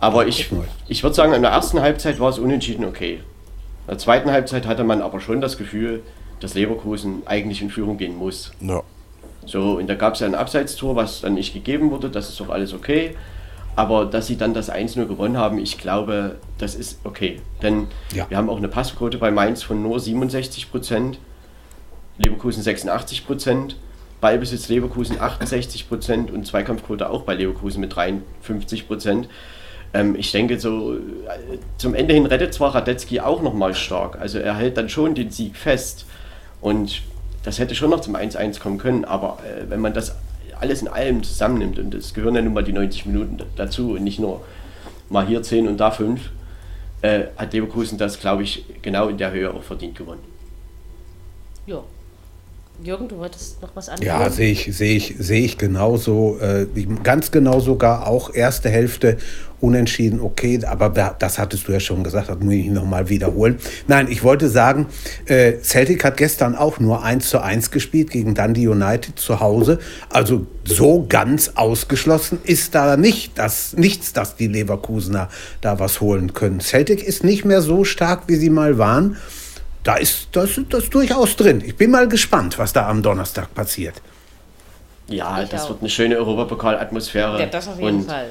Aber 0.00 0.26
ich, 0.26 0.50
ich 0.88 1.02
würde 1.02 1.14
sagen, 1.14 1.32
in 1.32 1.42
der 1.42 1.52
ersten 1.52 1.80
Halbzeit 1.80 2.20
war 2.20 2.28
es 2.28 2.38
unentschieden 2.38 2.84
okay. 2.84 3.14
In 3.14 3.88
der 3.88 3.98
zweiten 3.98 4.30
Halbzeit 4.30 4.66
hatte 4.66 4.84
man 4.84 5.00
aber 5.00 5.20
schon 5.20 5.40
das 5.40 5.56
Gefühl, 5.56 6.02
dass 6.40 6.54
Leverkusen 6.54 7.22
eigentlich 7.26 7.62
in 7.62 7.70
Führung 7.70 7.96
gehen 7.96 8.16
muss. 8.16 8.52
Ja. 8.60 8.82
So, 9.46 9.78
und 9.78 9.86
da 9.88 9.94
gab 9.94 10.14
es 10.14 10.20
ja 10.20 10.26
ein 10.26 10.34
Abseitstor, 10.34 10.96
was 10.96 11.20
dann 11.20 11.34
nicht 11.34 11.54
gegeben 11.54 11.90
wurde, 11.90 12.10
das 12.10 12.28
ist 12.28 12.40
doch 12.40 12.48
alles 12.48 12.72
okay. 12.72 13.14
Aber 13.76 14.06
dass 14.06 14.26
sie 14.26 14.36
dann 14.36 14.54
das 14.54 14.70
1-0 14.70 15.06
gewonnen 15.06 15.36
haben, 15.36 15.58
ich 15.58 15.78
glaube, 15.78 16.36
das 16.58 16.74
ist 16.74 17.00
okay. 17.04 17.40
Denn 17.62 17.88
ja. 18.14 18.28
wir 18.28 18.36
haben 18.36 18.48
auch 18.48 18.58
eine 18.58 18.68
Passquote 18.68 19.18
bei 19.18 19.30
Mainz 19.30 19.62
von 19.62 19.82
nur 19.82 19.98
67 19.98 20.70
Prozent, 20.70 21.18
Leverkusen 22.18 22.62
86 22.62 23.26
Prozent, 23.26 23.76
Ballbesitz 24.20 24.68
Leverkusen 24.68 25.20
68 25.20 25.88
Prozent 25.88 26.30
und 26.30 26.46
Zweikampfquote 26.46 27.10
auch 27.10 27.22
bei 27.22 27.34
Leverkusen 27.34 27.80
mit 27.80 27.94
53 27.94 28.86
Prozent. 28.86 29.28
Ähm, 29.92 30.16
ich 30.16 30.32
denke, 30.32 30.58
so 30.58 30.94
äh, 30.94 30.98
zum 31.78 31.94
Ende 31.94 32.14
hin 32.14 32.26
rettet 32.26 32.54
zwar 32.54 32.74
Radetzky 32.74 33.20
auch 33.20 33.42
nochmal 33.42 33.74
stark. 33.74 34.18
Also 34.20 34.38
er 34.38 34.56
hält 34.56 34.76
dann 34.76 34.88
schon 34.88 35.14
den 35.14 35.30
Sieg 35.30 35.56
fest. 35.56 36.06
Und 36.60 37.02
das 37.42 37.58
hätte 37.58 37.74
schon 37.74 37.90
noch 37.90 38.00
zum 38.00 38.16
1-1 38.16 38.58
kommen 38.58 38.78
können, 38.78 39.04
aber 39.04 39.38
äh, 39.44 39.68
wenn 39.68 39.80
man 39.80 39.92
das 39.92 40.16
alles 40.58 40.80
in 40.80 40.88
allem 40.88 41.22
zusammennimmt, 41.22 41.78
und 41.78 41.94
es 41.94 42.14
gehören 42.14 42.34
ja 42.34 42.42
nun 42.42 42.54
mal 42.54 42.64
die 42.64 42.72
90 42.72 43.06
Minuten 43.06 43.38
dazu 43.56 43.92
und 43.92 44.04
nicht 44.04 44.18
nur 44.18 44.44
mal 45.10 45.26
hier 45.26 45.42
10 45.42 45.68
und 45.68 45.76
da 45.76 45.90
5, 45.90 46.30
äh, 47.02 47.24
hat 47.36 47.52
Leverkusen 47.52 47.98
das, 47.98 48.18
glaube 48.18 48.44
ich, 48.44 48.64
genau 48.80 49.08
in 49.08 49.18
der 49.18 49.32
Höhe 49.32 49.52
auch 49.52 49.62
verdient 49.62 49.96
gewonnen. 49.96 50.22
Ja. 51.66 51.82
Jürgen, 52.82 53.08
du 53.08 53.18
wolltest 53.18 53.62
noch 53.62 53.70
was 53.74 53.88
anfangen? 53.88 54.06
Ja, 54.06 54.28
sehe 54.30 54.50
ich, 54.50 54.76
sehe 54.76 54.96
ich, 54.96 55.14
sehe 55.18 55.44
ich 55.44 55.58
genauso, 55.58 56.38
äh, 56.40 56.66
ganz 57.02 57.30
genau 57.30 57.60
sogar 57.60 58.06
auch 58.06 58.34
erste 58.34 58.68
Hälfte 58.68 59.16
unentschieden, 59.60 60.20
okay, 60.20 60.60
aber 60.66 60.90
das 61.18 61.38
hattest 61.38 61.66
du 61.66 61.72
ja 61.72 61.80
schon 61.80 62.04
gesagt, 62.04 62.28
das 62.28 62.38
muss 62.40 62.52
ich 62.52 62.66
nochmal 62.66 63.08
wiederholen. 63.08 63.58
Nein, 63.86 64.08
ich 64.10 64.22
wollte 64.22 64.48
sagen, 64.48 64.86
äh, 65.26 65.54
Celtic 65.62 66.04
hat 66.04 66.18
gestern 66.18 66.54
auch 66.54 66.80
nur 66.80 67.02
1 67.02 67.30
zu 67.30 67.40
1 67.40 67.70
gespielt 67.70 68.10
gegen 68.10 68.34
Dundee 68.34 68.68
United 68.68 69.18
zu 69.18 69.40
Hause. 69.40 69.78
Also 70.10 70.46
so 70.64 71.06
ganz 71.08 71.52
ausgeschlossen 71.54 72.40
ist 72.44 72.74
da 72.74 72.96
nicht 72.96 73.38
das, 73.38 73.74
nichts, 73.74 74.12
dass 74.12 74.36
die 74.36 74.48
Leverkusener 74.48 75.30
da 75.62 75.78
was 75.78 76.00
holen 76.00 76.34
können. 76.34 76.60
Celtic 76.60 77.02
ist 77.02 77.24
nicht 77.24 77.44
mehr 77.44 77.62
so 77.62 77.84
stark, 77.84 78.24
wie 78.26 78.36
sie 78.36 78.50
mal 78.50 78.76
waren. 78.76 79.16
Da 79.84 79.96
ist 79.96 80.28
das, 80.32 80.58
das 80.70 80.90
durchaus 80.90 81.36
drin. 81.36 81.62
Ich 81.64 81.76
bin 81.76 81.90
mal 81.90 82.08
gespannt, 82.08 82.58
was 82.58 82.72
da 82.72 82.88
am 82.88 83.02
Donnerstag 83.02 83.54
passiert. 83.54 83.94
Ja, 85.08 85.42
ich 85.42 85.50
das 85.50 85.64
auch. 85.64 85.70
wird 85.70 85.80
eine 85.80 85.90
schöne 85.90 86.16
Europapokal-Atmosphäre. 86.16 87.38
Ja, 87.38 87.46
das 87.46 87.68
auf 87.68 87.78
jeden 87.78 87.98
und, 87.98 88.04
Fall. 88.06 88.30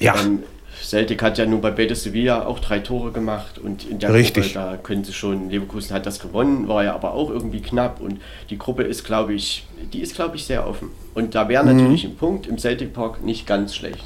Ja. 0.00 0.14
Ähm, 0.18 0.42
Celtic 0.82 1.22
hat 1.22 1.36
ja 1.38 1.46
nun 1.46 1.60
bei 1.60 1.70
Betis 1.70 2.02
Sevilla 2.02 2.46
auch 2.46 2.60
drei 2.60 2.78
Tore 2.78 3.10
gemacht 3.10 3.58
und 3.58 3.88
in 3.88 3.98
der 3.98 4.12
Richtig. 4.12 4.54
Gruppe, 4.54 4.70
da 4.70 4.76
können 4.76 5.04
sie 5.04 5.12
schon, 5.12 5.50
Leverkusen 5.50 5.94
hat 5.94 6.06
das 6.06 6.20
gewonnen, 6.20 6.68
war 6.68 6.84
ja 6.84 6.94
aber 6.94 7.12
auch 7.12 7.30
irgendwie 7.30 7.60
knapp 7.60 8.00
und 8.00 8.20
die 8.50 8.58
Gruppe 8.58 8.84
ist, 8.84 9.04
glaube 9.04 9.34
ich, 9.34 9.66
die 9.92 10.00
ist, 10.00 10.14
glaube 10.14 10.36
ich, 10.36 10.44
sehr 10.44 10.66
offen. 10.66 10.90
Und 11.14 11.34
da 11.34 11.48
wäre 11.48 11.64
mhm. 11.64 11.76
natürlich 11.76 12.04
ein 12.04 12.16
Punkt 12.16 12.46
im 12.46 12.58
Celtic 12.58 12.92
Park 12.92 13.22
nicht 13.22 13.46
ganz 13.46 13.74
schlecht. 13.74 14.04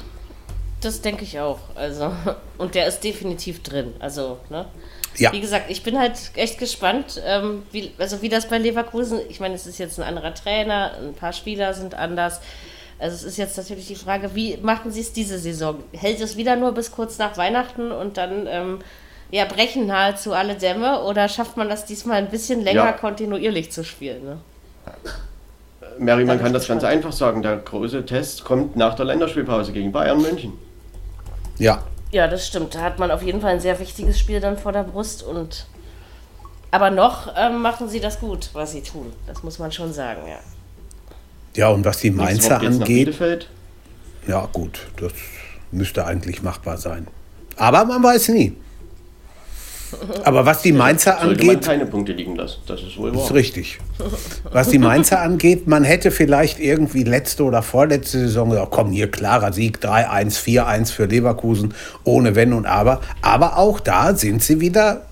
Das 0.81 1.01
denke 1.01 1.23
ich 1.23 1.39
auch. 1.39 1.59
Also, 1.75 2.11
und 2.57 2.73
der 2.73 2.87
ist 2.87 3.01
definitiv 3.01 3.61
drin. 3.61 3.93
Also, 3.99 4.39
ne? 4.49 4.65
Ja. 5.17 5.31
Wie 5.33 5.41
gesagt, 5.41 5.69
ich 5.69 5.83
bin 5.83 5.99
halt 5.99 6.17
echt 6.35 6.57
gespannt, 6.57 7.21
ähm, 7.25 7.63
wie, 7.71 7.91
also 7.97 8.21
wie 8.21 8.29
das 8.29 8.47
bei 8.47 8.57
Leverkusen, 8.57 9.19
ich 9.29 9.39
meine, 9.39 9.55
es 9.55 9.67
ist 9.67 9.77
jetzt 9.77 9.99
ein 9.99 10.03
anderer 10.03 10.33
Trainer, 10.33 10.91
ein 11.01 11.13
paar 11.13 11.33
Spieler 11.33 11.73
sind 11.73 11.95
anders. 11.95 12.39
Also 12.97 13.15
es 13.15 13.23
ist 13.23 13.37
jetzt 13.37 13.57
natürlich 13.57 13.87
die 13.87 13.95
Frage, 13.95 14.35
wie 14.35 14.57
machen 14.57 14.91
Sie 14.91 15.01
es 15.01 15.11
diese 15.11 15.39
Saison? 15.39 15.83
Hält 15.91 16.21
es 16.21 16.37
wieder 16.37 16.55
nur 16.55 16.71
bis 16.71 16.91
kurz 16.91 17.17
nach 17.17 17.35
Weihnachten 17.35 17.91
und 17.91 18.17
dann 18.17 18.47
ähm, 18.47 18.79
ja, 19.31 19.45
brechen 19.45 19.87
nahezu 19.87 20.33
alle 20.33 20.55
Dämme 20.55 21.01
oder 21.03 21.27
schafft 21.27 21.57
man 21.57 21.67
das 21.67 21.85
diesmal 21.85 22.17
ein 22.17 22.29
bisschen 22.29 22.61
länger 22.61 22.85
ja. 22.85 22.91
kontinuierlich 22.91 23.71
zu 23.71 23.83
spielen? 23.83 24.23
Ne? 24.23 24.37
Mary, 25.97 26.25
man 26.25 26.39
kann 26.39 26.53
das 26.53 26.67
ganz 26.67 26.83
einfach 26.83 27.11
sagen. 27.11 27.41
Der 27.41 27.57
große 27.57 28.05
Test 28.05 28.43
kommt 28.43 28.75
nach 28.75 28.95
der 28.95 29.05
Länderspielpause 29.05 29.71
gegen 29.71 29.91
Bayern 29.91 30.21
München. 30.21 30.53
Ja. 31.57 31.83
Ja, 32.11 32.27
das 32.27 32.47
stimmt. 32.47 32.75
Da 32.75 32.81
hat 32.81 32.99
man 32.99 33.09
auf 33.09 33.23
jeden 33.23 33.41
Fall 33.41 33.51
ein 33.51 33.59
sehr 33.61 33.79
wichtiges 33.79 34.19
Spiel 34.19 34.39
dann 34.39 34.57
vor 34.57 34.71
der 34.71 34.83
Brust 34.83 35.23
und 35.23 35.65
aber 36.71 36.89
noch 36.89 37.33
ähm, 37.37 37.61
machen 37.61 37.89
sie 37.89 37.99
das 37.99 38.19
gut, 38.19 38.49
was 38.53 38.71
sie 38.71 38.81
tun. 38.81 39.11
Das 39.27 39.43
muss 39.43 39.59
man 39.59 39.71
schon 39.71 39.91
sagen, 39.91 40.21
ja. 40.27 40.39
Ja, 41.55 41.69
und 41.69 41.83
was 41.83 41.99
die 41.99 42.11
Mainzer 42.11 42.61
angeht. 42.61 43.17
Ja, 44.25 44.47
gut, 44.53 44.87
das 44.97 45.11
müsste 45.71 46.05
eigentlich 46.05 46.41
machbar 46.43 46.77
sein. 46.77 47.07
Aber 47.57 47.83
man 47.83 48.01
weiß 48.01 48.29
nie. 48.29 48.55
Aber 50.23 50.45
was 50.45 50.61
die 50.61 50.71
Mainzer 50.71 51.19
angeht. 51.19 51.47
Man 51.47 51.59
keine 51.61 51.85
Punkte 51.85 52.13
liegen 52.13 52.35
lassen, 52.35 52.59
das 52.67 52.81
ist 52.81 52.97
wohl 52.97 53.13
wahr. 53.15 53.23
Ist 53.23 53.33
richtig. 53.33 53.79
Was 54.51 54.69
die 54.69 54.79
Mainzer 54.79 55.21
angeht, 55.21 55.67
man 55.67 55.83
hätte 55.83 56.11
vielleicht 56.11 56.59
irgendwie 56.59 57.03
letzte 57.03 57.43
oder 57.43 57.61
vorletzte 57.61 58.19
Saison 58.19 58.49
gesagt: 58.49 58.71
komm, 58.71 58.91
hier 58.91 59.09
klarer 59.09 59.53
Sieg, 59.53 59.79
3-1, 59.79 60.39
4-1 60.41 60.91
für 60.91 61.05
Leverkusen, 61.05 61.73
ohne 62.03 62.35
Wenn 62.35 62.53
und 62.53 62.65
Aber. 62.65 63.01
Aber 63.21 63.57
auch 63.57 63.79
da 63.79 64.15
sind 64.15 64.41
sie 64.43 64.59
wieder 64.59 65.03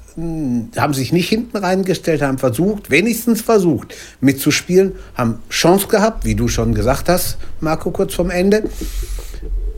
haben 0.78 0.94
sich 0.94 1.14
nicht 1.14 1.30
hinten 1.30 1.58
reingestellt, 1.58 2.22
haben 2.22 2.40
versucht, 2.40 2.90
wenigstens 2.90 3.42
versucht, 3.42 3.96
mitzuspielen, 4.20 4.94
haben 5.16 5.40
Chance 5.50 5.88
gehabt, 5.88 6.26
wie 6.26 6.36
du 6.36 6.48
schon 6.48 6.74
gesagt 6.74 7.10
hast, 7.10 7.38
Marco, 7.62 7.92
kurz 7.92 8.16
vorm 8.16 8.30
Ende. 8.30 8.64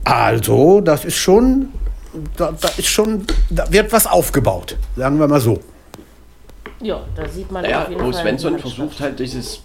Also, 0.04 0.82
das 0.82 1.06
ist 1.06 1.18
schon, 1.18 1.70
da, 2.38 2.54
da 2.60 2.68
ist 2.78 2.88
schon, 2.88 3.26
da 3.50 3.72
wird 3.72 3.92
was 3.92 4.08
aufgebaut, 4.08 4.78
sagen 4.96 5.20
wir 5.20 5.28
mal 5.28 5.40
so. 5.40 5.60
Ja, 6.82 7.02
da 7.16 7.28
sieht 7.28 7.52
man 7.52 7.64
ja, 7.64 7.84
auf 7.84 7.90
jeden 7.90 8.02
Bo 8.02 8.12
Fall. 8.12 8.22
Svensson 8.22 8.60
versucht 8.60 9.00
halt 9.00 9.20
dieses 9.20 9.62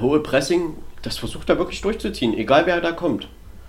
hohe 0.00 0.20
Pressing, 0.20 0.74
das 1.02 1.18
versucht 1.18 1.48
er 1.48 1.58
wirklich 1.58 1.80
durchzuziehen, 1.80 2.34
egal 2.36 2.66
wer 2.66 2.80
da 2.80 2.92
kommt. 2.92 3.28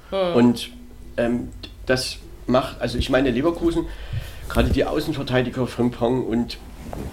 Hm. 0.09 0.35
Und 0.35 0.69
ähm, 1.17 1.49
das 1.85 2.17
macht, 2.47 2.81
also 2.81 2.97
ich 2.97 3.09
meine, 3.09 3.31
Leverkusen 3.31 3.85
gerade 4.49 4.69
die 4.69 4.85
Außenverteidiger 4.85 5.67
Frimpong 5.67 6.25
und 6.25 6.57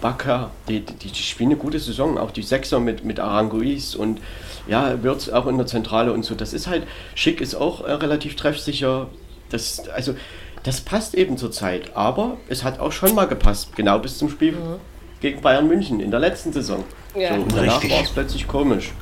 Bakker, 0.01 0.51
die, 0.68 0.80
die, 0.80 1.09
die, 1.09 1.14
spielen 1.14 1.51
eine 1.51 1.59
gute 1.59 1.78
Saison, 1.78 2.18
auch 2.18 2.32
die 2.32 2.43
Sechser 2.43 2.80
mit, 2.80 3.05
mit 3.05 3.18
Aranguiz 3.18 3.95
und 3.95 4.20
ja, 4.66 5.03
Wirtz 5.03 5.28
auch 5.28 5.47
in 5.47 5.57
der 5.57 5.66
Zentrale 5.66 6.12
und 6.12 6.24
so. 6.24 6.34
Das 6.34 6.53
ist 6.53 6.66
halt, 6.66 6.86
Schick 7.14 7.41
ist 7.41 7.55
auch 7.55 7.84
äh, 7.84 7.93
relativ 7.93 8.36
treffsicher. 8.36 9.09
Das, 9.49 9.88
also, 9.88 10.14
das 10.63 10.81
passt 10.81 11.15
eben 11.15 11.37
zur 11.37 11.51
Zeit, 11.51 11.97
aber 11.97 12.37
es 12.49 12.65
hat 12.65 12.81
auch 12.81 12.93
schon 12.93 13.15
mal 13.15 13.27
gepasst, 13.27 13.75
genau 13.77 13.99
bis 13.99 14.19
zum 14.19 14.29
Spiel 14.29 14.53
mhm. 14.53 14.77
gegen 15.21 15.41
Bayern 15.41 15.67
München 15.67 16.01
in 16.01 16.11
der 16.11 16.21
letzten 16.21 16.53
Saison. 16.53 16.85
Ja. 17.15 17.35
So, 17.35 17.43
und 17.43 17.57
danach 17.57 17.83
war 17.83 18.03
es 18.03 18.11
plötzlich 18.11 18.47
komisch. 18.47 18.93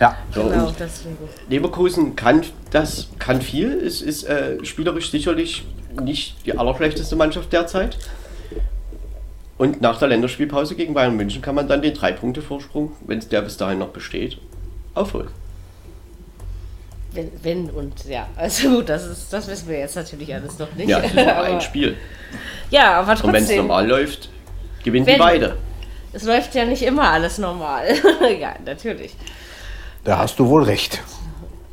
Ja, 0.00 0.16
so, 0.32 0.44
genau, 0.44 0.72
deswegen. 0.78 1.16
Leverkusen 1.48 2.16
kann 2.16 2.42
das, 2.70 3.08
kann 3.18 3.40
viel, 3.40 3.72
es 3.72 4.02
ist 4.02 4.24
äh, 4.24 4.64
spielerisch 4.64 5.10
sicherlich 5.10 5.64
nicht 6.02 6.44
die 6.44 6.56
allerschlechteste 6.56 7.16
Mannschaft 7.16 7.52
derzeit. 7.52 7.96
Und 9.58 9.80
nach 9.80 9.98
der 9.98 10.08
Länderspielpause 10.08 10.74
gegen 10.74 10.92
Bayern 10.92 11.16
München 11.16 11.40
kann 11.40 11.54
man 11.54 11.66
dann 11.66 11.80
den 11.80 11.94
Drei-Punkte-Vorsprung, 11.94 12.92
wenn 13.06 13.20
der 13.30 13.40
bis 13.40 13.56
dahin 13.56 13.78
noch 13.78 13.88
besteht, 13.88 14.38
aufholen. 14.94 15.28
Wenn, 17.16 17.32
wenn 17.42 17.70
und 17.70 18.04
ja, 18.04 18.28
also 18.36 18.68
gut, 18.68 18.88
das, 18.88 19.06
ist, 19.06 19.32
das 19.32 19.48
wissen 19.48 19.68
wir 19.68 19.78
jetzt 19.78 19.96
natürlich 19.96 20.32
alles 20.32 20.58
noch 20.58 20.72
nicht. 20.74 20.88
Ja, 20.88 20.98
es 20.98 21.06
ist 21.06 21.14
nur 21.14 21.36
ein 21.42 21.60
Spiel. 21.60 21.96
Ja, 22.70 23.00
aber 23.00 23.14
trotzdem. 23.14 23.28
Und 23.28 23.34
wenn 23.34 23.44
es 23.44 23.56
normal 23.56 23.88
läuft, 23.88 24.28
gewinnen 24.84 25.06
wenn, 25.06 25.14
die 25.14 25.20
beide. 25.20 25.56
Es 26.12 26.22
läuft 26.22 26.54
ja 26.54 26.64
nicht 26.64 26.82
immer 26.82 27.10
alles 27.10 27.38
normal. 27.38 27.86
ja, 28.40 28.54
natürlich. 28.64 29.14
Da 30.04 30.18
hast 30.18 30.38
du 30.38 30.48
wohl 30.48 30.62
recht. 30.62 31.02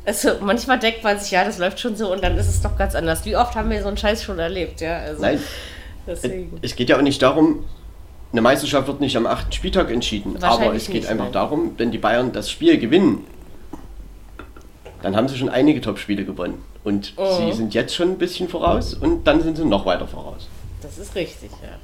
Also 0.06 0.32
manchmal 0.40 0.78
denkt 0.78 1.02
man 1.02 1.18
sich, 1.18 1.30
ja, 1.30 1.44
das 1.44 1.58
läuft 1.58 1.80
schon 1.80 1.96
so 1.96 2.12
und 2.12 2.22
dann 2.22 2.36
ist 2.36 2.48
es 2.48 2.60
doch 2.60 2.76
ganz 2.76 2.94
anders. 2.94 3.24
Wie 3.24 3.36
oft 3.36 3.54
haben 3.54 3.70
wir 3.70 3.80
so 3.80 3.88
einen 3.88 3.96
Scheiß 3.96 4.22
schon 4.22 4.38
erlebt, 4.38 4.80
ja? 4.80 4.98
Also, 4.98 5.22
Nein. 5.22 5.40
Deswegen. 6.06 6.58
Es 6.60 6.76
geht 6.76 6.90
ja 6.90 6.98
auch 6.98 7.02
nicht 7.02 7.22
darum, 7.22 7.64
eine 8.32 8.42
Meisterschaft 8.42 8.86
wird 8.88 9.00
nicht 9.00 9.16
am 9.16 9.26
achten 9.26 9.52
Spieltag 9.52 9.90
entschieden, 9.90 10.42
aber 10.42 10.74
es 10.74 10.86
geht 10.86 10.94
nicht, 10.96 11.08
einfach 11.08 11.26
nein. 11.26 11.32
darum, 11.32 11.74
wenn 11.78 11.90
die 11.90 11.98
Bayern 11.98 12.32
das 12.32 12.50
Spiel 12.50 12.78
gewinnen, 12.78 13.24
dann 15.04 15.16
haben 15.16 15.28
sie 15.28 15.36
schon 15.36 15.48
einige 15.48 15.80
Top-Spiele 15.80 16.24
gewonnen. 16.24 16.62
Und 16.82 17.12
oh. 17.16 17.36
sie 17.38 17.52
sind 17.52 17.74
jetzt 17.74 17.94
schon 17.94 18.12
ein 18.12 18.18
bisschen 18.18 18.48
voraus 18.48 18.94
und 18.94 19.24
dann 19.24 19.42
sind 19.42 19.56
sie 19.56 19.64
noch 19.64 19.86
weiter 19.86 20.08
voraus. 20.08 20.48
Das 20.82 20.98
ist 20.98 21.14
richtig, 21.14 21.50
ja. 21.62 21.78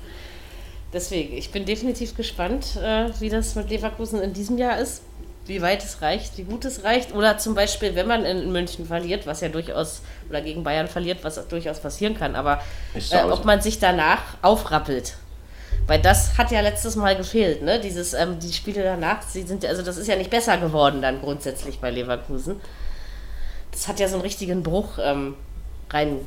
Deswegen, 0.93 1.37
ich 1.37 1.53
bin 1.53 1.65
definitiv 1.65 2.17
gespannt, 2.17 2.77
äh, 2.83 3.11
wie 3.21 3.29
das 3.29 3.55
mit 3.55 3.71
Leverkusen 3.71 4.21
in 4.21 4.33
diesem 4.33 4.59
Jahr 4.59 4.79
ist 4.79 5.03
wie 5.47 5.61
weit 5.63 5.83
es 5.83 6.01
reicht, 6.01 6.39
wie 6.39 6.45
gut 6.45 6.65
es 6.65 6.85
reicht. 6.85 7.15
Oder 7.15 7.37
zum 7.39 7.55
Beispiel, 7.55 7.95
wenn 7.95 8.07
man 8.07 8.25
in 8.25 8.53
München 8.53 8.87
verliert, 8.87 9.27
was 9.27 9.41
ja 9.41 9.49
durchaus, 9.49 10.01
oder 10.29 10.41
gegen 10.41 10.63
Bayern 10.63 10.87
verliert, 10.87 11.19
was 11.23 11.47
durchaus 11.49 11.81
passieren 11.81 12.17
kann, 12.17 12.37
aber 12.37 12.61
äh, 12.95 13.23
ob 13.25 13.45
man 13.45 13.61
sich 13.61 13.79
danach 13.79 14.23
aufrappelt. 14.43 15.15
Weil 15.87 16.01
das 16.01 16.39
hat 16.39 16.53
ja 16.53 16.61
letztes 16.61 16.95
Mal 16.95 17.17
gefehlt, 17.17 17.63
ne? 17.63 17.81
Dieses, 17.81 18.15
ähm, 18.15 18.39
die 18.39 18.53
Spiele 18.53 18.83
danach, 18.83 19.23
sie 19.23 19.43
sind, 19.43 19.65
also 19.65 19.83
das 19.83 19.97
ist 19.97 20.07
ja 20.07 20.17
nicht 20.17 20.31
besser 20.31 20.57
geworden 20.59 21.03
dann 21.03 21.21
grundsätzlich 21.21 21.81
bei 21.81 21.91
Leverkusen. 21.91 22.61
Das 23.73 23.89
hat 23.89 24.01
ja 24.01 24.09
so 24.09 24.15
einen 24.15 24.23
richtigen 24.23 24.63
Bruch 24.63 24.99
ähm, 25.03 25.35
rein 25.91 26.19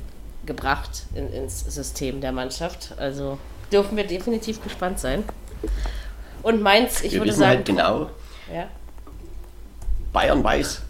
gebracht 0.46 1.04
in, 1.16 1.32
ins 1.32 1.62
System 1.62 2.22
der 2.22 2.32
Mannschaft. 2.32 2.94
Also 2.98 3.38
dürfen 3.72 3.98
wir 3.98 4.06
definitiv 4.06 4.62
gespannt 4.64 5.00
sein. 5.00 5.24
Und 6.42 6.62
Mainz, 6.62 7.02
ich 7.02 7.14
wir 7.14 7.20
würde 7.20 7.30
wissen 7.30 7.40
sagen. 7.40 7.56
Halt 7.58 7.66
genau. 7.66 8.10
Ja. 8.54 8.68
Bayern 10.12 10.44
weiß. 10.44 10.82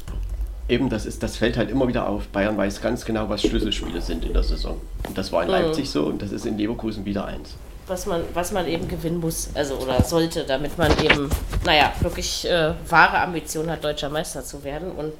Eben, 0.69 0.89
das, 0.89 1.05
ist, 1.05 1.21
das 1.23 1.37
fällt 1.37 1.57
halt 1.57 1.69
immer 1.69 1.87
wieder 1.87 2.07
auf. 2.07 2.27
Bayern 2.27 2.57
weiß 2.57 2.81
ganz 2.81 3.05
genau, 3.05 3.29
was 3.29 3.41
Schlüsselspiele 3.41 4.01
sind 4.01 4.25
in 4.25 4.33
der 4.33 4.43
Saison. 4.43 4.79
Und 5.07 5.17
das 5.17 5.31
war 5.31 5.43
in 5.43 5.49
mhm. 5.49 5.53
Leipzig 5.53 5.89
so 5.89 6.05
und 6.05 6.21
das 6.21 6.31
ist 6.31 6.45
in 6.45 6.57
Leverkusen 6.57 7.05
wieder 7.05 7.25
eins. 7.25 7.55
Was 7.85 8.05
man, 8.05 8.21
was 8.33 8.53
man 8.53 8.65
eben 8.65 8.87
gewinnen 8.87 9.19
muss, 9.19 9.49
also 9.55 9.75
oder 9.75 10.01
sollte, 10.03 10.45
damit 10.45 10.77
man 10.77 10.91
eben, 11.03 11.29
naja, 11.65 11.91
wirklich 11.99 12.49
äh, 12.49 12.73
wahre 12.87 13.19
Ambition 13.19 13.69
hat, 13.69 13.83
deutscher 13.83 14.09
Meister 14.09 14.43
zu 14.43 14.63
werden. 14.63 14.91
Und 14.91 15.13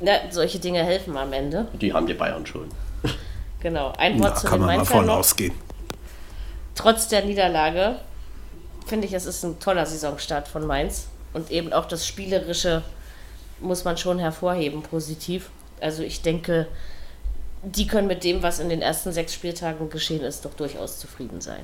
ja, 0.00 0.14
solche 0.30 0.58
Dinge 0.58 0.84
helfen 0.84 1.16
am 1.16 1.32
Ende. 1.32 1.68
Die 1.80 1.92
haben 1.92 2.06
die 2.06 2.14
Bayern 2.14 2.44
schon. 2.46 2.68
Genau. 3.60 3.92
Ein 3.96 4.18
Wort 4.20 4.32
da 4.32 4.36
zu 4.36 4.46
kann 4.46 4.60
den 4.60 4.66
man 4.66 4.76
mal 4.78 4.84
von 4.84 5.08
ausgehen. 5.08 5.54
Trotz 6.74 7.08
der 7.08 7.24
Niederlage 7.24 7.96
finde 8.86 9.06
ich, 9.06 9.14
es 9.14 9.24
ist 9.24 9.42
ein 9.44 9.58
toller 9.58 9.86
Saisonstart 9.86 10.48
von 10.48 10.66
Mainz. 10.66 11.08
Und 11.32 11.50
eben 11.50 11.72
auch 11.72 11.86
das 11.86 12.06
Spielerische 12.06 12.82
muss 13.60 13.84
man 13.84 13.96
schon 13.96 14.18
hervorheben, 14.18 14.82
positiv. 14.82 15.50
Also 15.80 16.02
ich 16.02 16.22
denke, 16.22 16.68
die 17.62 17.86
können 17.86 18.06
mit 18.06 18.22
dem, 18.24 18.42
was 18.42 18.58
in 18.58 18.68
den 18.68 18.82
ersten 18.82 19.12
sechs 19.12 19.32
Spieltagen 19.34 19.90
geschehen 19.90 20.22
ist, 20.22 20.44
doch 20.44 20.54
durchaus 20.54 20.98
zufrieden 20.98 21.40
sein. 21.40 21.62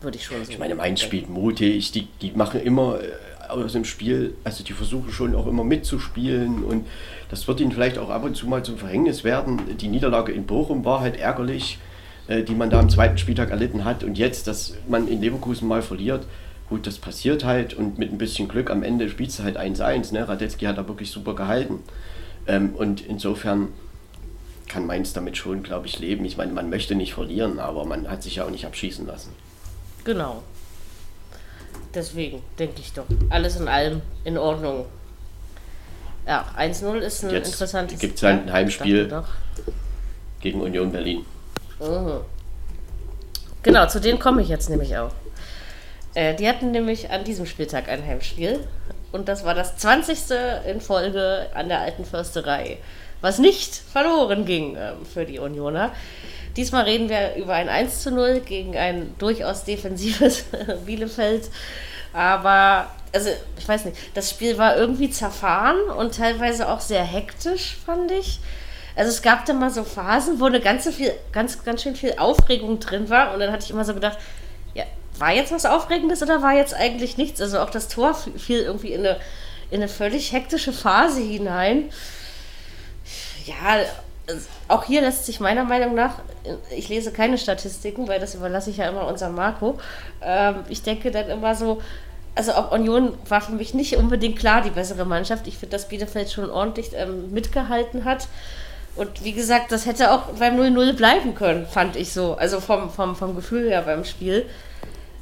Würde 0.00 0.16
ich 0.16 0.24
schon 0.24 0.38
sagen. 0.38 0.50
Ich 0.50 0.58
meine, 0.58 0.74
Mainz 0.74 1.00
spielt 1.00 1.28
mutig, 1.28 1.92
die, 1.92 2.08
die 2.22 2.30
machen 2.32 2.60
immer 2.60 3.00
äh, 3.00 3.12
aus 3.50 3.72
dem 3.72 3.84
Spiel, 3.84 4.34
also 4.44 4.64
die 4.64 4.72
versuchen 4.72 5.12
schon 5.12 5.34
auch 5.34 5.46
immer 5.46 5.64
mitzuspielen 5.64 6.64
und 6.64 6.86
das 7.28 7.46
wird 7.46 7.60
ihnen 7.60 7.72
vielleicht 7.72 7.98
auch 7.98 8.10
ab 8.10 8.24
und 8.24 8.36
zu 8.36 8.46
mal 8.46 8.64
zum 8.64 8.78
Verhängnis 8.78 9.24
werden. 9.24 9.60
Die 9.78 9.88
Niederlage 9.88 10.32
in 10.32 10.46
Bochum 10.46 10.84
war 10.84 11.00
halt 11.00 11.16
ärgerlich, 11.16 11.78
äh, 12.28 12.42
die 12.42 12.54
man 12.54 12.70
da 12.70 12.80
am 12.80 12.88
zweiten 12.88 13.18
Spieltag 13.18 13.50
erlitten 13.50 13.84
hat 13.84 14.04
und 14.04 14.18
jetzt, 14.18 14.46
dass 14.46 14.74
man 14.88 15.08
in 15.08 15.20
Leverkusen 15.20 15.68
mal 15.68 15.82
verliert, 15.82 16.26
gut, 16.68 16.86
das 16.86 16.98
passiert 16.98 17.44
halt 17.44 17.74
und 17.74 17.98
mit 17.98 18.12
ein 18.12 18.18
bisschen 18.18 18.48
Glück 18.48 18.70
am 18.70 18.82
Ende 18.82 19.08
spielst 19.08 19.38
du 19.38 19.42
halt 19.42 19.58
1-1. 19.58 20.12
Ne? 20.12 20.26
Radetzky 20.26 20.64
hat 20.66 20.78
da 20.78 20.88
wirklich 20.88 21.10
super 21.10 21.34
gehalten. 21.34 21.80
Ähm, 22.46 22.74
und 22.74 23.00
insofern 23.02 23.68
kann 24.68 24.86
Mainz 24.86 25.12
damit 25.12 25.36
schon, 25.36 25.64
glaube 25.64 25.88
ich, 25.88 25.98
leben. 25.98 26.24
Ich 26.24 26.36
meine, 26.36 26.52
man 26.52 26.70
möchte 26.70 26.94
nicht 26.94 27.12
verlieren, 27.12 27.58
aber 27.58 27.84
man 27.84 28.08
hat 28.08 28.22
sich 28.22 28.36
ja 28.36 28.44
auch 28.44 28.50
nicht 28.50 28.66
abschießen 28.66 29.04
lassen. 29.06 29.30
Genau. 30.04 30.42
Deswegen 31.94 32.42
denke 32.58 32.80
ich 32.80 32.92
doch. 32.92 33.06
Alles 33.30 33.56
in 33.56 33.68
allem 33.68 34.02
in 34.24 34.38
Ordnung. 34.38 34.86
Ja, 36.26 36.46
1-0 36.56 36.98
ist 36.98 37.24
ein 37.24 37.30
Jetzt 37.30 37.52
interessantes 37.52 37.98
gibt 37.98 38.16
es 38.16 38.22
halt 38.22 38.42
ein 38.42 38.52
Heimspiel 38.52 39.22
gegen 40.40 40.60
Union 40.60 40.92
Berlin. 40.92 41.24
Mhm. 41.80 42.20
Genau, 43.62 43.86
zu 43.86 44.00
denen 44.00 44.18
komme 44.18 44.42
ich 44.42 44.48
jetzt 44.48 44.70
nämlich 44.70 44.96
auch. 44.96 45.10
Äh, 46.14 46.34
die 46.34 46.48
hatten 46.48 46.70
nämlich 46.70 47.10
an 47.10 47.24
diesem 47.24 47.46
Spieltag 47.46 47.88
ein 47.88 48.04
Heimspiel. 48.06 48.60
Und 49.12 49.28
das 49.28 49.44
war 49.44 49.54
das 49.54 49.76
20. 49.76 50.18
in 50.66 50.80
Folge 50.80 51.46
an 51.54 51.68
der 51.68 51.80
alten 51.80 52.04
Försterei. 52.04 52.78
Was 53.20 53.38
nicht 53.38 53.74
verloren 53.74 54.44
ging 54.44 54.76
äh, 54.76 54.92
für 55.12 55.24
die 55.24 55.38
Unioner. 55.38 55.92
Diesmal 56.56 56.84
reden 56.84 57.08
wir 57.08 57.34
über 57.36 57.54
ein 57.54 57.68
1 57.68 58.02
zu 58.02 58.10
0 58.10 58.40
gegen 58.40 58.76
ein 58.76 59.14
durchaus 59.18 59.64
defensives 59.64 60.44
Bielefeld. 60.86 61.48
Aber, 62.12 62.90
also, 63.12 63.30
ich 63.58 63.68
weiß 63.68 63.84
nicht, 63.84 63.96
das 64.14 64.30
Spiel 64.30 64.58
war 64.58 64.76
irgendwie 64.76 65.10
zerfahren 65.10 65.80
und 65.96 66.16
teilweise 66.16 66.68
auch 66.68 66.80
sehr 66.80 67.04
hektisch, 67.04 67.76
fand 67.84 68.10
ich. 68.10 68.40
Also 68.96 69.10
es 69.10 69.22
gab 69.22 69.46
da 69.46 69.52
mal 69.52 69.70
so 69.70 69.84
Phasen, 69.84 70.40
wo 70.40 70.46
eine 70.46 70.60
ganze 70.60 70.92
viel, 70.92 71.12
ganz, 71.32 71.64
ganz 71.64 71.82
schön 71.82 71.96
viel 71.96 72.14
Aufregung 72.18 72.80
drin 72.80 73.08
war. 73.08 73.32
Und 73.32 73.40
dann 73.40 73.52
hatte 73.52 73.64
ich 73.64 73.70
immer 73.70 73.84
so 73.84 73.94
gedacht, 73.94 74.18
ja, 74.74 74.84
war 75.18 75.32
jetzt 75.32 75.52
was 75.52 75.64
Aufregendes 75.64 76.22
oder 76.22 76.42
war 76.42 76.54
jetzt 76.54 76.74
eigentlich 76.74 77.16
nichts? 77.16 77.40
Also 77.40 77.60
auch 77.60 77.70
das 77.70 77.88
Tor 77.88 78.14
fiel 78.14 78.58
irgendwie 78.58 78.92
in 78.92 79.00
eine, 79.00 79.20
in 79.70 79.78
eine 79.78 79.88
völlig 79.88 80.32
hektische 80.32 80.72
Phase 80.72 81.20
hinein. 81.20 81.90
Ja, 83.46 83.84
auch 84.68 84.84
hier 84.84 85.00
lässt 85.00 85.26
sich 85.26 85.40
meiner 85.40 85.64
Meinung 85.64 85.94
nach, 85.94 86.14
ich 86.76 86.88
lese 86.88 87.12
keine 87.12 87.38
Statistiken, 87.38 88.08
weil 88.08 88.20
das 88.20 88.34
überlasse 88.34 88.70
ich 88.70 88.78
ja 88.78 88.88
immer 88.88 89.06
unserem 89.06 89.34
Marco. 89.34 89.78
Ähm, 90.22 90.56
ich 90.68 90.82
denke 90.82 91.10
dann 91.10 91.28
immer 91.28 91.54
so, 91.54 91.80
also 92.34 92.52
auch 92.52 92.72
Union 92.72 93.14
war 93.28 93.40
für 93.40 93.52
mich 93.52 93.74
nicht 93.74 93.96
unbedingt 93.96 94.38
klar 94.38 94.62
die 94.62 94.70
bessere 94.70 95.04
Mannschaft. 95.04 95.46
Ich 95.46 95.58
finde, 95.58 95.76
dass 95.76 95.88
Bielefeld 95.88 96.30
schon 96.30 96.50
ordentlich 96.50 96.90
ähm, 96.94 97.32
mitgehalten 97.32 98.04
hat. 98.04 98.28
Und 98.96 99.24
wie 99.24 99.32
gesagt, 99.32 99.72
das 99.72 99.86
hätte 99.86 100.12
auch 100.12 100.22
beim 100.38 100.58
0-0 100.58 100.94
bleiben 100.94 101.34
können, 101.34 101.66
fand 101.66 101.96
ich 101.96 102.12
so. 102.12 102.34
Also 102.34 102.60
vom, 102.60 102.90
vom, 102.90 103.16
vom 103.16 103.36
Gefühl 103.36 103.68
her 103.68 103.82
beim 103.82 104.04
Spiel. 104.04 104.46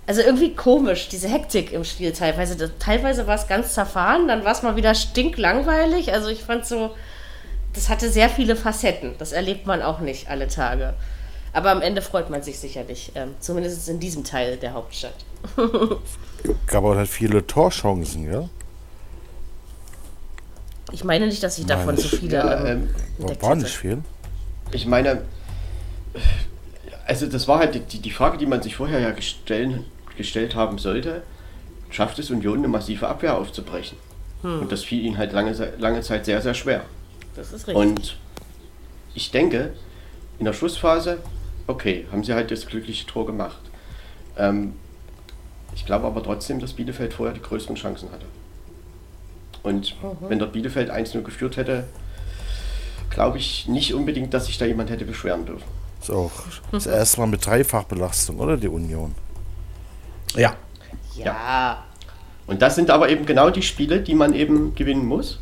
Also 0.07 0.23
irgendwie 0.23 0.55
komisch, 0.55 1.09
diese 1.09 1.29
Hektik 1.29 1.73
im 1.73 1.85
Spiel 1.85 2.13
teilweise. 2.13 2.79
Teilweise 2.79 3.27
war 3.27 3.35
es 3.35 3.47
ganz 3.47 3.75
zerfahren, 3.75 4.27
dann 4.27 4.45
war 4.45 4.53
es 4.53 4.63
mal 4.63 4.75
wieder 4.75 4.95
stinklangweilig. 4.95 6.15
Also 6.15 6.29
ich 6.29 6.43
fand 6.43 6.65
so, 6.65 6.95
das 7.79 7.89
hatte 7.89 8.11
sehr 8.11 8.29
viele 8.29 8.57
Facetten. 8.57 9.15
Das 9.19 9.33
erlebt 9.33 9.67
man 9.67 9.83
auch 9.83 10.01
nicht 10.01 10.29
alle 10.29 10.49
Tage. 10.49 10.95
Aber 11.53 11.71
am 11.71 11.81
Ende 11.81 12.03
freut 12.03 12.29
man 12.29 12.43
sich 12.43 12.59
sicherlich, 12.59 13.13
ähm, 13.15 13.35
zumindest 13.41 13.89
in 13.89 14.01
diesem 14.01 14.25
Teil 14.25 14.57
der 14.57 14.75
Hauptstadt. 14.75 15.15
Gab 16.67 16.85
auch 16.85 16.97
halt 16.97 17.09
viele 17.09 17.47
Torchancen, 17.47 18.31
ja? 18.31 18.49
Ich 20.91 21.05
meine 21.05 21.27
nicht, 21.27 21.43
dass 21.43 21.59
ich 21.59 21.67
davon 21.67 21.97
so 21.97 22.09
viele. 22.09 22.37
Ja, 22.37 22.67
ähm, 22.67 22.89
ähm 23.21 23.43
war 23.43 23.55
nicht 23.55 23.77
viel. 23.77 23.99
Ich 24.73 24.87
meine, 24.87 25.23
also 27.07 27.27
das 27.27 27.47
war 27.47 27.61
halt 27.61 27.93
die, 27.93 28.01
die 28.01 28.11
Frage, 28.11 28.39
die 28.39 28.47
man 28.47 28.61
sich 28.61 28.75
vorher 28.77 28.99
ja 28.99 29.11
gestellt, 29.13 29.85
gestellt 30.17 30.55
haben 30.55 30.79
sollte. 30.79 31.23
Schafft 31.91 32.19
es 32.19 32.31
Union 32.31 32.59
eine 32.59 32.69
massive 32.69 33.07
Abwehr 33.07 33.37
aufzubrechen? 33.37 33.97
Hm. 34.43 34.61
Und 34.61 34.73
das 34.73 34.83
fiel 34.83 35.05
ihnen 35.05 35.17
halt 35.17 35.33
lange, 35.33 35.53
lange 35.79 36.01
Zeit 36.01 36.25
sehr, 36.25 36.43
sehr 36.43 36.55
schwer. 36.55 36.85
Das 37.39 37.53
ist 37.53 37.69
richtig. 37.69 37.77
Und 37.77 38.17
ich 39.15 39.31
denke, 39.31 39.73
in 40.41 40.45
der 40.45 40.53
Schlussphase, 40.53 41.19
okay, 41.69 42.07
haben 42.11 42.25
sie 42.25 42.35
halt 42.35 42.51
das 42.51 42.67
glückliche 42.67 43.07
Tor 43.07 43.27
gemacht. 43.27 43.61
Ähm, 44.37 44.75
ich 45.73 45.87
glaube 45.87 46.07
aber 46.07 46.21
trotzdem, 46.23 46.59
dass 46.59 46.73
Bielefeld 46.73 47.15
vorher 47.15 47.35
die 47.35 47.41
größten 47.41 47.77
Chancen 47.77 48.11
hatte. 48.11 48.27
Und 49.63 49.95
mhm. 50.03 50.17
wenn 50.29 50.39
dort 50.41 50.53
Bielefeld 50.53 50.91
1-0 50.91 51.23
geführt 51.23 51.57
hätte, 51.57 51.85
glaube 53.09 53.39
ich 53.39 53.69
nicht 53.69 53.95
unbedingt, 53.95 54.35
dass 54.35 54.47
sich 54.47 54.59
da 54.59 54.65
jemand 54.65 54.91
hätte 54.91 55.05
beschweren 55.05 55.47
dürfen. 55.47 55.69
Ist 56.01 56.11
auch 56.11 56.33
das 56.73 56.87
erste 56.87 57.21
Mal 57.21 57.27
mit 57.27 57.47
Dreifachbelastung, 57.47 58.41
oder 58.41 58.57
die 58.57 58.69
Union? 58.69 59.15
Ja. 60.35 60.55
Ja. 61.15 61.85
Und 62.49 62.63
das 62.63 62.75
sind 62.75 62.91
aber 62.91 63.09
eben 63.11 63.27
genau 63.27 63.51
die 63.51 63.63
Spiele, 63.63 64.01
die 64.01 64.15
man 64.15 64.35
eben 64.35 64.75
gewinnen 64.75 65.07
muss. 65.07 65.39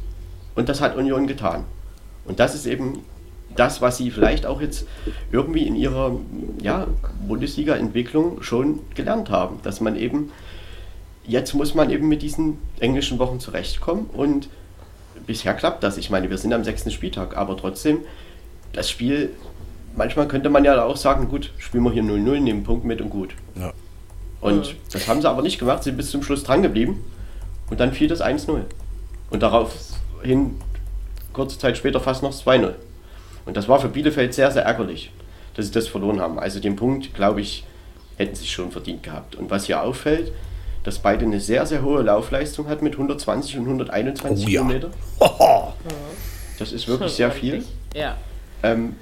Und 0.55 0.68
das 0.68 0.82
hat 0.82 0.97
Union 0.97 1.26
getan. 1.26 1.64
Und 2.27 2.41
das 2.41 2.55
ist 2.55 2.66
eben 2.66 3.01
das, 3.55 3.81
was 3.81 3.97
sie 3.97 4.11
vielleicht 4.11 4.47
auch 4.47 4.61
jetzt 4.61 4.87
irgendwie 5.33 5.66
in 5.66 5.77
ihrer 5.77 6.18
ja, 6.62 6.87
Bundesliga-Entwicklung 7.27 8.43
schon 8.43 8.81
gelernt 8.95 9.31
haben. 9.31 9.61
Dass 9.62 9.81
man 9.81 9.97
eben, 9.97 10.31
jetzt 11.27 11.55
muss 11.55 11.74
man 11.74 11.91
eben 11.91 12.09
mit 12.09 12.22
diesen 12.22 12.59
englischen 12.81 13.18
Wochen 13.18 13.41
zurechtkommen 13.41 14.07
und 14.12 14.49
bisher 15.27 15.55
klappt 15.55 15.83
das. 15.83 15.97
Ich 15.97 16.11
meine, 16.11 16.31
wir 16.31 16.39
sind 16.39 16.53
am 16.53 16.64
sechsten 16.64 16.91
Spieltag, 16.91 17.37
aber 17.37 17.57
trotzdem, 17.57 18.01
das 18.72 18.91
Spiel, 18.91 19.31
manchmal 19.97 20.29
könnte 20.29 20.51
man 20.51 20.64
ja 20.64 20.85
auch 20.85 20.97
sagen, 20.97 21.29
gut, 21.29 21.53
spielen 21.59 21.85
wir 21.85 21.93
hier 21.93 22.03
0-0, 22.03 22.41
nehmen 22.41 22.62
Punkt 22.62 22.85
mit 22.85 23.01
und 23.01 23.11
gut. 23.11 23.35
Ja. 23.55 23.72
Und 24.41 24.68
mhm. 24.68 24.77
das 24.93 25.09
haben 25.09 25.20
sie 25.20 25.29
aber 25.29 25.43
nicht 25.43 25.59
gemacht, 25.59 25.83
sie 25.83 25.91
sind 25.91 25.97
bis 25.97 26.11
zum 26.11 26.22
Schluss 26.22 26.45
dran 26.45 26.62
geblieben 26.62 27.05
und 27.70 27.81
dann 27.81 27.93
fiel 27.93 28.09
das 28.09 28.22
1-0. 28.22 28.61
Und 29.31 29.43
daraufhin, 29.43 30.57
kurze 31.37 31.59
Zeit 31.59 31.76
später, 31.76 32.01
fast 32.01 32.22
noch 32.22 32.32
2-0. 32.32 32.72
Und 33.45 33.57
das 33.57 33.68
war 33.68 33.78
für 33.78 33.89
Bielefeld 33.89 34.34
sehr, 34.34 34.51
sehr 34.51 34.64
ärgerlich, 34.64 35.12
dass 35.55 35.66
sie 35.66 35.72
das 35.72 35.87
verloren 35.87 36.20
haben. 36.20 36.39
Also 36.39 36.59
den 36.59 36.74
Punkt, 36.76 37.14
glaube 37.14 37.43
ich, 37.43 37.64
hätten 38.16 38.34
sie 38.34 38.47
schon 38.47 38.72
verdient 38.72 39.03
gehabt. 39.03 39.37
Und 39.37 39.51
was 39.51 39.66
hier 39.66 39.82
auffällt, 39.82 40.32
dass 40.82 40.99
beide 40.99 41.24
eine 41.24 41.39
sehr, 41.39 41.66
sehr 41.66 41.82
hohe 41.82 42.03
Laufleistung 42.03 42.68
hat 42.68 42.80
mit 42.80 42.95
120 42.95 43.59
und 43.59 43.64
121 43.64 44.47
oh, 44.47 44.51
ja. 44.51 44.62
Kilometer. 44.62 44.91
Das 46.59 46.72
ist 46.72 46.89
wirklich 46.89 47.12
sehr 47.12 47.30
viel. 47.30 47.64
Ja. 47.95 48.16
Ähm, 48.62 48.97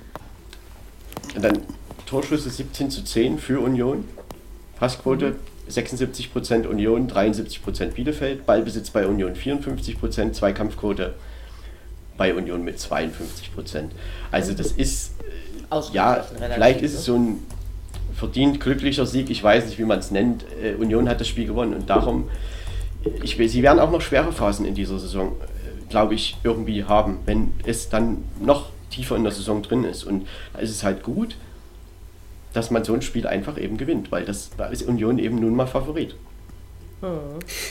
dann 1.40 1.62
Torschüsse 2.04 2.50
17 2.50 2.90
zu 2.90 3.04
10 3.04 3.38
für 3.38 3.60
Union. 3.60 4.08
Passquote 4.76 5.36
76% 5.70 6.66
Union, 6.66 7.08
73% 7.08 7.92
Bielefeld. 7.92 8.44
Ballbesitz 8.44 8.90
bei 8.90 9.06
Union 9.06 9.34
54%, 9.34 10.32
Zweikampfquote 10.32 11.14
bei 12.16 12.34
Union 12.34 12.64
mit 12.64 12.78
52 12.78 13.54
Prozent. 13.54 13.92
Also 14.30 14.52
das 14.52 14.72
ist, 14.72 15.12
äh, 15.70 15.80
ja, 15.92 16.24
vielleicht 16.54 16.82
ist 16.82 16.92
es 16.94 17.00
ne? 17.00 17.04
so 17.04 17.16
ein 17.16 17.42
verdient 18.14 18.60
glücklicher 18.60 19.06
Sieg, 19.06 19.30
ich 19.30 19.42
weiß 19.42 19.66
nicht, 19.66 19.78
wie 19.78 19.84
man 19.84 19.98
es 19.98 20.10
nennt. 20.10 20.44
Äh, 20.62 20.74
Union 20.74 21.08
hat 21.08 21.20
das 21.20 21.28
Spiel 21.28 21.46
gewonnen 21.46 21.74
und 21.74 21.90
darum, 21.90 22.30
ich, 23.22 23.36
sie 23.36 23.62
werden 23.62 23.80
auch 23.80 23.90
noch 23.90 24.00
schwere 24.00 24.32
Phasen 24.32 24.64
in 24.64 24.74
dieser 24.74 24.98
Saison, 24.98 25.32
äh, 25.32 25.90
glaube 25.90 26.14
ich, 26.14 26.36
irgendwie 26.44 26.84
haben, 26.84 27.18
wenn 27.26 27.52
es 27.64 27.88
dann 27.88 28.24
noch 28.40 28.70
tiefer 28.90 29.16
in 29.16 29.24
der 29.24 29.32
Saison 29.32 29.62
drin 29.62 29.84
ist. 29.84 30.04
Und 30.04 30.26
da 30.52 30.60
ist 30.60 30.70
es 30.70 30.84
halt 30.84 31.02
gut, 31.02 31.36
dass 32.52 32.70
man 32.70 32.84
so 32.84 32.94
ein 32.94 33.02
Spiel 33.02 33.26
einfach 33.26 33.58
eben 33.58 33.76
gewinnt, 33.76 34.12
weil 34.12 34.24
das, 34.24 34.50
da 34.56 34.66
ist 34.66 34.82
Union 34.82 35.18
eben 35.18 35.40
nun 35.40 35.56
mal 35.56 35.66
Favorit. 35.66 36.14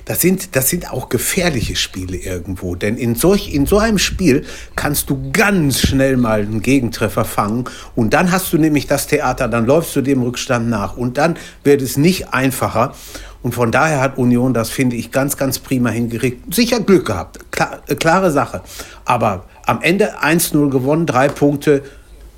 Das 0.05 0.21
sind, 0.21 0.55
das 0.55 0.69
sind 0.69 0.91
auch 0.91 1.09
gefährliche 1.09 1.75
Spiele 1.75 2.17
irgendwo, 2.17 2.75
denn 2.75 2.97
in, 2.97 3.15
solch, 3.15 3.53
in 3.53 3.65
so 3.65 3.77
einem 3.77 3.97
Spiel 3.97 4.45
kannst 4.75 5.09
du 5.09 5.31
ganz 5.31 5.79
schnell 5.79 6.17
mal 6.17 6.41
einen 6.41 6.61
Gegentreffer 6.61 7.25
fangen 7.25 7.65
und 7.95 8.13
dann 8.13 8.31
hast 8.31 8.51
du 8.53 8.57
nämlich 8.57 8.87
das 8.87 9.07
Theater, 9.07 9.47
dann 9.47 9.65
läufst 9.65 9.95
du 9.95 10.01
dem 10.01 10.21
Rückstand 10.21 10.69
nach 10.69 10.97
und 10.97 11.17
dann 11.17 11.37
wird 11.63 11.81
es 11.81 11.97
nicht 11.97 12.33
einfacher. 12.33 12.93
Und 13.41 13.53
von 13.53 13.71
daher 13.71 13.99
hat 13.99 14.17
Union 14.17 14.53
das, 14.53 14.69
finde 14.69 14.95
ich, 14.95 15.11
ganz, 15.11 15.35
ganz 15.35 15.59
prima 15.59 15.89
hingekriegt. 15.89 16.53
Sicher 16.53 16.79
Glück 16.79 17.05
gehabt, 17.05 17.51
Klar, 17.51 17.81
äh, 17.87 17.95
klare 17.95 18.31
Sache. 18.31 18.61
Aber 19.03 19.45
am 19.65 19.81
Ende 19.81 20.21
1-0 20.21 20.69
gewonnen, 20.69 21.05
drei 21.05 21.27
Punkte, 21.27 21.83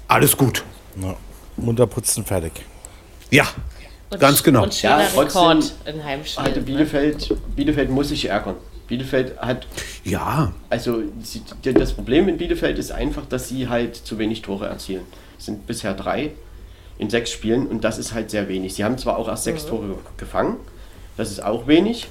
alles 0.07 0.35
gut. 0.35 0.63
Ja. 0.99 1.15
Munter 1.57 1.87
putzen, 1.87 2.25
fertig. 2.25 2.53
Ja, 3.29 3.45
und, 4.09 4.19
Ganz 4.19 4.43
genau. 4.43 4.63
Und 4.63 4.73
schöner 4.73 5.01
ja, 5.01 5.19
Rekord 5.19 5.73
in 5.85 6.03
Heimspiel. 6.03 6.43
Hatte 6.43 6.59
ne? 6.59 6.65
Bielefeld, 6.65 7.35
Bielefeld 7.55 7.89
muss 7.89 8.09
sich 8.09 8.25
ärgern. 8.25 8.55
Bielefeld 8.87 9.37
hat. 9.39 9.65
Ja. 10.03 10.53
Also 10.69 11.01
das 11.63 11.93
Problem 11.93 12.27
in 12.29 12.37
Bielefeld 12.37 12.77
ist 12.77 12.91
einfach, 12.91 13.25
dass 13.25 13.49
sie 13.49 13.67
halt 13.67 13.95
zu 13.95 14.19
wenig 14.19 14.41
Tore 14.41 14.67
erzielen. 14.67 15.05
Es 15.37 15.45
sind 15.45 15.65
bisher 15.65 15.93
drei 15.93 16.31
in 16.97 17.09
sechs 17.09 17.31
Spielen 17.31 17.67
und 17.67 17.83
das 17.83 17.97
ist 17.97 18.13
halt 18.13 18.29
sehr 18.29 18.47
wenig. 18.47 18.75
Sie 18.75 18.83
haben 18.83 18.97
zwar 18.97 19.17
auch 19.17 19.27
erst 19.27 19.43
sechs 19.43 19.65
mhm. 19.65 19.69
Tore 19.69 19.95
gefangen, 20.17 20.57
das 21.17 21.31
ist 21.31 21.43
auch 21.43 21.67
wenig. 21.67 22.07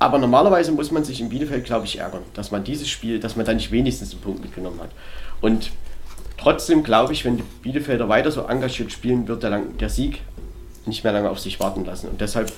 Aber 0.00 0.18
normalerweise 0.18 0.72
muss 0.72 0.90
man 0.90 1.04
sich 1.04 1.20
in 1.20 1.28
Bielefeld, 1.28 1.64
glaube 1.64 1.86
ich, 1.86 1.98
ärgern, 1.98 2.22
dass 2.34 2.50
man 2.50 2.64
dieses 2.64 2.88
Spiel, 2.88 3.20
dass 3.20 3.36
man 3.36 3.46
da 3.46 3.54
nicht 3.54 3.70
wenigstens 3.70 4.12
einen 4.12 4.20
Punkt 4.20 4.42
mitgenommen 4.42 4.80
hat. 4.80 4.90
Und 5.40 5.70
trotzdem 6.36 6.82
glaube 6.82 7.12
ich, 7.12 7.24
wenn 7.24 7.36
die 7.36 7.44
Bielefelder 7.62 8.08
weiter 8.08 8.30
so 8.30 8.42
engagiert 8.42 8.92
spielen, 8.92 9.28
wird 9.28 9.44
der, 9.44 9.60
der 9.60 9.88
Sieg 9.88 10.20
nicht 10.86 11.04
mehr 11.04 11.12
lange 11.12 11.30
auf 11.30 11.38
sich 11.38 11.60
warten 11.60 11.84
lassen. 11.84 12.08
Und 12.08 12.20
deshalb, 12.20 12.52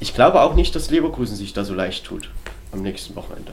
ich 0.00 0.14
glaube 0.14 0.40
auch 0.42 0.54
nicht, 0.54 0.74
dass 0.74 0.90
Leverkusen 0.90 1.36
sich 1.36 1.52
da 1.52 1.64
so 1.64 1.74
leicht 1.74 2.04
tut 2.04 2.30
am 2.72 2.82
nächsten 2.82 3.16
Wochenende. 3.16 3.52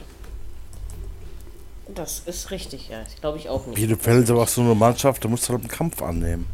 Das 1.94 2.20
ist 2.26 2.50
richtig, 2.50 2.88
ja. 2.88 2.98
Ich 3.08 3.20
glaube 3.20 3.38
ich 3.38 3.48
auch 3.48 3.66
nicht. 3.66 3.76
Bielefeld 3.76 4.24
ist 4.24 4.30
aber 4.30 4.42
auch 4.42 4.48
so 4.48 4.60
eine 4.60 4.74
Mannschaft, 4.74 5.24
da 5.24 5.28
musst 5.28 5.48
du 5.48 5.52
halt 5.52 5.62
einen 5.62 5.70
Kampf 5.70 6.02
annehmen. 6.02 6.46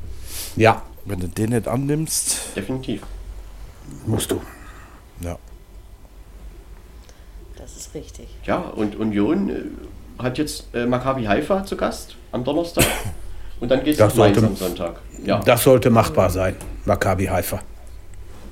Ja. 0.56 0.82
Wenn 1.04 1.18
du 1.18 1.28
den 1.28 1.50
nicht 1.50 1.66
annimmst. 1.66 2.54
Definitiv. 2.54 3.02
Musst 4.06 4.30
du. 4.30 4.40
Ja. 5.20 5.36
Das 7.56 7.76
ist 7.76 7.94
richtig. 7.94 8.28
Ja, 8.44 8.58
und 8.58 8.94
Union 8.96 9.50
äh, 9.50 10.22
hat 10.22 10.38
jetzt 10.38 10.66
äh, 10.74 10.86
Maccabi 10.86 11.24
Haifa 11.24 11.64
zu 11.64 11.76
Gast 11.76 12.16
am 12.30 12.44
Donnerstag. 12.44 12.84
Und 13.62 13.68
dann 13.68 13.84
geht 13.84 13.98
es 13.98 14.14
sollte, 14.14 14.40
am 14.40 14.56
Sonntag. 14.56 14.96
Ja. 15.24 15.38
Das 15.38 15.62
sollte 15.62 15.88
machbar 15.88 16.28
sein, 16.30 16.56
Maccabi 16.84 17.26
Haifa. 17.26 17.60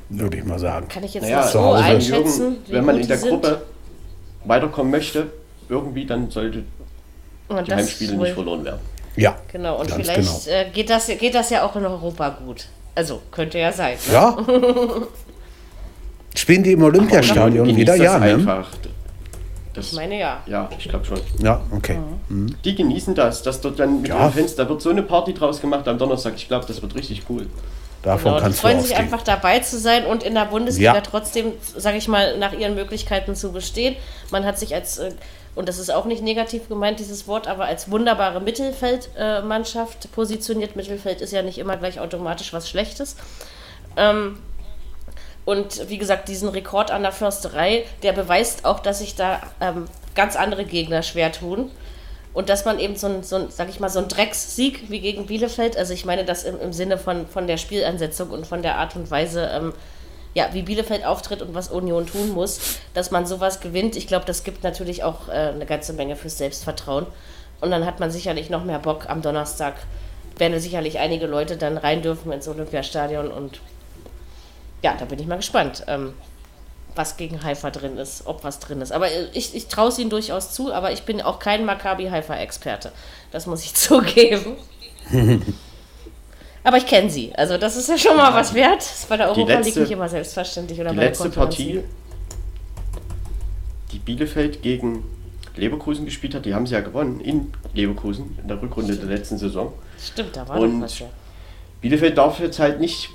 Würde 0.08 0.36
ich 0.36 0.44
mal 0.44 0.58
sagen. 0.58 0.86
Kann 0.88 1.02
ich 1.02 1.14
jetzt 1.14 1.24
naja, 1.24 1.42
so 1.42 1.61
Hause. 1.61 1.82
einschätzen? 1.82 2.56
wenn 2.68 2.84
man 2.84 2.96
in 2.96 3.08
der 3.08 3.16
Gruppe 3.16 3.62
weiterkommen 4.44 4.92
möchte, 4.92 5.26
irgendwie, 5.68 6.06
dann 6.06 6.30
sollte 6.30 6.62
und 7.48 7.66
die 7.66 7.74
Heimspiele 7.74 8.16
nicht 8.16 8.34
verloren 8.34 8.64
werden. 8.64 8.78
Ja. 9.16 9.36
Genau, 9.50 9.80
und 9.80 9.90
vielleicht 9.90 10.46
genau. 10.46 10.61
Äh, 10.61 10.70
geht, 10.72 10.88
das, 10.88 11.08
geht 11.08 11.34
das 11.34 11.50
ja 11.50 11.64
auch 11.64 11.74
in 11.74 11.84
Europa 11.84 12.28
gut. 12.44 12.66
Also, 12.94 13.20
könnte 13.32 13.58
ja 13.58 13.72
sein. 13.72 13.96
Ne? 14.06 14.12
Ja. 14.12 14.36
Spielen 16.36 16.62
die 16.62 16.72
im 16.72 16.82
Olympiastadion 16.84 17.66
wieder? 17.76 17.96
Ja, 17.96 18.16
ne? 18.20 18.26
einfach. 18.26 18.68
Das, 19.72 19.86
ich 19.86 19.92
meine 19.92 20.18
ja. 20.18 20.42
Ja, 20.46 20.68
ich 20.76 20.88
glaube 20.88 21.04
schon. 21.04 21.20
Ja, 21.38 21.60
okay. 21.70 21.98
Mhm. 22.28 22.56
Die 22.64 22.74
genießen 22.74 23.14
das, 23.14 23.42
dass 23.42 23.60
dort 23.60 23.78
dann 23.78 24.02
mit 24.02 24.10
ja. 24.10 24.28
den 24.28 24.32
Fans, 24.32 24.56
da 24.56 24.68
wird 24.68 24.82
so 24.82 24.90
eine 24.90 25.02
Party 25.02 25.32
draus 25.32 25.60
gemacht 25.60 25.86
am 25.86 25.98
Donnerstag. 25.98 26.34
Ich 26.36 26.48
glaube, 26.48 26.66
das 26.66 26.82
wird 26.82 26.94
richtig 26.94 27.22
cool. 27.28 27.46
Davon 28.02 28.32
genau, 28.32 28.42
kannst 28.42 28.58
die 28.58 28.62
freuen 28.62 28.80
sich 28.80 28.96
einfach 28.96 29.22
dabei 29.22 29.60
zu 29.60 29.78
sein 29.78 30.06
und 30.06 30.22
in 30.22 30.34
der 30.34 30.46
Bundesliga 30.46 30.94
ja. 30.94 31.00
trotzdem, 31.02 31.52
sage 31.76 31.98
ich 31.98 32.08
mal, 32.08 32.38
nach 32.38 32.52
ihren 32.52 32.74
Möglichkeiten 32.74 33.34
zu 33.34 33.52
bestehen. 33.52 33.94
Man 34.30 34.44
hat 34.44 34.58
sich 34.58 34.74
als, 34.74 34.98
äh, 34.98 35.12
und 35.54 35.68
das 35.68 35.78
ist 35.78 35.92
auch 35.92 36.06
nicht 36.06 36.22
negativ 36.22 36.68
gemeint, 36.68 36.98
dieses 36.98 37.28
Wort, 37.28 37.46
aber 37.46 37.66
als 37.66 37.90
wunderbare 37.90 38.40
Mittelfeldmannschaft 38.40 40.10
positioniert. 40.12 40.76
Mittelfeld 40.76 41.20
ist 41.20 41.32
ja 41.32 41.42
nicht 41.42 41.58
immer 41.58 41.76
gleich 41.76 42.00
automatisch 42.00 42.52
was 42.54 42.70
Schlechtes. 42.70 43.16
Ähm, 43.96 44.38
und 45.45 45.88
wie 45.88 45.99
gesagt, 45.99 46.28
diesen 46.28 46.49
Rekord 46.49 46.91
an 46.91 47.03
der 47.03 47.12
Försterei, 47.12 47.84
der 48.03 48.12
beweist 48.12 48.64
auch, 48.64 48.80
dass 48.80 48.99
sich 48.99 49.16
da 49.16 49.41
ähm, 49.61 49.86
ganz 50.14 50.36
andere 50.36 50.64
Gegner 50.64 51.03
schwer 51.03 51.32
tun. 51.32 51.70
Und 52.32 52.49
dass 52.49 52.64
man 52.64 52.78
eben 52.78 52.95
so 52.95 53.09
ein, 53.09 53.22
so 53.24 53.36
ein, 53.36 53.47
sag 53.51 53.68
ich 53.68 53.80
mal, 53.80 53.88
so 53.88 53.99
ein 53.99 54.07
Dreckssieg 54.07 54.88
wie 54.88 55.01
gegen 55.01 55.26
Bielefeld, 55.26 55.76
also 55.76 55.93
ich 55.93 56.05
meine 56.05 56.24
das 56.24 56.45
im, 56.45 56.61
im 56.61 56.72
Sinne 56.72 56.97
von, 56.97 57.26
von 57.26 57.49
der 57.49 57.57
Spielansetzung 57.57 58.30
und 58.30 58.47
von 58.47 58.62
der 58.62 58.76
Art 58.76 58.95
und 58.95 59.11
Weise, 59.11 59.51
ähm, 59.53 59.72
ja, 60.32 60.51
wie 60.53 60.62
Bielefeld 60.62 61.05
auftritt 61.05 61.43
und 61.43 61.55
was 61.55 61.70
Union 61.70 62.07
tun 62.07 62.30
muss, 62.30 62.78
dass 62.95 63.11
man 63.11 63.26
sowas 63.26 63.59
gewinnt. 63.59 63.97
Ich 63.97 64.07
glaube, 64.07 64.26
das 64.26 64.45
gibt 64.45 64.62
natürlich 64.62 65.03
auch 65.03 65.28
äh, 65.28 65.32
eine 65.32 65.66
ganze 65.66 65.93
Menge 65.93 66.14
fürs 66.14 66.38
Selbstvertrauen. 66.38 67.07
Und 67.61 67.72
dann 67.72 67.84
hat 67.84 67.99
man 67.99 68.12
sicherlich 68.12 68.49
noch 68.49 68.62
mehr 68.62 68.78
Bock 68.78 69.09
am 69.09 69.22
Donnerstag. 69.22 69.74
Werden 70.38 70.59
sicherlich 70.61 71.01
einige 71.01 71.26
Leute 71.26 71.57
dann 71.57 71.76
rein 71.76 72.01
dürfen 72.01 72.30
ins 72.30 72.47
Olympiastadion 72.47 73.32
und 73.32 73.61
ja, 74.83 74.95
da 74.99 75.05
bin 75.05 75.18
ich 75.18 75.26
mal 75.26 75.37
gespannt, 75.37 75.85
ähm, 75.87 76.14
was 76.95 77.16
gegen 77.16 77.43
Haifa 77.43 77.70
drin 77.70 77.97
ist, 77.99 78.26
ob 78.26 78.45
was 78.45 78.59
drin 78.59 78.81
ist. 78.81 78.93
Aber 78.93 79.07
ich, 79.33 79.55
ich 79.55 79.66
traue 79.66 79.89
es 79.89 79.99
ihnen 79.99 80.11
durchaus 80.11 80.53
zu, 80.53 80.72
aber 80.72 80.93
ich 80.93 81.03
bin 81.03 81.20
auch 81.20 81.39
kein 81.39 81.64
Maccabi-Haifa-Experte. 81.64 82.93
Das 83.31 83.47
muss 83.47 83.62
ich 83.64 83.74
zugeben. 83.74 84.57
aber 86.64 86.76
ich 86.76 86.87
kenne 86.87 87.11
sie. 87.11 87.33
Also 87.35 87.59
das 87.59 87.76
ist 87.76 87.89
ja 87.89 87.99
schon 87.99 88.16
mal 88.16 88.35
was 88.35 88.55
wert. 88.55 88.78
Das 88.78 89.01
ist 89.01 89.09
bei 89.09 89.16
der 89.16 89.28
Europa 89.28 89.53
letzte, 89.53 89.70
League 89.70 89.81
nicht 89.81 89.93
immer 89.93 90.09
selbstverständlich. 90.09 90.81
Oder 90.81 90.91
die 90.91 90.99
letzte 90.99 91.31
Partie, 91.31 91.85
die 93.93 93.99
Bielefeld 93.99 94.62
gegen 94.62 95.05
Leverkusen 95.57 96.05
gespielt 96.05 96.35
hat, 96.35 96.45
die 96.45 96.55
haben 96.55 96.66
sie 96.66 96.74
ja 96.74 96.81
gewonnen 96.81 97.20
in 97.20 97.53
Leverkusen 97.74 98.39
in 98.41 98.49
der 98.49 98.61
Rückrunde 98.61 98.95
Stimmt. 98.95 99.11
der 99.11 99.18
letzten 99.18 99.39
Saison. 99.39 99.72
Stimmt, 100.03 100.37
da 100.37 100.49
war 100.49 100.59
Und 100.59 100.81
was, 100.81 100.99
ja. 100.99 101.07
Bielefeld 101.81 102.16
darf 102.18 102.41
jetzt 102.41 102.59
halt 102.59 102.81
nicht 102.81 103.11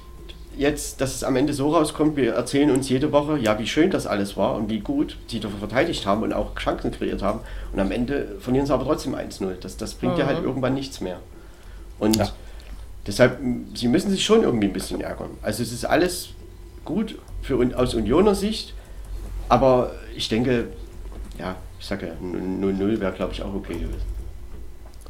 jetzt, 0.58 1.02
dass 1.02 1.16
es 1.16 1.24
am 1.24 1.36
Ende 1.36 1.54
so 1.54 1.74
rauskommt, 1.74 2.16
wir 2.16 2.34
erzählen 2.34 2.72
uns 2.72 2.90
jede 2.90 3.12
Woche, 3.12 3.38
ja, 3.38 3.58
wie 3.60 3.68
schön 3.68 3.92
das 3.92 4.08
alles 4.08 4.38
war 4.38 4.56
und 4.56 4.70
wie 4.70 4.80
gut 4.80 5.18
sie 5.28 5.40
dafür 5.40 5.60
verteidigt 5.60 6.06
haben 6.06 6.24
und 6.24 6.34
auch 6.34 6.56
Chancen 6.56 6.92
kreiert 6.92 7.22
haben. 7.22 7.40
Und 7.74 7.80
am 7.80 7.92
Ende 7.92 8.36
verlieren 8.40 8.66
sie 8.66 8.74
aber 8.74 8.86
trotzdem 8.86 9.16
1-0. 9.16 9.56
Das, 9.62 9.78
das 9.78 9.94
bringt 9.94 10.14
mhm. 10.14 10.20
ja 10.20 10.26
halt 10.26 10.40
mhm. 10.40 10.46
irgendwann 10.46 10.74
nichts 10.74 11.02
mehr. 11.02 11.20
Und 12.00 12.18
ja. 12.18 12.30
deshalb, 13.08 13.40
sie 13.74 13.88
müssen 13.88 14.12
sich 14.12 14.24
schon 14.24 14.44
irgendwie 14.44 14.68
ein 14.68 14.74
bisschen 14.74 15.02
ärgern. 15.02 15.32
Also 15.42 15.64
es 15.64 15.72
ist 15.72 15.86
alles 15.86 16.30
gut 16.84 17.18
für, 17.42 17.60
aus 17.78 17.94
Unioner 17.94 18.36
Sicht, 18.36 18.74
aber 19.50 19.92
ich 20.16 20.30
denke, 20.30 20.68
ja, 21.38 21.56
ich 21.80 21.86
sage 21.86 22.08
ja, 22.08 22.14
0-0 22.14 23.00
wäre, 23.00 23.12
glaube 23.12 23.34
ich, 23.34 23.42
auch 23.44 23.54
okay 23.54 23.74
gewesen. 23.74 24.15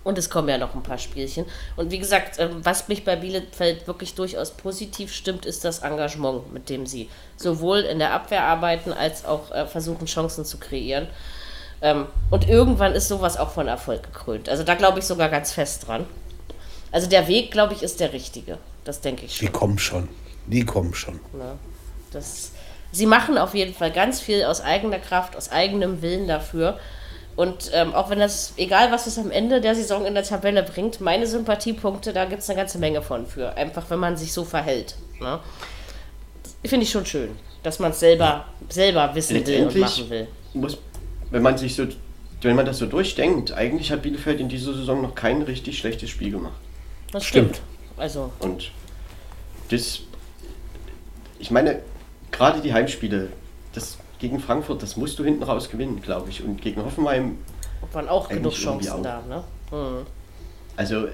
Und 0.05 0.19
es 0.19 0.29
kommen 0.29 0.47
ja 0.47 0.59
noch 0.59 0.75
ein 0.75 0.83
paar 0.83 0.99
Spielchen. 0.99 1.45
Und 1.75 1.89
wie 1.89 1.97
gesagt, 1.97 2.39
ähm, 2.39 2.61
was 2.63 2.87
mich 2.87 3.03
bei 3.03 3.15
Bielefeld 3.15 3.87
wirklich 3.87 4.13
durchaus 4.13 4.51
positiv 4.51 5.11
stimmt, 5.11 5.47
ist 5.47 5.65
das 5.65 5.79
Engagement, 5.79 6.53
mit 6.53 6.69
dem 6.69 6.85
sie 6.85 7.09
sowohl 7.37 7.79
in 7.79 7.97
der 7.97 8.13
Abwehr 8.13 8.43
arbeiten, 8.43 8.93
als 8.93 9.25
auch 9.25 9.51
äh, 9.51 9.65
versuchen, 9.65 10.05
Chancen 10.05 10.45
zu 10.45 10.59
kreieren. 10.59 11.07
Ähm, 11.81 12.05
und 12.29 12.47
irgendwann 12.47 12.93
ist 12.93 13.07
sowas 13.07 13.35
auch 13.35 13.49
von 13.49 13.67
Erfolg 13.67 14.03
gekrönt. 14.03 14.47
Also 14.47 14.63
da 14.63 14.75
glaube 14.75 14.99
ich 14.99 15.05
sogar 15.05 15.27
ganz 15.29 15.51
fest 15.51 15.87
dran. 15.87 16.05
Also 16.91 17.09
der 17.09 17.27
Weg, 17.27 17.49
glaube 17.49 17.73
ich, 17.73 17.81
ist 17.81 17.99
der 17.99 18.13
richtige. 18.13 18.59
Das 18.83 19.01
denke 19.01 19.25
ich 19.25 19.35
schon. 19.35 19.47
Die 19.47 19.51
kommen 19.51 19.79
schon. 19.79 20.07
Die 20.45 20.65
kommen 20.65 20.93
schon. 20.93 21.19
Ja, 21.37 21.57
das, 22.11 22.51
sie 22.91 23.07
machen 23.07 23.39
auf 23.39 23.55
jeden 23.55 23.73
Fall 23.73 23.91
ganz 23.91 24.21
viel 24.21 24.43
aus 24.43 24.61
eigener 24.61 24.99
Kraft, 24.99 25.35
aus 25.35 25.51
eigenem 25.51 26.03
Willen 26.03 26.27
dafür. 26.27 26.79
Und 27.35 27.71
ähm, 27.73 27.93
auch 27.93 28.09
wenn 28.09 28.19
das, 28.19 28.53
egal 28.55 28.91
was 28.91 29.07
es 29.07 29.17
am 29.19 29.29
Ende 29.29 29.59
der 29.59 29.75
Saison 29.75 30.05
in 30.05 30.13
der 30.13 30.23
Tabelle 30.23 30.63
bringt, 30.63 31.01
meine 31.01 31.27
Sympathiepunkte, 31.27 32.13
da 32.13 32.25
gibt 32.25 32.41
es 32.41 32.49
eine 32.49 32.57
ganze 32.57 32.77
Menge 32.77 33.01
von 33.01 33.25
für. 33.25 33.55
Einfach, 33.57 33.89
wenn 33.89 33.99
man 33.99 34.15
sich 34.15 34.31
so 34.31 34.45
verhält. 34.45 34.95
Ne? 35.19 35.39
Finde 36.63 36.85
ich 36.85 36.91
schon 36.91 37.05
schön, 37.05 37.31
dass 37.61 37.79
man 37.79 37.91
es 37.91 37.99
selber, 37.99 38.45
selber 38.69 39.13
wissen 39.13 39.45
will 39.45 39.67
und 39.67 39.75
machen 39.75 40.09
will. 40.09 40.27
Muss, 40.53 40.77
wenn 41.29 41.41
man 41.41 41.57
sich 41.57 41.75
so, 41.75 41.85
wenn 42.41 42.55
man 42.55 42.65
das 42.65 42.77
so 42.77 42.85
durchdenkt, 42.85 43.51
eigentlich 43.51 43.91
hat 43.91 44.01
Bielefeld 44.01 44.39
in 44.39 44.47
dieser 44.47 44.73
Saison 44.73 45.01
noch 45.01 45.13
kein 45.13 45.41
richtig 45.41 45.77
schlechtes 45.77 46.09
Spiel 46.09 46.31
gemacht. 46.31 46.55
Das 47.11 47.25
stimmt. 47.25 47.57
stimmt. 47.57 47.67
Also. 47.97 48.31
Und 48.39 48.71
das, 49.69 50.01
ich 51.39 51.51
meine, 51.51 51.81
gerade 52.31 52.61
die 52.61 52.73
Heimspiele, 52.73 53.29
das 53.73 53.97
gegen 54.25 54.39
Frankfurt, 54.39 54.81
das 54.81 54.97
musst 54.97 55.19
du 55.19 55.23
hinten 55.23 55.43
raus 55.43 55.69
gewinnen, 55.69 56.01
glaube 56.01 56.31
ich. 56.31 56.43
Und 56.43 56.59
gegen 56.59 56.83
Hoffenheim. 56.83 57.37
Waren 57.93 58.09
auch 58.09 58.27
genug 58.27 58.53
Chancen 58.53 58.91
auch. 58.91 59.01
da, 59.03 59.21
ne? 59.29 59.43
Mhm. 59.71 60.05
Also, 60.75 61.07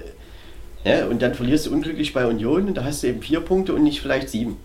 ja, 0.82 1.04
und 1.06 1.20
dann 1.20 1.34
verlierst 1.34 1.66
du 1.66 1.72
unglücklich 1.72 2.14
bei 2.14 2.26
Union 2.26 2.68
und 2.68 2.74
da 2.74 2.84
hast 2.84 3.02
du 3.02 3.08
eben 3.08 3.20
vier 3.20 3.40
Punkte 3.40 3.74
und 3.74 3.82
nicht 3.82 4.00
vielleicht 4.00 4.30
sieben. 4.30 4.56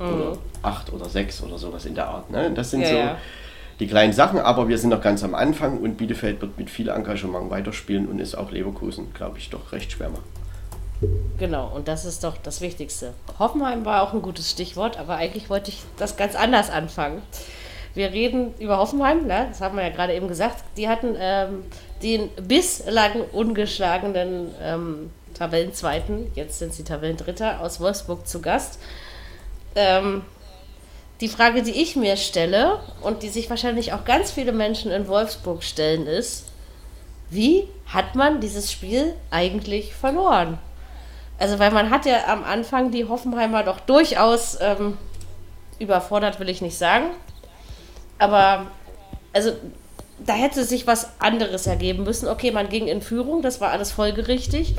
Mhm. 0.00 0.06
Oder 0.06 0.38
acht 0.62 0.92
oder 0.92 1.08
sechs 1.08 1.40
oder 1.40 1.56
sowas 1.56 1.86
in 1.86 1.94
der 1.94 2.08
Art. 2.08 2.30
Ne? 2.30 2.50
Das 2.52 2.72
sind 2.72 2.80
ja, 2.80 2.88
so 2.88 2.96
ja. 2.96 3.18
die 3.78 3.86
kleinen 3.86 4.12
Sachen, 4.12 4.40
aber 4.40 4.68
wir 4.68 4.76
sind 4.76 4.90
noch 4.90 5.00
ganz 5.00 5.22
am 5.22 5.36
Anfang 5.36 5.78
und 5.78 5.96
Bielefeld 5.96 6.40
wird 6.40 6.58
mit 6.58 6.68
viel 6.68 6.88
Engagement 6.88 7.48
weiterspielen 7.48 8.08
und 8.08 8.18
ist 8.18 8.34
auch 8.34 8.50
Leverkusen, 8.50 9.14
glaube 9.14 9.38
ich, 9.38 9.50
doch 9.50 9.70
recht 9.70 9.92
schwer 9.92 10.08
machen. 10.08 10.24
Genau, 11.38 11.72
und 11.74 11.88
das 11.88 12.04
ist 12.04 12.22
doch 12.22 12.36
das 12.36 12.60
Wichtigste. 12.60 13.14
Hoffenheim 13.38 13.84
war 13.84 14.02
auch 14.02 14.12
ein 14.12 14.22
gutes 14.22 14.50
Stichwort, 14.50 14.98
aber 14.98 15.16
eigentlich 15.16 15.50
wollte 15.50 15.70
ich 15.70 15.82
das 15.96 16.16
ganz 16.16 16.34
anders 16.34 16.70
anfangen. 16.70 17.22
Wir 17.94 18.12
reden 18.12 18.54
über 18.58 18.78
Hoffenheim, 18.78 19.26
ne? 19.26 19.46
das 19.48 19.60
haben 19.60 19.76
wir 19.76 19.82
ja 19.82 19.90
gerade 19.90 20.14
eben 20.14 20.28
gesagt. 20.28 20.64
Die 20.76 20.88
hatten 20.88 21.16
ähm, 21.18 21.64
den 22.02 22.30
bislang 22.46 23.22
ungeschlagenen 23.32 24.54
ähm, 24.62 25.10
Tabellenzweiten, 25.34 26.30
jetzt 26.34 26.58
sind 26.58 26.72
sie 26.72 26.84
Tabellendritter, 26.84 27.60
aus 27.60 27.80
Wolfsburg 27.80 28.26
zu 28.26 28.40
Gast. 28.40 28.78
Ähm, 29.74 30.22
die 31.20 31.28
Frage, 31.28 31.62
die 31.62 31.82
ich 31.82 31.96
mir 31.96 32.16
stelle 32.16 32.80
und 33.02 33.22
die 33.22 33.28
sich 33.28 33.50
wahrscheinlich 33.50 33.92
auch 33.92 34.04
ganz 34.04 34.30
viele 34.30 34.52
Menschen 34.52 34.90
in 34.90 35.08
Wolfsburg 35.08 35.62
stellen, 35.62 36.06
ist, 36.06 36.46
wie 37.30 37.68
hat 37.86 38.14
man 38.14 38.40
dieses 38.40 38.70
Spiel 38.70 39.14
eigentlich 39.30 39.94
verloren? 39.94 40.58
Also, 41.38 41.58
weil 41.58 41.72
man 41.72 41.90
hat 41.90 42.06
ja 42.06 42.28
am 42.28 42.44
Anfang 42.44 42.90
die 42.90 43.08
Hoffenheimer 43.08 43.62
doch 43.62 43.80
durchaus 43.80 44.58
ähm, 44.60 44.96
überfordert, 45.78 46.38
will 46.40 46.48
ich 46.48 46.62
nicht 46.62 46.78
sagen. 46.78 47.06
Aber, 48.18 48.66
also, 49.32 49.52
da 50.24 50.34
hätte 50.34 50.64
sich 50.64 50.86
was 50.86 51.08
anderes 51.18 51.66
ergeben 51.66 52.04
müssen. 52.04 52.28
Okay, 52.28 52.50
man 52.52 52.68
ging 52.68 52.86
in 52.86 53.02
Führung, 53.02 53.42
das 53.42 53.60
war 53.60 53.70
alles 53.70 53.90
folgerichtig. 53.90 54.74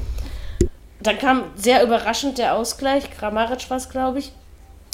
Dann 1.01 1.17
kam 1.17 1.43
sehr 1.55 1.83
überraschend 1.83 2.37
der 2.37 2.55
Ausgleich. 2.55 3.11
Kramaric 3.11 3.69
war 3.69 3.77
es, 3.77 3.89
glaube 3.89 4.19
ich, 4.19 4.31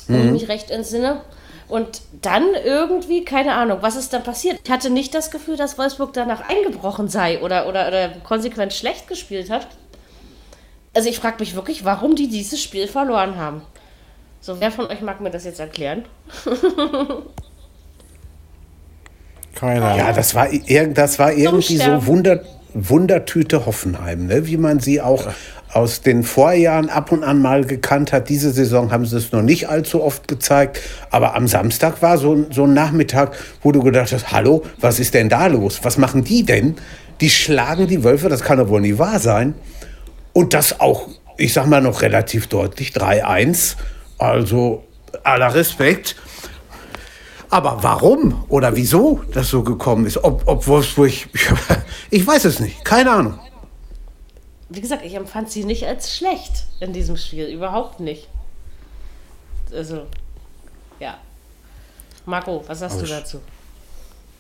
mhm. 0.07 0.14
wenn 0.14 0.26
ich 0.26 0.41
mich 0.41 0.49
recht 0.49 0.72
entsinne. 0.72 1.22
Und 1.68 2.01
dann 2.24 2.55
irgendwie, 2.55 3.24
keine 3.24 3.53
Ahnung, 3.53 3.78
was 3.82 3.95
ist 3.95 4.12
dann 4.12 4.24
passiert? 4.24 4.60
Ich 4.64 4.72
hatte 4.72 4.89
nicht 4.89 5.14
das 5.14 5.30
Gefühl, 5.30 5.55
dass 5.55 5.78
Wolfsburg 5.78 6.14
danach 6.14 6.49
eingebrochen 6.49 7.07
sei 7.07 7.39
oder, 7.41 7.68
oder, 7.68 7.88
oder 7.88 8.10
konsequent 8.24 8.74
schlecht 8.74 9.07
gespielt 9.07 9.51
hat. 9.51 9.68
Also 10.94 11.10
ich 11.10 11.20
frage 11.20 11.38
mich 11.40 11.56
wirklich, 11.56 11.86
warum 11.86 12.16
die 12.16 12.28
dieses 12.28 12.62
Spiel 12.62 12.88
verloren 12.88 13.38
haben. 13.38 13.62
So, 14.42 14.60
wer 14.60 14.72
von 14.72 14.88
euch 14.88 15.02
mag 15.02 15.22
mir 15.22 15.30
das 15.30 15.44
jetzt 15.44 15.60
erklären? 15.60 16.06
Keiner. 19.56 19.98
Ja, 19.98 20.14
das 20.14 20.34
war, 20.36 20.48
das 20.94 21.20
war 21.20 21.34
irgendwie 21.34 21.78
so 21.78 22.06
Wunder, 22.06 22.42
Wundertüte 22.74 23.66
Hoffenheim, 23.66 24.28
ne? 24.28 24.48
wie 24.48 24.58
man 24.58 24.80
sie 24.80 25.02
auch 25.02 25.26
ja. 25.26 25.34
aus 25.74 26.02
den 26.02 26.24
Vorjahren 26.24 26.90
ab 26.90 27.12
und 27.12 27.24
an 27.24 27.42
mal 27.42 27.66
gekannt 27.66 28.14
hat. 28.14 28.30
Diese 28.30 28.52
Saison 28.52 28.92
haben 28.92 29.06
sie 29.06 29.18
es 29.18 29.32
noch 29.32 29.42
nicht 29.42 29.68
allzu 29.68 30.02
oft 30.02 30.28
gezeigt. 30.28 30.80
Aber 31.10 31.36
am 31.36 31.48
Samstag 31.48 32.02
war 32.02 32.18
so, 32.18 32.46
so 32.52 32.64
ein 32.64 32.74
Nachmittag, 32.74 33.36
wo 33.62 33.72
du 33.74 33.84
gedacht 33.84 34.14
hast, 34.14 34.32
hallo, 34.32 34.64
was 34.80 35.00
ist 35.00 35.14
denn 35.14 35.28
da 35.30 35.48
los? 35.48 35.82
Was 35.84 35.98
machen 35.98 36.24
die 36.24 36.44
denn? 36.44 36.76
Die 37.20 37.30
schlagen 37.30 37.88
die 37.88 38.04
Wölfe, 38.04 38.30
das 38.30 38.42
kann 38.42 38.60
doch 38.60 38.70
wohl 38.70 38.82
nicht 38.82 38.98
wahr 38.98 39.20
sein. 39.20 39.56
Und 40.34 40.54
das 40.54 40.80
auch, 40.80 41.08
ich 41.38 41.54
sag 41.54 41.68
mal, 41.68 41.82
noch 41.82 42.02
relativ 42.02 42.48
deutlich 42.48 42.92
3-1. 42.92 43.76
Also 44.18 44.84
aller 45.24 45.54
Respekt. 45.54 46.16
Aber 47.50 47.82
warum 47.82 48.46
oder 48.48 48.76
wieso 48.76 49.22
das 49.34 49.50
so 49.50 49.64
gekommen 49.64 50.06
ist, 50.06 50.24
ob, 50.24 50.48
ob 50.48 50.68
Wolfsburg, 50.68 51.12
ich 52.12 52.28
weiß 52.28 52.46
es 52.46 52.60
nicht, 52.60 52.86
keine 52.86 53.12
Ahnung. 53.12 53.40
Wie 54.70 54.82
gesagt, 54.82 55.04
ich 55.04 55.16
empfand 55.16 55.50
sie 55.50 55.64
nicht 55.64 55.88
als 55.88 56.16
schlecht 56.16 56.68
in 56.80 56.94
diesem 56.94 57.18
Spiel, 57.18 57.48
überhaupt 57.48 58.00
nicht. 58.00 58.28
Also, 59.74 60.06
ja. 61.00 61.18
Marco, 62.26 62.64
was 62.68 62.80
sagst 62.80 62.98
Aber 62.98 63.08
du 63.08 63.14
dazu? 63.14 63.42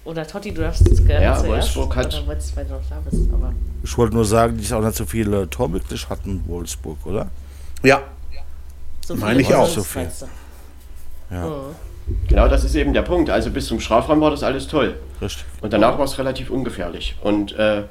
Oder 0.05 0.25
Totti, 0.25 0.53
du 0.53 0.61
darfst 0.61 0.87
es 0.89 1.05
gerne 1.05 1.23
ja, 1.23 1.37
zuerst. 1.37 1.75
Wolfsburg 1.75 1.95
hat... 1.95 2.13
Oder 2.13 2.27
wolltest, 2.27 2.55
weil 2.55 2.65
du 2.65 2.73
noch 2.73 2.81
da 2.89 2.99
bist, 3.09 3.31
aber... 3.31 3.53
Ich 3.83 3.97
wollte 3.97 4.15
nur 4.15 4.25
sagen, 4.25 4.57
die 4.57 4.73
auch 4.73 4.81
nicht 4.81 4.95
so 4.95 5.05
viele 5.05 5.49
Tormöglich 5.49 6.09
hatten, 6.09 6.43
Wolfsburg, 6.47 6.97
oder? 7.05 7.29
Ja. 7.83 8.01
So 9.05 9.15
Meine 9.15 9.41
ich 9.41 9.53
auch. 9.53 9.67
So 9.67 9.83
viel. 9.83 10.09
Ja. 11.31 11.45
Mhm. 11.45 11.75
Genau, 12.27 12.47
das 12.47 12.63
ist 12.63 12.75
eben 12.75 12.93
der 12.93 13.01
Punkt. 13.03 13.29
Also 13.29 13.51
bis 13.51 13.67
zum 13.67 13.79
Strafraum 13.79 14.21
war 14.21 14.31
das 14.31 14.43
alles 14.43 14.67
toll. 14.67 14.95
Richtig. 15.21 15.45
Und 15.61 15.73
danach 15.73 15.97
war 15.97 16.05
es 16.05 16.17
relativ 16.17 16.49
ungefährlich. 16.49 17.15
Und 17.21 17.53
äh, 17.53 17.83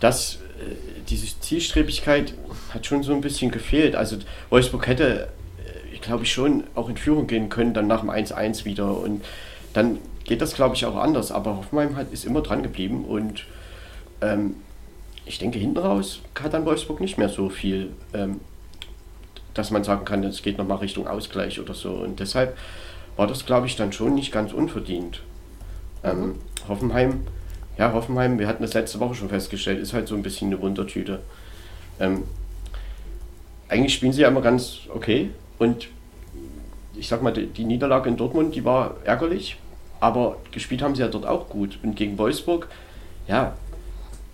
das, 0.00 0.34
äh, 0.34 0.74
diese 1.08 1.40
Zielstrebigkeit 1.40 2.34
hat 2.70 2.86
schon 2.86 3.02
so 3.02 3.12
ein 3.12 3.20
bisschen 3.20 3.50
gefehlt. 3.50 3.94
Also 3.94 4.16
Wolfsburg 4.50 4.86
hätte, 4.86 5.28
äh, 5.58 5.94
ich 5.94 6.00
glaube 6.00 6.24
ich, 6.24 6.32
schon 6.32 6.64
auch 6.74 6.88
in 6.88 6.96
Führung 6.96 7.26
gehen 7.26 7.48
können, 7.48 7.74
dann 7.74 7.86
nach 7.86 8.00
dem 8.00 8.10
1-1 8.10 8.64
wieder. 8.64 8.96
Und 8.98 9.24
dann 9.72 9.98
geht 10.24 10.40
das, 10.40 10.54
glaube 10.54 10.74
ich, 10.74 10.84
auch 10.86 10.96
anders. 10.96 11.30
Aber 11.30 11.56
Hoffenheim 11.56 11.96
hat, 11.96 12.12
ist 12.12 12.24
immer 12.24 12.40
dran 12.40 12.62
geblieben 12.62 13.04
und 13.04 13.44
ähm, 14.20 14.56
ich 15.26 15.38
denke, 15.38 15.58
hinten 15.58 15.78
raus 15.78 16.20
hat 16.40 16.52
dann 16.52 16.66
Wolfsburg 16.66 17.00
nicht 17.00 17.18
mehr 17.18 17.28
so 17.28 17.48
viel, 17.48 17.92
ähm, 18.12 18.40
dass 19.54 19.70
man 19.70 19.84
sagen 19.84 20.04
kann, 20.04 20.24
es 20.24 20.42
geht 20.42 20.58
nochmal 20.58 20.78
Richtung 20.78 21.06
Ausgleich 21.06 21.60
oder 21.60 21.74
so. 21.74 21.92
Und 21.92 22.20
deshalb 22.20 22.56
war 23.16 23.26
das, 23.26 23.46
glaube 23.46 23.66
ich, 23.66 23.76
dann 23.76 23.92
schon 23.92 24.14
nicht 24.14 24.32
ganz 24.32 24.52
unverdient. 24.52 25.22
Ähm, 26.02 26.36
Hoffenheim, 26.68 27.26
ja, 27.78 27.92
Hoffenheim, 27.92 28.38
wir 28.38 28.46
hatten 28.46 28.62
das 28.62 28.74
letzte 28.74 29.00
Woche 29.00 29.14
schon 29.14 29.28
festgestellt, 29.28 29.80
ist 29.80 29.92
halt 29.92 30.08
so 30.08 30.14
ein 30.14 30.22
bisschen 30.22 30.48
eine 30.48 30.60
Wundertüte. 30.60 31.20
Ähm, 32.00 32.24
eigentlich 33.68 33.94
spielen 33.94 34.12
sie 34.12 34.22
ja 34.22 34.28
immer 34.28 34.42
ganz 34.42 34.80
okay 34.92 35.30
und 35.58 35.88
ich 36.96 37.08
sag 37.08 37.22
mal, 37.22 37.32
die, 37.32 37.46
die 37.46 37.64
Niederlage 37.64 38.08
in 38.08 38.16
Dortmund, 38.16 38.54
die 38.54 38.64
war 38.64 38.96
ärgerlich, 39.04 39.56
aber 40.04 40.36
gespielt 40.50 40.82
haben 40.82 40.94
sie 40.94 41.00
ja 41.00 41.08
dort 41.08 41.24
auch 41.24 41.48
gut. 41.48 41.78
Und 41.82 41.96
gegen 41.96 42.18
Wolfsburg, 42.18 42.68
ja, 43.26 43.54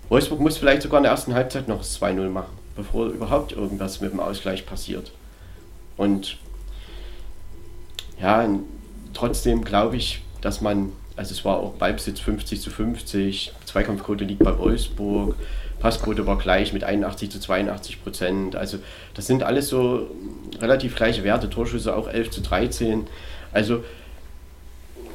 Wolfsburg 0.08 0.40
muss 0.40 0.58
vielleicht 0.58 0.82
sogar 0.82 0.98
in 0.98 1.04
der 1.04 1.12
ersten 1.12 1.32
Halbzeit 1.32 1.68
noch 1.68 1.78
das 1.78 2.00
2-0 2.00 2.28
machen, 2.28 2.58
bevor 2.74 3.06
überhaupt 3.06 3.52
irgendwas 3.52 4.00
mit 4.00 4.10
dem 4.10 4.18
Ausgleich 4.18 4.66
passiert. 4.66 5.12
Und 5.96 6.38
ja, 8.20 8.48
trotzdem 9.14 9.62
glaube 9.62 9.96
ich, 9.96 10.22
dass 10.40 10.60
man, 10.60 10.92
also 11.14 11.32
es 11.32 11.44
war 11.44 11.58
auch 11.58 11.74
Ballbesitz 11.74 12.18
50 12.18 12.60
zu 12.60 12.70
50, 12.70 13.52
Zweikampfquote 13.64 14.24
liegt 14.24 14.42
bei 14.42 14.58
Wolfsburg, 14.58 15.36
Passquote 15.78 16.26
war 16.26 16.36
gleich 16.36 16.72
mit 16.72 16.82
81 16.82 17.30
zu 17.30 17.38
82 17.38 18.02
Prozent. 18.02 18.56
Also 18.56 18.78
das 19.14 19.28
sind 19.28 19.44
alles 19.44 19.68
so 19.68 20.10
relativ 20.60 20.96
gleiche 20.96 21.22
Werte, 21.22 21.48
Torschüsse 21.48 21.94
auch 21.94 22.08
11 22.08 22.30
zu 22.30 22.40
13. 22.40 23.06
Also 23.52 23.84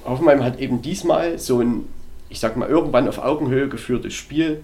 Hoffenheim 0.05 0.43
hat 0.43 0.59
eben 0.59 0.81
diesmal 0.81 1.37
so 1.39 1.59
ein, 1.61 1.87
ich 2.29 2.39
sag 2.39 2.55
mal, 2.57 2.69
irgendwann 2.69 3.07
auf 3.07 3.17
Augenhöhe 3.17 3.67
geführtes 3.67 4.13
Spiel 4.13 4.63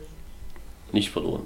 nicht 0.92 1.10
verloren. 1.10 1.44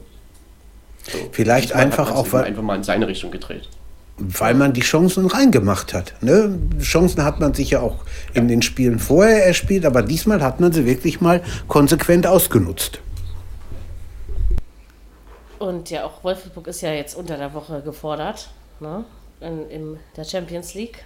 So, 1.03 1.17
Vielleicht 1.31 1.73
einfach 1.73 2.11
auch, 2.11 2.31
weil 2.33 2.45
einfach 2.45 2.63
mal 2.63 2.75
in 2.75 2.83
seine 2.83 3.07
Richtung 3.07 3.31
gedreht 3.31 3.69
weil 4.17 4.53
man 4.53 4.73
die 4.73 4.81
Chancen 4.81 5.25
reingemacht 5.25 5.93
hat. 5.93 6.13
Ne? 6.21 6.57
Chancen 6.81 7.23
hat 7.23 7.39
man 7.39 7.53
sich 7.53 7.71
ja 7.71 7.81
auch 7.81 7.97
in 8.33 8.47
den 8.47 8.61
Spielen 8.61 8.99
vorher 8.99 9.45
erspielt, 9.45 9.85
aber 9.85 10.01
diesmal 10.01 10.41
hat 10.41 10.59
man 10.59 10.71
sie 10.71 10.85
wirklich 10.85 11.21
mal 11.21 11.43
konsequent 11.67 12.25
ausgenutzt. 12.25 12.99
Und 15.59 15.89
ja, 15.89 16.05
auch 16.05 16.23
Wolfsburg 16.23 16.67
ist 16.67 16.81
ja 16.81 16.93
jetzt 16.93 17.15
unter 17.15 17.37
der 17.37 17.53
Woche 17.53 17.81
gefordert, 17.81 18.49
ne? 18.79 19.05
in, 19.41 19.69
in 19.69 19.97
der 20.15 20.23
Champions 20.23 20.73
League. 20.73 21.03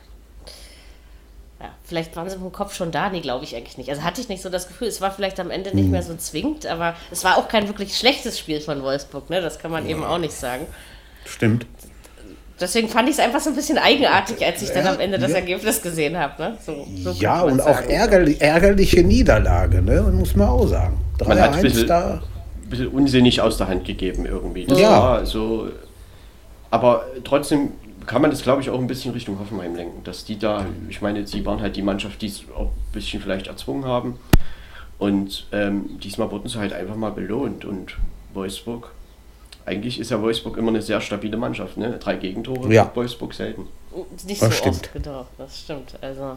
Ja, 1.60 1.70
vielleicht 1.84 2.16
waren 2.16 2.30
sie 2.30 2.38
im 2.38 2.52
Kopf 2.54 2.74
schon 2.74 2.92
da, 2.92 3.10
nee, 3.10 3.20
glaube 3.20 3.44
ich 3.44 3.56
eigentlich 3.56 3.78
nicht. 3.78 3.90
Also 3.90 4.04
hatte 4.04 4.22
ich 4.22 4.30
nicht 4.30 4.42
so 4.42 4.50
das 4.50 4.68
Gefühl, 4.68 4.88
es 4.88 5.02
war 5.02 5.12
vielleicht 5.12 5.40
am 5.42 5.52
Ende 5.52 5.76
nicht 5.76 5.86
hm. 5.86 5.92
mehr 5.92 6.04
so 6.04 6.16
zwingend, 6.16 6.66
aber 6.66 6.96
es 7.12 7.24
war 7.26 7.38
auch 7.38 7.50
kein 7.50 7.68
wirklich 7.68 7.98
schlechtes 7.98 8.40
Spiel 8.40 8.62
von 8.62 8.82
Wolfsburg, 8.82 9.30
ne? 9.30 9.42
das 9.42 9.60
kann 9.60 9.72
man 9.72 9.84
ja. 9.84 9.92
eben 9.92 10.06
auch 10.06 10.20
nicht 10.20 10.34
sagen. 10.34 10.68
Stimmt. 11.26 11.66
Deswegen 12.62 12.90
fand 12.90 13.08
ich 13.08 13.16
es 13.16 13.20
einfach 13.20 13.40
so 13.40 13.52
ein 13.52 13.56
bisschen 13.56 13.78
eigenartig, 13.78 14.46
als 14.46 14.62
ich 14.62 14.70
dann 14.72 14.86
am 14.86 15.00
Ende 15.00 15.18
das 15.18 15.32
Ergebnis 15.32 15.82
gesehen 15.82 16.18
habe. 16.18 16.42
Ne? 16.42 16.58
So, 16.66 16.86
so 16.98 17.12
ja, 17.12 17.42
und 17.42 17.60
sagen. 17.60 17.70
auch 17.70 17.90
ärgerlich, 17.90 18.42
ärgerliche 18.42 19.02
Niederlage, 19.02 19.82
ne? 19.82 20.02
muss 20.14 20.36
man 20.36 20.50
auch 20.50 20.68
sagen. 20.68 20.98
3 21.20 21.28
man 21.28 21.42
hat 21.42 21.56
ein 21.56 21.62
bisschen, 21.62 21.88
da. 21.88 22.22
bisschen 22.70 22.88
unsinnig 22.88 23.40
aus 23.40 23.58
der 23.58 23.68
Hand 23.68 23.86
gegeben 23.86 24.26
irgendwie. 24.26 24.66
Das 24.66 24.80
ja. 24.80 24.90
War 24.90 25.26
so, 25.26 25.70
aber 26.70 27.06
trotzdem 27.24 27.72
kann 28.10 28.24
man 28.24 28.32
das, 28.32 28.42
glaube 28.42 28.60
ich, 28.64 28.72
auch 28.72 28.80
ein 28.80 28.88
bisschen 28.88 29.14
Richtung 29.14 29.38
Hoffenheim 29.40 29.76
lenken. 29.76 30.04
Dass 30.04 30.26
die 30.26 30.40
da, 30.40 30.66
ich 30.90 31.00
meine, 31.00 31.28
sie 31.28 31.46
waren 31.46 31.62
halt 31.62 31.76
die 31.76 31.84
Mannschaft, 31.84 32.24
die 32.24 32.26
es 32.26 32.42
auch 32.56 32.72
ein 32.72 32.92
bisschen 32.92 33.22
vielleicht 33.22 33.46
erzwungen 33.46 33.86
haben. 33.86 34.20
Und 34.98 35.46
ähm, 35.52 36.00
diesmal 36.00 36.32
wurden 36.32 36.50
sie 36.50 36.58
halt 36.58 36.74
einfach 36.74 36.96
mal 36.96 37.12
belohnt. 37.12 37.66
Und 37.66 37.98
Wolfsburg 38.34 38.90
eigentlich 39.64 40.00
ist 40.00 40.10
ja 40.10 40.20
Wolfsburg 40.20 40.58
immer 40.58 40.70
eine 40.70 40.82
sehr 40.82 41.02
stabile 41.02 41.38
Mannschaft. 41.38 41.78
Ne? 41.78 42.00
Drei 42.00 42.16
Gegentore, 42.16 42.74
ja. 42.74 42.92
Wolfsburg 42.96 43.32
selten. 43.32 43.68
Nicht 44.26 44.42
das 44.42 44.50
so 44.50 44.56
stimmt. 44.56 44.76
oft, 44.76 44.94
genau, 44.94 45.28
das 45.38 45.60
stimmt. 45.60 45.94
Also, 46.02 46.36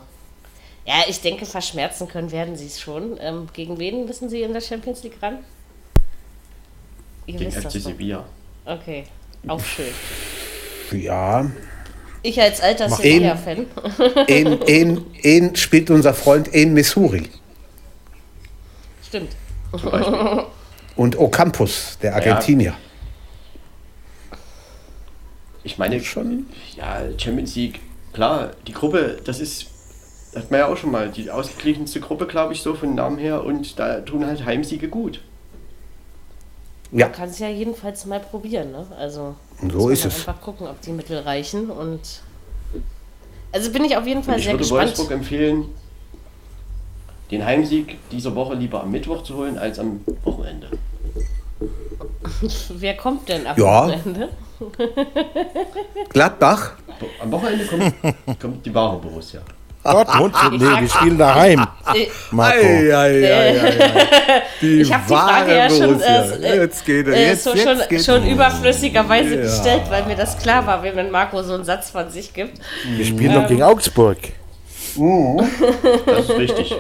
ja, 0.85 0.97
ich 1.09 1.23
denke, 1.23 1.47
verschmerzen 1.47 2.07
können 2.07 2.31
werden 2.33 2.55
sie 2.55 2.66
es 2.66 2.83
schon. 2.83 3.16
Ähm, 3.18 3.49
gegen 3.55 3.79
wen 3.79 4.05
müssen 4.05 4.29
sie 4.29 4.43
in 4.43 4.53
der 4.53 4.61
Champions 4.61 5.03
League 5.05 5.16
ran? 5.23 5.39
Ihr 7.25 7.39
gegen 7.39 7.51
FC 7.51 7.70
Sevilla. 7.81 8.27
Okay, 8.66 9.05
auch 9.49 9.64
schön. 9.64 9.87
Ja. 10.91 11.51
Ich 12.22 12.41
als 12.41 12.61
alter 12.61 12.89
Sevilla-Fan. 12.89 13.66
En, 14.26 14.62
en, 14.62 15.05
en 15.22 15.57
spielt 15.57 15.91
unser 15.91 16.14
Freund 16.14 16.53
En 16.55 16.72
Missouri. 16.72 17.28
Stimmt. 19.07 19.33
Und 20.97 21.18
Ocampos, 21.18 21.99
der 22.03 22.14
Argentinier. 22.14 22.70
Ja. 22.70 22.78
Ich 25.64 25.78
meine, 25.78 26.03
schon, 26.03 26.47
ja, 26.76 27.03
Champions 27.18 27.55
League, 27.55 27.80
klar, 28.12 28.51
die 28.66 28.72
Gruppe, 28.72 29.18
das 29.24 29.41
ist, 29.41 29.66
das 30.33 30.45
hat 30.45 30.51
man 30.51 30.61
ja 30.61 30.66
auch 30.66 30.76
schon 30.76 30.91
mal, 30.91 31.09
die 31.09 31.30
ausgeglichenste 31.30 32.01
Gruppe, 32.01 32.26
glaube 32.26 32.53
ich, 32.53 32.62
so 32.62 32.74
von 32.74 32.95
Namen 32.95 33.18
her 33.18 33.45
und 33.45 33.78
da 33.78 34.01
tun 34.01 34.26
halt 34.26 34.45
Heimsiege 34.45 34.89
gut. 34.89 35.20
Ja. 36.91 37.07
Man 37.07 37.14
kann 37.14 37.28
es 37.30 37.39
ja 37.39 37.49
jedenfalls 37.49 38.05
mal 38.07 38.20
probieren, 38.20 38.72
ne? 38.72 38.87
Also, 38.99 39.35
so 39.70 39.88
ist 39.88 40.04
es. 40.04 40.26
Einfach 40.26 40.40
gucken, 40.40 40.66
ob 40.66 40.80
die 40.80 40.92
Mittel 40.92 41.18
reichen 41.18 41.70
und. 41.70 42.00
Also 43.52 43.70
bin 43.70 43.84
ich 43.84 43.96
auf 43.96 44.06
jeden 44.06 44.22
Fall 44.22 44.38
ich 44.38 44.44
sehr 44.44 44.56
gespannt. 44.56 44.90
Ich 44.90 44.98
würde 44.98 45.08
Wolfsburg 45.08 45.10
empfehlen, 45.10 45.66
den 47.30 47.44
Heimsieg 47.44 47.98
dieser 48.10 48.34
Woche 48.34 48.54
lieber 48.54 48.82
am 48.82 48.90
Mittwoch 48.90 49.22
zu 49.22 49.36
holen 49.36 49.58
als 49.58 49.78
am 49.78 50.00
Wochenende. 50.24 50.70
Wer 52.70 52.96
kommt 52.96 53.28
denn 53.28 53.46
am 53.46 53.58
ja. 53.58 53.86
Wochenende? 53.88 54.28
Gladbach? 56.10 56.72
Am 57.20 57.32
Wochenende 57.32 57.66
kommt, 57.66 58.40
kommt 58.40 58.66
die 58.66 58.74
wahre 58.74 58.98
Borussia. 58.98 59.42
Dortmund? 59.83 60.35
nee, 60.53 60.59
wir 60.61 60.89
spielen 60.89 61.18
daheim. 61.18 61.66
Marco. 62.30 62.57
Ei, 62.59 62.95
ei, 62.95 63.33
ei, 63.33 64.43
ich 64.61 64.93
habe 64.93 65.03
die 65.09 65.14
Frage 65.14 65.57
ja 65.57 65.68
schon, 65.68 66.01
äh, 66.01 66.57
jetzt 66.57 66.85
geht, 66.85 67.09
äh, 67.09 67.28
jetzt, 67.28 67.45
so 67.45 67.55
jetzt 67.55 67.64
schon, 67.64 67.89
geht 67.89 68.05
schon 68.05 68.26
überflüssigerweise 68.26 69.35
ja. 69.35 69.43
gestellt, 69.43 69.83
weil 69.89 70.05
mir 70.05 70.16
das 70.16 70.39
klar 70.39 70.66
war, 70.66 70.83
wenn 70.83 71.11
Marco 71.11 71.43
so 71.43 71.55
einen 71.55 71.64
Satz 71.64 71.91
von 71.91 72.09
sich 72.11 72.33
gibt. 72.33 72.61
Wir 72.85 73.05
spielen 73.05 73.33
ähm, 73.33 73.43
doch 73.43 73.49
gegen 73.49 73.62
Augsburg. 73.62 74.18
Uh. 74.97 75.43
Das 76.07 76.28
ist 76.28 76.37
richtig. 76.37 76.76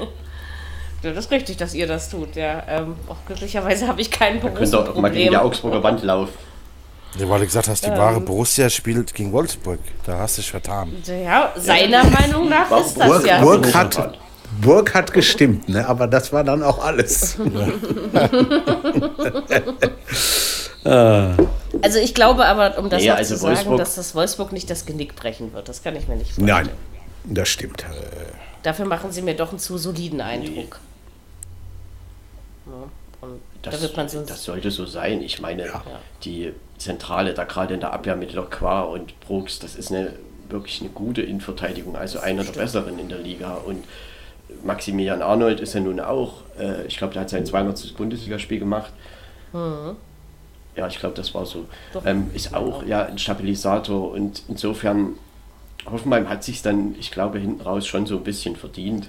Ja, 1.02 1.10
das 1.10 1.24
ist 1.24 1.30
richtig, 1.32 1.56
dass 1.56 1.74
ihr 1.74 1.88
das 1.88 2.08
tut. 2.08 2.36
Ja, 2.36 2.62
ähm, 2.68 2.94
auch 3.08 3.16
glücklicherweise 3.26 3.88
habe 3.88 4.00
ich 4.00 4.10
keinen 4.10 4.40
Berufsproblem. 4.40 4.72
Ihr 4.72 4.84
könnt 4.84 4.96
doch 4.96 5.02
mal 5.02 5.10
gegen 5.10 5.30
die 5.30 5.36
Augsburger 5.36 5.82
Wand 5.82 6.04
laufen. 6.04 6.51
Ja, 7.18 7.28
weil 7.28 7.40
du 7.40 7.46
gesagt 7.46 7.68
hast, 7.68 7.84
die 7.84 7.90
ähm, 7.90 7.98
wahre 7.98 8.20
Borussia 8.20 8.70
spielt 8.70 9.12
gegen 9.14 9.32
Wolfsburg. 9.32 9.80
Da 10.06 10.18
hast 10.18 10.38
du 10.38 10.42
dich 10.42 10.50
vertan. 10.50 10.90
Ja, 11.06 11.52
seiner 11.56 12.04
ja. 12.04 12.10
Meinung 12.10 12.48
nach 12.48 12.68
Burg, 12.68 12.86
ist 12.86 12.98
das 12.98 13.06
Burg, 13.06 13.26
ja. 13.26 13.42
Burg 13.42 13.74
hat, 13.74 14.18
Burg 14.60 14.94
hat 14.94 15.12
gestimmt, 15.12 15.68
ne? 15.68 15.86
aber 15.86 16.06
das 16.06 16.32
war 16.32 16.42
dann 16.42 16.62
auch 16.62 16.82
alles. 16.82 17.36
also 20.84 21.98
ich 21.98 22.14
glaube 22.14 22.46
aber, 22.46 22.78
um 22.78 22.88
das 22.88 23.04
ja, 23.04 23.14
also 23.14 23.34
zu 23.34 23.40
sagen, 23.40 23.56
Wolfsburg 23.56 23.78
dass 23.78 23.96
das 23.96 24.14
Wolfsburg 24.14 24.52
nicht 24.52 24.70
das 24.70 24.86
Genick 24.86 25.14
brechen 25.14 25.52
wird. 25.52 25.68
Das 25.68 25.82
kann 25.82 25.94
ich 25.96 26.08
mir 26.08 26.16
nicht 26.16 26.32
vorstellen. 26.32 26.66
Nein, 26.66 26.70
das 27.24 27.48
stimmt. 27.48 27.84
Dafür 28.62 28.86
machen 28.86 29.12
sie 29.12 29.20
mir 29.22 29.34
doch 29.34 29.50
einen 29.50 29.58
zu 29.58 29.76
soliden 29.76 30.22
Eindruck. 30.22 30.54
Nee. 30.54 30.68
Ja. 32.72 32.88
Das, 33.62 33.92
da 33.92 34.04
das, 34.04 34.44
sollte 34.44 34.70
so 34.72 34.86
sein. 34.86 35.22
Ich 35.22 35.40
meine, 35.40 35.66
ja. 35.66 35.84
die 36.24 36.52
Zentrale, 36.82 37.34
da 37.34 37.44
gerade 37.44 37.74
in 37.74 37.80
der 37.80 37.92
Abwehr 37.92 38.16
mit 38.16 38.32
Lacroix 38.32 38.92
und 38.92 39.18
Brooks, 39.20 39.58
das 39.58 39.76
ist 39.76 39.90
eine 39.90 40.12
wirklich 40.48 40.80
eine 40.80 40.90
gute 40.90 41.22
Innenverteidigung, 41.22 41.96
also 41.96 42.20
einer 42.20 42.44
der 42.44 42.52
besseren 42.52 42.98
in 42.98 43.08
der 43.08 43.18
Liga. 43.18 43.54
Und 43.54 43.84
Maximilian 44.62 45.22
Arnold 45.22 45.60
ist 45.60 45.74
ja 45.74 45.80
nun 45.80 45.98
auch, 45.98 46.42
äh, 46.58 46.86
ich 46.86 46.98
glaube, 46.98 47.14
der 47.14 47.22
hat 47.22 47.30
sein 47.30 47.46
200. 47.46 47.96
Bundesligaspiel 47.96 48.58
gemacht. 48.58 48.92
Mhm. 49.52 49.96
Ja, 50.76 50.86
ich 50.86 50.98
glaube, 50.98 51.14
das 51.14 51.34
war 51.34 51.44
so. 51.44 51.66
Ähm, 52.04 52.30
ist 52.34 52.54
auch 52.54 52.84
ja 52.84 53.04
ein 53.04 53.18
Stabilisator 53.18 54.10
und 54.10 54.42
insofern 54.48 55.16
Hoffenheim 55.90 56.28
hat 56.28 56.44
sich 56.44 56.62
dann, 56.62 56.94
ich 56.98 57.10
glaube, 57.10 57.38
hinten 57.38 57.60
raus 57.60 57.86
schon 57.86 58.06
so 58.06 58.16
ein 58.16 58.24
bisschen 58.24 58.56
verdient. 58.56 59.08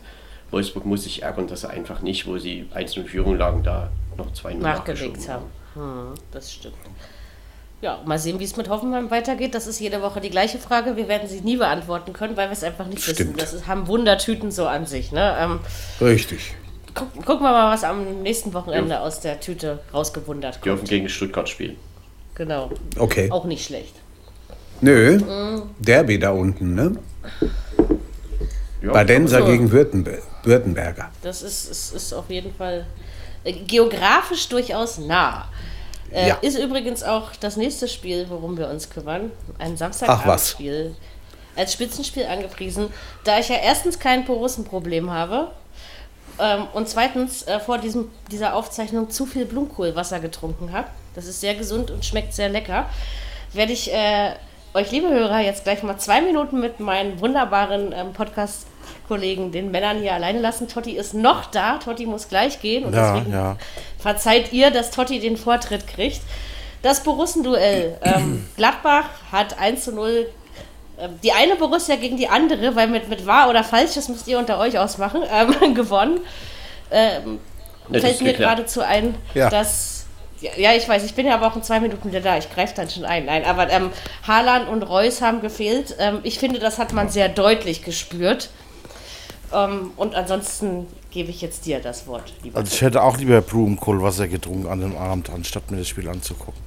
Wolfsburg 0.51 0.85
muss 0.85 1.03
sich 1.03 1.23
ärgern, 1.23 1.47
dass 1.47 1.63
er 1.63 1.71
einfach 1.71 2.01
nicht, 2.01 2.27
wo 2.27 2.37
sie 2.37 2.67
1-0 2.75 3.05
Führung 3.05 3.37
lagen, 3.37 3.63
da 3.63 3.89
noch 4.17 4.31
2-0 4.31 4.55
nachgelegt 4.57 5.29
haben. 5.29 5.45
Hm, 5.73 6.13
das 6.31 6.53
stimmt. 6.53 6.75
Ja, 7.83 7.99
mal 8.05 8.17
sehen, 8.17 8.39
wie 8.39 8.45
es 8.45 8.55
mit 8.55 8.69
Hoffenheim 8.69 9.11
weitergeht. 9.11 9.53
Das 9.53 9.67
ist 9.67 9.81
jede 9.81 10.01
Woche 10.01 10.21
die 10.21 10.29
gleiche 10.29 10.57
Frage. 10.57 10.95
Wir 10.95 11.09
werden 11.09 11.27
sie 11.27 11.41
nie 11.41 11.57
beantworten 11.57 12.13
können, 12.13 12.37
weil 12.37 12.47
wir 12.47 12.53
es 12.53 12.63
einfach 12.63 12.87
nicht 12.87 13.03
Stimmt. 13.03 13.19
wissen. 13.19 13.33
Das 13.35 13.51
ist, 13.51 13.67
haben 13.67 13.87
Wundertüten 13.87 14.51
so 14.51 14.67
an 14.67 14.85
sich. 14.85 15.11
Ne? 15.11 15.35
Ähm, 15.37 15.59
Richtig. 15.99 16.55
Guck, 16.93 17.13
gucken 17.25 17.45
wir 17.45 17.51
mal, 17.51 17.73
was 17.73 17.83
am 17.83 18.21
nächsten 18.21 18.53
Wochenende 18.53 18.91
ja. 18.91 19.01
aus 19.01 19.19
der 19.19 19.41
Tüte 19.41 19.79
rausgewundert 19.93 20.53
kommt. 20.53 20.65
Wir 20.65 20.71
dürfen 20.75 20.87
gegen 20.87 21.09
Stuttgart 21.09 21.49
spielen. 21.49 21.75
Genau. 22.35 22.71
Okay. 22.97 23.29
Auch 23.29 23.43
nicht 23.43 23.65
schlecht. 23.65 23.95
Nö, 24.79 25.17
mhm. 25.17 25.63
Derby 25.77 26.17
da 26.17 26.31
unten, 26.31 26.75
ne? 26.75 26.95
Ja, 28.81 28.93
Badenser 28.93 29.39
so. 29.39 29.45
gegen 29.45 29.73
Württemberger. 29.73 31.11
Das 31.21 31.41
ist, 31.41 31.69
ist, 31.69 31.93
ist 31.93 32.13
auf 32.13 32.29
jeden 32.29 32.55
Fall 32.55 32.85
äh, 33.43 33.51
geografisch 33.51 34.47
durchaus 34.47 34.99
nah. 34.99 35.49
Äh, 36.13 36.29
ja. 36.29 36.35
Ist 36.41 36.57
übrigens 36.57 37.03
auch 37.03 37.31
das 37.39 37.57
nächste 37.57 37.87
Spiel, 37.87 38.27
worum 38.29 38.57
wir 38.57 38.69
uns 38.69 38.89
kümmern. 38.89 39.31
Ein 39.57 39.77
Samstagabendspiel. 39.77 40.95
Als 41.55 41.73
Spitzenspiel 41.73 42.25
angepriesen. 42.25 42.91
Da 43.23 43.39
ich 43.39 43.49
ja 43.49 43.57
erstens 43.57 43.99
kein 43.99 44.25
Porussenproblem 44.25 45.11
habe 45.11 45.51
ähm, 46.39 46.67
und 46.73 46.87
zweitens 46.87 47.43
äh, 47.43 47.59
vor 47.59 47.77
diesem, 47.77 48.09
dieser 48.31 48.55
Aufzeichnung 48.55 49.09
zu 49.09 49.25
viel 49.25 49.45
Blumenkohlwasser 49.45 50.19
getrunken 50.19 50.71
habe. 50.71 50.87
Das 51.15 51.25
ist 51.25 51.41
sehr 51.41 51.55
gesund 51.55 51.91
und 51.91 52.05
schmeckt 52.05 52.33
sehr 52.33 52.49
lecker. 52.49 52.87
Werde 53.53 53.73
ich 53.73 53.93
äh, 53.93 54.33
euch, 54.73 54.91
liebe 54.91 55.09
Hörer, 55.09 55.41
jetzt 55.41 55.63
gleich 55.63 55.83
mal 55.83 55.97
zwei 55.97 56.21
Minuten 56.21 56.59
mit 56.59 56.79
meinen 56.79 57.19
wunderbaren 57.19 57.93
ähm, 57.93 58.13
Podcast-Kollegen, 58.83 59.51
den 59.51 59.71
Männern 59.71 59.99
hier 59.99 60.13
alleine 60.13 60.39
lassen. 60.39 60.67
Totti 60.67 60.91
ist 60.91 61.13
noch 61.13 61.45
da, 61.45 61.77
Totti 61.77 62.05
muss 62.05 62.29
gleich 62.29 62.59
gehen 62.61 62.85
und 62.85 62.93
ja, 62.93 63.13
deswegen 63.13 63.33
ja. 63.33 63.57
verzeiht 63.97 64.53
ihr, 64.53 64.71
dass 64.71 64.91
Totti 64.91 65.19
den 65.19 65.37
Vortritt 65.37 65.87
kriegt. 65.87 66.21
Das 66.81 67.03
Borussenduell. 67.03 67.97
Ähm, 68.01 68.47
Gladbach 68.57 69.09
hat 69.31 69.59
1 69.59 69.83
zu 69.83 69.93
0 69.93 70.27
ähm, 70.99 71.19
die 71.23 71.31
eine 71.31 71.55
Borussia 71.55 71.95
gegen 71.95 72.17
die 72.17 72.27
andere, 72.27 72.75
weil 72.75 72.87
mit, 72.87 73.09
mit 73.09 73.25
wahr 73.25 73.49
oder 73.49 73.63
falsch, 73.63 73.93
das 73.95 74.09
müsst 74.09 74.27
ihr 74.27 74.37
unter 74.37 74.59
euch 74.59 74.77
ausmachen, 74.77 75.21
ähm, 75.31 75.73
gewonnen. 75.75 76.19
Ähm, 76.91 77.39
fällt 77.91 78.21
mir 78.21 78.33
geradezu 78.33 78.81
ein, 78.81 79.15
ja. 79.33 79.49
dass 79.49 80.05
ja, 80.57 80.73
ich 80.73 80.87
weiß, 80.89 81.05
ich 81.05 81.13
bin 81.13 81.25
ja 81.25 81.35
aber 81.35 81.47
auch 81.47 81.55
in 81.55 81.63
zwei 81.63 81.79
Minuten 81.79 82.09
wieder 82.09 82.19
da. 82.19 82.37
Ich 82.37 82.53
greife 82.53 82.73
dann 82.75 82.89
schon 82.89 83.05
ein. 83.05 83.25
Nein, 83.25 83.45
aber 83.45 83.69
ähm, 83.69 83.91
Haaland 84.27 84.67
und 84.67 84.83
Reus 84.83 85.21
haben 85.21 85.39
gefehlt. 85.39 85.95
Ähm, 85.99 86.19
ich 86.23 86.37
finde, 86.37 86.59
das 86.59 86.79
hat 86.79 86.91
man 86.91 87.07
sehr 87.07 87.29
deutlich 87.29 87.83
gespürt. 87.83 88.49
Ähm, 89.53 89.91
und 89.95 90.15
ansonsten 90.15 90.87
gebe 91.11 91.29
ich 91.29 91.41
jetzt 91.41 91.65
dir 91.65 91.79
das 91.79 92.07
Wort. 92.07 92.33
Also 92.53 92.73
ich 92.73 92.81
hätte 92.81 93.03
auch 93.03 93.17
lieber 93.17 93.41
Blumenkohlwasser 93.41 94.27
getrunken 94.27 94.67
an 94.67 94.79
dem 94.79 94.97
Abend, 94.97 95.29
anstatt 95.29 95.69
mir 95.69 95.77
das 95.77 95.87
Spiel 95.87 96.09
anzugucken. 96.09 96.61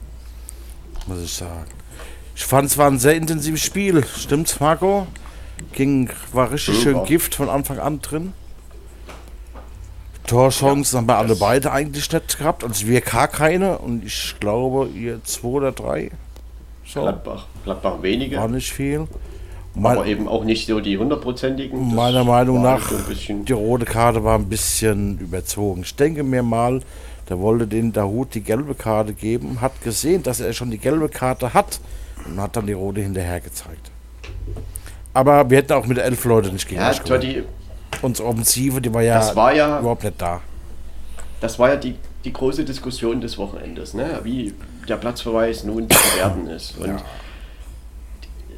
Muss 1.06 1.22
ich 1.22 1.32
sagen. 1.32 1.66
Ich 2.34 2.44
fand 2.44 2.70
es 2.70 2.78
war 2.78 2.88
ein 2.88 2.98
sehr 2.98 3.14
intensives 3.14 3.62
Spiel. 3.62 4.04
Stimmt's, 4.04 4.60
Marco? 4.60 5.06
Ging, 5.72 6.10
war 6.32 6.50
richtig 6.52 6.80
schön 6.82 7.04
Gift 7.04 7.34
von 7.34 7.48
Anfang 7.48 7.78
an 7.78 8.02
drin. 8.02 8.34
Torchancen 10.26 10.96
ja, 10.96 11.00
haben 11.00 11.08
wir 11.08 11.16
alle 11.16 11.36
beide 11.36 11.72
eigentlich 11.72 12.12
nicht 12.12 12.38
gehabt. 12.38 12.62
Also 12.64 12.86
wir 12.86 13.00
gar 13.00 13.28
keine 13.28 13.78
und 13.78 14.04
ich 14.04 14.34
glaube 14.40 14.88
ihr 14.88 15.22
zwei 15.24 15.48
oder 15.48 15.72
drei. 15.72 16.10
So. 16.84 17.00
Gladbach, 17.00 17.46
Gladbach 17.64 18.02
weniger. 18.02 18.40
War 18.40 18.48
nicht 18.48 18.72
viel. 18.72 19.06
Mein, 19.78 19.98
aber 19.98 20.06
eben 20.06 20.26
auch 20.26 20.42
nicht 20.42 20.66
so 20.66 20.80
die 20.80 20.96
hundertprozentigen. 20.96 21.94
Meiner 21.94 22.24
Meinung 22.24 22.62
nach, 22.62 22.90
die 23.28 23.52
rote 23.52 23.84
Karte 23.84 24.24
war 24.24 24.38
ein 24.38 24.48
bisschen 24.48 25.18
überzogen. 25.18 25.82
Ich 25.82 25.94
denke 25.94 26.22
mir 26.22 26.42
mal, 26.42 26.80
der 27.28 27.38
wollte 27.40 27.66
den 27.66 27.92
Dahut 27.92 28.34
die 28.34 28.40
gelbe 28.40 28.74
Karte 28.74 29.12
geben, 29.12 29.60
hat 29.60 29.82
gesehen, 29.82 30.22
dass 30.22 30.40
er 30.40 30.54
schon 30.54 30.70
die 30.70 30.78
gelbe 30.78 31.10
Karte 31.10 31.52
hat 31.52 31.78
und 32.24 32.40
hat 32.40 32.56
dann 32.56 32.66
die 32.66 32.72
rote 32.72 33.02
hinterher 33.02 33.38
gezeigt. 33.40 33.90
Aber 35.12 35.50
wir 35.50 35.58
hätten 35.58 35.74
auch 35.74 35.86
mit 35.86 35.98
elf 35.98 36.24
Leuten 36.24 36.54
nicht 36.54 36.68
gegen 36.68 36.80
ja, 36.80 36.92
Totti, 36.94 37.44
Unsere 38.00 38.28
Offensive, 38.28 38.80
die 38.80 38.92
war 38.92 39.02
ja, 39.02 39.36
war 39.36 39.54
ja 39.54 39.80
überhaupt 39.80 40.04
nicht 40.04 40.20
da. 40.20 40.40
Das 41.42 41.58
war 41.58 41.68
ja 41.68 41.76
die, 41.76 41.96
die 42.24 42.32
große 42.32 42.64
Diskussion 42.64 43.20
des 43.20 43.36
Wochenendes, 43.36 43.92
ne? 43.92 44.20
wie 44.22 44.54
der 44.88 44.96
Platzverweis 44.96 45.64
nun 45.64 45.88
zu 45.90 45.98
bewerten 46.12 46.46
ist. 46.46 46.78
Und 46.78 46.88
ja. 46.88 47.02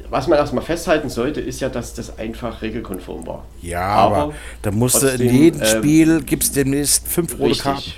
Was 0.09 0.27
man 0.27 0.37
erstmal 0.39 0.63
festhalten 0.63 1.09
sollte, 1.09 1.41
ist 1.41 1.59
ja, 1.59 1.69
dass 1.69 1.93
das 1.93 2.17
einfach 2.17 2.61
regelkonform 2.61 3.27
war. 3.27 3.45
Ja, 3.61 3.81
aber, 3.81 4.17
aber 4.17 4.33
da 4.61 4.71
musste 4.71 5.07
trotzdem, 5.07 5.27
in 5.27 5.35
jedem 5.35 5.61
ähm, 5.61 5.67
Spiel 5.67 6.21
gibt 6.23 6.43
es 6.43 6.51
demnächst 6.51 7.07
fünf 7.07 7.33
rote 7.33 7.45
richtig. 7.45 7.63
Karten. 7.63 7.91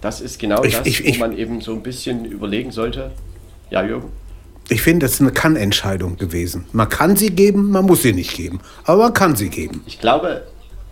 Das 0.00 0.20
ist 0.20 0.38
genau 0.38 0.62
ich, 0.62 0.76
das, 0.76 0.86
ich, 0.86 1.04
ich, 1.04 1.16
wo 1.16 1.20
man 1.20 1.36
eben 1.36 1.60
so 1.60 1.72
ein 1.72 1.82
bisschen 1.82 2.24
überlegen 2.24 2.70
sollte. 2.70 3.12
Ja, 3.70 3.82
Jürgen? 3.82 4.10
Ich 4.68 4.82
finde, 4.82 5.06
das 5.06 5.14
ist 5.14 5.20
eine 5.20 5.32
Kann-Entscheidung 5.32 6.16
gewesen. 6.16 6.66
Man 6.72 6.88
kann 6.88 7.16
sie 7.16 7.30
geben, 7.30 7.70
man 7.70 7.84
muss 7.84 8.02
sie 8.02 8.12
nicht 8.12 8.34
geben. 8.34 8.60
Aber 8.84 9.04
man 9.04 9.14
kann 9.14 9.36
sie 9.36 9.48
geben. 9.48 9.82
Ich 9.86 10.00
glaube, 10.00 10.42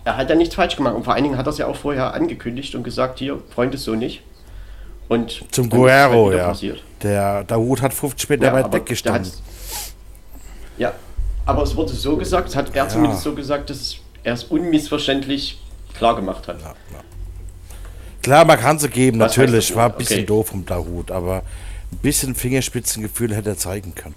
er 0.05 0.17
hat 0.17 0.31
ja 0.31 0.37
nichts 0.37 0.55
falsch 0.55 0.77
gemacht. 0.77 0.95
Und 0.95 1.05
vor 1.05 1.15
allen 1.15 1.25
Dingen 1.25 1.37
hat 1.37 1.47
er 1.47 1.51
es 1.51 1.59
ja 1.59 1.67
auch 1.67 1.77
vorher 1.77 2.15
angekündigt 2.15 2.75
und 2.75 2.85
gesagt, 2.85 3.19
hier, 3.19 3.41
Freund 3.55 3.75
ist 3.75 3.85
so 3.85 3.95
nicht. 3.95 4.23
Und 5.09 5.45
Zum 5.51 5.69
Guerrero, 5.69 6.29
halt 6.29 6.39
ja. 6.39 6.49
Passiert. 6.49 6.83
Der 7.05 7.57
Hut 7.57 7.83
hat 7.83 7.93
50 7.95 8.29
Meter 8.29 8.47
ja, 8.47 8.53
weit 8.53 8.73
weggestanden. 8.73 9.31
Ja, 10.79 10.93
aber 11.47 11.63
es 11.63 11.77
wurde 11.77 11.93
so 11.93 12.17
gesagt, 12.17 12.49
es 12.49 12.57
hat 12.57 12.71
er 12.71 12.85
ja. 12.85 12.89
zumindest 12.89 13.23
so 13.23 13.35
gesagt, 13.35 13.71
dass 13.71 13.97
er 14.23 14.35
es 14.35 14.45
unmissverständlich 14.45 15.61
klar 15.97 16.17
gemacht 16.17 16.49
hat. 16.49 16.61
Ja, 16.61 16.75
Klar, 18.25 18.47
man 18.47 18.59
kann 18.59 18.79
sie 18.79 18.89
geben, 18.89 19.19
Was 19.19 19.37
natürlich. 19.37 19.77
War 19.77 19.93
ein 19.93 19.99
bisschen 19.99 20.21
okay. 20.21 20.27
doof 20.27 20.49
vom 20.49 20.65
Dahut, 20.65 21.11
aber 21.11 21.43
ein 21.93 21.99
bisschen 21.99 22.35
Fingerspitzengefühl 22.35 23.35
hätte 23.35 23.51
er 23.51 23.59
zeigen 23.59 23.95
können. 23.95 24.15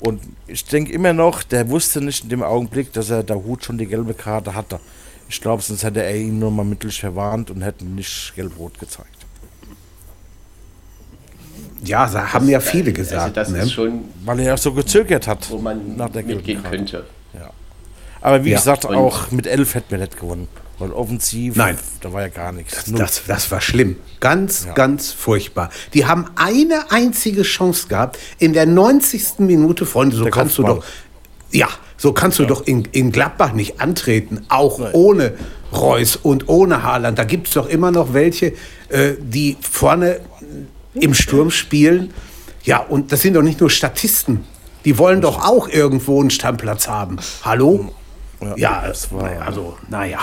Und 0.00 0.20
ich 0.46 0.62
denke 0.66 0.92
immer 0.92 1.14
noch, 1.14 1.42
der 1.42 1.70
wusste 1.70 2.02
nicht 2.02 2.24
in 2.24 2.28
dem 2.28 2.42
Augenblick, 2.42 2.92
dass 2.92 3.08
er 3.08 3.22
Dahut 3.22 3.64
schon 3.64 3.78
die 3.78 3.86
gelbe 3.86 4.12
Karte 4.12 4.54
hatte. 4.54 4.78
Ich 5.30 5.40
glaube, 5.40 5.62
sonst 5.62 5.84
hätte 5.84 6.02
er 6.02 6.14
ihn 6.14 6.38
nur 6.38 6.50
mal 6.50 6.64
mittels 6.64 6.96
verwarnt 6.96 7.50
und 7.50 7.62
hätte 7.62 7.84
nicht 7.86 8.34
gelb-rot 8.36 8.78
gezeigt. 8.78 9.19
Ja, 11.84 12.32
haben 12.32 12.48
ja 12.48 12.60
viele 12.60 12.92
gesagt. 12.92 13.22
Also 13.22 13.34
das 13.34 13.48
ne? 13.50 13.58
ist 13.64 13.72
schon, 13.72 14.04
Weil 14.24 14.40
er 14.40 14.54
auch 14.54 14.58
so 14.58 14.72
gezögert 14.72 15.26
hat. 15.26 15.50
Wo 15.50 15.58
man 15.58 15.96
nach 15.96 16.10
der 16.10 16.22
mitgehen 16.22 16.62
könnte. 16.62 17.04
Ja. 17.32 17.50
Aber 18.20 18.44
wie 18.44 18.50
ja. 18.50 18.58
gesagt, 18.58 18.86
auch 18.86 19.30
mit 19.30 19.46
elf 19.46 19.74
hätten 19.74 19.90
wir 19.90 19.98
nicht 19.98 20.18
gewonnen. 20.18 20.48
Weil 20.78 20.92
offensiv, 20.92 21.56
Nein. 21.56 21.76
da 22.00 22.12
war 22.12 22.22
ja 22.22 22.28
gar 22.28 22.52
nichts. 22.52 22.84
Das, 22.84 22.94
das, 22.94 23.22
das 23.26 23.50
war 23.50 23.60
schlimm. 23.60 23.96
Ganz, 24.18 24.64
ja. 24.64 24.72
ganz 24.72 25.12
furchtbar. 25.12 25.68
Die 25.92 26.06
haben 26.06 26.26
eine 26.36 26.90
einzige 26.90 27.42
Chance 27.42 27.88
gehabt. 27.88 28.18
In 28.38 28.54
der 28.54 28.64
90. 28.64 29.40
Minute, 29.40 29.84
Freunde, 29.84 30.16
so 30.16 30.22
der 30.22 30.32
kannst 30.32 30.56
Kopfball. 30.56 30.76
du 30.76 30.80
doch. 30.80 30.86
Ja, 31.52 31.68
so 31.98 32.14
kannst 32.14 32.38
du 32.38 32.44
ja. 32.44 32.48
doch 32.48 32.66
in, 32.66 32.88
in 32.92 33.12
Gladbach 33.12 33.52
nicht 33.52 33.78
antreten. 33.78 34.46
Auch 34.48 34.78
Nein. 34.78 34.90
ohne 34.94 35.34
Reus 35.70 36.16
und 36.16 36.48
ohne 36.48 36.82
Haaland. 36.82 37.18
Da 37.18 37.24
gibt 37.24 37.48
es 37.48 37.54
doch 37.54 37.68
immer 37.68 37.90
noch 37.90 38.14
welche, 38.14 38.54
äh, 38.88 39.12
die 39.20 39.58
vorne 39.60 40.20
im 40.94 41.14
Sturm 41.14 41.50
spielen. 41.50 42.12
Ja, 42.64 42.78
und 42.78 43.12
das 43.12 43.22
sind 43.22 43.34
doch 43.34 43.42
nicht 43.42 43.60
nur 43.60 43.70
Statisten. 43.70 44.44
Die 44.84 44.98
wollen 44.98 45.20
doch 45.20 45.44
auch 45.44 45.68
irgendwo 45.68 46.20
einen 46.20 46.30
Stammplatz 46.30 46.88
haben. 46.88 47.18
Hallo? 47.44 47.92
Ja, 48.40 48.56
ja 48.56 48.88
das 48.88 49.12
war, 49.12 49.30
also, 49.42 49.76
naja. 49.88 50.20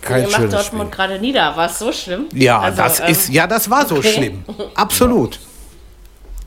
Kein 0.00 0.24
ihr 0.24 0.30
macht 0.30 0.52
Dortmund 0.52 0.90
gerade 0.90 1.18
nieder. 1.20 1.56
War 1.56 1.66
es 1.66 1.78
so 1.78 1.92
schlimm? 1.92 2.26
Ja, 2.32 2.58
also, 2.58 2.76
das 2.76 3.00
ähm, 3.00 3.06
ist, 3.06 3.28
ja, 3.28 3.46
das 3.46 3.70
war 3.70 3.86
so 3.86 3.96
okay. 3.96 4.12
schlimm. 4.12 4.44
Absolut. 4.74 5.38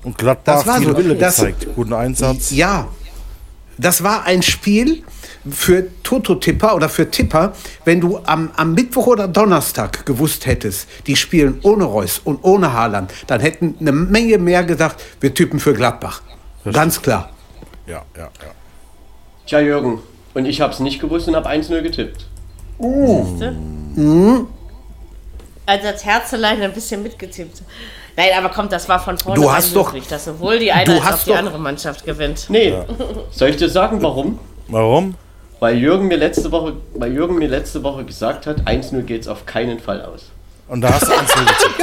Und 0.04 0.18
Gladbach 0.18 0.58
das 0.58 0.68
war 0.68 0.82
so, 0.82 0.98
Wille 0.98 1.16
das, 1.16 1.38
gezeigt. 1.38 1.68
Guten 1.74 1.94
Einsatz. 1.94 2.52
Ja, 2.52 2.88
das 3.78 4.04
war 4.04 4.24
ein 4.24 4.42
Spiel 4.42 5.04
für 5.50 5.88
Toto-Tipper 6.04 6.76
oder 6.76 6.90
für 6.90 7.10
Tipper, 7.12 7.54
wenn 7.84 8.02
du 8.02 8.20
am, 8.26 8.52
am 8.56 8.74
Mittwoch 8.74 9.08
oder 9.08 9.28
Donnerstag 9.28 10.06
gewusst 10.06 10.46
hättest, 10.46 10.88
die 11.08 11.16
spielen 11.16 11.60
ohne 11.64 11.84
Reus 11.84 12.20
und 12.24 12.44
ohne 12.44 12.74
Haaland, 12.74 13.14
dann 13.28 13.42
hätten 13.42 13.76
eine 13.80 13.92
Menge 13.92 14.38
mehr 14.38 14.64
gesagt, 14.64 15.04
wir 15.20 15.34
tippen 15.34 15.60
für 15.60 15.74
Gladbach. 15.74 16.22
Ganz 16.72 17.02
klar. 17.02 17.30
Ja, 17.86 18.04
ja, 18.18 18.24
ja. 18.24 18.32
Tja, 19.46 19.60
Jürgen, 19.60 20.00
und 20.34 20.46
ich 20.46 20.62
habe 20.62 20.74
es 20.74 20.80
nicht 20.80 21.00
gewusst 21.00 21.28
und 21.28 21.36
habe 21.36 21.50
1-0 21.50 21.82
getippt. 21.82 22.26
Uh. 22.80 23.24
Mhm. 23.96 24.48
Also 25.66 25.88
als 25.88 26.04
Herzelein 26.04 26.62
ein 26.62 26.74
bisschen 26.74 27.02
mitgetippt. 27.04 27.62
Nein, 28.18 28.30
aber 28.38 28.50
kommt, 28.50 28.72
das 28.72 28.88
war 28.88 29.00
von 29.00 29.18
vorne 29.18 29.42
du 29.42 29.52
hast 29.52 29.76
doch, 29.76 29.94
dass 30.10 30.26
sowohl 30.26 30.60
die 30.60 30.72
eine 30.72 31.02
als 31.02 31.22
auch 31.22 31.24
die 31.26 31.34
andere 31.34 31.60
Mannschaft 31.60 32.06
gewinnt. 32.06 32.46
Nee, 32.50 32.70
ja. 32.70 32.86
soll 33.32 33.50
ich 33.50 33.58
dir 33.58 33.70
sagen, 33.70 34.02
warum? 34.02 34.40
Warum? 34.68 35.16
Weil 35.60 35.78
Jürgen 35.78 36.08
mir 36.08 36.18
letzte 36.18 36.52
Woche, 36.52 36.74
weil 36.94 37.14
Jürgen 37.14 37.38
mir 37.38 37.48
letzte 37.48 37.84
Woche 37.84 38.04
gesagt 38.06 38.48
hat, 38.48 38.62
1-0 38.62 39.02
geht 39.02 39.22
es 39.24 39.28
auf 39.28 39.46
keinen 39.46 39.80
Fall 39.80 40.02
aus. 40.02 40.32
Und 40.68 40.82
da 40.82 40.94
hast 40.94 41.04
du 41.04 41.12
1-0 41.12 41.40
getippt. 41.40 41.80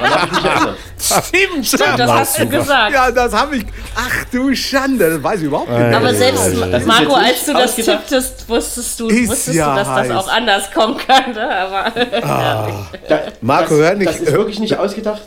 Daran. 0.00 0.74
Stimmt, 0.98 1.66
Stimmt 1.66 1.98
das 1.98 2.10
hast 2.10 2.38
du 2.38 2.48
gesagt. 2.48 2.94
Ja, 2.94 3.10
das 3.10 3.34
habe 3.34 3.56
ich. 3.56 3.66
Ach 3.94 4.24
du 4.32 4.54
Schande, 4.54 5.10
das 5.10 5.22
weiß 5.22 5.40
ich 5.40 5.46
überhaupt 5.46 5.70
nicht. 5.70 5.94
Aber 5.94 6.14
selbst, 6.14 6.86
Marco, 6.86 7.14
als 7.14 7.44
du 7.44 7.52
das 7.52 7.76
tipptest, 7.76 8.48
wusstest 8.48 9.00
du, 9.00 9.10
wusstest 9.10 9.54
ja 9.54 9.70
du 9.70 9.78
dass 9.80 9.88
heiß. 9.88 10.08
das 10.08 10.16
auch 10.16 10.28
anders 10.28 10.70
kommen 10.72 10.96
könnte. 10.96 11.48
Aber 11.48 11.92
ah. 12.22 12.86
da, 13.08 13.20
Marco, 13.42 13.74
hör 13.74 13.94
nicht. 13.94 14.08
Das 14.08 14.20
ist 14.20 14.32
wirklich 14.32 14.58
nicht 14.58 14.78
ausgedacht. 14.78 15.22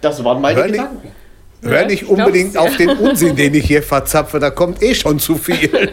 Das 0.00 0.22
waren 0.24 0.40
meine 0.40 0.60
hör 0.60 0.66
Gedanken. 0.66 1.02
Nicht, 1.02 1.14
Hör 1.60 1.86
nicht 1.86 2.08
unbedingt 2.08 2.56
auf 2.56 2.76
den 2.76 2.90
Unsinn, 2.90 3.34
den 3.34 3.52
ich 3.54 3.66
hier 3.66 3.82
verzapfe, 3.82 4.38
da 4.38 4.50
kommt 4.50 4.80
eh 4.80 4.94
schon 4.94 5.18
zu 5.18 5.34
viel. 5.36 5.68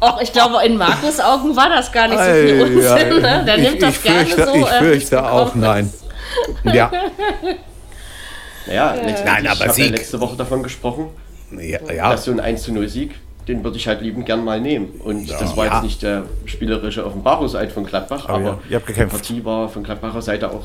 Och, 0.00 0.20
ich 0.20 0.30
glaube, 0.30 0.56
in 0.66 0.76
Markus 0.76 1.20
Augen 1.20 1.56
war 1.56 1.70
das 1.70 1.90
gar 1.90 2.06
nicht 2.06 2.18
so 2.18 2.32
viel 2.32 2.62
Unsinn. 2.62 3.22
Ne? 3.22 3.44
Der 3.46 3.56
nimmt 3.56 3.74
ich, 3.76 3.80
das 3.80 3.96
ich 3.96 4.02
gerne 4.02 4.26
fürchte, 4.26 4.46
so. 4.46 4.54
Ich 4.54 4.66
äh, 4.66 4.78
fürchte 4.78 5.16
äh, 5.16 5.20
auch, 5.20 5.54
nein. 5.54 5.92
Ja. 6.64 6.90
Naja, 8.66 8.94
Nein, 9.26 9.46
aber 9.46 9.64
ich 9.64 9.68
habe 9.68 9.80
ja 9.82 9.90
letzte 9.90 10.20
Woche 10.20 10.36
davon 10.36 10.62
gesprochen, 10.62 11.08
ja, 11.50 11.78
ja. 11.92 12.10
dass 12.10 12.24
so 12.24 12.30
ein 12.30 12.40
1 12.40 12.68
0 12.68 12.88
Sieg, 12.88 13.14
den 13.46 13.62
würde 13.62 13.76
ich 13.76 13.86
halt 13.86 14.00
liebend 14.00 14.24
gern 14.24 14.42
mal 14.42 14.58
nehmen. 14.58 15.00
Und 15.04 15.26
ja, 15.26 15.38
das 15.38 15.54
war 15.54 15.66
jetzt 15.66 15.82
nicht 15.82 16.02
der 16.02 16.22
spielerische 16.46 17.04
Offenbarungseid 17.04 17.72
von 17.72 17.84
Gladbach, 17.84 18.26
aber, 18.26 18.58
aber 18.70 18.92
die 18.92 19.04
Partie 19.04 19.44
war 19.44 19.68
von 19.68 19.82
Gladbacher 19.82 20.22
Seite 20.22 20.50
auch 20.50 20.64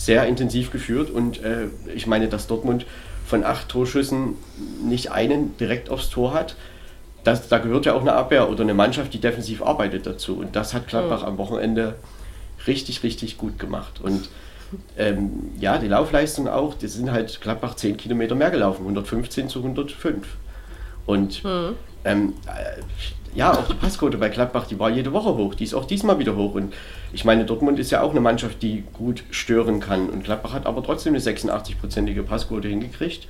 sehr 0.00 0.26
intensiv 0.26 0.70
geführt 0.70 1.10
und 1.10 1.42
äh, 1.42 1.66
ich 1.94 2.06
meine, 2.06 2.28
dass 2.28 2.46
Dortmund 2.46 2.86
von 3.26 3.44
acht 3.44 3.68
Torschüssen 3.68 4.34
nicht 4.82 5.12
einen 5.12 5.56
direkt 5.58 5.90
aufs 5.90 6.08
Tor 6.08 6.32
hat, 6.32 6.56
das, 7.22 7.48
da 7.48 7.58
gehört 7.58 7.84
ja 7.84 7.92
auch 7.92 8.00
eine 8.00 8.14
Abwehr 8.14 8.48
oder 8.48 8.62
eine 8.62 8.72
Mannschaft, 8.72 9.12
die 9.12 9.20
defensiv 9.20 9.62
arbeitet 9.62 10.06
dazu. 10.06 10.38
Und 10.38 10.56
das 10.56 10.72
hat 10.72 10.88
Gladbach 10.88 11.20
mhm. 11.20 11.28
am 11.28 11.38
Wochenende 11.38 11.96
richtig, 12.66 13.02
richtig 13.02 13.36
gut 13.36 13.58
gemacht. 13.58 14.00
Und 14.02 14.30
ähm, 14.96 15.50
ja, 15.58 15.76
die 15.76 15.88
Laufleistung 15.88 16.48
auch, 16.48 16.72
die 16.72 16.88
sind 16.88 17.12
halt 17.12 17.42
Gladbach 17.42 17.74
10 17.74 17.98
Kilometer 17.98 18.34
mehr 18.34 18.50
gelaufen, 18.50 18.82
115 18.82 19.50
zu 19.50 19.58
105. 19.58 20.26
Und 21.04 21.44
mhm. 21.44 21.76
ähm, 22.06 22.32
äh, 22.46 22.80
ja, 23.34 23.52
auch 23.52 23.66
die 23.68 23.74
Passquote 23.74 24.18
bei 24.18 24.28
Gladbach, 24.28 24.66
die 24.66 24.78
war 24.78 24.90
jede 24.90 25.12
Woche 25.12 25.36
hoch, 25.36 25.54
die 25.54 25.64
ist 25.64 25.74
auch 25.74 25.84
diesmal 25.84 26.18
wieder 26.18 26.36
hoch. 26.36 26.54
Und 26.54 26.74
ich 27.12 27.24
meine, 27.24 27.44
Dortmund 27.44 27.78
ist 27.78 27.90
ja 27.90 28.02
auch 28.02 28.10
eine 28.10 28.20
Mannschaft, 28.20 28.62
die 28.62 28.84
gut 28.92 29.22
stören 29.30 29.80
kann. 29.80 30.08
Und 30.08 30.24
Gladbach 30.24 30.52
hat 30.52 30.66
aber 30.66 30.82
trotzdem 30.82 31.14
eine 31.14 31.22
86-prozentige 31.22 32.22
Passquote 32.22 32.68
hingekriegt. 32.68 33.28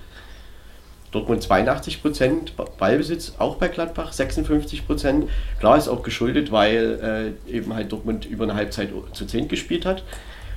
Dortmund 1.13 1.43
82 1.43 2.03
Prozent, 2.03 2.53
Ballbesitz 2.79 3.35
auch 3.39 3.57
bei 3.57 3.69
Gladbach 3.69 4.13
56 4.13 4.87
Prozent. 4.87 5.29
Klar 5.59 5.77
ist 5.77 5.89
auch 5.89 6.03
geschuldet, 6.03 6.53
weil 6.53 7.35
äh, 7.49 7.53
eben 7.53 7.75
halt 7.75 7.91
Dortmund 7.91 8.25
über 8.25 8.45
eine 8.45 8.55
Halbzeit 8.55 8.91
zu 9.13 9.27
10 9.27 9.49
gespielt 9.49 9.85
hat. 9.85 10.05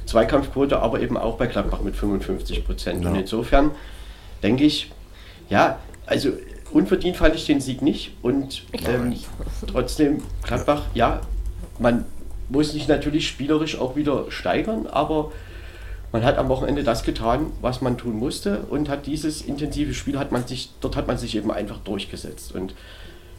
Zweikampfquote 0.05 0.79
aber 0.79 1.01
eben 1.01 1.17
auch 1.17 1.37
bei 1.37 1.47
Gladbach 1.47 1.81
mit 1.81 1.95
55 1.95 2.65
Prozent. 2.65 3.03
Ja. 3.03 3.09
Und 3.09 3.15
insofern 3.15 3.71
denke 4.43 4.63
ich, 4.63 4.91
ja, 5.49 5.79
also 6.05 6.33
unverdient 6.73 7.17
fand 7.17 7.35
ich 7.35 7.45
den 7.45 7.61
Sieg 7.61 7.81
nicht. 7.81 8.11
Und 8.21 8.63
ähm, 8.87 9.15
trotzdem, 9.67 10.21
Gladbach, 10.43 10.83
ja, 10.93 11.21
man 11.79 12.05
muss 12.49 12.71
sich 12.71 12.87
natürlich 12.87 13.27
spielerisch 13.27 13.79
auch 13.79 13.95
wieder 13.95 14.25
steigern, 14.29 14.87
aber 14.87 15.31
man 16.11 16.23
hat 16.23 16.37
am 16.37 16.49
Wochenende 16.49 16.83
das 16.83 17.03
getan, 17.03 17.47
was 17.61 17.81
man 17.81 17.97
tun 17.97 18.17
musste 18.17 18.59
und 18.69 18.87
hat 18.87 19.07
dieses 19.07 19.41
intensive 19.41 19.93
Spiel 19.93 20.19
hat 20.19 20.31
man 20.31 20.45
sich, 20.45 20.69
dort 20.79 20.95
hat 20.95 21.07
man 21.07 21.17
sich 21.17 21.35
eben 21.35 21.51
einfach 21.51 21.79
durchgesetzt. 21.79 22.53
Und 22.53 22.75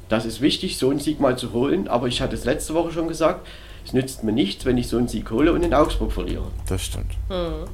das 0.08 0.24
ist 0.24 0.40
wichtig, 0.40 0.76
so 0.76 0.90
einen 0.90 0.98
Sieg 0.98 1.20
mal 1.20 1.38
zu 1.38 1.52
holen. 1.52 1.88
Aber 1.88 2.08
ich 2.08 2.20
hatte 2.20 2.34
es 2.34 2.44
letzte 2.44 2.74
Woche 2.74 2.92
schon 2.92 3.08
gesagt, 3.08 3.46
es 3.86 3.92
nützt 3.92 4.24
mir 4.24 4.32
nichts, 4.32 4.64
wenn 4.64 4.78
ich 4.78 4.88
so 4.88 4.96
einen 4.96 5.08
Sieg 5.08 5.30
hole 5.30 5.52
und 5.52 5.62
in 5.62 5.74
Augsburg 5.74 6.12
verliere. 6.12 6.46
Das 6.68 6.82
stimmt. 6.82 7.12
Hm. 7.28 7.66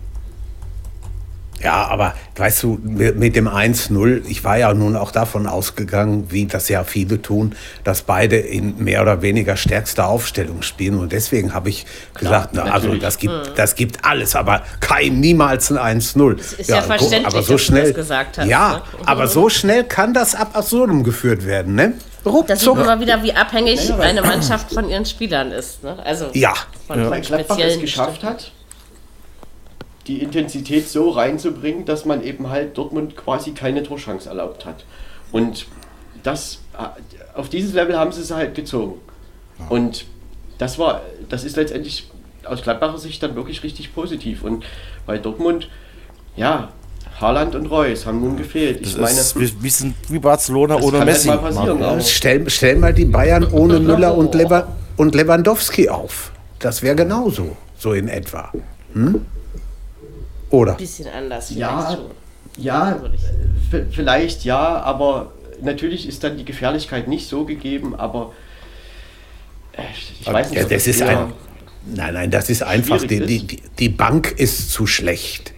Ja, 1.62 1.86
aber 1.88 2.14
weißt 2.36 2.62
du, 2.62 2.78
mit 2.82 3.36
dem 3.36 3.46
1-0, 3.46 4.22
ich 4.28 4.44
war 4.44 4.56
ja 4.56 4.72
nun 4.72 4.96
auch 4.96 5.12
davon 5.12 5.46
ausgegangen, 5.46 6.30
wie 6.30 6.46
das 6.46 6.70
ja 6.70 6.84
viele 6.84 7.20
tun, 7.20 7.54
dass 7.84 8.02
beide 8.02 8.36
in 8.36 8.82
mehr 8.82 9.02
oder 9.02 9.20
weniger 9.20 9.56
stärkster 9.56 10.06
Aufstellung 10.06 10.62
spielen. 10.62 10.98
Und 10.98 11.12
deswegen 11.12 11.52
habe 11.52 11.68
ich 11.68 11.84
Klar, 12.14 12.48
gesagt, 12.48 12.54
na, 12.54 12.72
also 12.72 12.94
das 12.94 13.18
gibt, 13.18 13.34
hm. 13.34 13.54
das 13.56 13.74
gibt 13.74 14.04
alles, 14.04 14.34
aber 14.36 14.62
kein 14.80 15.20
niemals 15.20 15.70
ein 15.70 16.00
1-0. 16.00 16.36
Das 16.36 16.52
ist 16.54 16.70
ja, 16.70 16.76
ja 16.76 16.82
verständlich, 16.82 17.26
aber 17.26 17.42
so 17.42 17.58
schnell, 17.58 17.82
dass 17.82 17.90
du 17.90 17.96
das 17.96 18.02
gesagt 18.02 18.38
hast. 18.38 18.48
Ja, 18.48 18.72
ne? 18.72 18.82
aber 19.04 19.26
so 19.26 19.50
schnell 19.50 19.84
kann 19.84 20.14
das 20.14 20.34
ab 20.34 20.50
absurdum 20.54 21.04
geführt 21.04 21.44
werden, 21.44 21.74
ne? 21.74 21.92
Ruckzuck. 22.24 22.46
Da 22.46 22.56
sieht 22.56 22.74
man 22.74 22.86
mal 22.86 23.00
wieder, 23.00 23.22
wie 23.22 23.32
abhängig 23.32 23.92
eine 23.92 24.22
Mannschaft 24.22 24.72
von 24.72 24.88
ihren 24.88 25.06
Spielern 25.06 25.52
ist. 25.52 25.82
Ne? 25.82 25.96
Also 26.04 26.26
ja. 26.34 26.54
von, 26.86 27.00
ja. 27.00 27.08
von 27.08 27.24
speziellen 27.24 27.80
geschafft 27.80 28.22
hat 28.22 28.52
die 30.06 30.22
Intensität 30.22 30.88
so 30.88 31.10
reinzubringen, 31.10 31.84
dass 31.84 32.04
man 32.04 32.22
eben 32.22 32.48
halt 32.48 32.76
Dortmund 32.76 33.16
quasi 33.16 33.52
keine 33.52 33.82
Torchance 33.82 34.28
erlaubt 34.28 34.64
hat. 34.64 34.84
Und 35.30 35.66
das, 36.22 36.60
auf 37.34 37.48
dieses 37.48 37.72
Level 37.72 37.98
haben 37.98 38.12
sie 38.12 38.22
es 38.22 38.30
halt 38.30 38.54
gezogen. 38.54 39.00
Und 39.68 40.06
das 40.58 40.78
war, 40.78 41.02
das 41.28 41.44
ist 41.44 41.56
letztendlich 41.56 42.10
aus 42.44 42.62
Gladbacher 42.62 42.98
Sicht 42.98 43.22
dann 43.22 43.34
wirklich 43.36 43.62
richtig 43.62 43.94
positiv. 43.94 44.42
Und 44.42 44.64
bei 45.06 45.18
Dortmund, 45.18 45.68
ja, 46.36 46.70
Haaland 47.20 47.54
und 47.54 47.66
Reus 47.66 48.06
haben 48.06 48.20
nun 48.20 48.36
gefehlt. 48.36 48.80
Ich 48.80 48.96
meine, 48.96 49.20
ist, 49.20 49.38
wir, 49.38 49.50
wir 49.62 49.70
sind 49.70 49.94
wie 50.08 50.18
Barcelona 50.18 50.76
ohne 50.76 51.04
Messi. 51.04 51.28
Halt 51.28 52.06
stell, 52.06 52.48
stell 52.48 52.76
mal 52.76 52.94
die 52.94 53.04
Bayern 53.04 53.46
ohne 53.52 53.78
Müller 53.78 54.16
und, 54.16 54.34
Lever, 54.34 54.68
und 54.96 55.14
Lewandowski 55.14 55.90
auf. 55.90 56.32
Das 56.58 56.82
wäre 56.82 56.96
genauso, 56.96 57.56
so 57.78 57.92
in 57.92 58.08
etwa. 58.08 58.50
Hm? 58.94 59.26
Oder? 60.50 60.72
Ein 60.72 60.78
bisschen 60.78 61.08
anders. 61.08 61.48
Vielleicht 61.48 61.60
ja, 61.60 61.90
schon. 61.92 62.10
ja 62.62 63.00
vielleicht 63.90 64.44
ja, 64.44 64.80
aber 64.82 65.32
natürlich 65.62 66.08
ist 66.08 66.24
dann 66.24 66.36
die 66.36 66.44
Gefährlichkeit 66.44 67.08
nicht 67.08 67.28
so 67.28 67.44
gegeben, 67.44 67.94
aber 67.94 68.32
äh, 69.72 69.82
ich 70.20 70.26
weiß 70.26 70.50
nicht. 70.50 70.60
Ja, 70.60 70.68
das 70.68 70.86
ist 70.86 71.02
ein, 71.02 71.32
Nein, 71.86 72.14
nein, 72.14 72.30
das 72.30 72.50
ist 72.50 72.62
einfach, 72.62 73.02
die, 73.02 73.24
die, 73.24 73.46
die 73.78 73.88
Bank 73.88 74.32
ist 74.36 74.70
zu 74.70 74.86
schlecht. 74.86 75.52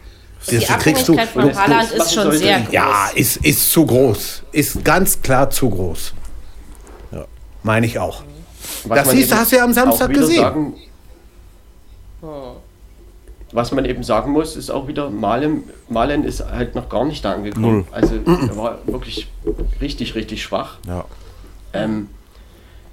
Das 0.46 0.66
die 0.66 0.72
kriegst 0.74 1.08
du, 1.08 1.14
von 1.14 1.56
Haaland 1.56 1.90
ist 1.92 2.14
schon 2.14 2.32
sehr 2.32 2.60
groß. 2.60 2.72
Ja, 2.72 3.10
ist, 3.14 3.36
ist 3.38 3.70
zu 3.70 3.86
groß. 3.86 4.42
Ist 4.52 4.84
ganz 4.84 5.20
klar 5.20 5.50
zu 5.50 5.70
groß. 5.70 6.14
Ja. 7.12 7.24
Meine 7.62 7.86
ich 7.86 7.98
auch. 7.98 8.22
Was 8.84 9.04
das 9.04 9.10
siehst, 9.10 9.34
hast 9.34 9.52
du 9.52 9.56
ja 9.56 9.64
am 9.64 9.72
Samstag 9.72 10.12
gesehen. 10.12 10.40
Sagen, 10.40 10.74
was 13.52 13.72
man 13.72 13.84
eben 13.84 14.02
sagen 14.02 14.32
muss, 14.32 14.56
ist 14.56 14.70
auch 14.70 14.88
wieder, 14.88 15.10
Malen, 15.10 15.64
Malen 15.88 16.24
ist 16.24 16.44
halt 16.44 16.74
noch 16.74 16.88
gar 16.88 17.04
nicht 17.04 17.24
da 17.24 17.34
angekommen. 17.34 17.76
Null. 17.78 17.84
Also 17.92 18.14
er 18.16 18.56
war 18.56 18.78
wirklich 18.86 19.28
richtig, 19.80 20.14
richtig 20.14 20.42
schwach. 20.42 20.78
Ja. 20.86 21.04
Ähm, 21.74 22.08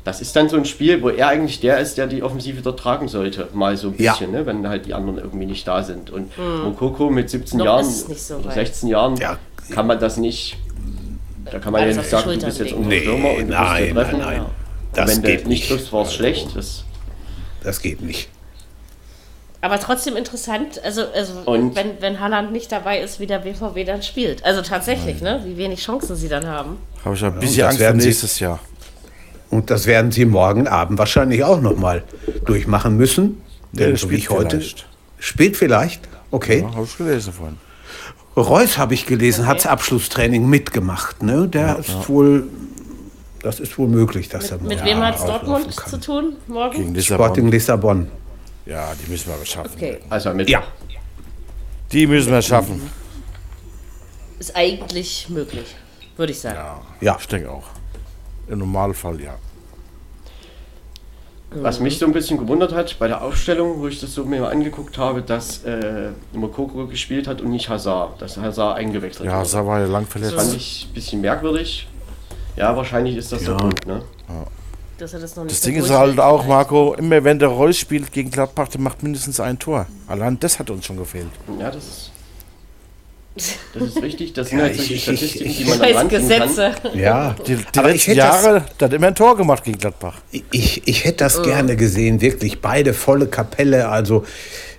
das 0.04 0.22
ist 0.22 0.36
dann 0.36 0.50
so 0.50 0.58
ein 0.58 0.66
Spiel, 0.66 1.02
wo 1.02 1.10
er 1.10 1.28
eigentlich 1.28 1.60
der 1.60 1.80
ist, 1.80 1.98
der 1.98 2.08
die 2.08 2.24
Offensive 2.24 2.62
dort 2.62 2.80
tragen 2.80 3.08
sollte, 3.08 3.48
mal 3.54 3.78
so 3.78 3.90
ein 3.90 3.94
bisschen, 3.96 4.34
ja. 4.34 4.40
ne? 4.40 4.46
wenn 4.46 4.68
halt 4.68 4.86
die 4.86 4.94
anderen 4.94 5.18
irgendwie 5.18 5.46
nicht 5.46 5.68
da 5.68 5.84
sind. 5.84 6.10
Und 6.10 6.38
mhm. 6.38 6.64
Mokoko 6.64 7.10
mit 7.10 7.30
17 7.30 7.60
noch 7.60 7.66
Jahren 7.66 7.86
so 7.86 8.36
oder 8.36 8.52
16 8.52 8.90
Jahren 8.90 9.16
ja. 9.18 9.38
kann 9.72 9.88
man 9.88 10.00
das 10.00 10.18
nicht, 10.18 10.58
da 11.46 11.60
kann 11.60 11.74
man 11.74 11.82
also 11.82 11.96
ja 11.96 12.02
nicht 12.02 12.10
sagen, 12.10 12.40
du 12.40 12.46
bist 12.46 12.60
jetzt 12.60 12.74
unser 12.74 12.90
nee, 12.90 13.02
Stürmer 13.02 13.32
und 13.32 13.48
du 13.48 13.54
nein, 13.54 13.84
musst 13.84 13.96
treffen. 13.96 14.20
Nein, 14.20 14.38
nein. 14.38 14.46
Das 14.94 15.16
wenn 15.16 15.22
geht 15.22 15.46
du 15.46 15.50
nicht 15.50 15.70
triffst, 15.70 15.94
war 15.94 16.04
es 16.04 16.14
schlecht. 16.14 16.56
Das, 16.56 16.84
das 17.64 17.82
geht 17.82 18.02
nicht. 18.02 18.30
Aber 19.62 19.80
trotzdem 19.80 20.16
interessant, 20.16 20.82
also, 20.84 21.04
also 21.14 21.46
wenn, 21.46 22.02
wenn 22.02 22.20
Haaland 22.20 22.54
nicht 22.54 22.72
dabei 22.72 23.02
ist, 23.02 23.20
wie 23.20 23.28
der 23.28 23.40
BVB 23.40 23.86
dann 23.86 24.02
spielt. 24.02 24.46
Also 24.46 24.62
tatsächlich, 24.62 25.22
ne? 25.22 25.42
Wie 25.46 25.58
wenig 25.58 25.84
Chancen 25.84 26.16
sie 26.16 26.30
dann 26.30 26.48
haben. 26.48 26.78
Habe 27.04 27.16
ich 27.16 27.24
ein 27.26 27.40
bisschen 27.40 27.66
Angst 27.66 27.82
vor 27.82 27.94
nächstes 27.94 28.40
Jahr. 28.40 28.60
Und 29.50 29.70
das 29.70 29.86
werden 29.86 30.12
sie 30.12 30.26
morgen 30.26 30.68
Abend 30.68 30.98
wahrscheinlich 30.98 31.44
auch 31.44 31.60
noch 31.60 31.76
mal 31.76 32.04
durchmachen 32.46 32.96
müssen. 32.96 33.42
Denn 33.74 33.96
so 33.96 34.10
wie 34.10 34.16
ich 34.16 34.30
heute. 34.30 34.58
Vielleicht. 34.58 34.86
Spielt 35.18 35.58
vielleicht? 35.58 36.08
Okay. 36.32 36.62
Ja, 36.62 36.76
habe 36.76 36.86
ich 36.86 36.98
gelesen 36.98 37.34
vorhin. 37.34 37.58
Reus 38.38 38.78
habe 38.78 38.94
ich 38.94 39.06
gelesen, 39.06 39.42
okay. 39.42 39.50
hat 39.50 39.58
das 39.58 39.66
Abschlusstraining 39.66 40.48
mitgemacht. 40.48 41.24
Ne? 41.24 41.48
Der 41.48 41.62
ja, 41.62 41.74
ist 41.74 41.90
ja. 41.90 42.08
wohl, 42.08 42.48
das 43.42 43.60
ist 43.60 43.78
wohl 43.78 43.88
möglich, 43.88 44.30
dass 44.30 44.52
mit, 44.52 44.62
er 44.62 44.68
Mit 44.68 44.86
wem 44.86 45.00
hat 45.00 45.18
es 45.18 45.26
Dortmund 45.26 45.74
zu 45.74 46.00
tun 46.00 46.34
morgen? 46.48 46.78
Gegen 46.78 46.96
Lissabon. 46.96 47.26
Sporting 47.26 47.52
Lissabon. 47.52 48.08
Ja, 48.70 48.94
die 48.94 49.10
müssen 49.10 49.30
wir 49.30 49.46
schaffen. 49.46 49.72
Okay. 49.76 49.98
Also 50.10 50.32
mit. 50.32 50.48
Ja. 50.48 50.64
Die 51.92 52.06
müssen 52.06 52.32
wir 52.32 52.42
schaffen. 52.42 52.88
Ist 54.38 54.56
eigentlich 54.56 55.28
möglich, 55.30 55.76
würde 56.16 56.32
ich 56.32 56.40
sagen. 56.40 56.56
Ja, 56.56 56.82
ja. 57.02 57.18
ich 57.20 57.28
denke 57.28 57.50
auch. 57.50 57.66
Im 58.48 58.60
Normalfall 58.60 59.20
ja. 59.22 59.36
Was 61.52 61.80
mich 61.80 61.98
so 61.98 62.06
ein 62.06 62.14
bisschen 62.14 62.38
gewundert 62.38 62.72
hat 62.74 62.96
bei 63.00 63.08
der 63.08 63.24
Aufstellung, 63.24 63.80
wo 63.80 63.88
ich 63.88 64.00
das 64.00 64.14
so 64.14 64.24
mir 64.24 64.42
mal 64.42 64.52
angeguckt 64.52 65.00
habe, 65.00 65.24
dass 65.24 65.64
äh, 65.64 66.12
Mokoko 66.34 66.86
gespielt 66.86 67.28
hat 67.28 67.42
und 67.42 67.50
nicht 67.50 67.70
Hazard, 67.70 68.22
dass 68.22 68.38
Hazard 68.38 68.78
eingewechselt 68.78 69.26
ja, 69.26 69.32
hat. 69.32 69.38
Ja, 69.38 69.40
Hazard 69.40 69.66
war 69.66 69.80
ja 69.80 69.88
lang 69.88 70.06
verletzt. 70.06 70.36
Das 70.36 70.44
fand 70.44 70.56
ich 70.56 70.88
ein 70.88 70.94
bisschen 70.94 71.22
merkwürdig. 71.22 71.88
Ja, 72.56 72.78
wahrscheinlich 72.78 73.16
ist 73.16 73.32
das 73.32 73.42
ja. 73.42 73.48
der 73.48 73.58
Grund, 73.58 73.88
ne? 73.88 74.04
Ja. 74.28 74.46
Dass 75.00 75.14
er 75.14 75.20
das 75.22 75.36
noch 75.36 75.46
nicht 75.46 75.56
das 75.56 75.62
Ding 75.62 75.78
ist 75.78 75.90
halt 75.90 76.20
auch, 76.20 76.46
Marco, 76.46 76.94
immer 76.96 77.24
wenn 77.24 77.40
der 77.40 77.48
Reus 77.48 77.78
spielt 77.78 78.12
gegen 78.12 78.30
Gladbach, 78.30 78.68
der 78.68 78.82
macht 78.82 79.02
mindestens 79.02 79.40
ein 79.40 79.58
Tor. 79.58 79.88
Allein 80.08 80.38
das 80.40 80.60
hat 80.60 80.70
uns 80.70 80.86
schon 80.86 80.98
gefehlt. 80.98 81.30
Ja, 81.58 81.72
das 81.72 81.84
ist 81.84 82.12
das 83.74 83.84
ist 83.84 84.02
richtig, 84.02 84.34
das 84.34 84.50
sind 84.50 84.60
ja, 84.60 84.66
halt 84.66 84.76
solche 84.76 84.98
Statistiken, 84.98 85.54
die 85.54 85.66
man 85.66 86.10
Gesetze. 86.10 86.76
kann. 86.82 86.98
Ja, 86.98 87.36
die, 87.48 87.56
die 87.56 87.80
aber 87.80 87.92
letzten 87.92 88.14
Jahre, 88.14 88.66
das, 88.78 88.88
hat 88.88 88.94
immer 88.94 89.08
ein 89.08 89.16
Tor 89.16 89.38
gemacht 89.38 89.64
gegen 89.64 89.78
Gladbach. 89.78 90.18
Ich, 90.52 90.86
ich 90.88 91.06
hätte 91.06 91.24
das 91.24 91.40
oh. 91.40 91.44
gerne 91.44 91.78
gesehen, 91.78 92.20
wirklich 92.20 92.60
beide 92.60 92.94
volle 92.94 93.28
Kapelle, 93.28 93.88
also 93.88 94.26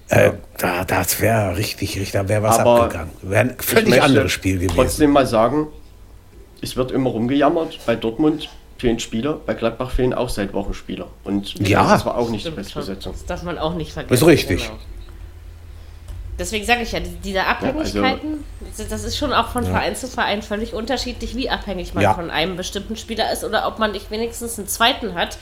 äh, 0.08 0.32
da, 0.58 0.84
das 0.84 1.20
wäre 1.20 1.56
richtig, 1.56 1.96
richtig, 1.96 2.12
da 2.12 2.28
wäre 2.28 2.42
was 2.42 2.58
aber 2.58 2.82
abgegangen. 2.82 3.12
Wäre 3.22 3.40
ein 3.40 3.54
völlig 3.58 4.02
anderes 4.02 4.32
Spiel 4.32 4.56
gewesen. 4.56 4.74
Trotzdem 4.74 5.10
mal 5.12 5.26
sagen, 5.26 5.68
es 6.60 6.76
wird 6.76 6.90
immer 6.90 7.10
rumgejammert, 7.10 7.78
bei 7.86 7.96
Dortmund 7.96 8.50
fehlen 8.80 8.98
Spieler, 8.98 9.34
bei 9.34 9.54
Gladbach 9.54 9.90
fehlen 9.90 10.12
auch 10.12 10.28
seit 10.28 10.52
Wochen 10.52 10.74
Spieler. 10.74 11.06
Und 11.24 11.54
ja. 11.68 11.88
das 11.88 12.04
war 12.04 12.16
auch 12.16 12.30
nicht 12.30 12.46
die 12.46 12.50
beste 12.50 12.78
Besetzung. 12.78 13.12
Das 13.12 13.26
darf 13.26 13.42
man 13.42 13.58
auch 13.58 13.74
nicht 13.74 13.92
vergessen. 13.92 14.10
Das 14.10 14.22
ist 14.22 14.26
richtig. 14.26 14.66
Genau. 14.66 14.78
Deswegen 16.40 16.64
sage 16.64 16.82
ich 16.82 16.92
ja, 16.92 17.00
diese 17.22 17.44
Abhängigkeiten, 17.44 18.30
ja, 18.62 18.66
also, 18.66 18.84
das 18.88 19.04
ist 19.04 19.18
schon 19.18 19.30
auch 19.34 19.48
von 19.48 19.62
ja. 19.62 19.70
Verein 19.72 19.94
zu 19.94 20.08
Verein 20.08 20.40
völlig 20.40 20.72
unterschiedlich, 20.72 21.36
wie 21.36 21.50
abhängig 21.50 21.92
man 21.92 22.02
ja. 22.02 22.14
von 22.14 22.30
einem 22.30 22.56
bestimmten 22.56 22.96
Spieler 22.96 23.30
ist 23.30 23.44
oder 23.44 23.66
ob 23.66 23.78
man 23.78 23.92
nicht 23.92 24.10
wenigstens 24.10 24.58
einen 24.58 24.66
zweiten 24.66 25.14
hat, 25.14 25.36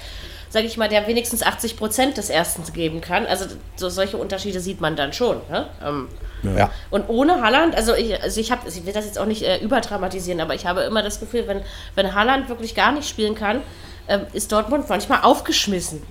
sage 0.51 0.67
ich 0.67 0.77
mal, 0.77 0.89
der 0.89 1.07
wenigstens 1.07 1.43
80 1.43 1.77
Prozent 1.77 2.17
des 2.17 2.31
ersten 2.31 2.63
geben 2.73 3.01
kann. 3.01 3.27
Also 3.27 3.47
so, 3.77 3.89
solche 3.89 4.17
Unterschiede 4.17 4.61
sieht 4.61 4.81
man 4.81 4.97
dann 4.97 5.13
schon. 5.13 5.39
Ne? 5.51 5.67
Ähm, 5.85 6.09
ja. 6.57 6.71
Und 6.91 7.09
ohne 7.09 7.43
Haaland, 7.43 7.75
also 7.75 7.95
ich, 7.95 8.21
also 8.23 8.41
ich, 8.41 8.51
hab, 8.51 8.67
ich 8.67 8.87
will 8.87 8.93
das 8.93 9.05
jetzt 9.05 9.19
auch 9.19 9.27
nicht 9.27 9.43
äh, 9.43 9.59
überdramatisieren, 9.59 10.41
aber 10.41 10.55
ich 10.55 10.67
habe 10.67 10.83
immer 10.83 11.03
das 11.03 11.21
Gefühl, 11.21 11.47
wenn, 11.47 11.61
wenn 11.95 12.15
Haaland 12.15 12.49
wirklich 12.49 12.75
gar 12.75 12.93
nicht 12.93 13.09
spielen 13.09 13.35
kann, 13.35 13.61
äh, 14.07 14.21
ist 14.33 14.53
Dortmund 14.53 14.89
manchmal 14.89 15.23
aufgeschmissen. 15.23 16.03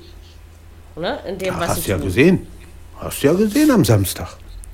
Ne? 0.96 1.20
In 1.28 1.38
dem, 1.38 1.54
ja, 1.54 1.60
was 1.60 1.70
hast 1.70 1.88
du 1.88 1.92
ja 1.92 1.98
gesehen. 1.98 2.48
Hast 2.98 3.24
du 3.24 3.28
ja 3.28 3.34
gesehen 3.34 3.72
am 3.72 3.86
Samstag. 3.86 4.30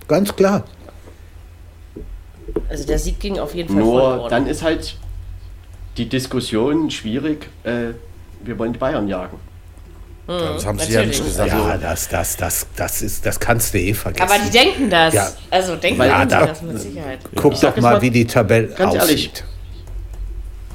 Ganz 0.07 0.35
klar. 0.35 0.63
Also 2.69 2.85
der 2.85 2.99
Sieg 2.99 3.19
ging 3.19 3.39
auf 3.39 3.53
jeden 3.55 3.69
Fall 3.69 3.83
Nur 3.83 4.29
dann 4.29 4.47
ist 4.47 4.63
halt 4.63 4.95
die 5.97 6.07
Diskussion 6.07 6.89
schwierig. 6.91 7.49
Äh, 7.63 7.93
wir 8.43 8.57
wollen 8.57 8.73
die 8.73 8.79
Bayern 8.79 9.07
jagen. 9.07 9.37
Mhm, 10.27 10.39
das 10.39 10.65
haben 10.65 10.79
sie 10.79 10.93
ja 10.93 11.05
nicht 11.05 11.23
gesagt. 11.23 11.49
Ja, 11.49 11.77
das, 11.77 12.07
das, 12.07 12.37
das, 12.37 12.67
das, 12.75 13.01
ist, 13.01 13.25
das 13.25 13.39
kannst 13.39 13.73
du 13.73 13.79
eh 13.79 13.93
vergessen. 13.93 14.29
Aber 14.29 14.39
die 14.43 14.51
denken 14.51 14.89
das. 14.89 15.13
Ja. 15.13 15.27
Also 15.49 15.75
denken 15.75 16.01
ja, 16.01 16.25
da, 16.25 16.47
das 16.47 16.61
mit 16.61 16.79
Sicherheit. 16.79 17.19
Guck 17.35 17.59
doch 17.59 17.75
mal, 17.77 18.01
wie 18.01 18.09
die 18.09 18.25
Tabelle 18.25 18.67
ganz 18.67 18.95
aussieht. 18.95 19.09
Ehrlich, 19.09 19.43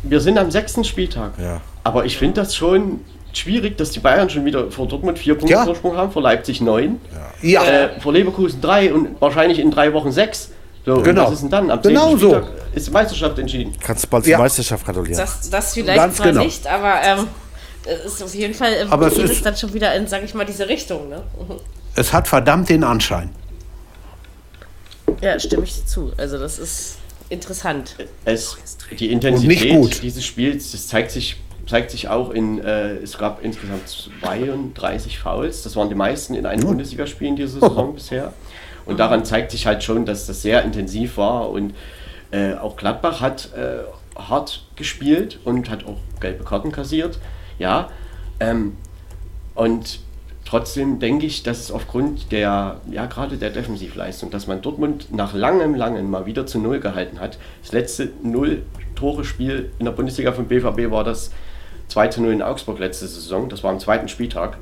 wir 0.02 0.20
sind 0.20 0.38
am 0.38 0.50
sechsten 0.50 0.84
Spieltag. 0.84 1.32
Ja. 1.38 1.60
Aber 1.82 2.04
ich 2.04 2.18
finde 2.18 2.42
das 2.42 2.54
schon 2.54 3.00
schwierig, 3.32 3.78
dass 3.78 3.90
die 3.90 4.00
Bayern 4.00 4.28
schon 4.28 4.44
wieder 4.44 4.70
vor 4.70 4.86
Dortmund 4.86 5.18
vier 5.18 5.34
Punkte 5.34 5.52
ja. 5.52 5.64
Vorsprung 5.64 5.96
haben, 5.96 6.12
vor 6.12 6.22
Leipzig 6.22 6.60
neun, 6.60 7.00
ja. 7.42 7.64
Äh, 7.64 8.00
vor 8.00 8.12
Leverkusen 8.12 8.60
drei 8.60 8.92
und 8.92 9.20
wahrscheinlich 9.20 9.58
in 9.58 9.70
drei 9.70 9.92
Wochen 9.92 10.12
sechs. 10.12 10.50
So, 10.84 11.02
genau. 11.02 11.26
Was 11.26 11.34
ist 11.34 11.42
denn 11.42 11.50
dann? 11.50 11.70
Am 11.70 11.82
genau 11.82 12.16
so. 12.16 12.40
ist 12.74 12.86
die 12.86 12.90
Meisterschaft 12.90 13.38
entschieden. 13.38 13.74
Kannst 13.80 14.04
du 14.04 14.08
bald 14.08 14.26
die 14.26 14.34
Meisterschaft 14.34 14.84
gratulieren. 14.84 15.18
Das, 15.18 15.50
das 15.50 15.74
vielleicht 15.74 15.98
Ganz 15.98 16.16
zwar 16.16 16.26
genau. 16.28 16.42
nicht, 16.42 16.66
aber 16.66 16.94
ähm, 17.02 17.26
ist 18.06 18.22
auf 18.22 18.34
jeden 18.34 18.54
Fall 18.54 18.72
ähm, 18.80 18.92
aber 18.92 19.10
geht 19.10 19.30
es, 19.30 19.42
dann 19.42 19.56
schon 19.56 19.72
wieder 19.74 19.94
in, 19.94 20.06
sag 20.06 20.22
ich 20.24 20.34
mal, 20.34 20.44
diese 20.44 20.68
Richtung. 20.68 21.08
Ne? 21.08 21.22
Es 21.94 22.12
hat 22.12 22.28
verdammt 22.28 22.68
den 22.68 22.84
Anschein. 22.84 23.30
Ja, 25.20 25.38
stimme 25.38 25.64
ich 25.64 25.84
zu. 25.86 26.12
Also 26.16 26.38
das 26.38 26.58
ist 26.58 26.98
interessant. 27.28 27.96
Es, 28.24 28.56
die 28.98 29.10
Intensität 29.10 30.02
dieses 30.02 30.24
Spiels, 30.24 30.72
das 30.72 30.88
zeigt 30.88 31.10
sich 31.10 31.36
zeigt 31.68 31.90
sich 31.90 32.08
auch 32.08 32.30
in, 32.30 32.64
äh, 32.64 32.94
es 32.94 33.18
gab 33.18 33.44
insgesamt 33.44 34.10
32 34.22 35.18
Fouls, 35.18 35.62
das 35.62 35.76
waren 35.76 35.90
die 35.90 35.94
meisten 35.94 36.34
in 36.34 36.46
einem 36.46 36.64
oh. 36.64 36.68
Bundesligaspielen 36.68 37.36
diese 37.36 37.60
Saison 37.60 37.90
oh. 37.90 37.92
bisher. 37.92 38.32
Und 38.86 38.98
daran 38.98 39.26
zeigt 39.26 39.50
sich 39.50 39.66
halt 39.66 39.84
schon, 39.84 40.06
dass 40.06 40.26
das 40.26 40.40
sehr 40.40 40.64
intensiv 40.64 41.18
war 41.18 41.50
und 41.50 41.74
äh, 42.30 42.54
auch 42.54 42.76
Gladbach 42.76 43.20
hat 43.20 43.50
äh, 43.54 43.80
hart 44.18 44.64
gespielt 44.76 45.40
und 45.44 45.68
hat 45.68 45.84
auch 45.84 45.98
gelbe 46.20 46.42
Karten 46.42 46.72
kassiert. 46.72 47.18
Ja, 47.58 47.90
ähm, 48.40 48.76
und 49.54 50.00
trotzdem 50.44 50.98
denke 50.98 51.26
ich, 51.26 51.42
dass 51.42 51.58
es 51.58 51.70
aufgrund 51.70 52.32
der, 52.32 52.80
ja 52.90 53.06
gerade 53.06 53.36
der 53.36 53.50
Defensivleistung, 53.50 54.30
dass 54.30 54.46
man 54.46 54.62
Dortmund 54.62 55.12
nach 55.12 55.34
langem, 55.34 55.74
langem 55.74 56.10
mal 56.10 56.26
wieder 56.26 56.46
zu 56.46 56.58
Null 56.58 56.80
gehalten 56.80 57.20
hat. 57.20 57.38
Das 57.62 57.72
letzte 57.72 58.10
Null-Tore-Spiel 58.22 59.72
in 59.78 59.84
der 59.84 59.92
Bundesliga 59.92 60.32
von 60.32 60.46
BVB 60.46 60.90
war 60.90 61.04
das 61.04 61.32
2 61.88 62.08
zu 62.08 62.22
0 62.22 62.32
in 62.32 62.42
Augsburg 62.42 62.78
letzte 62.78 63.06
Saison, 63.06 63.48
das 63.48 63.64
war 63.64 63.72
am 63.72 63.80
zweiten 63.80 64.08
Spieltag. 64.08 64.58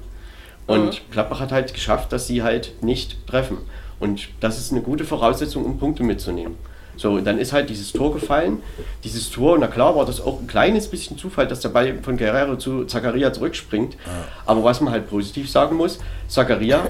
Und 0.67 0.87
mhm. 0.87 1.13
Gladbach 1.13 1.41
hat 1.41 1.53
halt 1.53 1.75
geschafft, 1.75 2.13
dass 2.13 2.27
sie 2.27 2.43
halt 2.43 2.83
nicht 2.83 3.27
treffen. 3.27 3.59
Und 4.01 4.29
das 4.41 4.59
ist 4.59 4.73
eine 4.73 4.83
gute 4.83 5.05
Voraussetzung, 5.05 5.65
um 5.65 5.79
Punkte 5.79 6.03
mitzunehmen. 6.03 6.57
So, 6.97 7.13
und 7.13 7.25
dann 7.25 7.39
ist 7.39 7.53
halt 7.53 7.69
dieses 7.69 7.93
Tor 7.93 8.15
gefallen. 8.15 8.63
Dieses 9.05 9.31
Tor, 9.31 9.59
na 9.59 9.67
klar 9.67 9.95
war 9.95 10.07
das 10.07 10.21
auch 10.21 10.41
ein 10.41 10.47
kleines 10.47 10.89
bisschen 10.89 11.19
Zufall, 11.19 11.47
dass 11.47 11.61
der 11.61 11.69
Ball 11.69 11.99
von 12.03 12.17
Guerrero 12.17 12.57
zu 12.57 12.85
Zakaria 12.85 13.33
zurückspringt. 13.33 13.95
Ja. 13.95 14.01
Aber 14.47 14.65
was 14.65 14.81
man 14.81 14.93
halt 14.93 15.09
positiv 15.09 15.51
sagen 15.51 15.77
muss, 15.77 15.99
Zakaria 16.29 16.89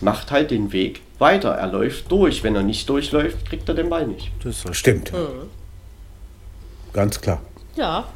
macht 0.00 0.30
halt 0.30 0.50
den 0.50 0.72
Weg 0.72 1.02
weiter. 1.18 1.50
Er 1.50 1.66
läuft 1.66 2.10
durch. 2.10 2.44
Wenn 2.44 2.54
er 2.54 2.62
nicht 2.62 2.88
durchläuft, 2.88 3.48
kriegt 3.48 3.68
er 3.68 3.74
den 3.74 3.90
Ball 3.90 4.06
nicht. 4.06 4.30
Das 4.42 4.64
stimmt. 4.76 5.12
Mhm. 5.12 5.48
Ganz 6.92 7.20
klar. 7.20 7.40
Ja, 7.74 8.06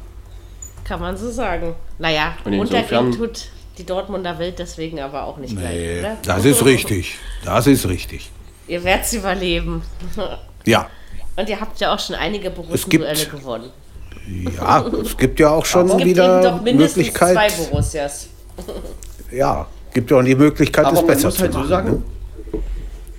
kann 0.85 1.01
man 1.01 1.17
so 1.17 1.29
sagen. 1.29 1.75
Naja, 1.97 2.35
untergehen 2.45 3.11
tut 3.11 3.49
die 3.77 3.85
Dortmunder 3.85 4.37
Welt 4.39 4.59
deswegen 4.59 4.99
aber 4.99 5.23
auch 5.23 5.37
nicht 5.37 5.53
nee, 5.53 5.61
gleich, 5.61 5.99
oder? 5.99 6.17
Das 6.23 6.45
ist 6.45 6.63
richtig. 6.65 7.17
Das 7.43 7.67
ist 7.67 7.87
richtig. 7.87 8.29
Ihr 8.67 8.83
werdet 8.83 9.05
es 9.05 9.13
überleben. 9.13 9.81
Ja. 10.65 10.89
Und 11.39 11.49
ihr 11.49 11.59
habt 11.59 11.79
ja 11.79 11.93
auch 11.93 11.99
schon 11.99 12.15
einige 12.15 12.49
Borussen-Duelle 12.49 13.25
gewonnen. 13.25 13.69
Ja, 14.57 14.85
es 14.87 15.17
gibt 15.17 15.39
ja 15.39 15.49
auch 15.51 15.65
schon 15.65 15.87
es 15.87 15.97
gibt 15.97 16.09
wieder 16.09 16.35
eben 16.35 16.43
doch 16.43 16.61
mindestens 16.61 16.97
Möglichkeit. 16.97 17.33
zwei 17.33 17.49
Borussias. 17.63 18.27
Ja, 19.31 19.67
Gibt 19.93 20.11
ja 20.11 20.17
auch 20.17 20.23
die 20.23 20.35
Möglichkeit, 20.35 20.85
Aber 20.85 20.99
es 20.99 21.07
besser 21.07 21.27
muss 21.27 21.39
halt 21.39 21.51
zu 21.51 21.57
machen. 21.57 21.67
So 21.67 21.69
sagen, 21.69 21.89
ne? 21.89 22.03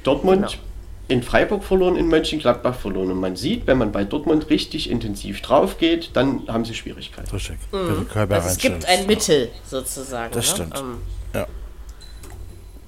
Dortmund 0.03 0.43
genau. 0.43 0.63
in 1.09 1.23
Freiburg 1.23 1.65
verloren, 1.65 1.97
in 1.97 2.07
Mönchengladbach 2.07 2.75
verloren. 2.75 3.11
Und 3.11 3.21
man 3.21 3.37
sieht, 3.37 3.67
wenn 3.67 3.79
man 3.79 3.93
bei 3.93 4.05
Dortmund 4.05 4.51
richtig 4.51 4.91
intensiv 4.91 5.43
drauf 5.43 5.79
geht, 5.79 6.11
dann 6.15 6.43
haben 6.49 6.65
sie 6.65 6.75
Schwierigkeiten. 6.75 7.31
Richtig. 7.31 7.57
Mhm. 7.73 8.07
Also 8.15 8.49
es 8.49 8.59
gibt 8.59 8.87
ein 8.87 9.07
Mittel 9.07 9.51
sozusagen. 9.67 10.33
Das 10.33 10.47
ne? 10.47 10.55
stimmt. 10.55 10.79
Ähm, 10.79 10.99
ja. 11.35 11.47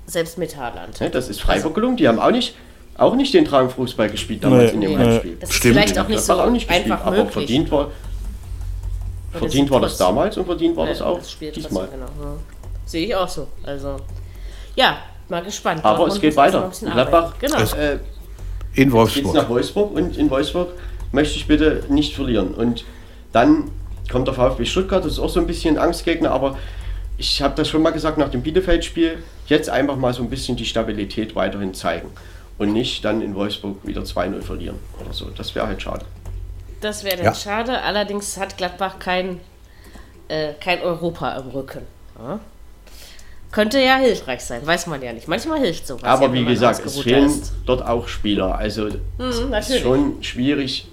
Selbst 0.07 0.39
mit 0.39 0.57
Haaland. 0.57 1.01
Ja, 1.01 1.09
das 1.09 1.29
ist 1.29 1.41
Freiburg 1.41 1.75
gelungen. 1.75 1.97
Die 1.97 2.07
haben 2.07 2.19
auch 2.19 2.31
nicht, 2.31 2.55
auch 2.97 3.15
nicht 3.15 3.33
den 3.35 3.45
Traumfußball 3.45 4.11
gespielt 4.11 4.45
damals 4.45 4.73
nee, 4.73 4.75
in 4.75 4.81
dem 4.81 4.91
nee. 4.91 5.05
Heimspiel. 5.05 5.37
Das 5.41 5.51
ist 5.51 5.57
Stimmt. 5.57 5.75
vielleicht 5.75 5.99
auch 5.99 6.09
nicht 6.09 6.21
so 6.21 6.33
auch 6.35 6.51
nicht 6.51 6.69
gespielt, 6.69 6.93
einfach 6.93 7.07
aber 7.07 7.27
verdient 7.27 7.71
war, 7.71 7.91
verdient 9.33 9.71
war 9.71 9.81
das 9.81 9.97
damals 9.97 10.37
und 10.37 10.45
verdient 10.45 10.77
war 10.77 10.85
ja, 10.85 10.93
das 10.93 11.03
auch 11.03 11.19
das 11.19 11.37
diesmal. 11.39 11.89
Genau. 11.89 12.05
Ja. 12.05 12.37
Sehe 12.85 13.07
ich 13.07 13.15
auch 13.15 13.29
so. 13.29 13.49
Also 13.63 13.97
ja, 14.77 14.99
mal 15.29 15.43
gespannt. 15.43 15.85
Aber 15.85 16.07
es 16.07 16.21
geht 16.21 16.37
weiter. 16.37 16.71
Gladbach 16.81 17.35
genau. 17.39 17.59
Äh, 17.59 17.99
in 18.75 18.93
Wolfsburg. 18.93 19.25
Geht's 19.25 19.35
nach 19.35 19.49
Wolfsburg 19.49 19.95
und 19.95 20.17
in 20.17 20.31
Wolfsburg 20.31 20.69
möchte 21.13 21.37
ich 21.37 21.47
bitte 21.47 21.85
nicht 21.89 22.15
verlieren. 22.15 22.55
Und 22.55 22.85
dann 23.33 23.71
kommt 24.11 24.27
der 24.29 24.35
VfB 24.35 24.65
Stuttgart, 24.65 25.05
das 25.05 25.13
ist 25.13 25.19
auch 25.19 25.29
so 25.29 25.41
ein 25.41 25.47
bisschen 25.47 25.79
Angstgegner, 25.79 26.31
aber 26.31 26.59
ich 27.19 27.41
habe 27.43 27.55
das 27.55 27.69
schon 27.69 27.83
mal 27.83 27.91
gesagt 27.91 28.19
nach 28.19 28.31
dem 28.31 28.43
Bielefeld-Spiel, 28.43 29.19
jetzt 29.47 29.69
einfach 29.69 29.97
mal 29.97 30.13
so 30.13 30.23
ein 30.23 30.31
bisschen 30.31 30.57
die 30.57 30.65
Stabilität 30.65 31.35
weiterhin 31.37 31.75
zeigen 31.75 32.11
und 32.63 32.73
nicht 32.73 33.05
dann 33.05 33.21
in 33.23 33.35
Wolfsburg 33.35 33.79
wieder 33.85 34.03
2-0 34.03 34.41
verlieren 34.41 34.79
oder 35.01 35.13
so. 35.13 35.27
Das 35.37 35.53
wäre 35.55 35.67
halt 35.67 35.83
schade. 35.83 36.05
Das 36.81 37.03
wäre 37.03 37.17
dann 37.17 37.27
ja. 37.27 37.35
schade, 37.35 37.81
allerdings 37.81 38.39
hat 38.39 38.57
Gladbach 38.57 39.01
kein, 39.01 39.41
äh, 40.29 40.53
kein 40.61 40.81
Europa 40.81 41.37
im 41.37 41.49
Rücken. 41.49 41.83
Ja? 42.19 42.39
Könnte 43.51 43.81
ja 43.81 43.97
hilfreich 43.97 44.43
sein, 44.43 44.65
weiß 44.65 44.87
man 44.87 45.03
ja 45.03 45.13
nicht. 45.13 45.27
Manchmal 45.27 45.59
hilft 45.59 45.89
sowas. 45.89 46.05
Aber 46.05 46.29
ja, 46.29 46.33
wie 46.33 46.45
gesagt, 46.45 46.87
es 46.87 47.01
fehlen 47.01 47.27
ist. 47.27 47.53
dort 47.67 47.85
auch 47.85 48.07
Spieler. 48.07 48.57
Also 48.57 48.85
mhm, 48.85 49.53
es 49.53 49.69
ist 49.69 49.81
schon 49.81 50.23
schwierig 50.23 50.87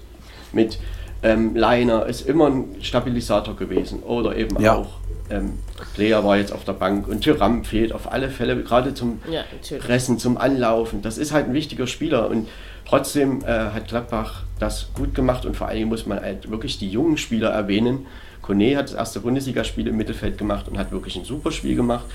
mit 0.52 0.78
ähm, 1.22 1.54
Leiner, 1.54 2.06
ist 2.06 2.26
immer 2.26 2.48
ein 2.48 2.76
Stabilisator 2.82 3.54
gewesen. 3.54 4.02
Oder 4.02 4.36
eben 4.36 4.60
ja. 4.60 4.74
auch 4.74 4.98
ähm, 5.30 5.58
Player 5.94 6.24
war 6.24 6.36
jetzt 6.36 6.52
auf 6.52 6.64
der 6.64 6.72
Bank 6.72 7.08
und 7.08 7.22
Tyram 7.22 7.64
fehlt 7.64 7.92
auf 7.92 8.10
alle 8.12 8.30
Fälle, 8.30 8.62
gerade 8.62 8.94
zum 8.94 9.20
ja, 9.30 9.42
Pressen, 9.78 10.18
zum 10.18 10.36
Anlaufen. 10.36 11.02
Das 11.02 11.18
ist 11.18 11.32
halt 11.32 11.46
ein 11.46 11.54
wichtiger 11.54 11.86
Spieler 11.86 12.28
und 12.28 12.48
trotzdem 12.86 13.42
äh, 13.42 13.46
hat 13.46 13.88
Gladbach 13.88 14.42
das 14.58 14.88
gut 14.94 15.14
gemacht 15.14 15.44
und 15.44 15.56
vor 15.56 15.68
allem 15.68 15.88
muss 15.88 16.06
man 16.06 16.20
halt 16.20 16.50
wirklich 16.50 16.78
die 16.78 16.90
jungen 16.90 17.16
Spieler 17.16 17.50
erwähnen. 17.50 18.06
Kone 18.42 18.76
hat 18.76 18.86
das 18.86 18.94
erste 18.94 19.20
Bundesligaspiel 19.20 19.86
im 19.86 19.96
Mittelfeld 19.96 20.38
gemacht 20.38 20.68
und 20.68 20.78
hat 20.78 20.90
wirklich 20.92 21.16
ein 21.16 21.24
super 21.24 21.52
Spiel 21.52 21.76
gemacht. 21.76 22.06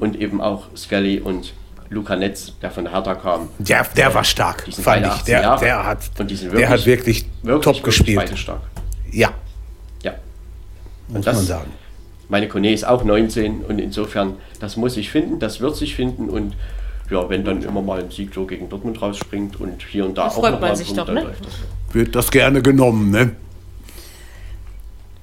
Und 0.00 0.16
eben 0.16 0.40
auch 0.40 0.64
Skelly 0.76 1.20
und 1.20 1.52
Luca 1.88 2.16
Netz, 2.16 2.52
der 2.60 2.70
von 2.70 2.84
der 2.84 2.92
Hertha 2.92 3.14
kam. 3.14 3.48
Der, 3.58 3.86
der 3.96 4.12
war 4.12 4.24
stark, 4.24 4.66
fand 4.72 5.06
ich. 5.06 5.22
Der, 5.22 5.56
der, 5.58 5.86
hat, 5.86 6.18
wirklich, 6.18 6.40
der 6.40 6.68
hat 6.68 6.86
wirklich, 6.86 7.26
wirklich 7.42 7.64
top 7.64 7.74
wirklich 7.76 7.82
gespielt. 7.82 8.38
Stark. 8.38 8.62
Ja. 9.12 9.30
Ja. 10.02 10.14
Muss 11.08 11.24
das, 11.24 11.36
man 11.36 11.44
sagen. 11.44 11.70
Meine 12.28 12.48
Kone 12.48 12.72
ist 12.72 12.84
auch 12.84 13.04
19 13.04 13.62
und 13.62 13.78
insofern, 13.78 14.34
das 14.60 14.76
muss 14.76 14.94
sich 14.94 15.10
finden, 15.10 15.38
das 15.38 15.60
wird 15.60 15.76
sich 15.76 15.94
finden 15.94 16.28
und 16.28 16.54
ja, 17.10 17.28
wenn 17.28 17.44
dann 17.44 17.62
immer 17.62 17.82
mal 17.82 18.00
ein 18.00 18.10
Sieg 18.10 18.34
so 18.34 18.46
gegen 18.46 18.68
Dortmund 18.68 19.00
rausspringt 19.00 19.60
und 19.60 19.82
hier 19.82 20.04
und 20.04 20.18
da 20.18 20.24
das 20.24 20.36
auch 20.36 20.42
noch 20.42 20.60
mal 20.60 20.72
ein 20.72 20.78
Punkt, 20.78 20.98
doch, 20.98 21.08
ne? 21.08 21.34
Wird 21.92 22.14
das 22.16 22.30
gerne 22.30 22.62
genommen, 22.62 23.10
ne? 23.10 23.36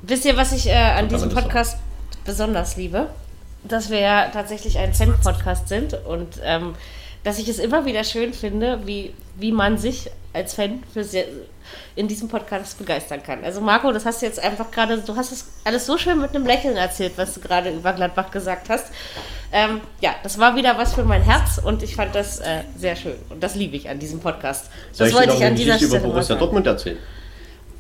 Wisst 0.02 0.26
ihr, 0.26 0.38
was 0.38 0.54
ich 0.54 0.68
äh, 0.68 0.74
an 0.74 1.10
diesem 1.10 1.30
Podcast 1.30 1.78
besonders 2.26 2.78
liebe? 2.78 3.08
Dass 3.64 3.90
wir 3.90 4.00
ja 4.00 4.30
tatsächlich 4.30 4.78
ein 4.78 4.94
Fan-Podcast 4.94 5.70
sind 5.70 5.94
und 6.06 6.42
ähm, 6.44 6.74
dass 7.24 7.40
ich 7.40 7.48
es 7.48 7.60
immer 7.60 7.86
wieder 7.86 8.04
schön 8.04 8.34
finde, 8.34 8.82
wie, 8.86 9.14
wie 9.36 9.52
man 9.52 9.78
sich 9.78 10.10
als 10.34 10.56
Fan 10.56 10.84
für 10.92 11.04
sehr, 11.04 11.26
in 11.96 12.08
diesem 12.08 12.28
Podcast 12.28 12.78
begeistern 12.78 13.22
kann. 13.24 13.44
Also 13.44 13.62
Marco, 13.62 13.92
das 13.92 14.06
hast 14.06 14.22
du 14.22 14.26
jetzt 14.26 14.40
einfach 14.40 14.72
gerade, 14.72 14.98
du 14.98 15.16
hast 15.16 15.32
es 15.32 15.46
alles 15.64 15.86
so 15.86 15.98
schön 15.98 16.20
mit 16.20 16.36
einem 16.36 16.46
Lächeln 16.46 16.76
erzählt, 16.76 17.14
was 17.16 17.34
du 17.36 17.40
gerade 17.40 17.70
über 17.70 17.94
Gladbach 17.94 18.32
gesagt 18.32 18.70
hast. 18.70 18.88
Ähm, 19.52 19.82
ja, 20.02 20.16
das 20.24 20.40
war 20.40 20.56
wieder 20.56 20.78
was 20.78 20.96
für 20.96 21.04
mein 21.04 21.22
Herz 21.22 21.62
und 21.64 21.84
ich 21.84 21.96
fand 21.96 22.16
das 22.16 22.40
äh, 22.40 22.62
sehr 22.78 22.96
schön 22.96 23.16
und 23.30 23.42
das 23.42 23.56
liebe 23.56 23.76
ich 23.76 23.90
an 23.90 24.00
diesem 24.00 24.20
Podcast. 24.20 24.70
Soll 24.92 25.08
das 25.08 25.10
ich 25.10 25.16
wollte 25.16 25.38
ich 25.38 25.46
an 25.46 25.56
dieser 25.56 25.78
Stelle 25.78 25.98
über 25.98 26.10
Borussia 26.10 26.36
Dortmund 26.36 26.66
erzählen? 26.66 26.98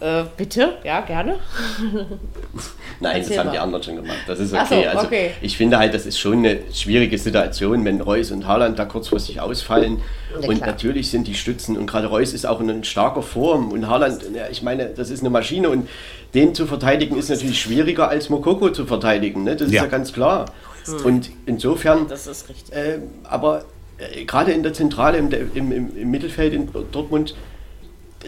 Äh, 0.03 0.25
bitte, 0.35 0.79
ja, 0.83 0.99
gerne. 0.99 1.39
Nein, 2.99 3.15
Erzähl 3.15 3.29
das 3.29 3.37
haben 3.37 3.45
mal. 3.47 3.51
die 3.53 3.59
anderen 3.59 3.83
schon 3.83 3.95
gemacht. 3.95 4.17
Das 4.27 4.37
ist 4.37 4.53
okay. 4.53 4.85
So, 4.91 4.99
okay. 4.99 5.31
Also 5.31 5.37
ich 5.41 5.55
finde 5.55 5.77
halt, 5.77 5.93
das 5.93 6.05
ist 6.05 6.19
schon 6.19 6.39
eine 6.39 6.59
schwierige 6.73 7.17
Situation, 7.17 7.85
wenn 7.85 8.01
Reus 8.01 8.29
und 8.31 8.45
Haaland 8.45 8.77
da 8.77 8.83
kurzfristig 8.83 9.39
ausfallen. 9.39 10.01
Ja, 10.41 10.49
und 10.49 10.59
natürlich 10.59 11.09
sind 11.09 11.25
die 11.25 11.35
Stützen 11.35 11.77
und 11.77 11.87
gerade 11.87 12.07
Reus 12.07 12.33
ist 12.33 12.45
auch 12.45 12.59
in 12.59 12.83
starker 12.83 13.21
Form 13.21 13.71
und 13.71 13.87
Haaland, 13.87 14.23
ja, 14.35 14.49
ich 14.51 14.61
meine, 14.61 14.87
das 14.87 15.09
ist 15.09 15.21
eine 15.21 15.29
Maschine 15.29 15.69
und 15.69 15.87
den 16.33 16.53
zu 16.53 16.65
verteidigen 16.65 17.17
ist 17.17 17.29
natürlich 17.29 17.61
schwieriger 17.61 18.09
als 18.09 18.29
Mokoko 18.29 18.71
zu 18.71 18.85
verteidigen. 18.85 19.45
Ne? 19.45 19.55
Das 19.55 19.71
ja. 19.71 19.77
ist 19.77 19.83
ja 19.83 19.89
ganz 19.89 20.11
klar. 20.11 20.47
Hm. 20.85 21.05
Und 21.05 21.31
insofern. 21.45 22.09
Das 22.09 22.27
ist 22.27 22.49
richtig. 22.49 22.75
Äh, 22.75 22.99
aber 23.23 23.63
äh, 23.97 24.25
gerade 24.25 24.51
in 24.51 24.63
der 24.63 24.73
Zentrale, 24.73 25.17
im, 25.17 25.31
im, 25.53 25.95
im 25.95 26.11
Mittelfeld 26.11 26.51
in 26.53 26.67
Dortmund 26.91 27.35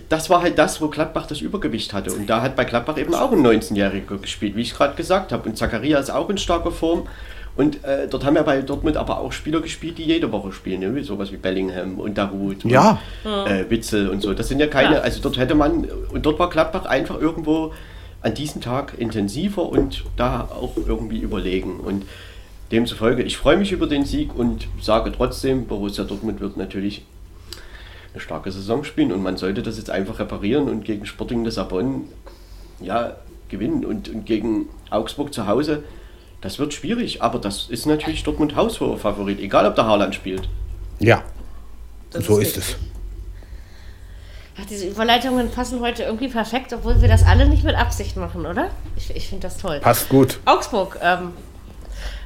das 0.10 0.30
war 0.30 0.42
halt 0.42 0.58
das, 0.58 0.82
wo 0.82 0.88
Gladbach 0.88 1.28
das 1.28 1.42
Übergewicht 1.42 1.94
hatte. 1.94 2.14
Und 2.14 2.30
da 2.30 2.42
hat 2.42 2.56
bei 2.56 2.66
Gladbach 2.66 2.98
eben 2.98 3.14
auch 3.14 3.32
ein 3.32 3.46
19-Jähriger 3.46 4.18
gespielt, 4.20 4.56
wie 4.56 4.62
ich 4.62 4.74
gerade 4.74 4.96
gesagt 4.96 5.32
habe. 5.32 5.48
Und 5.50 5.58
Zakaria 5.58 6.00
ist 6.00 6.10
auch 6.10 6.30
in 6.30 6.38
starker 6.38 6.72
Form. 6.72 7.08
Und 7.56 7.84
äh, 7.86 8.08
dort 8.10 8.26
haben 8.26 8.36
ja 8.36 8.44
bei 8.44 8.62
Dortmund 8.62 8.98
aber 8.98 9.20
auch 9.20 9.32
Spieler 9.32 9.62
gespielt, 9.62 9.98
die 9.98 10.04
jede 10.04 10.32
Woche 10.32 10.52
spielen, 10.52 10.82
ne? 10.82 11.04
sowas 11.04 11.32
wie 11.32 11.38
Bellingham 11.38 12.00
und 12.00 12.18
Darut 12.18 12.66
ja. 12.66 13.00
und 13.24 13.48
äh, 13.48 13.70
Witzel 13.70 14.10
und 14.10 14.22
so. 14.22 14.34
Das 14.34 14.50
sind 14.50 14.60
ja 14.60 14.68
keine, 14.68 14.96
ja. 14.96 15.02
also 15.02 15.22
dort 15.22 15.38
hätte 15.38 15.56
man, 15.56 15.88
und 16.12 16.26
dort 16.26 16.38
war 16.38 16.50
Gladbach 16.50 16.86
einfach 16.86 17.20
irgendwo 17.20 17.74
an 18.22 18.34
diesem 18.34 18.60
Tag 18.60 18.96
intensiver 18.98 19.70
und 19.70 20.04
da 20.18 20.50
auch 20.52 20.74
irgendwie 20.86 21.20
überlegen. 21.20 21.80
Und 21.80 22.06
demzufolge, 22.72 23.24
ich 23.24 23.38
freue 23.38 23.56
mich 23.56 23.72
über 23.72 23.88
den 23.88 24.04
Sieg 24.04 24.36
und 24.36 24.68
sage 24.82 25.14
trotzdem, 25.16 25.66
Borussia 25.66 26.04
Dortmund 26.04 26.42
wird 26.42 26.58
natürlich 26.58 27.06
eine 28.16 28.22
starke 28.22 28.50
Saison 28.52 28.86
spielen 28.86 29.12
und 29.12 29.22
man 29.22 29.36
sollte 29.36 29.62
das 29.62 29.78
jetzt 29.78 29.90
einfach 29.90 30.20
reparieren 30.20 30.70
und 30.70 30.86
gegen 30.86 31.06
Sporting 31.06 31.44
Lissabon 31.44 32.06
ja, 32.80 33.18
gewinnen 33.50 33.84
und, 33.84 34.08
und 34.08 34.26
gegen 34.26 34.70
Augsburg 34.90 35.34
zu 35.34 35.48
Hause. 35.48 35.84
Das 36.40 36.58
wird 36.58 36.74
schwierig, 36.74 37.22
aber 37.22 37.40
das 37.40 37.70
ist 37.70 37.86
natürlich 37.86 38.24
Dortmund 38.24 38.56
haushoher 38.56 38.98
Favorit, 38.98 39.40
egal 39.42 39.66
ob 39.66 39.76
der 39.76 39.86
Haaland 39.86 40.16
spielt. 40.16 40.48
Ja, 41.00 41.24
das 42.12 42.26
so 42.26 42.40
ist, 42.40 42.56
ist 42.56 42.70
es. 42.70 42.76
Ach, 44.58 44.66
diese 44.66 44.88
Überleitungen 44.88 45.52
passen 45.52 45.82
heute 45.82 46.04
irgendwie 46.04 46.30
perfekt, 46.30 46.72
obwohl 46.72 47.02
wir 47.02 47.10
das 47.10 47.24
alle 47.24 47.50
nicht 47.50 47.66
mit 47.66 47.76
Absicht 47.76 48.16
machen, 48.16 48.46
oder? 48.46 48.70
Ich, 48.96 49.14
ich 49.14 49.28
finde 49.28 49.48
das 49.48 49.58
toll. 49.58 49.82
Passt 49.82 50.08
gut. 50.08 50.40
Augsburg, 50.46 50.98
ähm, 51.02 51.34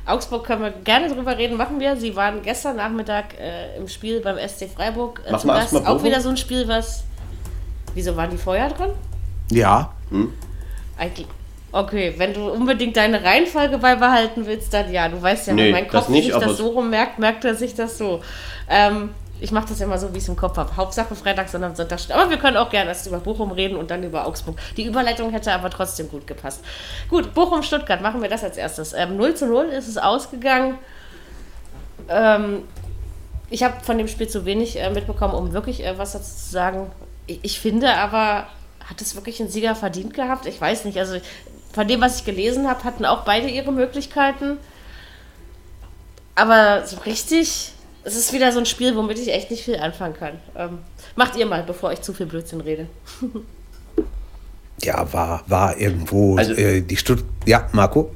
Augsburg 0.05 0.45
können 0.45 0.61
wir 0.61 0.71
gerne 0.71 1.07
drüber 1.13 1.37
reden, 1.37 1.57
machen 1.57 1.79
wir. 1.79 1.95
Sie 1.95 2.15
waren 2.15 2.41
gestern 2.41 2.77
Nachmittag 2.77 3.39
äh, 3.39 3.77
im 3.77 3.87
Spiel 3.87 4.21
beim 4.21 4.37
SC 4.37 4.69
Freiburg. 4.69 5.21
Äh, 5.25 5.31
Machen 5.31 5.49
wir 5.71 5.89
Auch 5.89 6.03
wieder 6.03 6.21
so 6.21 6.29
ein 6.29 6.37
Spiel, 6.37 6.67
was. 6.67 7.03
Wieso 7.93 8.15
waren 8.15 8.29
die 8.29 8.37
vorher 8.37 8.69
dran? 8.69 8.91
Ja. 9.51 9.91
Hm? 10.09 10.33
Eigentlich. 10.97 11.27
Okay, 11.71 12.15
wenn 12.17 12.33
du 12.33 12.49
unbedingt 12.49 12.97
deine 12.97 13.23
Reihenfolge 13.23 13.77
beibehalten 13.77 14.45
willst, 14.45 14.73
dann 14.73 14.91
ja. 14.91 15.07
Du 15.07 15.21
weißt 15.21 15.47
ja, 15.47 15.53
nee, 15.53 15.71
mein 15.71 15.87
Kopf 15.87 16.05
das 16.05 16.09
nicht, 16.09 16.31
sich 16.31 16.33
das 16.33 16.57
so 16.57 16.69
rummerkt, 16.69 17.19
merkt 17.19 17.45
er 17.45 17.53
sich 17.53 17.75
das 17.75 17.97
so. 17.97 18.21
Ähm, 18.67 19.11
ich 19.41 19.51
mache 19.51 19.69
das 19.69 19.79
immer 19.79 19.97
so, 19.97 20.13
wie 20.13 20.17
ich 20.17 20.23
es 20.23 20.29
im 20.29 20.35
Kopf 20.35 20.57
habe. 20.57 20.75
Hauptsache 20.75 21.15
Freitag, 21.15 21.49
sondern 21.49 21.75
Sonntag. 21.75 21.99
Aber 22.09 22.29
wir 22.29 22.37
können 22.37 22.57
auch 22.57 22.69
gerne 22.69 22.89
erst 22.89 23.07
über 23.07 23.19
Bochum 23.19 23.51
reden 23.51 23.77
und 23.77 23.89
dann 23.89 24.03
über 24.03 24.25
Augsburg. 24.27 24.57
Die 24.75 24.85
Überleitung 24.85 25.31
hätte 25.31 25.53
aber 25.53 25.69
trotzdem 25.69 26.09
gut 26.09 26.27
gepasst. 26.27 26.63
Gut, 27.09 27.33
Bochum-Stuttgart, 27.33 28.01
machen 28.01 28.21
wir 28.21 28.29
das 28.29 28.43
als 28.43 28.57
erstes. 28.57 28.93
Ähm, 28.93 29.15
0 29.15 29.35
zu 29.35 29.47
0 29.47 29.65
ist 29.67 29.87
es 29.87 29.97
ausgegangen. 29.97 30.77
Ähm, 32.09 32.63
ich 33.49 33.63
habe 33.63 33.75
von 33.83 33.97
dem 33.97 34.07
Spiel 34.07 34.27
zu 34.27 34.45
wenig 34.45 34.79
äh, 34.79 34.89
mitbekommen, 34.89 35.33
um 35.33 35.53
wirklich 35.53 35.85
äh, 35.85 35.97
was 35.97 36.11
dazu 36.11 36.25
zu 36.25 36.51
sagen. 36.51 36.91
Ich, 37.25 37.39
ich, 37.43 37.59
finde 37.59 37.93
aber, 37.95 38.47
hat 38.85 39.01
es 39.01 39.15
wirklich 39.15 39.39
einen 39.39 39.49
Sieger 39.49 39.75
verdient 39.75 40.13
gehabt? 40.13 40.45
Ich 40.47 40.59
weiß 40.59 40.85
nicht. 40.85 40.97
Also 40.97 41.17
von 41.71 41.87
dem, 41.87 42.01
was 42.01 42.19
ich 42.19 42.25
gelesen 42.25 42.67
habe, 42.67 42.83
hatten 42.83 43.05
auch 43.05 43.23
beide 43.23 43.47
ihre 43.47 43.71
Möglichkeiten. 43.71 44.57
Aber 46.35 46.85
so 46.85 46.97
richtig 47.05 47.73
es 48.03 48.15
ist 48.15 48.33
wieder 48.33 48.51
so 48.51 48.59
ein 48.59 48.65
Spiel, 48.65 48.95
womit 48.95 49.19
ich 49.19 49.33
echt 49.33 49.51
nicht 49.51 49.63
viel 49.63 49.77
anfangen 49.77 50.13
kann. 50.13 50.33
Ähm, 50.55 50.79
macht 51.15 51.35
ihr 51.35 51.45
mal, 51.45 51.63
bevor 51.63 51.91
ich 51.91 52.01
zu 52.01 52.13
viel 52.13 52.25
Blödsinn 52.25 52.61
rede. 52.61 52.87
ja, 54.81 55.11
war, 55.11 55.43
war 55.47 55.77
irgendwo 55.77 56.37
also, 56.37 56.53
äh, 56.53 56.81
die 56.81 56.97
Stutt. 56.97 57.23
Ja, 57.45 57.67
Marco? 57.73 58.11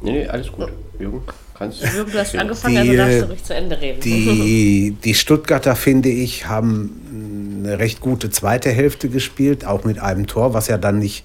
Nee, 0.00 0.12
nee, 0.12 0.26
alles 0.26 0.52
gut. 0.52 0.68
Jürgen, 0.98 1.22
kannst 1.54 1.82
Jürgen, 1.82 2.12
du 2.12 2.18
hast 2.18 2.36
angefangen, 2.36 2.82
die, 2.82 2.90
also 2.90 2.96
darfst 2.96 3.20
du 3.20 3.24
ruhig 3.26 3.44
zu 3.44 3.54
Ende 3.54 3.80
reden. 3.80 4.00
Die, 4.00 4.96
die 5.04 5.14
Stuttgarter, 5.14 5.76
finde 5.76 6.08
ich, 6.08 6.46
haben 6.46 7.62
eine 7.64 7.78
recht 7.78 8.00
gute 8.00 8.30
zweite 8.30 8.70
Hälfte 8.70 9.08
gespielt, 9.08 9.64
auch 9.64 9.84
mit 9.84 9.98
einem 9.98 10.26
Tor, 10.26 10.54
was 10.54 10.68
ja 10.68 10.78
dann 10.78 10.98
nicht 10.98 11.24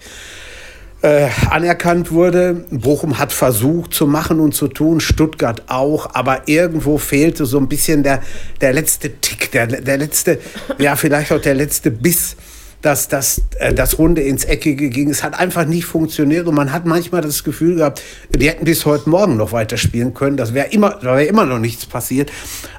äh, 1.03 1.27
anerkannt 1.49 2.11
wurde. 2.11 2.65
Bochum 2.71 3.19
hat 3.19 3.31
versucht 3.31 3.93
zu 3.93 4.07
machen 4.07 4.39
und 4.39 4.55
zu 4.55 4.69
tun, 4.69 5.01
Stuttgart 5.01 5.63
auch, 5.67 6.15
aber 6.15 6.47
irgendwo 6.47 6.97
fehlte 6.97 7.45
so 7.45 7.59
ein 7.59 7.67
bisschen 7.67 8.03
der, 8.03 8.21
der 8.61 8.73
letzte 8.73 9.19
Tick, 9.19 9.51
der, 9.51 9.67
der 9.67 9.97
letzte, 9.97 10.39
ja 10.79 10.95
vielleicht 10.95 11.31
auch 11.31 11.41
der 11.41 11.55
letzte 11.55 11.91
Biss 11.91 12.35
dass 12.83 13.07
das, 13.07 13.41
äh, 13.59 13.73
das 13.73 13.97
Runde 13.97 14.21
ins 14.21 14.43
Eckige 14.43 14.89
ging. 14.89 15.09
Es 15.09 15.23
hat 15.23 15.39
einfach 15.39 15.65
nicht 15.65 15.85
funktioniert 15.85 16.45
und 16.47 16.53
man 16.53 16.71
hat 16.71 16.85
manchmal 16.85 17.21
das 17.21 17.43
Gefühl 17.43 17.77
gehabt, 17.77 18.03
die 18.29 18.47
hätten 18.47 18.65
bis 18.65 18.85
heute 18.85 19.09
Morgen 19.09 19.37
noch 19.37 19.53
weiterspielen 19.53 20.13
können. 20.13 20.37
Das 20.37 20.53
wäre 20.53 20.67
immer, 20.67 20.99
da 21.01 21.15
wäre 21.15 21.23
immer 21.23 21.45
noch 21.45 21.59
nichts 21.59 21.85
passiert. 21.85 22.31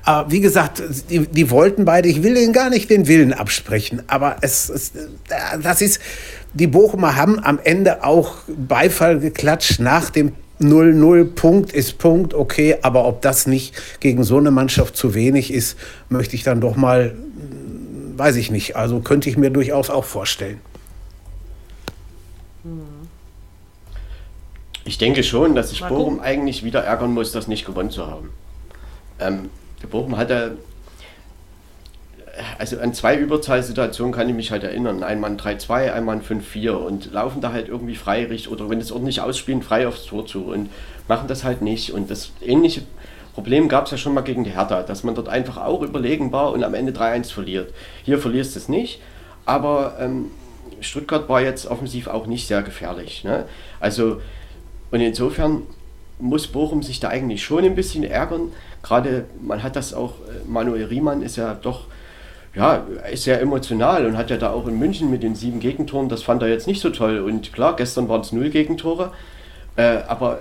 Aber 0.05 0.31
wie 0.31 0.41
gesagt, 0.41 0.83
die, 1.11 1.21
die 1.21 1.51
wollten 1.51 1.87
beide, 1.87 2.09
ich 2.09 2.23
will 2.23 2.37
ihnen 2.37 2.53
gar 2.53 2.69
nicht 2.69 2.91
den 2.91 3.09
Willen 3.09 3.33
absprechen, 3.33 4.03
aber 4.07 4.37
es, 4.43 4.69
es 4.69 4.93
das 5.63 5.81
ist, 5.81 6.01
die 6.53 6.67
Bochumer 6.67 7.17
haben 7.17 7.41
am 7.43 7.59
Ende 7.65 8.05
auch 8.05 8.37
Beifall 8.47 9.19
geklatscht 9.19 9.81
nach 9.81 10.11
dem 10.11 10.33
0-0, 10.61 11.25
Punkt 11.35 11.73
ist 11.73 11.99
Punkt, 11.99 12.33
okay, 12.33 12.77
aber 12.83 13.07
ob 13.07 13.23
das 13.23 13.47
nicht 13.47 13.75
gegen 14.01 14.23
so 14.23 14.37
eine 14.39 14.51
Mannschaft 14.51 14.97
zu 14.97 15.15
wenig 15.15 15.53
ist, 15.53 15.77
möchte 16.09 16.37
ich 16.37 16.45
dann 16.45 16.61
doch 16.61 16.77
mal 16.77 17.15
weiß 18.17 18.37
ich 18.37 18.51
nicht. 18.51 18.77
Also 18.77 19.01
könnte 19.01 19.29
ich 19.29 19.37
mir 19.37 19.51
durchaus 19.51 19.91
auch 19.91 20.05
vorstellen. 20.05 20.61
Ich 24.85 24.99
denke 24.99 25.23
schon, 25.23 25.55
dass 25.55 25.71
sich 25.71 25.83
Bochum 25.85 26.21
eigentlich 26.21 26.65
wieder 26.65 26.83
ärgern 26.85 27.13
muss, 27.13 27.33
das 27.33 27.49
nicht 27.49 27.65
gewonnen 27.65 27.91
zu 27.91 28.07
haben. 28.07 28.31
Ähm, 29.19 29.51
Bochum 29.91 30.17
hatte, 30.17 30.57
also 32.59 32.79
an 32.79 32.95
zwei 32.95 33.17
Überzahlsituationen 33.17 34.13
kann 34.13 34.29
ich 34.29 34.35
mich 34.35 34.51
halt 34.51 34.65
erinnern. 34.65 35.03
Einmal 35.03 35.31
ein 35.31 35.39
3-2, 35.39 35.93
einmal 35.93 36.17
ein 36.17 36.23
5-4 36.23 36.71
und 36.71 37.13
laufen 37.13 37.41
da 37.41 37.53
halt 37.53 37.69
irgendwie 37.69 37.97
frei 37.97 38.29
oder 38.51 38.69
wenn 38.69 38.81
es 38.81 38.93
ordentlich 38.93 39.21
ausspielen, 39.21 39.63
frei 39.63 39.87
aufs 39.87 40.07
Tor 40.07 40.27
zu 40.27 40.45
und 40.45 40.71
machen 41.09 41.29
das 41.29 41.45
halt 41.45 41.63
nicht. 41.63 41.93
Und 41.93 42.11
das 42.11 42.33
ähnliche 42.43 42.83
Problem 43.35 43.69
gab 43.69 43.87
es 43.87 43.91
ja 43.91 43.99
schon 43.99 44.15
mal 44.15 44.21
gegen 44.21 44.45
die 44.45 44.55
Hertha, 44.55 44.83
dass 44.85 45.03
man 45.03 45.17
dort 45.17 45.29
einfach 45.29 45.57
auch 45.57 45.83
überlegen 45.83 46.31
war 46.31 46.53
und 46.53 46.63
am 46.63 46.73
Ende 46.73 46.93
3-1 46.93 47.33
verliert. 47.33 47.75
Hier 48.05 48.19
verlierst 48.19 48.55
du 48.55 48.61
es 48.61 48.69
nicht, 48.69 49.01
aber 49.45 49.97
ähm, 50.01 50.31
Stuttgart 50.81 51.29
war 51.29 51.41
jetzt 51.41 51.67
offensiv 51.67 52.07
auch 52.07 52.27
nicht 52.27 52.47
sehr 52.47 52.63
gefährlich. 52.63 53.25
Ne? 53.25 53.45
Also, 53.81 54.21
und 54.93 55.01
insofern 55.01 55.63
muss 56.21 56.47
Bochum 56.47 56.85
sich 56.85 57.01
da 57.01 57.09
eigentlich 57.09 57.43
schon 57.43 57.65
ein 57.65 57.75
bisschen 57.75 58.05
ärgern. 58.05 58.53
Gerade, 58.83 59.25
man 59.43 59.65
hat 59.65 59.75
das 59.75 59.95
auch, 59.95 60.13
äh, 60.21 60.49
Manuel 60.49 60.85
Riemann 60.85 61.23
ist 61.23 61.35
ja 61.35 61.55
doch, 61.55 61.87
ja, 62.55 62.87
ist 63.13 63.25
sehr 63.25 63.41
emotional 63.41 64.07
und 64.07 64.17
hat 64.17 64.31
ja 64.31 64.37
da 64.37 64.53
auch 64.53 64.69
in 64.69 64.79
München 64.79 65.11
mit 65.11 65.25
den 65.25 65.35
sieben 65.35 65.59
Gegentoren, 65.59 66.09
das 66.09 66.23
fand 66.23 66.41
er 66.43 66.49
jetzt 66.49 66.69
nicht 66.69 66.81
so 66.81 66.91
toll. 66.91 67.19
Und 67.19 67.53
klar, 67.53 67.75
gestern 67.75 68.09
waren 68.09 68.21
es 68.21 68.31
null 68.31 68.51
Gegentore, 68.51 69.11
äh, 69.75 69.99
aber 70.07 70.39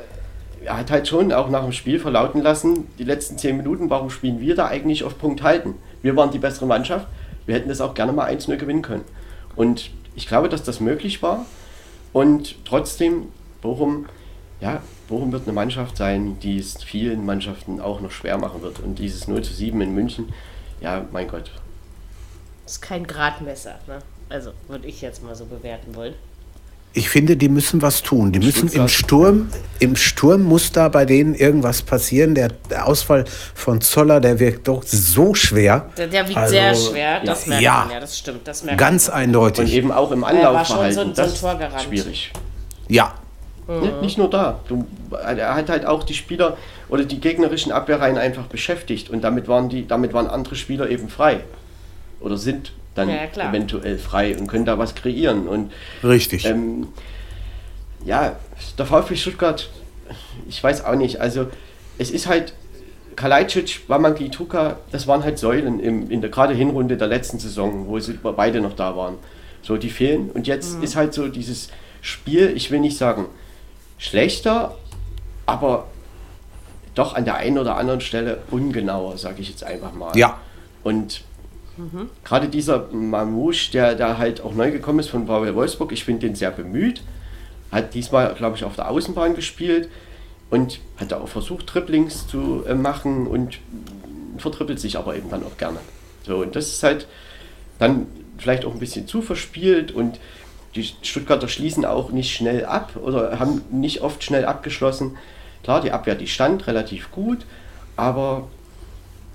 er 0.65 0.77
hat 0.77 0.91
halt 0.91 1.07
schon 1.07 1.31
auch 1.31 1.49
nach 1.49 1.63
dem 1.63 1.71
Spiel 1.71 1.99
verlauten 1.99 2.41
lassen, 2.41 2.87
die 2.97 3.03
letzten 3.03 3.37
zehn 3.37 3.57
Minuten, 3.57 3.89
warum 3.89 4.09
spielen 4.09 4.39
wir 4.39 4.55
da 4.55 4.67
eigentlich 4.67 5.03
auf 5.03 5.17
Punkt 5.17 5.43
halten? 5.43 5.75
Wir 6.01 6.15
waren 6.15 6.31
die 6.31 6.39
bessere 6.39 6.65
Mannschaft, 6.65 7.07
wir 7.45 7.55
hätten 7.55 7.69
das 7.69 7.81
auch 7.81 7.93
gerne 7.93 8.13
mal 8.13 8.29
1-0 8.29 8.55
gewinnen 8.57 8.81
können. 8.81 9.03
Und 9.55 9.91
ich 10.15 10.27
glaube, 10.27 10.49
dass 10.49 10.63
das 10.63 10.79
möglich 10.79 11.21
war. 11.21 11.45
Und 12.11 12.55
trotzdem, 12.65 13.27
Bochum, 13.61 14.05
ja, 14.61 14.81
Bochum 15.07 15.31
wird 15.31 15.43
eine 15.43 15.53
Mannschaft 15.53 15.97
sein, 15.97 16.37
die 16.39 16.57
es 16.57 16.83
vielen 16.83 17.25
Mannschaften 17.25 17.81
auch 17.81 18.01
noch 18.01 18.11
schwer 18.11 18.37
machen 18.37 18.61
wird. 18.61 18.79
Und 18.79 18.99
dieses 18.99 19.27
0 19.27 19.41
zu 19.43 19.53
7 19.53 19.79
in 19.81 19.93
München, 19.93 20.33
ja, 20.79 21.05
mein 21.11 21.27
Gott. 21.27 21.51
Das 22.63 22.73
ist 22.73 22.81
kein 22.81 23.05
Gradmesser, 23.05 23.79
ne? 23.87 23.99
Also 24.29 24.51
würde 24.67 24.87
ich 24.87 25.01
jetzt 25.01 25.23
mal 25.23 25.35
so 25.35 25.45
bewerten 25.45 25.95
wollen. 25.95 26.13
Ich 26.95 27.09
finde, 27.09 27.35
die 27.35 27.49
müssen 27.49 27.81
was 27.81 28.03
tun. 28.03 28.31
Die 28.31 28.39
müssen 28.39 28.71
im 28.71 28.87
Sturm, 28.87 29.49
im 29.79 29.95
Sturm 29.95 30.43
muss 30.43 30.71
da 30.71 30.89
bei 30.89 31.05
denen 31.05 31.33
irgendwas 31.33 31.81
passieren. 31.81 32.35
Der, 32.35 32.51
Ausfall 32.85 33.25
von 33.55 33.81
Zoller, 33.81 34.19
der 34.19 34.39
wirkt 34.39 34.67
doch 34.67 34.83
so 34.83 35.33
schwer. 35.33 35.89
Der, 35.97 36.07
der 36.07 36.27
wiegt 36.27 36.37
also, 36.37 36.51
sehr 36.51 36.75
schwer, 36.75 37.21
das 37.25 37.47
merkt 37.47 37.63
ja, 37.63 37.79
man 37.79 37.91
ja, 37.91 37.99
das 37.99 38.19
stimmt. 38.19 38.47
Das 38.47 38.63
merkt 38.63 38.79
ganz 38.79 39.07
man. 39.07 39.17
eindeutig. 39.17 39.71
Und 39.71 39.77
eben 39.77 39.91
auch 39.91 40.11
im 40.11 40.23
Anlaufverhalten. 40.23 40.97
Ja, 40.97 41.03
so, 41.03 41.09
so 41.09 41.15
das 41.15 41.33
ist 41.33 41.83
schwierig. 41.83 42.31
Ja. 42.87 43.15
Mhm. 43.67 44.01
Nicht 44.01 44.19
nur 44.19 44.29
da. 44.29 44.59
Du, 44.67 44.85
er 45.11 45.55
hat 45.55 45.69
halt 45.69 45.87
auch 45.87 46.03
die 46.03 46.13
Spieler 46.13 46.57
oder 46.89 47.05
die 47.05 47.19
gegnerischen 47.19 47.71
Abwehrreihen 47.71 48.19
einfach 48.19 48.43
beschäftigt 48.43 49.09
und 49.09 49.23
damit 49.23 49.47
waren, 49.47 49.67
die, 49.69 49.87
damit 49.87 50.13
waren 50.13 50.27
andere 50.27 50.55
Spieler 50.55 50.89
eben 50.89 51.09
frei. 51.09 51.39
Oder 52.19 52.37
sind 52.37 52.71
dann 52.95 53.09
ja, 53.09 53.49
eventuell 53.49 53.97
frei 53.97 54.37
und 54.37 54.47
können 54.47 54.65
da 54.65 54.77
was 54.77 54.95
kreieren. 54.95 55.47
Und, 55.47 55.71
Richtig. 56.03 56.45
Ähm, 56.45 56.87
ja, 58.05 58.35
der 58.77 58.85
VfB 58.85 59.15
Stuttgart, 59.15 59.69
ich 60.47 60.63
weiß 60.63 60.85
auch 60.85 60.95
nicht, 60.95 61.19
also 61.21 61.47
es 61.97 62.11
ist 62.11 62.27
halt, 62.27 62.53
Kalajdzic, 63.15 63.81
Wamangli 63.87 64.29
Tuka, 64.29 64.77
das 64.91 65.07
waren 65.07 65.23
halt 65.23 65.37
Säulen 65.37 65.79
im, 65.79 66.09
in 66.09 66.21
der 66.21 66.29
gerade 66.29 66.53
Hinrunde 66.53 66.97
der 66.97 67.07
letzten 67.07 67.39
Saison, 67.39 67.87
wo 67.87 67.99
sie 67.99 68.13
beide 68.13 68.59
noch 68.59 68.75
da 68.75 68.95
waren. 68.95 69.15
So, 69.61 69.77
die 69.77 69.89
fehlen. 69.89 70.29
Und 70.31 70.47
jetzt 70.47 70.77
mhm. 70.77 70.83
ist 70.83 70.95
halt 70.95 71.13
so 71.13 71.27
dieses 71.27 71.69
Spiel, 72.01 72.51
ich 72.55 72.71
will 72.71 72.79
nicht 72.79 72.97
sagen 72.97 73.27
schlechter, 73.97 74.75
aber 75.45 75.87
doch 76.95 77.15
an 77.15 77.25
der 77.25 77.35
einen 77.35 77.57
oder 77.57 77.77
anderen 77.77 78.01
Stelle 78.01 78.39
ungenauer, 78.51 79.17
sage 79.17 79.41
ich 79.41 79.49
jetzt 79.49 79.63
einfach 79.63 79.93
mal. 79.93 80.15
Ja. 80.17 80.39
Und 80.83 81.21
Mhm. 81.77 82.09
Gerade 82.23 82.47
dieser 82.49 82.87
Mamouche, 82.91 83.71
der 83.71 83.95
da 83.95 84.17
halt 84.17 84.41
auch 84.41 84.53
neu 84.53 84.71
gekommen 84.71 84.99
ist 84.99 85.09
von 85.09 85.27
VW 85.27 85.55
Wolfsburg, 85.55 85.91
ich 85.91 86.03
finde 86.03 86.27
den 86.27 86.35
sehr 86.35 86.51
bemüht. 86.51 87.01
Hat 87.71 87.93
diesmal, 87.93 88.33
glaube 88.35 88.55
ich, 88.55 88.63
auf 88.63 88.75
der 88.75 88.89
Außenbahn 88.89 89.35
gespielt 89.35 89.89
und 90.49 90.79
hat 90.97 91.11
da 91.11 91.19
auch 91.19 91.27
versucht, 91.27 91.67
Triplings 91.67 92.27
zu 92.27 92.63
äh, 92.67 92.75
machen 92.75 93.25
und 93.25 93.59
vertrippelt 94.37 94.79
sich 94.79 94.97
aber 94.97 95.15
eben 95.15 95.29
dann 95.29 95.43
auch 95.43 95.57
gerne. 95.57 95.79
So, 96.25 96.37
und 96.37 96.55
das 96.55 96.67
ist 96.67 96.83
halt 96.83 97.07
dann 97.79 98.07
vielleicht 98.37 98.65
auch 98.65 98.73
ein 98.73 98.79
bisschen 98.79 99.07
zu 99.07 99.21
verspielt 99.21 99.91
und 99.91 100.19
die 100.75 100.83
Stuttgarter 100.83 101.47
schließen 101.47 101.85
auch 101.85 102.11
nicht 102.11 102.35
schnell 102.35 102.65
ab 102.65 102.95
oder 103.01 103.39
haben 103.39 103.61
nicht 103.71 104.01
oft 104.01 104.23
schnell 104.23 104.45
abgeschlossen. 104.45 105.17
Klar, 105.63 105.81
die 105.81 105.91
Abwehr, 105.91 106.15
die 106.15 106.27
stand 106.27 106.67
relativ 106.67 107.11
gut, 107.11 107.45
aber 107.95 108.47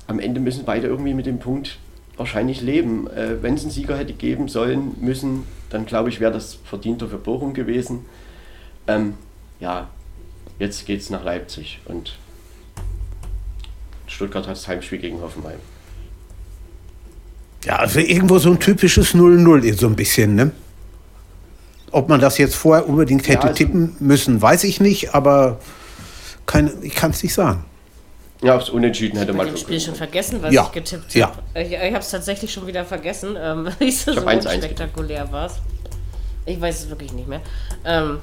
am 0.07 0.19
Ende 0.19 0.41
müssen 0.41 0.65
beide 0.65 0.87
irgendwie 0.87 1.15
mit 1.15 1.27
dem 1.27 1.39
Punkt 1.39 1.79
wahrscheinlich 2.19 2.61
leben. 2.61 3.09
Äh, 3.09 3.43
Wenn 3.43 3.55
es 3.55 3.63
einen 3.63 3.71
Sieger 3.71 3.97
hätte 3.97 4.13
geben 4.13 4.49
sollen, 4.49 4.97
müssen, 5.01 5.45
dann 5.71 5.87
glaube 5.87 6.09
ich, 6.09 6.21
wäre 6.21 6.33
das 6.33 6.59
verdienter 6.65 7.09
für 7.09 7.19
Bochum 7.19 7.55
gewesen. 7.55 8.05
Ähm, 8.87 9.15
ja, 9.61 9.89
jetzt 10.59 10.87
geht 10.87 11.01
es 11.01 11.11
nach 11.11 11.25
Leipzig 11.25 11.81
und 11.87 12.17
Stuttgart 14.07 14.47
hat 14.47 14.57
das 14.57 14.67
Heimspiel 14.67 14.99
gegen 14.99 15.21
Hoffenheim. 15.21 15.59
Ja, 17.65 17.77
also 17.77 17.99
irgendwo 17.99 18.39
so 18.39 18.51
ein 18.51 18.59
typisches 18.59 19.15
0-0 19.15 19.75
so 19.75 19.87
ein 19.87 19.97
bisschen, 19.97 20.35
ne? 20.35 20.53
Ob 21.91 22.09
man 22.09 22.21
das 22.21 22.39
jetzt 22.39 22.55
vorher 22.55 22.89
unbedingt 22.89 23.27
hätte 23.29 23.47
ja, 23.47 23.53
also, 23.53 23.55
tippen 23.55 23.97
müssen, 23.99 24.41
weiß 24.41 24.65
ich 24.65 24.81
nicht, 24.81 25.15
aber 25.15 25.59
kein, 26.47 26.71
ich 26.83 26.95
kann 26.95 27.11
es 27.11 27.23
nicht 27.23 27.35
sagen. 27.35 27.65
Ja, 28.43 28.57
aufs 28.57 28.71
Unentschieden 28.71 29.19
hätte 29.19 29.33
man 29.33 29.49
schon. 29.49 29.57
Ich 29.57 29.65
habe 29.65 29.81
schon 29.81 29.95
vergessen, 29.97 30.43
was 30.43 30.53
ja. 30.53 30.65
ich 30.65 30.73
getippt 30.73 31.15
habe. 31.17 31.43
Ja. 31.55 31.61
Ich, 31.61 31.73
ich 31.73 31.79
habe 31.79 31.99
es 31.99 32.11
tatsächlich 32.11 32.53
schon 32.53 32.67
wieder 32.67 32.85
vergessen, 32.85 33.37
ähm, 33.41 33.69
weil 33.79 33.89
es 33.89 34.05
so 34.05 34.13
unspektakulär 34.13 35.31
war. 35.33 35.51
Ich 36.47 36.61
weiß 36.61 36.85
es 36.85 36.89
wirklich 36.89 37.13
nicht 37.13 37.29
mehr. 37.29 37.41
Ähm, 37.85 38.19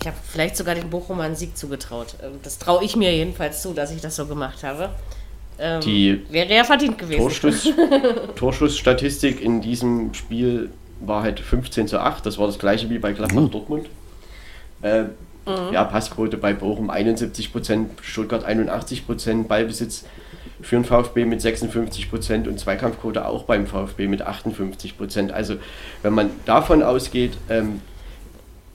ich 0.00 0.06
habe 0.06 0.16
vielleicht 0.26 0.56
sogar 0.56 0.74
den 0.74 0.88
Bochumer 0.88 1.24
einen 1.24 1.36
Sieg 1.36 1.56
zugetraut. 1.56 2.14
Ähm, 2.22 2.40
das 2.42 2.58
traue 2.58 2.82
ich 2.82 2.96
mir 2.96 3.14
jedenfalls 3.14 3.60
zu, 3.60 3.74
dass 3.74 3.92
ich 3.92 4.00
das 4.00 4.16
so 4.16 4.26
gemacht 4.26 4.62
habe. 4.62 4.90
Ähm, 5.58 5.80
Die 5.82 6.24
wäre 6.30 6.54
ja 6.54 6.64
verdient 6.64 6.96
gewesen. 6.96 7.20
Torschuss, 7.20 7.68
Torschussstatistik 8.36 9.42
in 9.42 9.60
diesem 9.60 10.14
Spiel 10.14 10.70
war 11.00 11.22
halt 11.22 11.40
15 11.40 11.88
zu 11.88 12.00
8. 12.00 12.24
Das 12.24 12.38
war 12.38 12.46
das 12.46 12.58
gleiche 12.58 12.88
wie 12.88 12.98
bei 12.98 13.12
Gladbach 13.12 13.42
mhm. 13.42 13.50
Dortmund. 13.50 13.86
Äh, 14.80 15.04
Mhm. 15.46 15.72
Ja, 15.72 15.84
Passquote 15.84 16.36
bei 16.36 16.52
Bochum 16.52 16.90
71% 16.90 17.86
Stuttgart 18.02 18.46
81% 18.46 19.44
Ballbesitz 19.44 20.04
für 20.62 20.76
den 20.76 20.84
VfB 20.84 21.24
mit 21.24 21.40
56% 21.40 22.46
und 22.48 22.60
Zweikampfquote 22.60 23.26
auch 23.26 23.44
beim 23.44 23.66
VfB 23.66 24.08
mit 24.08 24.26
58% 24.26 25.30
Also 25.30 25.56
wenn 26.02 26.12
man 26.12 26.30
davon 26.44 26.82
ausgeht, 26.82 27.38
ähm, 27.48 27.80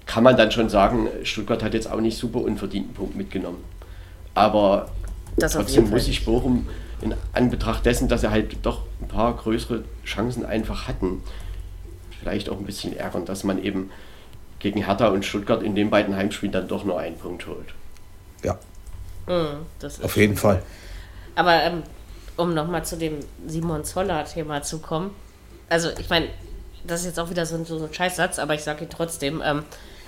kann 0.05 0.23
man 0.23 0.37
dann 0.37 0.51
schon 0.51 0.69
sagen, 0.69 1.07
Stuttgart 1.23 1.63
hat 1.63 1.73
jetzt 1.73 1.91
auch 1.91 2.01
nicht 2.01 2.17
super 2.17 2.41
unverdienten 2.41 2.93
Punkt 2.93 3.15
mitgenommen. 3.15 3.63
Aber 4.33 4.89
das 5.37 5.53
trotzdem 5.53 5.89
muss 5.89 6.07
ich 6.07 6.25
Bochum 6.25 6.67
in 7.01 7.13
Anbetracht 7.33 7.85
dessen, 7.85 8.07
dass 8.07 8.21
sie 8.21 8.31
halt 8.31 8.57
doch 8.63 8.81
ein 9.01 9.07
paar 9.07 9.35
größere 9.35 9.83
Chancen 10.05 10.45
einfach 10.45 10.87
hatten, 10.87 11.21
vielleicht 12.19 12.49
auch 12.49 12.57
ein 12.57 12.65
bisschen 12.65 12.95
ärgern, 12.95 13.25
dass 13.25 13.43
man 13.43 13.61
eben 13.61 13.89
gegen 14.59 14.85
Hertha 14.85 15.07
und 15.07 15.25
Stuttgart 15.25 15.61
in 15.61 15.75
den 15.75 15.89
beiden 15.89 16.15
Heimspielen 16.15 16.51
dann 16.51 16.67
doch 16.67 16.83
nur 16.83 16.99
einen 16.99 17.17
Punkt 17.17 17.45
holt. 17.47 17.73
Ja. 18.43 18.57
Mhm, 19.27 19.65
Auf 20.03 20.17
jeden 20.17 20.37
Fall. 20.37 20.61
Aber 21.35 21.63
ähm, 21.63 21.83
um 22.37 22.53
nochmal 22.53 22.85
zu 22.85 22.97
dem 22.97 23.19
Simon 23.47 23.83
Zoller-Thema 23.83 24.61
zu 24.61 24.79
kommen. 24.79 25.11
Also, 25.69 25.89
ich 25.99 26.09
meine, 26.09 26.27
das 26.85 27.01
ist 27.01 27.07
jetzt 27.07 27.19
auch 27.19 27.29
wieder 27.29 27.45
so, 27.45 27.63
so 27.63 27.83
ein 27.83 27.93
Scheißsatz, 27.93 28.39
aber 28.39 28.53
ich 28.53 28.63
sage 28.63 28.85
ihn 28.85 28.89
trotzdem. 28.89 29.41
Ähm, 29.43 29.63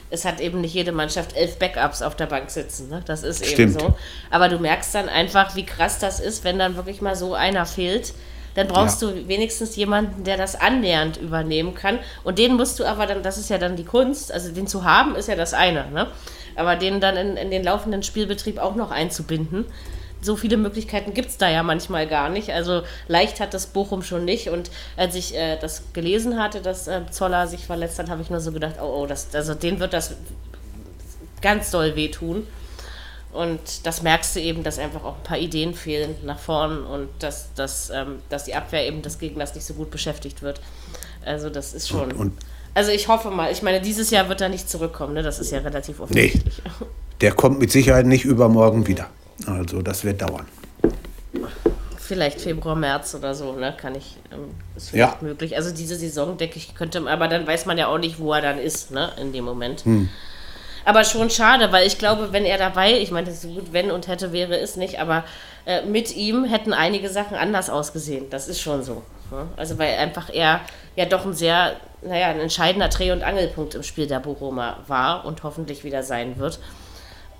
es 0.09 0.23
hat 0.23 0.39
eben 0.39 0.61
nicht 0.61 0.73
jede 0.73 0.91
Mannschaft 0.93 1.35
elf 1.35 1.59
Backups 1.59 2.01
auf 2.01 2.15
der 2.15 2.27
Bank 2.27 2.49
sitzen. 2.49 2.89
Ne? 2.89 3.01
Das 3.05 3.23
ist 3.23 3.45
Stimmt. 3.45 3.59
eben 3.59 3.79
so. 3.79 3.97
Aber 4.29 4.47
du 4.47 4.57
merkst 4.57 4.95
dann 4.95 5.09
einfach, 5.09 5.55
wie 5.55 5.65
krass 5.65 5.99
das 5.99 6.19
ist, 6.19 6.43
wenn 6.45 6.57
dann 6.57 6.75
wirklich 6.75 7.01
mal 7.01 7.15
so 7.15 7.33
einer 7.33 7.65
fehlt. 7.65 8.13
Dann 8.57 8.67
brauchst 8.67 9.03
ja. 9.03 9.09
du 9.11 9.27
wenigstens 9.27 9.75
jemanden, 9.75 10.23
der 10.23 10.35
das 10.35 10.55
annähernd 10.55 11.17
übernehmen 11.17 11.75
kann. 11.75 11.99
Und 12.23 12.39
den 12.39 12.55
musst 12.55 12.79
du 12.79 12.85
aber 12.85 13.05
dann, 13.05 13.21
das 13.21 13.37
ist 13.37 13.51
ja 13.51 13.59
dann 13.59 13.75
die 13.75 13.83
Kunst, 13.83 14.31
also 14.31 14.51
den 14.51 14.65
zu 14.65 14.83
haben, 14.83 15.15
ist 15.15 15.27
ja 15.27 15.35
das 15.35 15.53
eine. 15.53 15.91
Ne? 15.91 16.07
Aber 16.55 16.75
den 16.75 16.99
dann 16.99 17.17
in, 17.17 17.37
in 17.37 17.51
den 17.51 17.63
laufenden 17.63 18.01
Spielbetrieb 18.01 18.57
auch 18.57 18.73
noch 18.73 18.89
einzubinden 18.89 19.65
so 20.19 20.35
viele 20.35 20.57
Möglichkeiten 20.57 21.13
gibt 21.13 21.29
es 21.29 21.37
da 21.37 21.47
ja 21.47 21.61
manchmal 21.61 22.07
gar 22.07 22.29
nicht. 22.29 22.49
Also 22.51 22.81
leicht 23.07 23.39
hat 23.39 23.53
das 23.53 23.67
Bochum 23.67 24.01
schon 24.01 24.25
nicht. 24.25 24.49
Und 24.49 24.71
als 24.97 25.13
ich 25.13 25.35
äh, 25.35 25.57
das 25.59 25.83
gelesen 25.93 26.41
hatte, 26.41 26.59
dass 26.59 26.87
äh, 26.87 27.01
Zoller 27.11 27.45
sich 27.45 27.67
verletzt 27.67 27.99
hat, 27.99 28.09
habe 28.09 28.23
ich 28.23 28.31
nur 28.31 28.39
so 28.39 28.51
gedacht, 28.51 28.77
oh, 28.81 29.03
oh, 29.03 29.05
das, 29.05 29.35
also 29.35 29.53
den 29.53 29.79
wird 29.79 29.93
das 29.93 30.15
ganz 31.41 31.69
doll 31.69 31.95
wehtun. 31.95 32.47
Und 33.33 33.85
das 33.85 34.01
merkst 34.01 34.35
du 34.35 34.39
eben, 34.39 34.63
dass 34.63 34.79
einfach 34.79 35.03
auch 35.03 35.17
ein 35.17 35.23
paar 35.23 35.37
Ideen 35.37 35.73
fehlen 35.73 36.15
nach 36.23 36.39
vorn 36.39 36.83
und 36.83 37.09
dass, 37.19 37.53
dass, 37.53 37.89
ähm, 37.89 38.19
dass 38.29 38.45
die 38.45 38.55
Abwehr 38.55 38.87
eben 38.87 39.01
des 39.01 39.19
Gegners 39.19 39.53
nicht 39.53 39.65
so 39.65 39.73
gut 39.73 39.91
beschäftigt 39.91 40.41
wird. 40.41 40.61
Also 41.25 41.49
das 41.49 41.73
ist 41.73 41.89
schon. 41.89 42.11
Und, 42.13 42.17
und 42.17 42.33
also 42.73 42.91
ich 42.91 43.07
hoffe 43.07 43.29
mal, 43.29 43.51
ich 43.51 43.61
meine, 43.61 43.81
dieses 43.81 44.11
Jahr 44.11 44.29
wird 44.29 44.39
er 44.41 44.49
nicht 44.49 44.69
zurückkommen, 44.69 45.13
ne? 45.13 45.23
Das 45.23 45.39
ist 45.39 45.51
ja 45.51 45.59
relativ 45.59 45.99
offensichtlich. 45.99 46.61
Nee, 46.63 46.85
der 47.21 47.33
kommt 47.33 47.59
mit 47.59 47.71
Sicherheit 47.71 48.05
nicht 48.05 48.23
übermorgen 48.23 48.87
wieder. 48.87 49.07
Also 49.45 49.81
das 49.81 50.03
wird 50.03 50.21
dauern. 50.21 50.45
Vielleicht 51.97 52.39
Februar, 52.39 52.75
März 52.75 53.15
oder 53.15 53.35
so, 53.35 53.53
ne? 53.53 53.75
Kann 53.75 53.95
ich, 53.95 54.17
ähm, 54.31 54.51
ist 54.75 54.91
vielleicht 54.91 55.21
ja. 55.21 55.27
möglich. 55.27 55.55
Also 55.57 55.73
diese 55.73 55.95
Saison, 55.95 56.37
denke 56.37 56.57
ich, 56.57 56.75
könnte, 56.75 57.05
aber 57.07 57.27
dann 57.27 57.45
weiß 57.45 57.65
man 57.65 57.77
ja 57.77 57.87
auch 57.87 57.97
nicht, 57.97 58.19
wo 58.19 58.31
er 58.33 58.41
dann 58.41 58.59
ist, 58.59 58.91
ne? 58.91 59.11
In 59.19 59.33
dem 59.33 59.43
Moment. 59.43 59.83
Hm. 59.83 60.09
Aber 60.87 61.03
schon 61.03 61.29
schade, 61.29 61.73
weil 61.73 61.85
ich 61.85 61.97
glaube, 61.97 62.31
wenn 62.31 62.45
er 62.45 62.57
dabei, 62.57 62.97
ich 62.97 63.11
meine, 63.11 63.29
so 63.33 63.49
gut, 63.49 63.73
wenn 63.73 63.91
und 63.91 64.07
hätte, 64.07 64.31
wäre 64.31 64.57
es 64.57 64.77
nicht, 64.77 65.01
aber 65.01 65.25
äh, 65.65 65.81
mit 65.81 66.15
ihm 66.15 66.45
hätten 66.45 66.71
einige 66.71 67.09
Sachen 67.09 67.35
anders 67.35 67.69
ausgesehen. 67.69 68.29
Das 68.29 68.47
ist 68.47 68.61
schon 68.61 68.83
so. 68.83 69.03
Ne? 69.29 69.49
Also 69.57 69.77
weil 69.79 69.97
einfach 69.97 70.29
er 70.33 70.61
ja 70.95 71.03
doch 71.03 71.25
ein 71.25 71.33
sehr, 71.33 71.75
naja, 72.01 72.27
ein 72.27 72.39
entscheidender 72.39 72.87
Dreh- 72.87 73.11
und 73.11 73.21
Angelpunkt 73.21 73.75
im 73.75 73.83
Spiel 73.83 74.07
der 74.07 74.21
Bochumer 74.21 74.77
war 74.87 75.25
und 75.25 75.43
hoffentlich 75.43 75.83
wieder 75.83 76.03
sein 76.03 76.39
wird. 76.39 76.59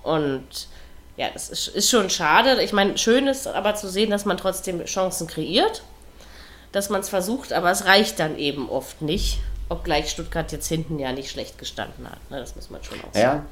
Und 0.02 0.68
ja, 1.16 1.28
das 1.32 1.48
ist, 1.48 1.68
ist 1.68 1.88
schon 1.88 2.10
schade. 2.10 2.62
Ich 2.62 2.74
meine, 2.74 2.98
schön 2.98 3.28
ist 3.28 3.46
aber 3.46 3.74
zu 3.74 3.88
sehen, 3.88 4.10
dass 4.10 4.26
man 4.26 4.36
trotzdem 4.36 4.84
Chancen 4.84 5.26
kreiert, 5.26 5.84
dass 6.72 6.90
man 6.90 7.00
es 7.00 7.08
versucht, 7.08 7.54
aber 7.54 7.70
es 7.70 7.86
reicht 7.86 8.20
dann 8.20 8.36
eben 8.36 8.68
oft 8.68 9.00
nicht, 9.00 9.38
obgleich 9.68 10.10
Stuttgart 10.10 10.50
jetzt 10.52 10.68
hinten 10.68 10.98
ja 10.98 11.12
nicht 11.12 11.30
schlecht 11.30 11.58
gestanden 11.58 12.08
hat. 12.08 12.30
Ne? 12.30 12.38
Das 12.38 12.56
muss 12.56 12.70
man 12.70 12.82
schon 12.82 12.98
auch 13.00 13.14
sagen. 13.14 13.20
Ja, 13.20 13.44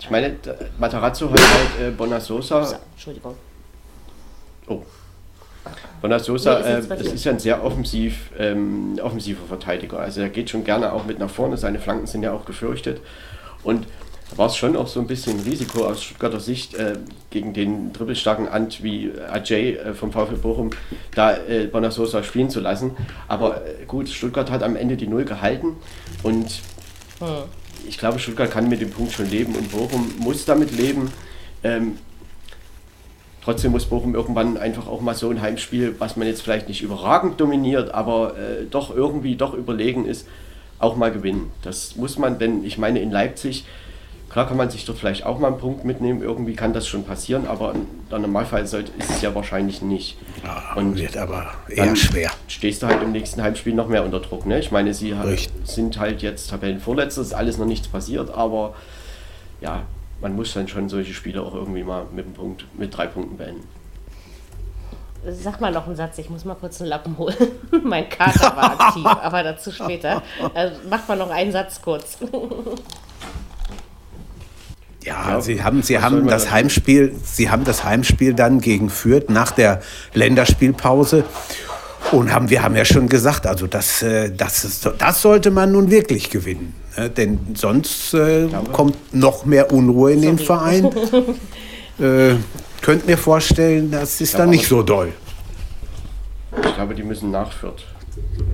ich 0.00 0.10
meine, 0.10 0.36
Matarazzo 0.78 1.30
hat 1.30 1.40
halt 1.40 1.88
äh, 1.88 1.90
Bonasosa. 1.90 2.64
So, 2.64 2.76
Entschuldigung. 2.92 3.36
Oh. 4.66 4.82
Bonasosa, 6.02 6.60
nee, 6.60 6.66
äh, 6.66 6.86
das 6.86 7.00
ist 7.00 7.24
ja 7.24 7.32
ein 7.32 7.38
sehr 7.38 7.64
offensiv, 7.64 8.30
ähm, 8.38 8.98
offensiver 9.02 9.46
Verteidiger. 9.46 9.98
Also 9.98 10.20
er 10.20 10.28
geht 10.28 10.50
schon 10.50 10.64
gerne 10.64 10.92
auch 10.92 11.04
mit 11.04 11.18
nach 11.18 11.30
vorne. 11.30 11.56
Seine 11.56 11.78
Flanken 11.78 12.06
sind 12.06 12.22
ja 12.22 12.32
auch 12.32 12.44
gefürchtet. 12.44 13.00
Und 13.62 13.86
war 14.36 14.46
es 14.46 14.56
schon 14.56 14.76
auch 14.76 14.88
so 14.88 15.00
ein 15.00 15.06
bisschen 15.06 15.38
ein 15.38 15.44
Risiko 15.44 15.86
aus 15.86 16.02
Stuttgarter 16.02 16.40
Sicht 16.40 16.74
äh, 16.74 16.94
gegen 17.30 17.54
den 17.54 17.92
dribbelstarken 17.92 18.48
Ant 18.48 18.82
wie 18.82 19.12
Ajay 19.30 19.74
äh, 19.76 19.94
vom 19.94 20.12
VfL 20.12 20.36
Bochum 20.36 20.70
da 21.14 21.36
äh, 21.36 21.66
Bonasosa 21.66 22.22
spielen 22.22 22.50
zu 22.50 22.60
lassen. 22.60 22.92
Aber 23.28 23.66
äh, 23.66 23.84
gut, 23.86 24.08
Stuttgart 24.08 24.50
hat 24.50 24.62
am 24.62 24.76
Ende 24.76 24.96
die 24.96 25.06
Null 25.06 25.24
gehalten 25.24 25.76
und 26.22 26.60
hm. 27.20 27.44
ich 27.88 27.98
glaube, 27.98 28.18
Stuttgart 28.18 28.50
kann 28.50 28.68
mit 28.68 28.80
dem 28.80 28.90
Punkt 28.90 29.12
schon 29.12 29.30
leben 29.30 29.54
und 29.54 29.70
Bochum 29.70 30.12
muss 30.18 30.44
damit 30.44 30.76
leben. 30.76 31.12
Ähm, 31.62 31.98
Trotzdem 33.44 33.72
muss 33.72 33.84
Bochum 33.84 34.14
irgendwann 34.14 34.56
einfach 34.56 34.86
auch 34.86 35.02
mal 35.02 35.14
so 35.14 35.28
ein 35.28 35.42
Heimspiel, 35.42 35.96
was 35.98 36.16
man 36.16 36.26
jetzt 36.26 36.40
vielleicht 36.40 36.66
nicht 36.66 36.80
überragend 36.80 37.38
dominiert, 37.38 37.92
aber 37.92 38.38
äh, 38.38 38.64
doch 38.70 38.94
irgendwie 38.94 39.36
doch 39.36 39.52
überlegen 39.52 40.06
ist, 40.06 40.26
auch 40.78 40.96
mal 40.96 41.12
gewinnen. 41.12 41.50
Das 41.60 41.94
muss 41.96 42.16
man, 42.16 42.38
denn 42.38 42.64
ich 42.64 42.78
meine, 42.78 43.00
in 43.00 43.10
Leipzig 43.10 43.66
Klar 44.34 44.48
kann 44.48 44.56
man 44.56 44.68
sich 44.68 44.84
dort 44.84 44.98
vielleicht 44.98 45.24
auch 45.24 45.38
mal 45.38 45.46
einen 45.46 45.58
Punkt 45.58 45.84
mitnehmen, 45.84 46.20
irgendwie 46.20 46.56
kann 46.56 46.72
das 46.72 46.88
schon 46.88 47.04
passieren, 47.04 47.46
aber 47.46 47.72
im 47.72 47.86
Normalfall 48.10 48.66
sollte, 48.66 48.90
ist 48.98 49.08
es 49.08 49.22
ja 49.22 49.32
wahrscheinlich 49.32 49.80
nicht. 49.80 50.18
Ja, 50.42 50.72
und 50.74 50.98
wird 50.98 51.16
aber 51.16 51.52
eher 51.68 51.94
schwer. 51.94 52.32
Stehst 52.48 52.82
du 52.82 52.88
halt 52.88 53.00
im 53.00 53.12
nächsten 53.12 53.40
Heimspiel 53.40 53.74
noch 53.74 53.86
mehr 53.86 54.04
unter 54.04 54.18
Druck. 54.18 54.44
Ne? 54.44 54.58
Ich 54.58 54.72
meine, 54.72 54.92
sie 54.92 55.14
halt, 55.14 55.48
sind 55.62 56.00
halt 56.00 56.20
jetzt 56.20 56.50
Tabellenvorletzter, 56.50 57.20
ist 57.20 57.32
alles 57.32 57.58
noch 57.58 57.66
nichts 57.66 57.86
passiert, 57.86 58.34
aber 58.34 58.74
ja, 59.60 59.82
man 60.20 60.34
muss 60.34 60.52
dann 60.52 60.66
schon 60.66 60.88
solche 60.88 61.14
Spiele 61.14 61.40
auch 61.40 61.54
irgendwie 61.54 61.84
mal 61.84 62.04
mit, 62.12 62.24
einem 62.24 62.34
Punkt, 62.34 62.64
mit 62.76 62.96
drei 62.96 63.06
Punkten 63.06 63.36
beenden. 63.36 63.68
Sag 65.30 65.60
mal 65.60 65.70
noch 65.70 65.86
einen 65.86 65.94
Satz, 65.94 66.18
ich 66.18 66.28
muss 66.28 66.44
mal 66.44 66.56
kurz 66.56 66.80
einen 66.80 66.90
Lappen 66.90 67.16
holen. 67.18 67.36
mein 67.84 68.08
Kater 68.08 68.56
war 68.56 68.80
aktiv, 68.80 69.06
aber 69.06 69.44
dazu 69.44 69.70
später. 69.70 70.24
Also 70.54 70.74
macht 70.90 71.06
mal 71.06 71.16
noch 71.16 71.30
einen 71.30 71.52
Satz 71.52 71.80
kurz. 71.80 72.18
Ja, 75.04 75.28
ja, 75.28 75.40
sie 75.42 75.62
haben, 75.62 75.82
sie 75.82 75.98
haben 75.98 76.26
das 76.26 76.50
Heimspiel, 76.50 77.14
sie 77.22 77.50
haben 77.50 77.64
das 77.64 77.84
Heimspiel 77.84 78.32
dann 78.32 78.60
gegen 78.60 78.88
Fürth 78.88 79.28
nach 79.28 79.50
der 79.50 79.82
Länderspielpause 80.14 81.24
und 82.10 82.32
haben, 82.32 82.48
wir 82.48 82.62
haben 82.62 82.74
ja 82.74 82.86
schon 82.86 83.10
gesagt, 83.10 83.46
also 83.46 83.66
das, 83.66 84.02
äh, 84.02 84.30
das, 84.34 84.64
ist, 84.64 84.88
das 84.98 85.20
sollte 85.20 85.50
man 85.50 85.72
nun 85.72 85.90
wirklich 85.90 86.30
gewinnen, 86.30 86.74
ne? 86.96 87.10
denn 87.10 87.38
sonst 87.54 88.14
äh, 88.14 88.48
kommt 88.72 89.12
noch 89.12 89.44
mehr 89.44 89.72
Unruhe 89.72 90.12
in 90.12 90.22
den 90.22 90.38
Verein. 90.38 90.86
äh, 91.98 92.36
könnt 92.80 93.06
mir 93.06 93.18
vorstellen, 93.18 93.90
das 93.90 94.22
ist 94.22 94.38
dann 94.38 94.50
nicht 94.50 94.66
so 94.66 94.82
doll. 94.82 95.12
Ich 96.64 96.74
glaube, 96.74 96.94
die 96.94 97.02
müssen 97.02 97.30
nach 97.30 97.52
Fürth. 97.52 97.84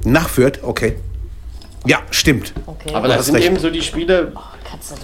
Nach 0.05 0.29
Fürth, 0.29 0.59
okay. 0.63 0.97
Ja, 1.87 2.01
stimmt. 2.11 2.53
Okay. 2.67 2.93
Aber 2.93 3.07
das 3.09 3.27
sind 3.27 3.37
recht. 3.37 3.47
eben 3.47 3.59
so 3.59 3.71
die 3.71 3.83
Spiele, 3.83 4.33
oh, 4.35 4.41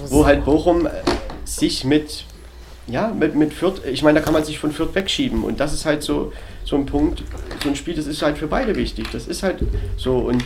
wo 0.09 0.27
halt 0.27 0.45
Bochum 0.45 0.89
sich 1.47 1.85
mit, 1.85 2.25
ja, 2.87 3.09
mit, 3.09 3.35
mit 3.35 3.55
Fürth, 3.55 3.85
ich 3.85 4.03
meine, 4.03 4.21
da 4.21 4.25
kann 4.25 4.33
man 4.33 4.45
sich 4.45 4.59
von 4.59 4.73
Fürth 4.73 4.95
wegschieben 4.95 5.45
und 5.45 5.61
das 5.61 5.73
ist 5.73 5.85
halt 5.85 6.03
so, 6.03 6.33
so 6.65 6.77
ein 6.77 6.87
Punkt, 6.87 7.23
so 7.63 7.69
ein 7.69 7.77
Spiel, 7.77 7.95
das 7.95 8.07
ist 8.07 8.23
halt 8.23 8.39
für 8.39 8.49
beide 8.49 8.75
wichtig, 8.77 9.09
das 9.13 9.27
ist 9.27 9.43
halt 9.43 9.61
so 9.97 10.19
und 10.19 10.45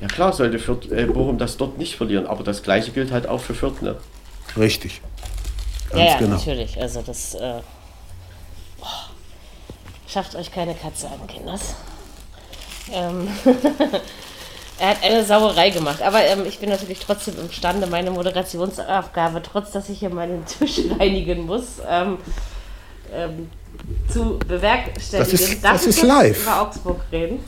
ja 0.00 0.08
klar 0.08 0.32
sollte 0.32 0.58
Fürth, 0.58 0.90
äh, 0.90 1.06
Bochum 1.06 1.38
das 1.38 1.56
dort 1.56 1.78
nicht 1.78 1.96
verlieren, 1.96 2.26
aber 2.26 2.44
das 2.44 2.62
gleiche 2.62 2.90
gilt 2.90 3.12
halt 3.12 3.26
auch 3.26 3.40
für 3.40 3.54
Fürth, 3.54 3.82
ne? 3.82 3.96
Richtig. 4.56 5.00
Ganz 5.90 6.02
ja, 6.02 6.08
ja 6.10 6.18
genau. 6.18 6.36
natürlich, 6.36 6.80
also 6.80 7.02
das 7.02 7.34
äh, 7.34 7.60
schafft 10.08 10.34
euch 10.36 10.52
keine 10.52 10.74
Katze 10.74 11.08
an, 11.08 11.26
Kinders. 11.26 11.74
Ähm 12.92 13.28
Er 14.78 14.88
hat 14.88 15.04
eine 15.04 15.24
Sauerei 15.24 15.70
gemacht. 15.70 16.02
Aber 16.02 16.22
ähm, 16.24 16.44
ich 16.46 16.58
bin 16.58 16.68
natürlich 16.68 16.98
trotzdem 16.98 17.38
imstande, 17.38 17.86
meine 17.86 18.10
Moderationsaufgabe, 18.10 19.42
trotz 19.42 19.70
dass 19.70 19.88
ich 19.88 19.98
hier 20.00 20.10
meinen 20.10 20.44
Tisch 20.46 20.80
reinigen 20.98 21.46
muss, 21.46 21.80
ähm, 21.88 22.18
ähm, 23.14 23.50
zu 24.12 24.38
bewerkstelligen. 24.46 25.30
Das 25.30 25.40
ist, 25.40 25.64
Darf 25.64 25.72
das 25.72 25.86
ist 25.86 26.02
live. 26.02 26.42
über 26.42 26.62
Augsburg 26.62 27.00
reden? 27.12 27.44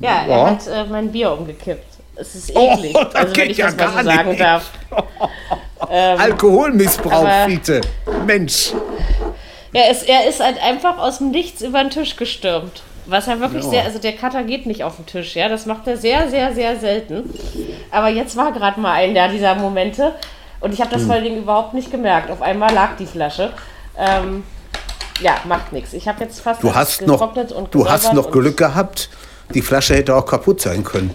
Ja, 0.00 0.24
er 0.26 0.46
hat 0.50 0.66
äh, 0.66 0.84
mein 0.84 1.12
Bier 1.12 1.30
umgekippt. 1.32 1.86
Es 2.16 2.34
ist 2.34 2.50
eklig, 2.50 2.94
oh, 2.94 3.04
also 3.14 3.36
wenn 3.36 3.50
ich 3.50 3.56
ja 3.56 3.70
das 3.70 3.76
mal 3.76 4.04
so 4.04 4.10
sagen 4.10 4.28
nicht. 4.30 4.40
darf. 4.40 4.70
ähm, 5.90 6.20
Alkoholmissbrauch, 6.20 7.46
Fiete. 7.46 7.80
Mensch. 8.26 8.72
Ja, 9.72 9.82
es, 9.90 10.02
er 10.02 10.28
ist 10.28 10.40
halt 10.40 10.62
einfach 10.62 10.98
aus 10.98 11.18
dem 11.18 11.30
Nichts 11.30 11.62
über 11.62 11.80
den 11.80 11.90
Tisch 11.90 12.16
gestürmt. 12.16 12.82
Was 13.06 13.26
er 13.26 13.40
wirklich 13.40 13.64
ja. 13.64 13.70
sehr, 13.70 13.84
also 13.84 13.98
der 13.98 14.12
Cutter 14.12 14.44
geht 14.44 14.66
nicht 14.66 14.84
auf 14.84 14.96
den 14.96 15.06
Tisch, 15.06 15.34
ja, 15.34 15.48
das 15.48 15.66
macht 15.66 15.86
er 15.88 15.96
sehr, 15.96 16.28
sehr, 16.28 16.54
sehr 16.54 16.76
selten. 16.76 17.30
Aber 17.90 18.08
jetzt 18.08 18.36
war 18.36 18.52
gerade 18.52 18.80
mal 18.80 18.92
einer 18.92 19.28
dieser 19.28 19.54
Momente 19.56 20.14
und 20.60 20.72
ich 20.72 20.80
habe 20.80 20.90
das 20.90 21.00
hm. 21.00 21.06
vor 21.06 21.16
allen 21.16 21.24
Dingen 21.24 21.38
überhaupt 21.38 21.74
nicht 21.74 21.90
gemerkt. 21.90 22.30
Auf 22.30 22.40
einmal 22.42 22.72
lag 22.72 22.96
die 22.96 23.06
Flasche. 23.06 23.52
Ähm, 23.98 24.44
ja, 25.20 25.36
macht 25.44 25.72
nichts. 25.72 25.92
Ich 25.92 26.06
habe 26.08 26.22
jetzt 26.24 26.40
fast 26.40 26.62
du 26.62 26.74
hast 26.74 27.02
noch, 27.02 27.20
und 27.20 27.74
Du 27.74 27.88
hast 27.88 28.12
noch 28.12 28.30
Glück 28.30 28.56
gehabt. 28.56 29.08
Die 29.54 29.62
Flasche 29.62 29.94
hätte 29.94 30.14
auch 30.14 30.24
kaputt 30.24 30.60
sein 30.60 30.84
können. 30.84 31.14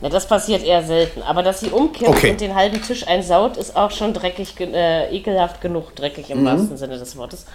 Na, 0.00 0.08
das 0.08 0.26
passiert 0.26 0.64
eher 0.64 0.82
selten. 0.82 1.22
Aber 1.22 1.42
dass 1.42 1.60
sie 1.60 1.68
umkippt 1.68 2.10
okay. 2.10 2.30
und 2.30 2.40
den 2.40 2.54
halben 2.54 2.82
Tisch 2.82 3.06
einsaut, 3.06 3.56
ist 3.56 3.76
auch 3.76 3.90
schon 3.90 4.12
dreckig, 4.14 4.58
äh, 4.60 5.14
ekelhaft 5.14 5.60
genug 5.60 5.94
dreckig 5.94 6.30
im 6.30 6.40
mhm. 6.40 6.46
wahrsten 6.46 6.76
Sinne 6.76 6.98
des 6.98 7.16
Wortes. 7.16 7.46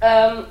Ähm, 0.00 0.44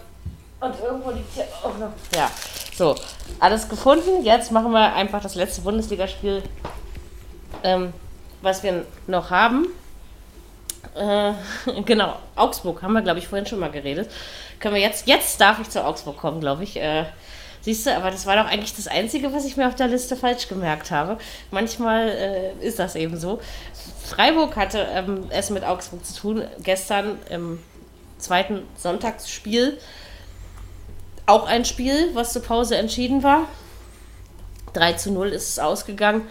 und 0.65 0.79
irgendwo 0.79 1.11
liegt 1.11 1.33
hier 1.33 1.47
auch 1.63 1.77
noch. 1.77 1.91
Ja, 2.15 2.29
so. 2.75 2.95
Alles 3.39 3.69
gefunden. 3.69 4.23
Jetzt 4.23 4.51
machen 4.51 4.71
wir 4.71 4.93
einfach 4.93 5.21
das 5.21 5.35
letzte 5.35 5.61
Bundesligaspiel, 5.61 6.43
ähm, 7.63 7.93
was 8.41 8.63
wir 8.63 8.85
noch 9.07 9.29
haben. 9.29 9.67
Äh, 10.95 11.33
genau, 11.85 12.15
Augsburg 12.35 12.81
haben 12.81 12.93
wir, 12.93 13.01
glaube 13.01 13.19
ich, 13.19 13.27
vorhin 13.27 13.45
schon 13.45 13.59
mal 13.59 13.71
geredet. 13.71 14.09
Können 14.59 14.75
wir 14.75 14.81
jetzt, 14.81 15.07
jetzt 15.07 15.39
darf 15.41 15.59
ich 15.59 15.69
zu 15.69 15.83
Augsburg 15.83 16.17
kommen, 16.17 16.39
glaube 16.39 16.63
ich. 16.63 16.77
Äh, 16.77 17.05
Siehst 17.65 17.87
du, 17.87 17.95
aber 17.97 18.11
das 18.11 18.27
war 18.27 18.35
doch 18.35 18.45
eigentlich 18.45 18.75
das 18.75 18.87
Einzige, 18.87 19.33
was 19.33 19.43
ich 19.43 19.57
mir 19.57 19.67
auf 19.67 19.73
der 19.73 19.87
Liste 19.87 20.15
falsch 20.15 20.47
gemerkt 20.47 20.91
habe. 20.91 21.17
Manchmal 21.49 22.09
äh, 22.09 22.63
ist 22.63 22.77
das 22.77 22.95
eben 22.95 23.17
so. 23.17 23.39
Freiburg 24.03 24.55
hatte 24.55 24.85
ähm, 24.91 25.25
es 25.31 25.49
mit 25.49 25.63
Augsburg 25.63 26.05
zu 26.05 26.13
tun. 26.13 26.43
Gestern 26.59 27.17
im 27.31 27.57
zweiten 28.19 28.61
Sonntagsspiel 28.77 29.79
auch 31.25 31.47
ein 31.47 31.65
Spiel, 31.65 32.11
was 32.13 32.33
zur 32.33 32.43
Pause 32.43 32.77
entschieden 32.77 33.23
war. 33.23 33.47
3 34.73 34.93
zu 34.93 35.11
0 35.11 35.29
ist 35.29 35.49
es 35.49 35.59
ausgegangen. 35.59 36.27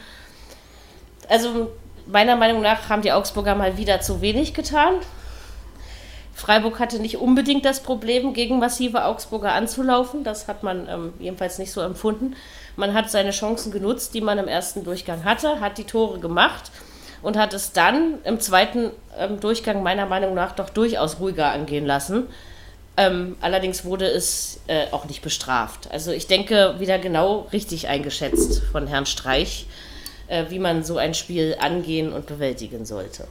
Also 1.29 1.71
meiner 2.07 2.37
Meinung 2.37 2.62
nach 2.62 2.89
haben 2.89 3.03
die 3.03 3.12
Augsburger 3.12 3.55
mal 3.55 3.77
wieder 3.77 4.01
zu 4.01 4.21
wenig 4.21 4.55
getan. 4.55 4.95
Freiburg 6.35 6.81
hatte 6.81 6.99
nicht 6.99 7.19
unbedingt 7.19 7.65
das 7.65 7.81
Problem, 7.81 8.35
gegen 8.35 8.59
massive 8.59 9.05
Augsburger 9.05 9.53
anzulaufen. 9.53 10.25
Das 10.25 10.49
hat 10.49 10.62
man 10.62 10.89
ähm, 10.89 11.12
jedenfalls 11.21 11.59
nicht 11.59 11.71
so 11.71 11.81
empfunden. 11.81 12.35
Man 12.77 12.93
hat 12.93 13.09
seine 13.09 13.31
Chancen 13.31 13.71
genutzt, 13.71 14.15
die 14.15 14.21
man 14.21 14.39
im 14.39 14.49
ersten 14.49 14.85
Durchgang 14.85 15.25
hatte, 15.25 15.61
hat 15.61 15.79
die 15.79 15.85
Tore 15.85 16.19
gemacht 16.19 16.73
und 17.23 17.39
hat 17.39 17.55
es 17.55 17.73
dann 17.73 18.19
im 18.25 18.41
zweiten 18.41 18.91
ähm, 19.16 19.39
Durchgang 19.39 19.83
meiner 19.83 20.07
Meinung 20.07 20.35
nach 20.35 20.53
doch 20.53 20.71
durchaus 20.71 21.21
ruhiger 21.21 21.53
angehen 21.53 21.87
lassen. 21.87 22.27
Ähm, 22.97 23.37
allerdings 23.41 23.85
wurde 23.85 24.07
es 24.07 24.61
äh, 24.69 24.87
auch 24.93 25.07
nicht 25.07 25.23
bestraft. 25.23 25.91
Also 25.91 26.12
ich 26.12 26.29
denke, 26.29 26.77
wieder 26.79 26.99
genau 26.99 27.49
richtig 27.53 27.89
eingeschätzt 27.89 28.62
von 28.71 28.87
Herrn 28.87 29.07
Streich, 29.07 29.66
äh, 30.29 30.45
wie 30.49 30.61
man 30.61 30.85
so 30.85 30.97
ein 30.97 31.15
Spiel 31.15 31.57
angehen 31.61 32.12
und 32.12 32.27
bewältigen 32.27 32.85
sollte. 32.85 33.27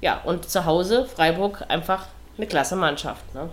Ja, 0.00 0.20
und 0.24 0.50
zu 0.50 0.64
Hause 0.64 1.06
Freiburg 1.06 1.64
einfach 1.68 2.06
eine 2.36 2.48
klasse 2.48 2.74
Mannschaft. 2.74 3.32
Ne? 3.34 3.48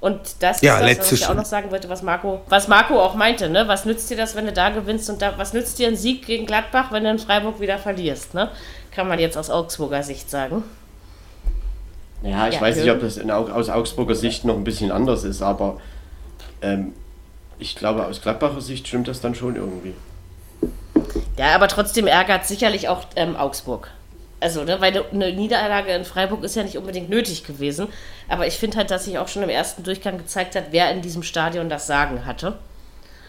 Und 0.00 0.18
das 0.40 0.62
ja, 0.62 0.78
ist 0.78 0.98
das, 0.98 1.06
was 1.06 1.12
ich 1.12 1.26
auch 1.26 1.34
noch 1.34 1.44
sagen 1.44 1.70
wollte, 1.70 1.88
was 1.88 2.02
Marco, 2.02 2.40
was 2.48 2.68
Marco 2.68 3.00
auch 3.00 3.14
meinte, 3.14 3.50
ne? 3.50 3.68
Was 3.68 3.84
nützt 3.84 4.08
dir 4.08 4.16
das, 4.16 4.34
wenn 4.34 4.46
du 4.46 4.52
da 4.52 4.70
gewinnst 4.70 5.10
und 5.10 5.20
da, 5.20 5.36
was 5.36 5.52
nützt 5.52 5.78
dir 5.78 5.88
ein 5.88 5.96
Sieg 5.96 6.24
gegen 6.24 6.46
Gladbach, 6.46 6.90
wenn 6.90 7.04
du 7.04 7.10
in 7.10 7.18
Freiburg 7.18 7.60
wieder 7.60 7.78
verlierst, 7.78 8.32
ne? 8.32 8.50
Kann 8.92 9.08
man 9.08 9.18
jetzt 9.18 9.36
aus 9.36 9.50
Augsburger 9.50 10.02
Sicht 10.02 10.30
sagen. 10.30 10.64
Ja, 12.22 12.48
ich 12.48 12.56
ja, 12.56 12.60
weiß 12.60 12.76
nicht, 12.76 12.90
ob 12.90 13.00
das 13.00 13.16
in, 13.16 13.30
aus 13.30 13.70
Augsburger 13.70 14.14
Sicht 14.14 14.44
noch 14.44 14.56
ein 14.56 14.64
bisschen 14.64 14.90
anders 14.90 15.24
ist, 15.24 15.42
aber 15.42 15.78
ähm, 16.60 16.92
ich 17.58 17.76
glaube, 17.76 18.06
aus 18.06 18.20
Gladbacher 18.20 18.60
Sicht 18.60 18.88
stimmt 18.88 19.08
das 19.08 19.20
dann 19.20 19.34
schon 19.34 19.56
irgendwie. 19.56 19.94
Ja, 21.36 21.54
aber 21.54 21.68
trotzdem 21.68 22.06
ärgert 22.06 22.46
sicherlich 22.46 22.88
auch 22.88 23.04
ähm, 23.16 23.36
Augsburg. 23.36 23.90
Also, 24.40 24.64
ne, 24.64 24.80
weil 24.80 25.04
eine 25.12 25.32
Niederlage 25.32 25.92
in 25.92 26.04
Freiburg 26.04 26.44
ist 26.44 26.56
ja 26.56 26.62
nicht 26.62 26.78
unbedingt 26.78 27.10
nötig 27.10 27.44
gewesen. 27.44 27.88
Aber 28.28 28.46
ich 28.46 28.54
finde 28.54 28.78
halt, 28.78 28.90
dass 28.90 29.04
sich 29.04 29.18
auch 29.18 29.28
schon 29.28 29.42
im 29.42 29.50
ersten 29.50 29.82
Durchgang 29.82 30.16
gezeigt 30.16 30.56
hat, 30.56 30.64
wer 30.70 30.90
in 30.90 31.02
diesem 31.02 31.22
Stadion 31.22 31.68
das 31.68 31.86
Sagen 31.86 32.24
hatte. 32.24 32.58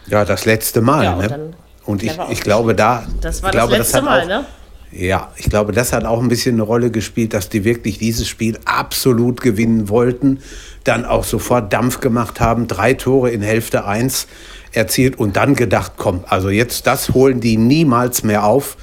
Ja, 0.06 0.24
das 0.24 0.46
letzte 0.46 0.80
Mal. 0.80 1.04
Ja, 1.04 1.14
und, 1.14 1.30
ne? 1.30 1.50
und 1.84 2.02
ich, 2.02 2.18
ich 2.30 2.40
glaube, 2.40 2.74
da. 2.74 3.06
Das 3.20 3.42
war 3.42 3.50
glaube, 3.50 3.76
das 3.76 3.92
letzte 3.92 3.98
das 3.98 4.04
Mal, 4.04 4.22
auch, 4.22 4.26
ne? 4.26 4.46
Ja, 4.92 5.32
ich 5.36 5.48
glaube, 5.48 5.72
das 5.72 5.92
hat 5.94 6.04
auch 6.04 6.20
ein 6.20 6.28
bisschen 6.28 6.56
eine 6.56 6.62
Rolle 6.62 6.90
gespielt, 6.90 7.32
dass 7.32 7.48
die 7.48 7.64
wirklich 7.64 7.98
dieses 7.98 8.28
Spiel 8.28 8.58
absolut 8.66 9.40
gewinnen 9.40 9.88
wollten, 9.88 10.40
dann 10.84 11.06
auch 11.06 11.24
sofort 11.24 11.72
Dampf 11.72 12.00
gemacht 12.00 12.40
haben, 12.40 12.68
drei 12.68 12.92
Tore 12.92 13.30
in 13.30 13.40
Hälfte 13.40 13.86
1 13.86 14.28
erzielt 14.72 15.18
und 15.18 15.36
dann 15.36 15.54
gedacht, 15.54 15.92
komm, 15.96 16.24
also 16.28 16.50
jetzt 16.50 16.86
das 16.86 17.10
holen 17.14 17.40
die 17.40 17.56
niemals 17.56 18.22
mehr 18.22 18.44
auf. 18.44 18.76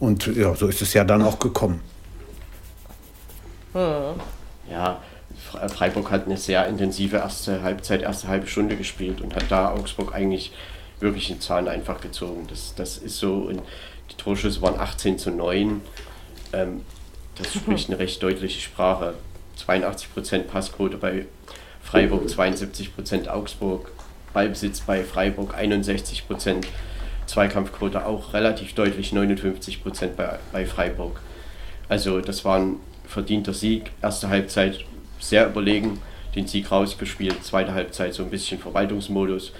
Und 0.00 0.26
ja, 0.26 0.54
so 0.56 0.66
ist 0.66 0.82
es 0.82 0.92
ja 0.92 1.04
dann 1.04 1.22
auch 1.22 1.38
gekommen. 1.38 1.80
Ja, 3.74 5.00
Freiburg 5.68 6.10
hat 6.10 6.26
eine 6.26 6.36
sehr 6.36 6.66
intensive 6.66 7.16
erste 7.16 7.62
Halbzeit, 7.62 8.02
erste 8.02 8.28
halbe 8.28 8.46
Stunde 8.46 8.76
gespielt 8.76 9.20
und 9.20 9.34
hat 9.34 9.44
da 9.48 9.72
Augsburg 9.72 10.14
eigentlich 10.14 10.52
wirklich 11.00 11.28
den 11.28 11.40
Zahn 11.40 11.68
einfach 11.68 12.00
gezogen. 12.00 12.46
Das, 12.48 12.74
das 12.74 12.98
ist 12.98 13.18
so. 13.18 13.34
Und 13.34 13.62
die 14.10 14.16
Torschüsse 14.16 14.62
waren 14.62 14.78
18 14.78 15.18
zu 15.18 15.30
9. 15.30 15.80
Ähm, 16.52 16.82
das 17.36 17.54
spricht 17.54 17.90
eine 17.90 17.98
recht 17.98 18.22
deutliche 18.22 18.60
Sprache. 18.60 19.14
82% 19.66 20.44
Passquote 20.44 20.96
bei 20.96 21.26
Freiburg, 21.82 22.26
72% 22.28 23.28
Augsburg, 23.28 23.90
Ballbesitz 24.32 24.80
bei 24.80 25.04
Freiburg 25.04 25.54
61%, 25.54 26.64
Zweikampfquote 27.26 28.04
auch 28.04 28.34
relativ 28.34 28.74
deutlich 28.74 29.12
59% 29.12 30.08
bei, 30.16 30.38
bei 30.52 30.66
Freiburg. 30.66 31.20
Also 31.88 32.20
das 32.20 32.44
war 32.44 32.58
ein 32.58 32.76
verdienter 33.06 33.54
Sieg. 33.54 33.92
Erste 34.02 34.28
Halbzeit 34.28 34.84
sehr 35.20 35.46
überlegen, 35.46 36.00
den 36.34 36.46
Sieg 36.46 36.70
rausgespielt, 36.70 37.44
zweite 37.44 37.74
Halbzeit 37.74 38.14
so 38.14 38.24
ein 38.24 38.30
bisschen 38.30 38.58
Verwaltungsmodus. 38.58 39.52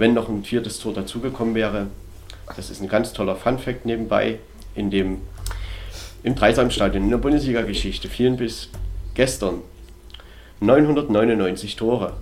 Wenn 0.00 0.14
noch 0.14 0.30
ein 0.30 0.44
viertes 0.44 0.78
Tor 0.78 0.94
dazugekommen 0.94 1.54
wäre, 1.54 1.88
das 2.56 2.70
ist 2.70 2.80
ein 2.80 2.88
ganz 2.88 3.12
toller 3.12 3.36
Fun-Fact 3.36 3.84
nebenbei. 3.84 4.38
In 4.74 4.90
dem, 4.90 5.18
Im 6.22 6.34
Dreisamstadion 6.34 7.04
in 7.04 7.10
der 7.10 7.18
Bundesliga-Geschichte 7.18 8.08
fielen 8.08 8.38
bis 8.38 8.70
gestern 9.12 9.60
999 10.60 11.76
Tore. 11.76 12.14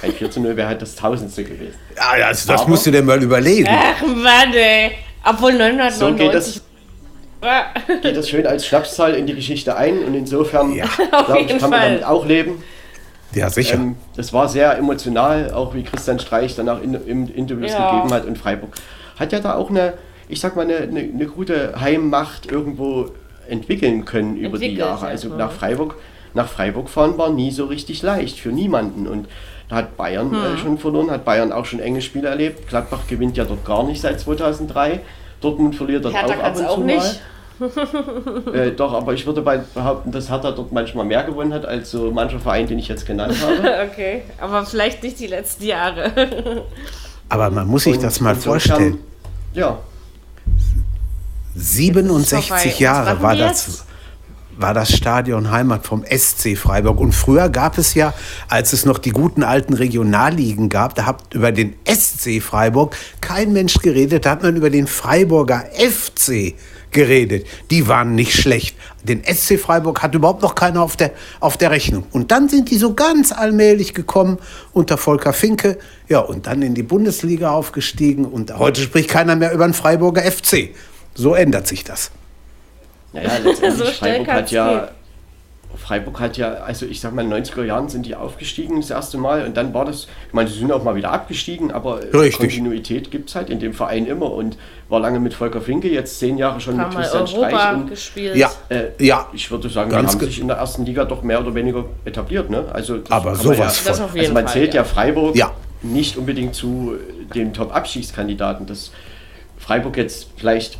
Ein 0.00 0.12
4 0.12 0.30
zu 0.30 0.40
0 0.40 0.56
wäre 0.56 0.68
halt 0.68 0.82
das 0.82 0.94
Tausendste 0.94 1.42
gewesen. 1.42 1.74
Ja, 1.96 2.26
also 2.26 2.46
das 2.52 2.60
Aber, 2.60 2.70
musst 2.70 2.86
du 2.86 2.92
dir 2.92 3.02
mal 3.02 3.20
überlegen. 3.20 3.66
Ach, 3.68 4.00
warte. 4.00 4.92
Obwohl 5.24 5.54
999. 5.54 5.98
So 5.98 6.14
geht 6.14 6.32
das, 6.32 6.60
geht 8.02 8.16
das 8.16 8.30
schön 8.30 8.46
als 8.46 8.64
Schnapszahl 8.64 9.14
in 9.14 9.26
die 9.26 9.34
Geschichte 9.34 9.76
ein 9.76 10.04
und 10.04 10.14
insofern, 10.14 10.72
ja. 10.76 10.86
glaube 11.10 11.40
ich, 11.40 11.58
kann 11.58 11.70
man 11.70 11.80
damit 11.80 12.04
auch 12.04 12.24
leben. 12.24 12.62
Ja, 13.32 13.50
sicher. 13.50 13.74
Ähm, 13.74 13.96
das 14.16 14.32
war 14.32 14.48
sehr 14.48 14.76
emotional, 14.78 15.52
auch 15.52 15.74
wie 15.74 15.82
Christian 15.82 16.18
Streich 16.18 16.54
danach 16.56 16.82
in, 16.82 16.94
in 16.94 17.28
Interviews 17.28 17.72
ja. 17.72 17.90
gegeben 17.90 18.12
hat. 18.12 18.24
Und 18.24 18.38
Freiburg 18.38 18.74
hat 19.18 19.32
ja 19.32 19.40
da 19.40 19.54
auch 19.54 19.70
eine, 19.70 19.94
ich 20.28 20.40
sag 20.40 20.56
mal, 20.56 20.62
eine, 20.62 20.76
eine, 20.76 21.00
eine 21.00 21.26
gute 21.26 21.80
Heimmacht 21.80 22.50
irgendwo 22.50 23.10
entwickeln 23.48 24.04
können 24.04 24.36
über 24.36 24.54
Entwickelt, 24.54 24.72
die 24.72 24.80
Jahre. 24.80 25.06
Also 25.06 25.34
nach 25.34 25.52
Freiburg, 25.52 25.96
nach 26.34 26.48
Freiburg 26.48 26.88
fahren 26.88 27.18
war 27.18 27.30
nie 27.30 27.50
so 27.50 27.66
richtig 27.66 28.02
leicht 28.02 28.38
für 28.38 28.50
niemanden. 28.50 29.06
Und 29.06 29.28
da 29.68 29.76
hat 29.76 29.96
Bayern 29.96 30.32
äh, 30.32 30.36
hm. 30.36 30.54
äh, 30.54 30.58
schon 30.58 30.78
verloren, 30.78 31.10
hat 31.10 31.24
Bayern 31.24 31.52
auch 31.52 31.66
schon 31.66 31.80
enge 31.80 32.00
Spiele 32.00 32.28
erlebt. 32.28 32.68
Gladbach 32.68 33.06
gewinnt 33.08 33.36
ja 33.36 33.44
dort 33.44 33.64
gar 33.64 33.84
nicht 33.84 34.00
seit 34.00 34.20
2003. 34.20 35.00
Dortmund 35.40 35.76
verliert 35.76 36.04
dort 36.04 36.14
Hertha 36.14 36.34
auch 36.34 36.42
ab 36.42 36.56
und 36.56 36.68
zu 36.70 36.80
mal. 36.80 36.96
Nicht. 36.96 37.20
Äh, 38.52 38.70
doch, 38.72 38.92
aber 38.94 39.14
ich 39.14 39.26
würde 39.26 39.42
behaupten, 39.42 40.12
dass 40.12 40.30
Hertha 40.30 40.52
dort 40.52 40.72
manchmal 40.72 41.04
mehr 41.04 41.24
gewonnen 41.24 41.52
hat 41.52 41.66
als 41.66 41.90
so 41.90 42.10
mancher 42.10 42.38
Verein, 42.38 42.66
den 42.66 42.78
ich 42.78 42.88
jetzt 42.88 43.06
genannt 43.06 43.34
habe. 43.40 43.88
okay, 43.90 44.22
aber 44.40 44.64
vielleicht 44.64 45.02
nicht 45.02 45.18
die 45.18 45.26
letzten 45.26 45.64
Jahre. 45.64 46.64
aber 47.28 47.50
man 47.50 47.66
muss 47.66 47.84
sich 47.84 47.96
und, 47.96 48.02
das 48.02 48.20
mal 48.20 48.34
vorstellen. 48.34 48.98
ja. 49.54 49.78
67 51.54 52.78
Jahre 52.78 53.20
war 53.20 53.34
das, 53.34 53.84
war 54.56 54.74
das 54.74 54.92
Stadion 54.92 55.50
Heimat 55.50 55.84
vom 55.84 56.04
SC 56.04 56.56
Freiburg. 56.56 57.00
Und 57.00 57.12
früher 57.12 57.48
gab 57.48 57.78
es 57.78 57.94
ja, 57.94 58.14
als 58.48 58.72
es 58.72 58.86
noch 58.86 58.98
die 58.98 59.10
guten 59.10 59.42
alten 59.42 59.74
Regionalligen 59.74 60.68
gab, 60.68 60.94
da 60.94 61.06
hat 61.06 61.34
über 61.34 61.50
den 61.50 61.74
SC 61.84 62.40
Freiburg 62.40 62.94
kein 63.20 63.52
Mensch 63.52 63.74
geredet, 63.80 64.24
da 64.24 64.30
hat 64.30 64.44
man 64.44 64.54
über 64.54 64.70
den 64.70 64.86
Freiburger 64.86 65.64
FC 65.74 66.28
geredet. 66.28 66.77
Die 66.94 67.88
waren 67.88 68.14
nicht 68.14 68.34
schlecht. 68.34 68.76
Den 69.02 69.22
SC 69.24 69.58
Freiburg 69.58 70.02
hat 70.02 70.14
überhaupt 70.14 70.42
noch 70.42 70.54
keiner 70.54 70.82
auf 70.82 70.96
der, 70.96 71.12
auf 71.40 71.56
der 71.56 71.70
Rechnung. 71.70 72.04
Und 72.12 72.30
dann 72.30 72.48
sind 72.48 72.70
die 72.70 72.76
so 72.76 72.94
ganz 72.94 73.32
allmählich 73.32 73.94
gekommen 73.94 74.38
unter 74.72 74.96
Volker 74.96 75.32
Finke. 75.32 75.78
Ja, 76.08 76.20
und 76.20 76.46
dann 76.46 76.62
in 76.62 76.74
die 76.74 76.82
Bundesliga 76.82 77.50
aufgestiegen. 77.50 78.24
Und 78.24 78.56
heute 78.58 78.80
spricht 78.80 79.10
keiner 79.10 79.36
mehr 79.36 79.52
über 79.52 79.66
den 79.66 79.74
Freiburger 79.74 80.22
FC. 80.22 80.70
So 81.14 81.34
ändert 81.34 81.66
sich 81.66 81.84
das. 81.84 82.10
Naja, 83.12 83.38
letztendlich 83.42 83.86
so 83.86 83.92
Freiburg 83.92 84.28
hat 84.28 84.50
ja 84.50 84.88
Freiburg 85.76 86.18
hat 86.20 86.36
ja, 86.36 86.54
also 86.54 86.86
ich 86.86 87.00
sag 87.00 87.14
mal, 87.14 87.22
in 87.22 87.30
den 87.30 87.44
90er 87.44 87.64
Jahren 87.64 87.88
sind 87.88 88.06
die 88.06 88.14
aufgestiegen 88.14 88.80
das 88.80 88.90
erste 88.90 89.18
Mal 89.18 89.46
und 89.46 89.56
dann 89.56 89.74
war 89.74 89.84
das, 89.84 90.08
ich 90.26 90.32
meine, 90.32 90.48
sie 90.48 90.58
sind 90.58 90.72
auch 90.72 90.82
mal 90.82 90.94
wieder 90.96 91.12
abgestiegen, 91.12 91.70
aber 91.70 92.00
Richtig. 92.12 92.38
Kontinuität 92.38 93.10
gibt 93.10 93.28
es 93.28 93.34
halt 93.34 93.50
in 93.50 93.60
dem 93.60 93.72
Verein 93.74 94.06
immer 94.06 94.32
und 94.32 94.56
war 94.88 95.00
lange 95.00 95.20
mit 95.20 95.34
Volker 95.34 95.60
Finke, 95.60 95.88
jetzt 95.88 96.18
zehn 96.18 96.38
Jahre 96.38 96.60
schon 96.60 96.76
mit 96.76 96.90
Christian 96.90 97.26
Streich. 97.26 97.74
Und, 97.74 97.90
gespielt. 97.90 98.36
Ja, 98.36 98.50
äh, 98.70 98.86
ja. 98.98 99.28
Ich 99.32 99.50
würde 99.50 99.68
sagen, 99.68 99.90
Ganz 99.90 100.12
die 100.12 100.18
haben 100.18 100.26
sich 100.26 100.40
in 100.40 100.48
der 100.48 100.56
ersten 100.56 100.84
Liga 100.84 101.04
doch 101.04 101.22
mehr 101.22 101.40
oder 101.40 101.54
weniger 101.54 101.84
etabliert. 102.04 102.48
Ne? 102.48 102.64
Also 102.72 103.00
aber 103.10 103.34
sowas 103.34 103.84
ja, 103.84 103.92
von. 103.92 104.18
Also 104.18 104.32
man 104.32 104.44
Fall, 104.44 104.52
zählt 104.52 104.74
ja, 104.74 104.80
ja 104.80 104.84
Freiburg 104.84 105.36
ja. 105.36 105.52
nicht 105.82 106.16
unbedingt 106.16 106.54
zu 106.54 106.94
den 107.34 107.52
Top-Abschiedskandidaten. 107.52 108.66
Dass 108.66 108.90
Freiburg 109.58 109.98
jetzt 109.98 110.28
vielleicht 110.36 110.78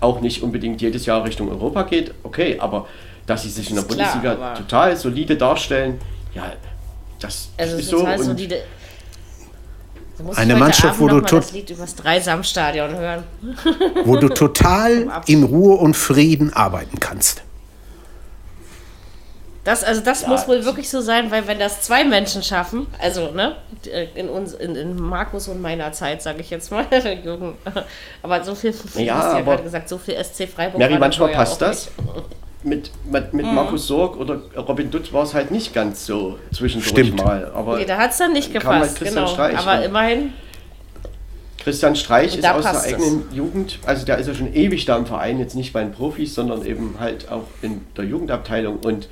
auch 0.00 0.20
nicht 0.20 0.42
unbedingt 0.42 0.82
jedes 0.82 1.06
Jahr 1.06 1.24
Richtung 1.24 1.48
Europa 1.48 1.84
geht, 1.84 2.12
okay, 2.22 2.56
aber 2.58 2.86
dass 3.26 3.42
sie 3.42 3.50
sich 3.50 3.70
in 3.70 3.76
der 3.76 3.82
Bundesliga 3.82 4.34
klar, 4.34 4.54
total 4.54 4.96
solide 4.96 5.36
darstellen, 5.36 6.00
ja, 6.34 6.52
das 7.18 7.48
also 7.56 7.76
ist 7.76 7.90
total 7.90 8.18
so. 8.18 8.24
solide. 8.24 8.62
Eine 10.34 10.56
Mannschaft, 10.56 10.98
wo 10.98 11.08
du 11.08 11.20
das 11.20 11.52
Lied 11.52 11.68
übers 11.68 11.94
Dreisamstadion 11.94 12.96
hören. 12.96 13.24
wo 14.04 14.16
du 14.16 14.28
total 14.34 15.08
in 15.26 15.44
Ruhe 15.44 15.76
und 15.76 15.94
Frieden 15.94 16.54
arbeiten 16.54 16.98
kannst. 17.00 17.42
Das, 19.66 19.82
also 19.82 20.00
das 20.00 20.22
ja, 20.22 20.28
muss 20.28 20.46
wohl 20.46 20.64
wirklich 20.64 20.88
so 20.88 21.00
sein, 21.00 21.30
weil 21.32 21.48
wenn 21.48 21.58
das 21.58 21.82
zwei 21.82 22.04
Menschen 22.04 22.42
schaffen, 22.44 22.86
also 23.00 23.32
ne, 23.32 23.56
in, 24.14 24.28
uns, 24.28 24.54
in, 24.54 24.76
in 24.76 24.94
Markus 24.94 25.48
und 25.48 25.60
meiner 25.60 25.90
Zeit, 25.90 26.22
sage 26.22 26.40
ich 26.40 26.50
jetzt 26.50 26.70
mal, 26.70 26.86
Jürgen, 27.24 27.54
aber 28.22 28.44
so 28.44 28.54
viel, 28.54 28.72
ja, 28.94 29.16
hast 29.16 29.34
ja 29.34 29.40
gerade 29.40 29.64
gesagt, 29.64 29.88
so 29.88 29.98
viel 29.98 30.14
SC 30.22 30.48
Freiburg. 30.48 30.78
Mary, 30.78 30.96
manchmal 30.98 31.32
passt 31.32 31.60
das. 31.60 31.90
Mit, 32.66 32.90
mit, 33.10 33.32
mit 33.32 33.46
mhm. 33.46 33.54
Markus 33.54 33.86
Sorg 33.86 34.16
oder 34.16 34.40
Robin 34.56 34.90
Dutt 34.90 35.12
war 35.12 35.22
es 35.22 35.34
halt 35.34 35.52
nicht 35.52 35.72
ganz 35.72 36.04
so 36.04 36.38
zwischendurch 36.52 36.90
Stimmt. 36.90 37.24
mal. 37.24 37.50
Aber 37.54 37.76
nee, 37.78 37.84
da 37.84 37.96
hat 37.96 38.10
es 38.10 38.18
dann 38.18 38.32
nicht 38.32 38.52
gepasst, 38.52 39.00
halt 39.00 39.08
genau. 39.12 39.26
Streich, 39.28 39.56
aber 39.56 39.84
immerhin. 39.84 40.32
Christian 41.62 41.96
Streich 41.96 42.36
ist 42.36 42.46
aus 42.46 42.62
der 42.62 42.80
eigenen 42.80 43.24
es. 43.30 43.36
Jugend, 43.36 43.78
also 43.86 44.04
der 44.04 44.18
ist 44.18 44.26
ja 44.26 44.34
schon 44.34 44.52
ewig 44.52 44.84
da 44.84 44.96
im 44.96 45.06
Verein, 45.06 45.38
jetzt 45.38 45.54
nicht 45.54 45.72
bei 45.72 45.80
den 45.80 45.92
Profis, 45.92 46.34
sondern 46.34 46.64
eben 46.64 46.96
halt 46.98 47.30
auch 47.30 47.44
in 47.62 47.82
der 47.96 48.04
Jugendabteilung 48.04 48.78
und 48.78 49.08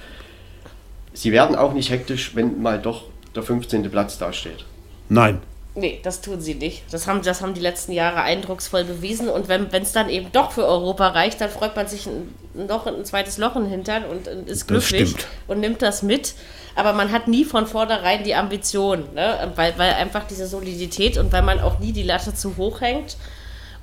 sie 1.12 1.32
werden 1.32 1.56
auch 1.56 1.72
nicht 1.72 1.90
hektisch, 1.90 2.35
wenn 2.35 2.60
mal 2.60 2.81
doch 2.81 3.05
der 3.35 3.43
15. 3.43 3.90
Platz 3.90 4.18
dasteht. 4.18 4.64
Nein. 5.09 5.40
Nee, 5.76 5.98
das 6.05 6.20
tun 6.20 6.40
sie 6.40 6.55
nicht. 6.55 6.84
Das 6.92 7.09
haben, 7.09 7.22
das 7.22 7.42
haben 7.42 7.52
die 7.52 7.60
letzten 7.60 7.90
Jahre 7.90 8.22
eindrucksvoll 8.22 8.84
bewiesen. 8.84 9.28
Und 9.28 9.48
wenn 9.48 9.68
es 9.72 9.90
dann 9.90 10.09
eben 10.09 10.30
doch 10.30 10.52
für 10.52 10.64
Europa 10.64 11.09
reicht, 11.09 11.40
dann 11.40 11.51
freut 11.51 11.74
man 11.74 11.88
sich 11.88 12.06
ein, 12.06 12.32
noch 12.55 12.86
ein 12.86 13.05
zweites 13.05 13.38
Loch 13.38 13.56
in 13.56 13.62
den 13.62 13.70
Hintern 13.70 14.05
und 14.05 14.28
ist 14.28 14.68
glücklich 14.68 15.16
und 15.48 15.59
nimmt 15.59 15.82
das 15.82 16.02
mit. 16.02 16.34
Aber 16.76 16.92
man 16.92 17.10
hat 17.10 17.26
nie 17.26 17.44
von 17.44 17.66
vornherein 17.66 18.22
die 18.22 18.36
Ambition, 18.36 19.12
ne? 19.14 19.52
weil, 19.56 19.76
weil 19.76 19.94
einfach 19.94 20.24
diese 20.28 20.46
Solidität 20.46 21.18
und 21.18 21.32
weil 21.32 21.42
man 21.42 21.59
auch 21.59 21.80
nie 21.80 21.92
die 21.92 22.02
Latte 22.05 22.34
zu 22.34 22.56
hoch 22.56 22.80
hängt. 22.80 23.16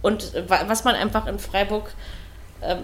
Und 0.02 0.34
was 0.48 0.86
man 0.86 0.96
einfach 0.96 1.28
in 1.28 1.40
Freiburg 1.40 1.94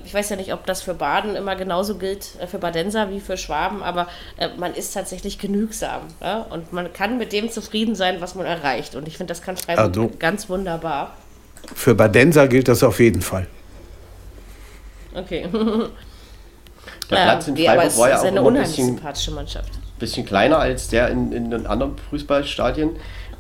ich 0.06 0.14
weiß 0.14 0.30
ja 0.30 0.36
nicht, 0.36 0.54
ob 0.54 0.66
das 0.66 0.82
für 0.82 0.94
Baden 0.94 1.36
immer 1.36 1.56
genauso 1.56 1.96
gilt, 1.96 2.30
äh, 2.40 2.48
für 2.48 2.58
Badenser 2.58 3.10
wie 3.12 3.20
für 3.20 3.38
Schwaben, 3.38 3.84
aber 3.84 4.08
äh, 4.38 4.50
man 4.58 4.74
ist 4.74 4.94
tatsächlich 4.94 5.40
genügsam. 5.40 6.02
Ja? 6.22 6.42
Und 6.50 6.74
man 6.74 6.92
kann 6.94 7.18
mit 7.18 7.32
dem 7.32 7.50
zufrieden 7.50 7.96
sein, 7.96 8.20
was 8.20 8.36
man 8.36 8.46
erreicht. 8.46 8.96
Und 8.96 9.08
ich 9.08 9.18
finde, 9.18 9.32
das 9.32 9.42
kann 9.42 9.58
Freiburg 9.58 9.86
also, 9.86 10.12
ganz 10.20 10.50
wunderbar. 10.50 11.16
Für 11.76 11.96
Badenser 11.96 12.48
gilt 12.48 12.68
das 12.68 12.84
auf 12.84 13.00
jeden 13.00 13.22
Fall. 13.22 13.48
Okay. 15.14 15.48
Der 17.10 17.16
Platz 17.16 17.48
in 17.48 17.56
Freiburg 17.56 17.98
war 17.98 18.10
ja 18.10 18.20
auch 18.20 18.24
eine 18.24 18.40
immer 18.40 18.50
ein 18.50 18.64
bisschen, 18.64 19.00
bisschen 19.98 20.26
kleiner 20.26 20.60
als 20.60 20.90
der 20.90 21.08
in, 21.10 21.32
in 21.32 21.52
den 21.52 21.66
anderen 21.66 21.96
Fußballstadien. 22.10 22.98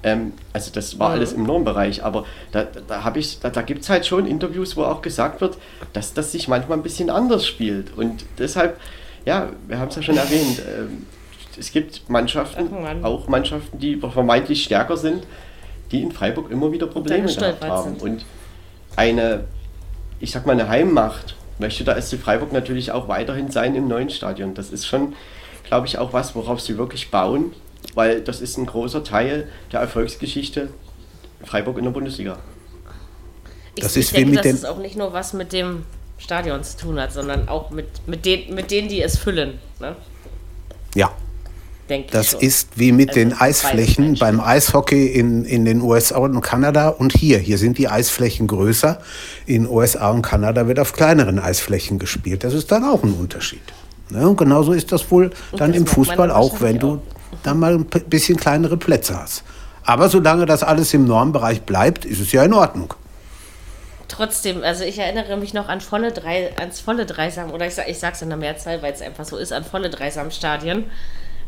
Ähm, 0.08 0.34
also 0.54 0.72
das 0.72 0.98
war 1.00 1.12
alles 1.12 1.34
im 1.34 1.44
Normbereich, 1.44 2.04
aber 2.04 2.26
da, 2.54 2.64
da, 2.64 3.04
habe 3.04 3.20
ich, 3.20 3.40
da, 3.40 3.50
da 3.50 3.62
gibt 3.62 3.84
es 3.84 3.90
halt 3.90 4.06
schon 4.06 4.26
Interviews, 4.26 4.78
wo 4.78 4.84
auch 4.84 5.02
gesagt 5.02 5.42
wird, 5.42 5.58
dass 5.92 6.14
das 6.14 6.32
sich 6.32 6.48
manchmal 6.48 6.78
ein 6.78 6.84
bisschen 6.84 7.10
anders 7.10 7.46
spielt. 7.46 7.98
Und 7.98 8.24
deshalb, 8.40 8.80
ja, 9.26 9.50
wir 9.68 9.80
haben 9.80 9.90
es 9.90 9.96
ja 9.98 10.02
schon 10.02 10.18
erwähnt, 10.18 10.62
ähm, 10.66 11.06
es 11.60 11.72
gibt 11.72 12.10
Mannschaften, 12.10 12.70
Ach, 12.86 13.04
auch 13.04 13.28
Mannschaften, 13.28 13.80
die 13.80 13.98
vermeintlich 13.98 14.64
stärker 14.64 14.96
sind, 14.96 15.26
die 15.92 16.04
in 16.04 16.12
Freiburg 16.12 16.52
immer 16.52 16.72
wieder 16.72 16.88
Probleme 16.88 17.26
gehabt 17.28 17.64
haben. 17.64 18.00
Sind. 18.00 18.02
Und 18.02 18.26
eine, 18.96 19.46
ich 20.20 20.32
sag 20.32 20.46
mal, 20.46 20.54
eine 20.54 20.70
Heimmacht 20.70 21.36
möchte 21.60 21.84
der 21.84 22.02
SC 22.02 22.18
Freiburg 22.18 22.54
natürlich 22.54 22.92
auch 22.92 23.08
weiterhin 23.08 23.52
sein 23.52 23.76
im 23.76 23.88
neuen 23.88 24.10
Stadion. 24.10 24.54
Das 24.54 24.70
ist 24.70 24.86
schon, 24.86 25.16
glaube 25.66 25.88
ich, 25.88 25.98
auch 25.98 26.14
was, 26.14 26.36
worauf 26.36 26.62
sie 26.62 26.78
wirklich 26.78 27.10
bauen 27.10 27.52
weil 27.98 28.22
das 28.22 28.42
ist 28.42 28.58
ein 28.58 28.68
großer 28.68 29.04
Teil 29.04 29.48
der 29.72 29.80
Erfolgsgeschichte 29.80 30.70
Freiburg 31.44 31.80
in 31.80 31.86
der 31.86 31.92
Bundesliga. 31.92 32.38
Ich, 33.76 33.82
das 33.82 33.98
ist 33.98 34.12
ich 34.12 34.12
denke, 34.12 34.36
dass 34.36 34.46
es 34.46 34.66
auch 34.66 34.78
nicht 34.78 34.96
nur 34.96 35.14
was 35.14 35.34
mit 35.34 35.52
dem 35.52 35.84
Stadion 36.20 36.64
zu 36.64 36.78
tun 36.78 37.00
hat, 37.00 37.12
sondern 37.12 37.50
auch 37.50 37.72
mit, 37.72 37.88
mit, 38.06 38.26
den, 38.26 38.54
mit 38.54 38.70
denen, 38.70 38.88
die 38.88 39.02
es 39.02 39.18
füllen. 39.18 39.58
Ne? 39.80 39.96
Ja. 40.94 41.12
Denke 41.90 42.12
das 42.12 42.34
ist 42.34 42.78
wie 42.78 42.92
mit 42.92 43.10
also 43.10 43.20
den 43.20 43.34
Eisflächen 43.34 44.16
beim 44.20 44.42
Eishockey 44.42 45.08
in, 45.08 45.44
in 45.46 45.66
den 45.66 45.82
USA 45.82 46.18
und 46.18 46.40
Kanada 46.42 46.90
und 46.90 47.14
hier. 47.14 47.40
Hier 47.40 47.58
sind 47.58 47.80
die 47.80 47.88
Eisflächen 47.88 48.46
größer. 48.46 49.00
In 49.48 49.68
USA 49.68 50.12
und 50.12 50.22
Kanada 50.22 50.68
wird 50.68 50.80
auf 50.80 50.94
kleineren 50.94 51.40
Eisflächen 51.40 51.98
gespielt. 51.98 52.44
Das 52.44 52.54
ist 52.54 52.72
dann 52.72 52.84
auch 52.84 53.04
ein 53.04 53.14
Unterschied. 53.14 53.64
Ne? 54.10 54.28
Und 54.28 54.38
genauso 54.38 54.74
ist 54.74 54.92
das 54.92 55.10
wohl 55.10 55.32
und 55.52 55.62
dann 55.62 55.72
das 55.72 55.80
im 55.80 55.88
Fußball 55.88 56.30
auch, 56.30 56.62
wenn 56.62 56.78
du 56.78 57.02
dann 57.44 57.60
mal 57.60 57.76
ein 57.76 57.86
bisschen 57.86 58.38
kleinere 58.38 58.78
Plätze 58.78 59.20
hast. 59.20 59.44
Aber 59.84 60.10
solange 60.10 60.46
das 60.46 60.64
alles 60.64 60.94
im 60.94 61.06
Normbereich 61.06 61.62
bleibt, 61.62 62.04
ist 62.06 62.20
es 62.20 62.32
ja 62.32 62.44
in 62.44 62.54
Ordnung. 62.54 62.94
Trotzdem, 64.08 64.64
also 64.64 64.84
ich 64.84 65.00
erinnere 65.00 65.38
mich 65.38 65.54
noch 65.54 65.68
an 65.70 65.82
volle 65.82 66.12
drei, 66.12 66.52
ans 66.58 66.80
volle 66.80 67.06
Dreisam, 67.06 67.52
oder 67.52 67.68
ich, 67.68 67.76
sag, 67.76 67.90
ich 67.90 68.00
sag's 68.00 68.22
in 68.22 68.30
der 68.30 68.38
Mehrzahl, 68.38 68.82
weil 68.82 68.94
es 68.94 69.02
einfach 69.02 69.26
so 69.26 69.38
ist, 69.38 69.52
an 69.54 69.64
volle 69.64 69.90
Dreisam-Stadien. 69.90 70.86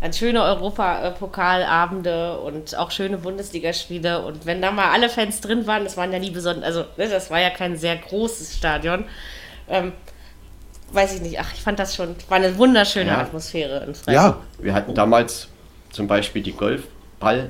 An 0.01 0.13
schöne 0.13 0.41
Europapokalabende 0.43 2.39
und 2.39 2.77
auch 2.77 2.91
schöne 2.91 3.17
Bundesligaspiele. 3.17 4.21
Und 4.21 4.45
wenn 4.45 4.61
da 4.61 4.71
mal 4.71 4.91
alle 4.91 5.09
Fans 5.09 5.41
drin 5.41 5.67
waren, 5.67 5.83
das 5.83 5.97
waren 5.97 6.13
ja 6.13 6.19
nie 6.19 6.31
besonders, 6.31 6.63
also 6.63 6.85
ne, 6.95 7.09
das 7.09 7.29
war 7.29 7.41
ja 7.41 7.49
kein 7.49 7.75
sehr 7.75 7.97
großes 7.97 8.55
Stadion. 8.55 9.03
Ähm, 9.67 9.91
weiß 10.93 11.15
ich 11.15 11.21
nicht, 11.21 11.39
ach, 11.39 11.53
ich 11.53 11.61
fand 11.61 11.79
das 11.79 11.95
schon, 11.95 12.15
war 12.29 12.37
eine 12.37 12.57
wunderschöne 12.57 13.09
ja. 13.09 13.17
Atmosphäre 13.19 13.83
in 13.85 13.93
Freiburg. 13.93 14.13
Ja, 14.13 14.37
wir 14.59 14.73
hatten 14.73 14.95
damals 14.95 15.49
zum 15.91 16.07
Beispiel 16.07 16.41
die 16.41 16.53
Golfball 16.53 17.49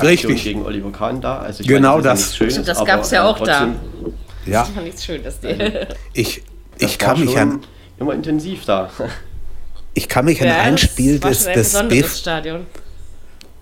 Richtig. 0.00 0.44
gegen 0.44 0.64
Oliver 0.64 0.92
Kahn 0.92 1.20
da. 1.20 1.38
Also 1.38 1.64
genau 1.64 2.00
das. 2.00 2.20
Das, 2.20 2.36
Schönes, 2.36 2.62
das 2.62 2.84
gab 2.84 3.00
es 3.02 3.10
ja 3.10 3.24
auch 3.24 3.40
da. 3.40 3.68
Ja. 4.44 4.62
Das 4.62 4.76
war 4.76 4.82
nichts 4.82 5.04
Schönes. 5.04 5.38
Also, 5.42 5.64
ich 6.12 6.42
ich 6.78 6.98
kann 6.98 7.20
mich 7.20 7.36
an. 7.38 7.64
Immer 7.98 8.12
intensiv 8.12 8.64
da. 8.64 8.90
Ich 9.94 10.08
kann 10.08 10.26
mich 10.26 10.42
an 10.42 10.48
ja, 10.48 10.58
ein 10.58 10.76
Spiel 10.76 11.18
des, 11.18 11.44
des 11.44 11.88
BF 11.88 12.14
Stadion 12.14 12.66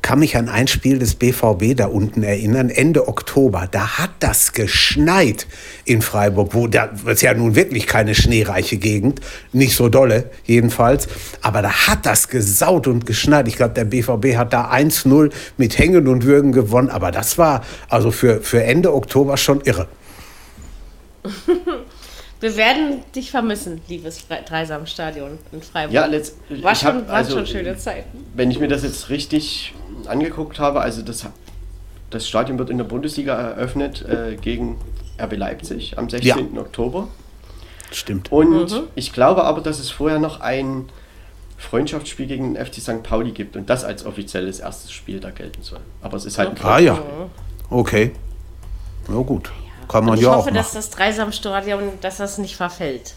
kann 0.04 0.18
mich 0.18 0.36
an 0.36 0.50
ein 0.50 0.66
Spiel 0.66 0.98
des 0.98 1.14
BVB 1.14 1.74
da 1.74 1.86
unten 1.86 2.22
erinnern, 2.22 2.68
Ende 2.68 3.08
Oktober. 3.08 3.66
Da 3.70 3.96
hat 3.96 4.10
das 4.20 4.52
geschneit 4.52 5.46
in 5.86 6.02
Freiburg, 6.02 6.52
wo 6.52 6.66
da 6.66 6.90
ist 7.06 7.22
ja 7.22 7.32
nun 7.32 7.56
wirklich 7.56 7.86
keine 7.86 8.14
schneereiche 8.14 8.76
Gegend, 8.76 9.22
nicht 9.54 9.74
so 9.74 9.88
dolle 9.88 10.30
jedenfalls, 10.44 11.08
aber 11.40 11.62
da 11.62 11.88
hat 11.88 12.04
das 12.04 12.28
gesaut 12.28 12.86
und 12.86 13.06
geschneit. 13.06 13.48
Ich 13.48 13.56
glaube, 13.56 13.72
der 13.72 13.86
BVB 13.86 14.36
hat 14.36 14.52
da 14.52 14.70
1-0 14.70 15.32
mit 15.56 15.78
Hängen 15.78 16.06
und 16.06 16.24
Würgen 16.24 16.52
gewonnen, 16.52 16.90
aber 16.90 17.10
das 17.10 17.38
war 17.38 17.64
also 17.88 18.10
für, 18.10 18.42
für 18.42 18.62
Ende 18.62 18.92
Oktober 18.92 19.38
schon 19.38 19.62
irre. 19.62 19.88
Wir 22.44 22.58
werden 22.58 23.00
dich 23.14 23.30
vermissen, 23.30 23.80
liebes 23.88 24.26
Dreisamstadion 24.28 25.38
in 25.50 25.62
Freiburg. 25.62 25.94
Ja, 25.94 26.04
letzt, 26.04 26.36
war, 26.60 26.74
schon, 26.74 26.96
hab, 26.96 27.10
also, 27.10 27.38
schon 27.38 27.46
schöne 27.46 27.74
Zeiten. 27.78 28.22
Wenn 28.34 28.50
ich 28.50 28.60
mir 28.60 28.68
das 28.68 28.82
jetzt 28.82 29.08
richtig 29.08 29.72
angeguckt 30.06 30.58
habe, 30.58 30.82
also 30.82 31.00
das, 31.00 31.24
das 32.10 32.28
Stadion 32.28 32.58
wird 32.58 32.68
in 32.68 32.76
der 32.76 32.84
Bundesliga 32.84 33.34
eröffnet 33.34 34.02
äh, 34.02 34.36
gegen 34.36 34.78
RB 35.18 35.38
Leipzig 35.38 35.96
am 35.96 36.10
16. 36.10 36.54
Ja. 36.54 36.60
Oktober. 36.60 37.08
Stimmt. 37.90 38.30
Und 38.30 38.72
mhm. 38.72 38.82
ich 38.94 39.14
glaube 39.14 39.44
aber, 39.44 39.62
dass 39.62 39.78
es 39.78 39.88
vorher 39.88 40.18
noch 40.18 40.40
ein 40.40 40.90
Freundschaftsspiel 41.56 42.26
gegen 42.26 42.52
den 42.52 42.66
FC 42.66 42.74
St. 42.74 43.02
Pauli 43.02 43.30
gibt 43.30 43.56
und 43.56 43.70
das 43.70 43.84
als 43.84 44.04
offizielles 44.04 44.60
erstes 44.60 44.92
Spiel 44.92 45.18
da 45.18 45.30
gelten 45.30 45.62
soll. 45.62 45.80
Aber 46.02 46.18
es 46.18 46.26
ist 46.26 46.36
halt 46.36 46.50
okay. 46.50 46.62
ein 46.62 46.66
Ah 46.66 46.78
ja. 46.78 47.02
Okay. 47.70 48.12
Na 49.08 49.22
gut. 49.22 49.50
Kann 49.88 50.04
man 50.04 50.14
und 50.14 50.22
ja 50.22 50.30
auch. 50.30 50.32
Ich 50.32 50.38
hoffe, 50.38 50.52
dass 50.52 50.72
das 50.72 50.90
Dreisamstadion, 50.90 51.82
dass 52.00 52.18
das 52.18 52.38
nicht 52.38 52.56
verfällt. 52.56 53.14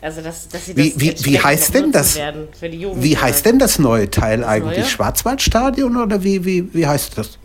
Also 0.00 0.20
dass, 0.20 0.48
dass 0.48 0.66
sie 0.66 0.74
das 0.74 0.84
wie, 0.84 1.00
wie, 1.00 1.24
wie 1.24 1.40
heißt 1.40 1.74
denn 1.74 1.90
das? 1.90 2.16
wie 2.16 3.16
heißt 3.16 3.46
denn 3.46 3.58
das 3.58 3.78
neue 3.78 4.10
Teil 4.10 4.40
das 4.40 4.48
eigentlich? 4.48 4.78
Neue? 4.78 4.88
Schwarzwaldstadion 4.88 5.96
oder 5.96 6.22
wie, 6.22 6.44
wie, 6.44 6.72
wie 6.74 6.86
heißt 6.86 7.16
das? 7.16 7.38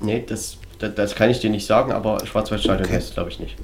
Nee, 0.00 0.24
das, 0.26 0.56
das, 0.78 0.94
das 0.94 1.14
kann 1.14 1.30
ich 1.30 1.40
dir 1.40 1.50
nicht 1.50 1.66
sagen, 1.66 1.92
aber 1.92 2.24
Schwarzwaldstadion 2.24 2.86
okay. 2.86 2.96
heißt 2.96 3.08
es 3.10 3.14
glaube 3.14 3.30
ich 3.30 3.38
nicht. 3.38 3.56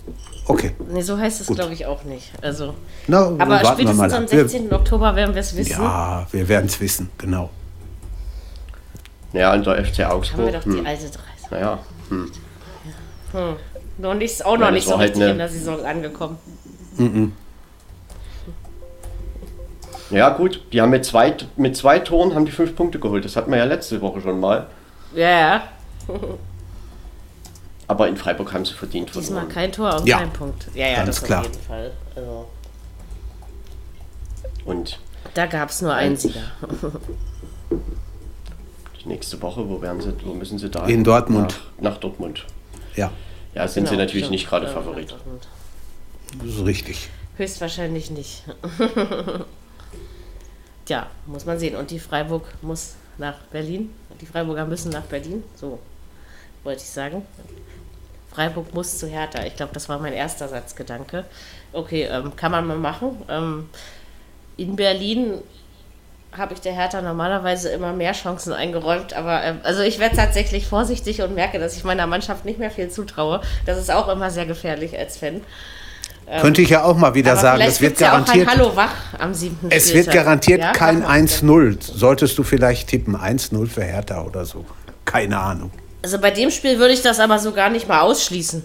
Okay. 0.46 0.72
Nee, 0.90 1.00
so 1.00 1.18
heißt 1.18 1.40
es 1.40 1.46
glaube 1.46 1.72
ich 1.72 1.86
auch 1.86 2.04
nicht. 2.04 2.30
Also, 2.42 2.74
Na, 3.06 3.32
aber 3.38 3.64
spätestens 3.64 4.12
am 4.12 4.28
16. 4.28 4.70
Wir, 4.70 4.76
Oktober 4.76 5.16
werden 5.16 5.34
wir 5.34 5.40
es 5.40 5.56
wissen. 5.56 5.72
Ja, 5.72 6.26
wir 6.30 6.48
werden 6.48 6.66
es 6.66 6.78
wissen, 6.80 7.10
genau. 7.18 7.50
Ja, 9.32 9.54
und 9.54 9.66
der 9.66 9.84
FC 9.84 10.00
Augsburg. 10.00 10.38
Haben 10.38 10.46
wir 10.46 10.52
doch 10.52 10.64
hm. 10.64 10.80
die 10.82 10.86
alte 10.86 11.04
30. 11.04 11.50
Naja. 11.50 11.78
Hm. 12.10 12.32
Ja. 13.32 13.40
Hm. 13.40 13.56
Noch 13.98 14.14
nicht, 14.14 14.44
auch 14.44 14.56
noch 14.58 14.66
ja, 14.66 14.70
nicht 14.72 14.86
so 14.86 14.98
halt 14.98 15.10
richtig 15.10 15.22
eine... 15.22 15.32
in 15.32 15.38
der 15.38 15.48
Saison 15.48 15.84
angekommen. 15.84 16.38
Mhm. 16.96 17.32
Ja, 20.10 20.30
gut, 20.30 20.62
die 20.72 20.80
haben 20.80 20.90
mit 20.90 21.04
zwei, 21.04 21.34
mit 21.56 21.76
zwei 21.76 21.98
Toren 21.98 22.34
haben 22.34 22.46
die 22.46 22.52
fünf 22.52 22.76
Punkte 22.76 22.98
geholt. 22.98 23.24
Das 23.24 23.34
hatten 23.36 23.50
wir 23.50 23.58
ja 23.58 23.64
letzte 23.64 24.00
Woche 24.00 24.20
schon 24.20 24.38
mal. 24.38 24.66
Ja, 25.14 25.28
ja. 25.28 25.62
Aber 27.88 28.08
in 28.08 28.16
Freiburg 28.16 28.52
haben 28.52 28.64
sie 28.64 28.74
verdient 28.74 29.08
Diesmal 29.08 29.24
verloren. 29.24 29.48
kein 29.48 29.72
Tor 29.72 29.96
und 29.96 30.06
ja. 30.06 30.18
kein 30.18 30.32
Punkt. 30.32 30.68
Ja, 30.74 30.88
ja, 30.88 30.96
Ganz 30.96 31.06
das 31.08 31.22
klar. 31.24 31.40
auf 31.40 31.46
jeden 31.46 31.60
Fall. 31.60 31.92
Also. 32.14 32.46
Und 34.64 34.98
da 35.34 35.46
gab 35.46 35.70
es 35.70 35.82
nur 35.82 35.94
einen 35.94 36.16
Sieger. 36.16 36.40
Die 39.02 39.08
nächste 39.08 39.40
Woche, 39.40 39.68
wo 39.68 39.80
werden 39.80 40.00
sie, 40.00 40.12
wo 40.24 40.34
müssen 40.34 40.58
sie 40.58 40.68
da? 40.68 40.84
In 40.86 41.04
Dortmund. 41.04 41.60
Nach, 41.78 41.92
nach 41.92 41.98
Dortmund. 41.98 42.44
Ja. 42.96 43.12
Ja, 43.56 43.66
sind 43.66 43.84
genau, 43.84 43.92
sie 43.92 43.96
natürlich 43.96 44.26
stimmt. 44.26 44.32
nicht 44.32 44.48
gerade 44.50 44.68
Favorit. 44.68 45.16
Das 46.38 46.46
ist 46.46 46.66
richtig. 46.66 47.08
Höchstwahrscheinlich 47.38 48.10
nicht. 48.10 48.42
ja, 50.88 51.08
muss 51.24 51.46
man 51.46 51.58
sehen. 51.58 51.74
Und 51.74 51.90
die 51.90 51.98
Freiburg 51.98 52.44
muss 52.60 52.96
nach 53.16 53.38
Berlin. 53.50 53.94
Die 54.20 54.26
Freiburger 54.26 54.66
müssen 54.66 54.90
nach 54.92 55.04
Berlin. 55.04 55.42
So 55.54 55.78
wollte 56.64 56.82
ich 56.82 56.90
sagen. 56.90 57.24
Freiburg 58.30 58.74
muss 58.74 58.98
zu 58.98 59.06
Hertha. 59.06 59.42
Ich 59.46 59.56
glaube, 59.56 59.72
das 59.72 59.88
war 59.88 59.98
mein 60.00 60.12
erster 60.12 60.48
Satzgedanke. 60.48 61.24
Okay, 61.72 62.02
ähm, 62.02 62.36
kann 62.36 62.52
man 62.52 62.66
mal 62.66 62.76
machen. 62.76 63.22
Ähm, 63.30 63.70
in 64.58 64.76
Berlin 64.76 65.38
habe 66.36 66.54
ich 66.54 66.60
der 66.60 66.72
Hertha 66.72 67.02
normalerweise 67.02 67.70
immer 67.70 67.92
mehr 67.92 68.12
Chancen 68.12 68.52
eingeräumt, 68.52 69.14
aber 69.14 69.42
äh, 69.44 69.54
also 69.62 69.82
ich 69.82 69.98
werde 69.98 70.16
tatsächlich 70.16 70.66
vorsichtig 70.66 71.22
und 71.22 71.34
merke, 71.34 71.58
dass 71.58 71.76
ich 71.76 71.84
meiner 71.84 72.06
Mannschaft 72.06 72.44
nicht 72.44 72.58
mehr 72.58 72.70
viel 72.70 72.88
zutraue. 72.88 73.40
Das 73.64 73.78
ist 73.78 73.90
auch 73.90 74.08
immer 74.08 74.30
sehr 74.30 74.46
gefährlich 74.46 74.98
als 74.98 75.16
Fan. 75.16 75.42
Ähm, 76.28 76.40
Könnte 76.40 76.62
ich 76.62 76.70
ja 76.70 76.82
auch 76.84 76.96
mal 76.96 77.14
wieder 77.14 77.36
sagen, 77.36 77.62
es 77.62 77.80
wird 77.80 77.98
garantiert. 77.98 78.46
Ja 78.46 78.52
Hallo 78.52 78.74
wach 78.74 78.94
am 79.18 79.32
siebten 79.32 79.70
Es 79.70 79.94
wird 79.94 80.10
garantiert 80.10 80.60
ja? 80.60 80.72
kein 80.72 81.04
1-0. 81.04 81.78
Solltest 81.80 82.36
du 82.36 82.42
vielleicht 82.42 82.88
tippen, 82.88 83.16
1-0 83.16 83.66
für 83.68 83.84
Hertha 83.84 84.22
oder 84.22 84.44
so. 84.44 84.64
Keine 85.04 85.38
Ahnung. 85.38 85.70
Also 86.02 86.18
bei 86.18 86.30
dem 86.30 86.50
Spiel 86.50 86.78
würde 86.78 86.94
ich 86.94 87.02
das 87.02 87.20
aber 87.20 87.38
so 87.38 87.52
gar 87.52 87.70
nicht 87.70 87.88
mal 87.88 88.00
ausschließen. 88.00 88.64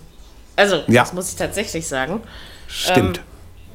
Also, 0.55 0.83
ja. 0.87 1.01
das 1.01 1.13
muss 1.13 1.29
ich 1.29 1.35
tatsächlich 1.35 1.87
sagen. 1.87 2.21
Stimmt. 2.67 3.17
Ähm, 3.17 3.23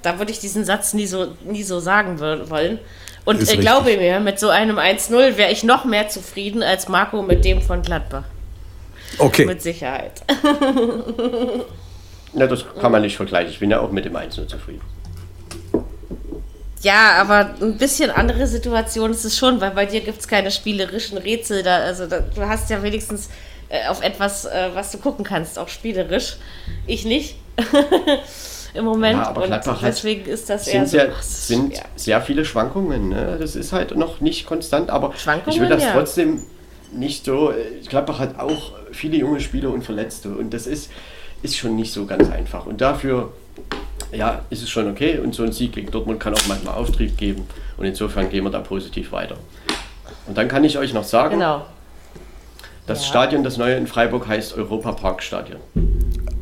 da 0.03 0.19
würde 0.19 0.31
ich 0.31 0.39
diesen 0.39 0.65
Satz 0.65 0.95
nie 0.95 1.07
so, 1.07 1.35
nie 1.45 1.63
so 1.63 1.81
sagen 1.81 2.21
wollen. 2.21 2.79
Und 3.27 3.53
äh, 3.53 3.57
glaube 3.57 3.97
mir, 3.97 4.21
mit 4.21 4.39
so 4.39 4.49
einem 4.49 4.79
1-0 4.79 5.37
wäre 5.37 5.51
ich 5.51 5.65
noch 5.65 5.85
mehr 5.85 6.09
zufrieden 6.09 6.63
als 6.63 6.89
Marco 6.89 7.23
mit 7.23 7.45
dem 7.45 7.61
von 7.61 7.83
Gladbach. 7.83 8.23
Okay. 9.19 9.45
Mit 9.45 9.61
Sicherheit. 9.61 10.23
Na, 12.33 12.47
das 12.47 12.65
kann 12.81 12.93
man 12.93 13.03
nicht 13.03 13.17
vergleichen. 13.17 13.51
Ich 13.51 13.59
bin 13.59 13.71
ja 13.71 13.81
auch 13.81 13.91
mit 13.91 14.05
dem 14.05 14.17
1-0 14.17 14.47
zufrieden. 14.47 14.81
Ja, 16.83 17.15
aber 17.21 17.55
ein 17.61 17.79
bisschen 17.79 18.13
andere 18.13 18.47
Situation 18.47 19.11
ist 19.11 19.25
es 19.25 19.37
schon, 19.37 19.61
weil 19.61 19.73
bei 19.73 19.87
dir 19.87 20.03
gibt 20.03 20.21
es 20.21 20.29
keine 20.29 20.53
spielerischen 20.53 21.19
Rätsel. 21.19 21.65
Da, 21.65 21.79
also 21.79 22.07
da, 22.07 22.21
du 22.21 22.43
hast 22.43 22.71
ja 22.71 22.81
wenigstens 22.83 23.29
äh, 23.69 23.89
auf 23.89 24.03
etwas, 24.03 24.45
äh, 24.45 24.71
was 24.75 24.93
du 24.93 24.99
gucken 24.99 25.25
kannst, 25.25 25.59
auch 25.59 25.69
spielerisch. 25.69 26.37
Ich 26.87 27.05
nicht. 27.05 27.37
Im 28.77 28.85
Moment. 28.85 29.19
Ja, 29.19 29.29
aber 29.29 29.45
und 29.45 29.83
deswegen 29.83 30.27
ist 30.27 30.51
das 30.51 30.69
eher 30.69 30.85
so. 30.85 30.91
Sehr, 30.91 31.13
sind 31.21 31.77
ja. 31.77 31.83
sehr 31.97 32.21
viele 32.21 32.45
Schwankungen. 32.45 33.11
Ne? 33.11 33.37
Das 33.39 33.57
ist 33.57 33.73
halt 33.73 33.97
noch 33.97 34.21
nicht 34.21 34.47
konstant, 34.47 34.91
aber 34.91 35.13
ich 35.47 35.61
will 35.61 35.69
das 35.69 35.83
ja. 35.83 35.93
trotzdem 35.93 36.43
nicht 36.93 37.25
so. 37.25 37.51
Äh, 37.51 37.81
Gladbach 37.89 38.19
hat 38.19 38.39
auch 38.39 38.73
viele 38.93 39.17
junge 39.17 39.41
Spieler 39.41 39.71
und 39.71 39.83
Verletzte 39.83 40.31
und 40.31 40.53
das 40.53 40.67
ist, 40.67 40.91
ist 41.43 41.57
schon 41.57 41.77
nicht 41.77 41.93
so 41.93 42.07
ganz 42.07 42.31
einfach. 42.31 42.67
Und 42.67 42.81
dafür 42.81 43.33
ja, 44.13 44.43
ist 44.51 44.63
es 44.63 44.71
schon 44.71 44.91
okay 44.91 45.19
und 45.19 45.35
so 45.35 45.43
ein 45.43 45.53
Sieg 45.53 45.73
gegen 45.73 45.91
Dortmund 45.91 46.21
kann 46.21 46.35
auch 46.35 46.47
manchmal 46.49 46.75
Auftrieb 46.75 47.17
geben 47.17 47.47
und 47.77 47.87
insofern 47.87 48.31
gehen 48.31 48.45
wir 48.45 48.51
da 48.51 48.61
positiv 48.61 49.13
weiter. 49.13 49.37
Und 50.27 50.37
dann 50.37 50.49
kann 50.49 50.65
ich 50.65 50.79
euch 50.79 50.93
noch 50.93 51.05
sagen, 51.05 51.35
genau. 51.35 51.65
Das 52.87 53.03
ja. 53.03 53.09
Stadion, 53.09 53.43
das 53.43 53.57
neue 53.57 53.77
in 53.77 53.87
Freiburg 53.87 54.29
heißt 54.29 54.57
Europa 54.57 54.93
Park 54.93 55.23
Stadion. 55.23 55.61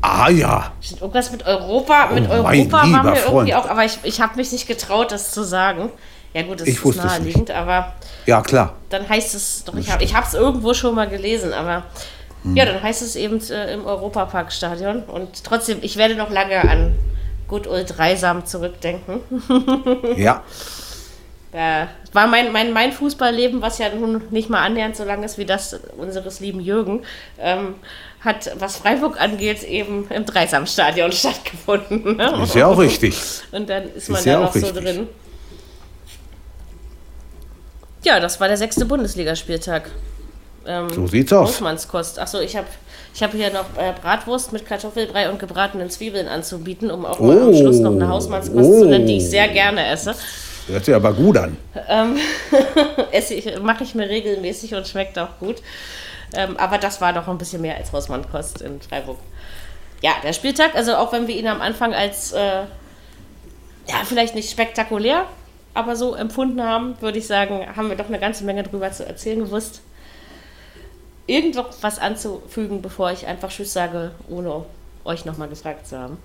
Ah 0.01 0.29
ja. 0.29 0.73
Irgendwas 1.01 1.33
mit 1.33 1.47
Europa, 1.47 2.11
mit 2.13 2.29
oh, 2.29 2.33
Europa 2.33 2.73
war 2.73 2.87
mir 2.87 3.17
Freund. 3.17 3.49
irgendwie 3.49 3.55
auch, 3.55 3.69
aber 3.69 3.85
ich, 3.85 3.99
ich 4.03 4.21
habe 4.21 4.37
mich 4.37 4.53
nicht 4.53 4.69
getraut, 4.69 5.13
das 5.13 5.31
zu 5.33 5.43
sagen. 5.43 5.91
Ja 6.35 6.43
gut, 6.43 6.61
das 6.61 6.69
ich 6.69 6.85
ist 6.85 6.97
naheliegend, 6.97 7.51
aber 7.51 7.95
ja 8.27 8.43
klar. 8.43 8.75
Dann 8.91 9.09
heißt 9.09 9.35
es 9.35 9.65
doch, 9.65 9.75
ich 9.77 9.91
habe 9.91 10.27
es 10.27 10.35
irgendwo 10.35 10.75
schon 10.75 10.95
mal 10.95 11.09
gelesen, 11.09 11.53
aber 11.53 11.85
hm. 12.43 12.57
ja, 12.57 12.67
dann 12.67 12.83
heißt 12.83 13.03
es 13.03 13.17
eben 13.17 13.41
äh, 13.51 13.73
im 13.73 13.87
Europapark-Stadion 13.87 15.05
und 15.05 15.45
trotzdem, 15.45 15.79
ich 15.81 15.97
werde 15.97 16.17
noch 16.17 16.31
lange 16.31 16.61
an 16.69 16.95
Good 17.49 17.67
Old 17.67 17.97
Dreisam 17.97 18.45
zurückdenken. 18.45 19.21
ja. 20.17 20.43
Da 21.55 21.87
war 22.13 22.27
mein, 22.27 22.51
mein, 22.51 22.73
mein 22.73 22.91
Fußballleben, 22.91 23.63
was 23.63 23.79
ja 23.79 23.89
nun 23.89 24.23
nicht 24.31 24.51
mal 24.51 24.65
annähernd 24.65 24.97
so 24.97 25.05
lang 25.05 25.23
ist 25.23 25.39
wie 25.39 25.45
das 25.45 25.79
unseres 25.97 26.41
lieben 26.41 26.59
Jürgen, 26.59 27.05
ähm, 27.39 27.77
hat, 28.19 28.51
was 28.59 28.79
Freiburg 28.79 29.21
angeht, 29.21 29.63
eben 29.63 30.09
im 30.11 30.27
Dreisamstadion 30.27 31.13
stattgefunden. 31.13 32.17
Ne? 32.17 32.43
Ist 32.43 32.57
ja 32.57 32.67
auch 32.67 32.79
richtig. 32.79 33.17
Und 33.53 33.71
dann 33.71 33.85
ist 33.95 34.09
man 34.09 34.19
ist 34.19 34.27
da 34.27 34.31
ja 34.33 34.41
noch 34.41 34.53
so 34.53 34.73
drin. 34.73 35.07
Ja, 38.03 38.19
das 38.19 38.41
war 38.41 38.49
der 38.49 38.57
sechste 38.57 38.85
Bundesligaspieltag. 38.85 39.93
Ähm, 40.67 40.91
so 40.91 41.07
sieht's 41.07 41.33
aus. 41.33 41.51
Hausmannskost. 41.51 42.19
Achso, 42.19 42.41
ich 42.41 42.57
habe 42.57 42.67
ich 43.15 43.23
hab 43.23 43.31
hier 43.31 43.53
noch 43.53 43.67
äh, 43.79 43.93
Bratwurst 44.03 44.53
mit 44.53 44.67
Kartoffelbrei 44.67 45.31
und 45.31 45.39
gebratenen 45.39 45.89
Zwiebeln 45.89 46.27
anzubieten, 46.27 46.91
um 46.91 47.07
auch 47.07 47.21
oh, 47.21 47.27
mal 47.27 47.41
am 47.43 47.55
Schluss 47.55 47.79
noch 47.79 47.93
eine 47.93 48.09
Hausmannskost 48.09 48.69
oh. 48.69 48.81
zu 48.81 48.87
nennen, 48.87 49.07
die 49.07 49.19
ich 49.19 49.31
sehr 49.31 49.47
gerne 49.47 49.87
esse. 49.87 50.17
Hört 50.67 50.85
sich 50.85 50.95
aber 50.95 51.13
gut 51.13 51.37
an. 51.37 51.57
Ähm, 51.89 52.19
Mache 53.63 53.85
ich 53.85 53.95
mir 53.95 54.09
regelmäßig 54.09 54.75
und 54.75 54.89
schmeckt 54.89 55.19
auch 55.19 55.39
gut. 55.39 55.63
Ähm, 56.35 56.57
aber 56.57 56.79
das 56.79 57.01
war 57.01 57.13
doch 57.13 57.29
ein 57.29 57.39
bisschen 57.39 57.61
mehr 57.61 57.77
als 57.77 57.93
Hausmannkost 57.93 58.63
in 58.63 58.81
Freiburg. 58.81 59.19
Ja, 60.01 60.13
der 60.23 60.33
Spieltag, 60.33 60.75
also 60.75 60.97
auch 60.97 61.13
wenn 61.13 61.27
wir 61.29 61.37
ihn 61.37 61.47
am 61.47 61.61
Anfang 61.61 61.95
als, 61.95 62.33
äh, 62.33 62.63
ja, 63.87 63.97
vielleicht 64.05 64.35
nicht 64.35 64.51
spektakulär, 64.51 65.27
aber 65.75 65.97
so 65.97 66.15
empfunden 66.15 66.63
haben, 66.63 67.01
würde 67.01 67.19
ich 67.19 67.27
sagen, 67.27 67.67
haben 67.77 67.89
wir 67.89 67.97
doch 67.97 68.09
eine 68.09 68.19
ganze 68.19 68.45
Menge 68.45 68.63
drüber 68.63 68.91
zu 68.93 69.07
erzählen 69.07 69.41
gewusst. 69.41 69.83
Irgendwas 71.27 71.99
anzufügen, 71.99 72.83
bevor 72.83 73.13
ich 73.13 73.27
einfach 73.27 73.49
Tschüss 73.49 73.73
sage, 73.73 74.13
ohne 74.29 74.65
euch 75.05 75.25
nochmal 75.25 75.49
gefragt 75.49 75.87
zu 75.87 75.99
haben. 75.99 76.19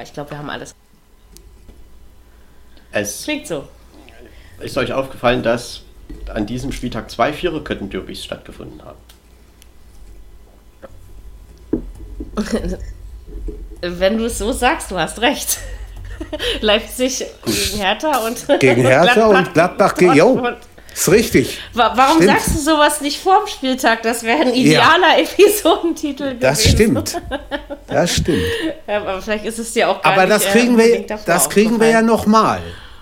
Ich 0.00 0.12
glaube, 0.12 0.30
wir 0.30 0.38
haben 0.38 0.50
alles. 0.50 0.74
Es 2.92 3.24
Klingt 3.24 3.46
so. 3.46 3.66
Ist 4.60 4.76
euch 4.78 4.92
aufgefallen, 4.92 5.42
dass 5.42 5.82
an 6.32 6.46
diesem 6.46 6.72
Spieltag 6.72 7.10
zwei 7.10 7.32
Viererketten-Derbys 7.32 8.24
stattgefunden 8.24 8.82
haben? 8.84 8.98
Wenn 13.80 14.18
du 14.18 14.26
es 14.26 14.38
so 14.38 14.52
sagst, 14.52 14.90
du 14.90 14.98
hast 14.98 15.20
recht. 15.20 15.58
Leipzig 16.60 17.24
gegen 17.44 17.78
Hertha 17.78 18.26
und 18.26 18.60
gegen 18.60 18.82
Hertha 18.82 19.14
Gladbach 19.14 19.38
und 19.38 19.54
Gladbach 19.54 19.94
gegen 19.94 20.14
Jo. 20.14 20.48
Ist 20.94 21.10
richtig. 21.10 21.58
Warum 21.72 22.16
stimmt. 22.16 22.30
sagst 22.30 22.54
du 22.54 22.58
sowas 22.58 23.00
nicht 23.00 23.20
vorm 23.20 23.46
Spieltag? 23.46 24.02
Das 24.02 24.22
wäre 24.22 24.42
ein 24.42 24.54
idealer 24.54 25.18
ja. 25.18 25.22
Episodentitel 25.22 26.24
gewesen. 26.24 26.40
Das 26.40 26.64
stimmt. 26.64 27.20
Das 27.86 28.14
stimmt. 28.14 28.42
Ja, 28.86 28.98
aber 28.98 29.22
vielleicht 29.22 29.44
ist 29.44 29.58
es 29.58 29.72
dir 29.72 29.88
auch 29.88 30.02
gar 30.02 30.12
aber 30.12 30.26
nicht, 30.26 30.34
das 30.34 30.44
äh, 30.46 30.50
kriegen 30.50 30.78
äh, 30.78 31.06
wir, 31.06 31.18
das 31.24 31.48
kriegen 31.48 31.80
wir 31.80 31.88
ja 31.88 32.02
noch 32.02 32.26
mal. 32.26 32.60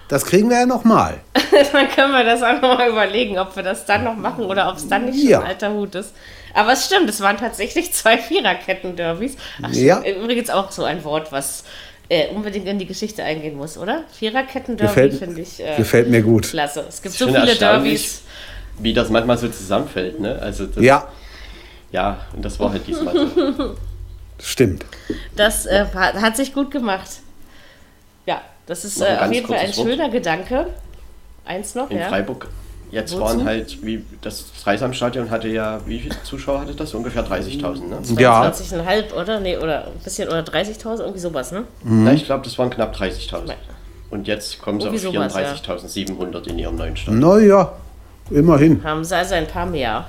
Das 0.09 0.25
kriegen 0.25 0.51
wir 0.51 0.59
ja 0.59 0.67
noch 0.67 0.85
mal. 0.85 1.21
dann 1.73 1.89
können 1.89 2.13
wir 2.13 2.25
das 2.25 2.43
auch 2.43 2.61
noch 2.61 2.79
mal 2.79 2.89
überlegen, 2.89 3.39
ob 3.39 3.55
wir 3.57 3.63
das 3.63 3.87
dann 3.87 4.05
noch 4.05 4.17
machen 4.17 4.45
oder 4.45 4.69
ob 4.69 4.77
es 4.77 4.89
dann 4.89 5.07
nicht 5.07 5.23
ja. 5.23 5.39
schon 5.39 5.47
alter 5.47 5.73
Hut 5.73 5.95
ist. 5.95 6.13
Aber 6.53 6.73
es 6.73 6.87
stimmt, 6.87 7.09
es 7.09 7.21
waren 7.21 7.37
tatsächlich 7.37 7.93
zwei 7.93 8.19
Viererketten-Derbys. 8.19 9.37
Ja. 9.71 10.03
Übrigens 10.03 10.51
auch 10.51 10.71
so 10.71 10.85
ein 10.85 11.05
Wort, 11.05 11.31
was 11.33 11.65
äh, 12.11 12.29
unbedingt 12.35 12.67
in 12.67 12.79
die 12.79 12.87
Geschichte 12.87 13.23
eingehen 13.23 13.57
muss, 13.57 13.79
oder? 13.79 14.05
Viererketten-Derby 14.13 15.13
finde 15.13 15.41
ich. 15.41 15.61
Äh, 15.61 15.77
gefällt 15.77 16.09
mir 16.09 16.23
gut. 16.23 16.49
Klasse. 16.51 16.85
Es 16.89 17.01
gibt 17.01 17.15
so 17.15 17.27
viele 17.27 17.55
Derbys. 17.55 18.23
Wie 18.79 18.93
das 18.93 19.11
manchmal 19.11 19.39
so 19.39 19.49
zusammenfällt, 19.49 20.21
ne? 20.21 20.39
Also 20.41 20.67
das, 20.67 20.83
ja. 20.83 21.09
Ja, 21.93 22.27
und 22.35 22.45
das 22.45 22.59
war 22.59 22.73
halt 22.73 22.87
diesmal 22.87 23.15
so. 23.15 23.77
Stimmt. 24.43 24.85
Das 25.37 25.67
äh, 25.67 25.87
hat 25.95 26.37
sich 26.37 26.53
gut 26.53 26.71
gemacht. 26.71 27.09
Ja, 28.27 28.43
das 28.67 28.85
ist 28.85 29.01
äh, 29.01 29.17
auf 29.21 29.33
jeden 29.33 29.47
Fall 29.47 29.59
ein 29.59 29.73
schöner 29.73 30.09
Gedanke. 30.09 30.67
Eins 31.45 31.75
noch, 31.75 31.91
in 31.91 31.99
ja. 31.99 32.09
Freiburg 32.09 32.49
Jetzt 32.91 33.13
Wozu? 33.13 33.23
waren 33.23 33.45
halt, 33.45 33.85
wie 33.85 34.05
das 34.21 34.47
Dreisamstadion 34.65 35.31
hatte 35.31 35.49
ja, 35.49 35.81
wie 35.87 36.01
viele 36.01 36.17
Zuschauer 36.25 36.63
hatte 36.63 36.75
das? 36.75 36.93
Ungefähr 36.93 37.25
30.000, 37.25 37.87
ne? 37.87 37.99
22,5 38.03 39.15
oder? 39.15 39.39
Nee, 39.39 39.57
oder 39.57 39.87
ein 39.87 39.99
bisschen 40.03 40.29
oder 40.29 40.41
30.000, 40.41 41.01
irgendwie 41.01 41.21
sowas, 41.21 41.53
ne? 41.53 41.65
Mhm. 41.85 42.05
Na, 42.05 42.13
ich 42.13 42.25
glaube, 42.25 42.45
das 42.45 42.59
waren 42.59 42.71
knapp 42.71 42.95
30.000. 42.97 43.53
Und 44.11 44.27
jetzt 44.27 44.61
kommen 44.61 44.81
sie 44.81 44.89
auf 44.89 44.95
34.700 44.95 46.33
ja. 46.33 46.53
in 46.53 46.59
ihrem 46.59 46.77
neuen 46.77 46.97
Stadion. 46.97 47.21
Naja, 47.21 47.73
immerhin. 48.31 48.83
Haben 48.83 49.05
sie 49.05 49.17
also 49.17 49.37
ein 49.37 49.47
paar 49.47 49.67
mehr. 49.67 50.07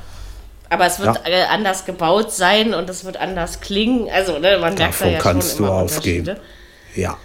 Aber 0.70 0.86
es 0.88 1.00
wird 1.00 1.22
ja. 1.28 1.48
anders 1.50 1.86
gebaut 1.86 2.32
sein 2.32 2.74
und 2.74 2.90
es 2.90 3.06
wird 3.06 3.18
anders 3.18 3.60
klingen. 3.60 4.10
Also, 4.10 4.40
ne, 4.40 4.58
man 4.58 4.74
merkt 4.74 4.80
Davon 4.80 5.08
da 5.08 5.14
ja 5.14 5.20
kannst 5.20 5.58
schon 5.58 5.68
du 5.68 5.72
aufgeben. 5.72 6.38
Ja. 6.96 7.18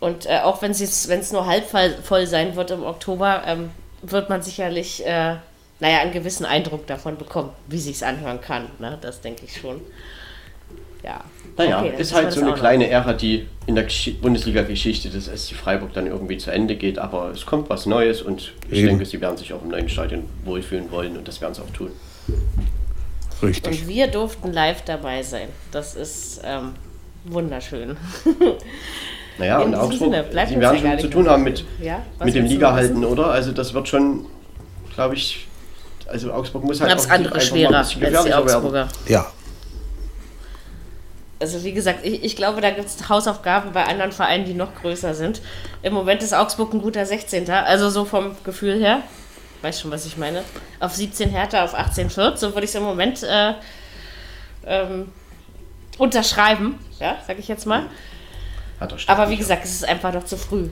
Und 0.00 0.26
äh, 0.26 0.40
auch 0.40 0.60
wenn 0.60 0.72
es 0.72 1.32
nur 1.32 1.46
halb 1.46 1.64
voll 2.02 2.26
sein 2.26 2.56
wird 2.56 2.72
im 2.72 2.82
Oktober, 2.82 3.42
ähm, 3.46 3.70
wird 4.02 4.28
man 4.28 4.42
sicherlich, 4.42 5.04
äh, 5.06 5.36
naja, 5.80 5.98
einen 6.00 6.12
gewissen 6.12 6.44
Eindruck 6.44 6.86
davon 6.86 7.16
bekommen, 7.16 7.50
wie 7.68 7.78
sich 7.78 7.96
es 7.96 8.02
anhören 8.02 8.40
kann. 8.40 8.66
Ne? 8.78 8.98
Das 9.00 9.20
denke 9.20 9.44
ich 9.46 9.60
schon. 9.60 9.80
Ja. 11.02 11.24
Naja, 11.56 11.80
okay, 11.80 11.94
ist 11.98 12.14
halt 12.14 12.32
so 12.32 12.40
eine 12.40 12.54
kleine 12.54 12.88
Ära, 12.88 13.12
die 13.12 13.46
in 13.66 13.74
der 13.74 13.86
Bundesliga-Geschichte 14.20 15.10
des 15.10 15.26
SC 15.26 15.54
Freiburg 15.54 15.92
dann 15.92 16.06
irgendwie 16.06 16.38
zu 16.38 16.50
Ende 16.50 16.76
geht, 16.76 16.98
aber 16.98 17.30
es 17.30 17.44
kommt 17.44 17.68
was 17.68 17.86
Neues 17.86 18.22
und 18.22 18.52
ich 18.70 18.78
Eben. 18.78 18.88
denke, 18.88 19.06
sie 19.06 19.20
werden 19.20 19.36
sich 19.36 19.52
auch 19.52 19.62
im 19.62 19.68
neuen 19.68 19.88
Stadion 19.88 20.24
wohlfühlen 20.44 20.90
wollen 20.90 21.16
und 21.16 21.26
das 21.26 21.40
werden 21.40 21.54
sie 21.54 21.62
auch 21.62 21.70
tun. 21.70 21.90
Richtig. 23.42 23.82
Und 23.82 23.88
wir 23.88 24.06
durften 24.06 24.52
live 24.52 24.82
dabei 24.82 25.22
sein. 25.22 25.48
Das 25.72 25.96
ist 25.96 26.40
ähm, 26.44 26.74
wunderschön. 27.24 27.96
Naja, 29.38 29.60
In 29.60 29.68
und 29.68 29.74
Augsburg, 29.74 30.14
sie 30.48 30.60
werden 30.60 30.78
schon 30.80 30.98
zu 30.98 31.08
tun 31.08 31.28
haben 31.28 31.42
mit, 31.42 31.64
ja? 31.80 32.02
mit 32.22 32.34
dem 32.34 32.44
Liga-Halten, 32.44 33.04
oder? 33.04 33.26
Also 33.26 33.52
das 33.52 33.72
wird 33.72 33.88
schon, 33.88 34.26
glaube 34.94 35.14
ich, 35.14 35.46
also 36.06 36.32
Augsburg 36.32 36.64
muss 36.64 36.80
halt 36.80 36.98
auch 36.98 37.08
andere 37.08 37.40
schwerer 37.40 37.78
als 37.78 37.90
die 37.90 38.04
Augsburger. 38.06 38.72
Werden. 38.72 38.90
Ja. 39.06 39.26
Also 41.40 41.64
wie 41.64 41.72
gesagt, 41.72 42.04
ich, 42.04 42.22
ich 42.22 42.36
glaube, 42.36 42.60
da 42.60 42.70
gibt 42.70 42.86
es 42.86 43.08
Hausaufgaben 43.08 43.72
bei 43.72 43.84
anderen 43.84 44.12
Vereinen, 44.12 44.44
die 44.44 44.54
noch 44.54 44.74
größer 44.76 45.14
sind. 45.14 45.42
Im 45.82 45.92
Moment 45.92 46.22
ist 46.22 46.34
Augsburg 46.34 46.72
ein 46.72 46.80
guter 46.80 47.04
16. 47.04 47.50
Also 47.50 47.90
so 47.90 48.04
vom 48.04 48.36
Gefühl 48.44 48.78
her. 48.78 49.02
Weiß 49.62 49.80
schon, 49.80 49.90
was 49.90 50.06
ich 50.06 50.16
meine. 50.16 50.44
Auf 50.78 50.94
17 50.94 51.30
Hertha, 51.30 51.64
auf 51.64 51.74
18 51.74 52.10
Fürth. 52.10 52.38
So 52.38 52.48
würde 52.54 52.64
ich 52.64 52.70
es 52.70 52.74
im 52.76 52.84
Moment 52.84 53.22
äh, 53.24 53.54
ähm, 54.66 55.10
unterschreiben. 55.98 56.78
Ja, 57.00 57.16
sag 57.26 57.38
ich 57.38 57.48
jetzt 57.48 57.66
mal. 57.66 57.86
Aber 59.06 59.30
wie 59.30 59.36
gesagt, 59.36 59.64
es 59.64 59.72
ist 59.72 59.88
einfach 59.88 60.12
noch 60.12 60.24
zu 60.24 60.36
früh 60.36 60.68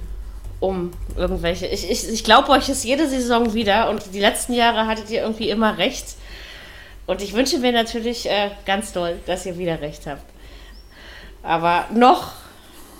um 0.60 0.90
irgendwelche. 1.16 1.66
Ich, 1.66 1.90
ich, 1.90 2.08
ich 2.08 2.22
glaube 2.22 2.50
euch 2.50 2.68
ist 2.68 2.84
jede 2.84 3.08
Saison 3.08 3.54
wieder 3.54 3.90
und 3.90 4.14
die 4.14 4.20
letzten 4.20 4.52
Jahre 4.52 4.86
hattet 4.86 5.10
ihr 5.10 5.22
irgendwie 5.22 5.48
immer 5.48 5.78
recht. 5.78 6.16
Und 7.06 7.22
ich 7.22 7.32
wünsche 7.32 7.58
mir 7.58 7.72
natürlich 7.72 8.28
äh, 8.28 8.50
ganz 8.66 8.92
doll, 8.92 9.16
dass 9.26 9.46
ihr 9.46 9.58
wieder 9.58 9.80
recht 9.80 10.06
habt. 10.06 10.22
Aber 11.42 11.86
noch 11.92 12.32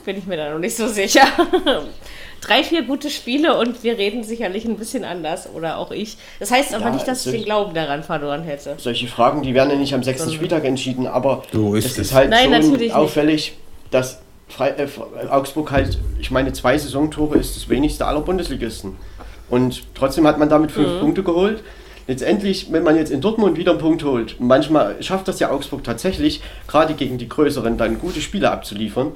bin 0.05 0.17
ich 0.17 0.27
mir 0.27 0.39
da 0.39 0.51
noch 0.51 0.59
nicht 0.59 0.77
so 0.77 0.89
sicher. 0.89 1.23
Drei, 2.41 2.65
vier 2.65 2.85
gute 2.85 3.11
Spiele 3.11 3.59
und 3.59 3.85
wir 3.85 3.99
reden 3.99 4.25
sicherlich 4.25 4.65
ein 4.65 4.77
bisschen 4.77 5.05
anders 5.05 5.47
oder 5.55 5.77
auch 5.77 5.91
ich. 5.91 6.17
Das 6.39 6.51
heißt 6.51 6.75
aber 6.75 6.87
ja, 6.87 6.91
nicht, 6.93 7.07
dass 7.07 7.27
ich 7.27 7.33
den 7.33 7.45
Glauben 7.45 7.75
daran 7.75 8.03
verloren 8.03 8.45
hätte. 8.45 8.77
Solche 8.79 9.07
Fragen, 9.09 9.43
die 9.43 9.53
werden 9.53 9.71
ja 9.71 9.77
nicht 9.77 9.93
am 9.93 10.03
sechsten 10.03 10.33
Spieltag 10.33 10.65
entschieden, 10.65 11.07
aber 11.07 11.43
so 11.53 11.75
ist 11.75 11.85
es 11.85 11.99
ist 11.99 12.15
halt 12.15 12.31
Nein, 12.31 12.63
schon 12.63 12.91
auffällig, 12.93 13.53
dass 13.91 14.23
Fre 14.51 14.77
äh, 14.77 14.89
Augsburg 15.29 15.71
halt, 15.71 15.99
ich 16.19 16.31
meine, 16.31 16.53
zwei 16.53 16.77
Saisontore 16.77 17.39
ist 17.39 17.57
das 17.57 17.69
wenigste 17.69 18.07
aller 18.07 18.21
Bundesligisten. 18.21 18.97
Und 19.49 19.83
trotzdem 19.95 20.27
hat 20.27 20.39
man 20.39 20.49
damit 20.49 20.71
fünf 20.71 20.89
mhm. 20.89 21.01
Punkte 21.01 21.23
geholt. 21.23 21.63
Letztendlich, 22.07 22.73
wenn 22.73 22.83
man 22.83 22.97
jetzt 22.97 23.13
in 23.13 23.21
Dortmund 23.21 23.57
wieder 23.57 23.73
einen 23.73 23.81
Punkt 23.81 24.03
holt, 24.03 24.37
manchmal 24.41 25.01
schafft 25.03 25.29
das 25.29 25.39
ja 25.39 25.51
Augsburg 25.51 25.85
tatsächlich, 25.85 26.43
gerade 26.67 26.95
gegen 26.95 27.19
die 27.19 27.29
Größeren 27.29 27.79
dann 27.79 28.01
gute 28.01 28.21
Spiele 28.21 28.51
abzuliefern, 28.51 29.13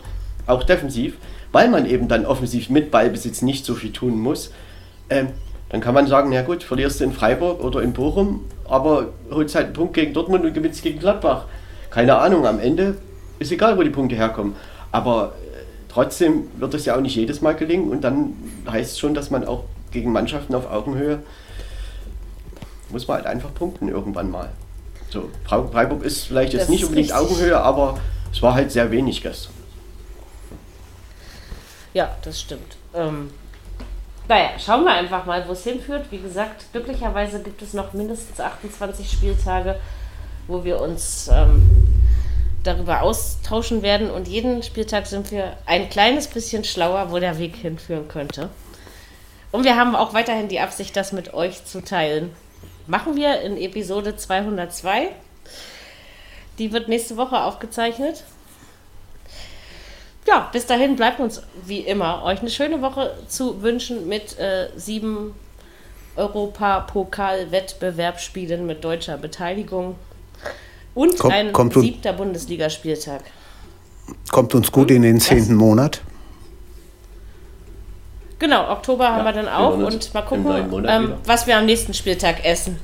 auch 0.46 0.62
defensiv, 0.62 1.14
weil 1.50 1.68
man 1.68 1.86
eben 1.86 2.06
dann 2.08 2.24
offensiv 2.24 2.70
mit 2.70 2.90
Ballbesitz 2.90 3.42
nicht 3.42 3.64
so 3.64 3.74
viel 3.74 3.92
tun 3.92 4.20
muss. 4.20 4.52
Ähm, 5.10 5.28
dann 5.70 5.80
kann 5.80 5.94
man 5.94 6.06
sagen, 6.06 6.30
ja 6.30 6.42
gut, 6.42 6.62
verlierst 6.62 7.00
du 7.00 7.04
in 7.04 7.12
Freiburg 7.12 7.64
oder 7.64 7.82
in 7.82 7.92
Bochum, 7.92 8.44
aber 8.64 9.08
holst 9.30 9.56
halt 9.56 9.66
einen 9.66 9.74
Punkt 9.74 9.94
gegen 9.94 10.12
Dortmund 10.12 10.44
und 10.44 10.54
gewinnst 10.54 10.82
gegen 10.82 11.00
Gladbach. 11.00 11.46
Keine 11.90 12.16
Ahnung, 12.18 12.46
am 12.46 12.60
Ende 12.60 12.96
ist 13.40 13.50
egal, 13.50 13.76
wo 13.76 13.82
die 13.82 13.90
Punkte 13.90 14.14
herkommen. 14.14 14.54
Aber 14.94 15.32
äh, 15.52 15.64
trotzdem 15.88 16.44
wird 16.56 16.72
es 16.72 16.84
ja 16.84 16.94
auch 16.94 17.00
nicht 17.00 17.16
jedes 17.16 17.40
Mal 17.40 17.56
gelingen 17.56 17.90
und 17.90 18.02
dann 18.02 18.34
heißt 18.70 18.92
es 18.92 18.98
schon, 19.00 19.12
dass 19.12 19.28
man 19.30 19.44
auch 19.44 19.64
gegen 19.90 20.12
Mannschaften 20.12 20.54
auf 20.54 20.70
Augenhöhe 20.70 21.18
muss 22.90 23.08
man 23.08 23.16
halt 23.16 23.26
einfach 23.26 23.52
punkten 23.52 23.88
irgendwann 23.88 24.30
mal. 24.30 24.50
So, 25.10 25.30
Freiburg 25.44 26.04
ist 26.04 26.26
vielleicht 26.26 26.52
jetzt 26.52 26.62
das 26.62 26.68
nicht 26.68 26.84
unbedingt 26.84 27.10
richtig. 27.10 27.28
Augenhöhe, 27.28 27.60
aber 27.60 27.98
es 28.32 28.40
war 28.40 28.54
halt 28.54 28.70
sehr 28.70 28.88
wenig 28.92 29.20
gestern. 29.20 29.52
Ja, 31.92 32.16
das 32.22 32.40
stimmt. 32.40 32.76
Ähm, 32.94 33.30
naja, 34.28 34.50
schauen 34.64 34.84
wir 34.84 34.92
einfach 34.92 35.26
mal, 35.26 35.44
wo 35.48 35.52
es 35.52 35.64
hinführt. 35.64 36.06
Wie 36.10 36.18
gesagt, 36.18 36.66
glücklicherweise 36.70 37.42
gibt 37.42 37.62
es 37.62 37.74
noch 37.74 37.92
mindestens 37.94 38.38
28 38.38 39.10
Spieltage, 39.10 39.74
wo 40.46 40.62
wir 40.62 40.80
uns 40.80 41.28
ähm, 41.32 41.83
darüber 42.64 43.02
austauschen 43.02 43.82
werden 43.82 44.10
und 44.10 44.26
jeden 44.26 44.62
Spieltag 44.62 45.06
sind 45.06 45.30
wir 45.30 45.56
ein 45.66 45.90
kleines 45.90 46.26
bisschen 46.26 46.64
schlauer, 46.64 47.10
wo 47.10 47.18
der 47.18 47.38
Weg 47.38 47.56
hinführen 47.56 48.08
könnte. 48.08 48.48
Und 49.52 49.64
wir 49.64 49.76
haben 49.76 49.94
auch 49.94 50.14
weiterhin 50.14 50.48
die 50.48 50.58
Absicht, 50.58 50.96
das 50.96 51.12
mit 51.12 51.32
euch 51.32 51.64
zu 51.64 51.82
teilen. 51.82 52.34
Machen 52.86 53.14
wir 53.14 53.40
in 53.42 53.56
Episode 53.56 54.16
202. 54.16 55.10
Die 56.58 56.72
wird 56.72 56.88
nächste 56.88 57.16
Woche 57.16 57.40
aufgezeichnet. 57.40 58.24
Ja, 60.26 60.48
bis 60.52 60.66
dahin 60.66 60.96
bleibt 60.96 61.20
uns 61.20 61.42
wie 61.66 61.80
immer 61.80 62.24
euch 62.24 62.40
eine 62.40 62.50
schöne 62.50 62.82
Woche 62.82 63.16
zu 63.28 63.62
wünschen 63.62 64.08
mit 64.08 64.36
äh, 64.38 64.70
sieben 64.74 65.34
Europapokal-Wettbewerbsspielen 66.16 68.66
mit 68.66 68.82
deutscher 68.84 69.18
Beteiligung. 69.18 69.96
Und 70.94 71.18
kommt, 71.18 71.34
ein 71.34 71.52
kommt 71.52 71.74
siebter 71.74 72.12
Bundesligaspieltag. 72.12 73.22
Kommt 74.30 74.54
uns 74.54 74.70
gut 74.70 74.90
in 74.90 75.02
den 75.02 75.20
zehnten 75.20 75.54
Monat. 75.54 76.02
Genau, 78.38 78.70
Oktober 78.70 79.04
ja, 79.04 79.12
haben 79.14 79.24
wir 79.24 79.32
dann 79.32 79.48
auch 79.48 79.78
wir 79.78 79.86
und 79.86 80.14
mal 80.14 80.22
gucken, 80.22 80.84
ähm, 80.86 81.14
was 81.24 81.46
wir 81.46 81.56
am 81.56 81.66
nächsten 81.66 81.94
Spieltag 81.94 82.44
essen. 82.44 82.78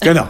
Genau. 0.00 0.26